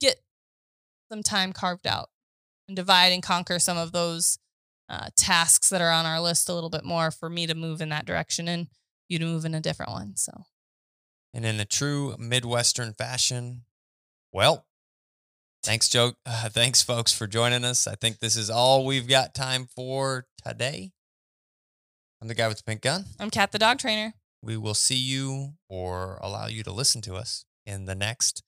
get 0.00 0.16
some 1.10 1.22
time 1.22 1.52
carved 1.52 1.86
out 1.86 2.08
and 2.68 2.76
divide 2.76 3.12
and 3.12 3.22
conquer 3.22 3.58
some 3.58 3.76
of 3.76 3.92
those 3.92 4.38
uh, 4.88 5.08
tasks 5.16 5.68
that 5.70 5.80
are 5.80 5.90
on 5.90 6.06
our 6.06 6.20
list 6.20 6.48
a 6.48 6.54
little 6.54 6.70
bit 6.70 6.84
more 6.84 7.10
for 7.10 7.28
me 7.28 7.46
to 7.46 7.54
move 7.54 7.80
in 7.80 7.88
that 7.88 8.06
direction 8.06 8.48
and 8.48 8.68
you 9.08 9.18
to 9.18 9.24
move 9.24 9.44
in 9.44 9.54
a 9.54 9.60
different 9.60 9.92
one. 9.92 10.16
So 10.16 10.44
And 11.34 11.44
in 11.44 11.60
a 11.60 11.64
true 11.64 12.16
Midwestern 12.18 12.92
fashion, 12.92 13.62
well, 14.32 14.66
thanks, 15.62 15.88
Joe. 15.88 16.12
Uh, 16.26 16.48
thanks, 16.48 16.82
folks, 16.82 17.12
for 17.12 17.26
joining 17.26 17.64
us. 17.64 17.86
I 17.86 17.94
think 17.94 18.18
this 18.18 18.36
is 18.36 18.50
all 18.50 18.84
we've 18.84 19.08
got 19.08 19.34
time 19.34 19.68
for 19.74 20.26
today. 20.44 20.92
I'm 22.20 22.28
the 22.28 22.34
guy 22.34 22.48
with 22.48 22.58
the 22.58 22.64
pink 22.64 22.82
gun. 22.82 23.04
I'm 23.18 23.30
Kat 23.30 23.52
the 23.52 23.58
dog 23.58 23.78
trainer. 23.78 24.14
We 24.42 24.56
will 24.56 24.74
see 24.74 24.96
you 24.96 25.54
or 25.68 26.18
allow 26.20 26.46
you 26.46 26.62
to 26.62 26.72
listen 26.72 27.00
to 27.02 27.14
us 27.14 27.44
in 27.64 27.84
the 27.86 27.94
next 27.94 28.42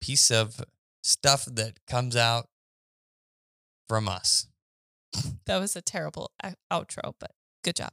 piece 0.00 0.30
of 0.30 0.60
stuff 1.02 1.44
that 1.46 1.78
comes 1.86 2.16
out 2.16 2.46
from 3.88 4.08
us. 4.08 4.48
That 5.46 5.58
was 5.60 5.76
a 5.76 5.82
terrible 5.82 6.32
uh, 6.42 6.52
outro, 6.72 7.14
but 7.20 7.32
good 7.62 7.76
job. 7.76 7.92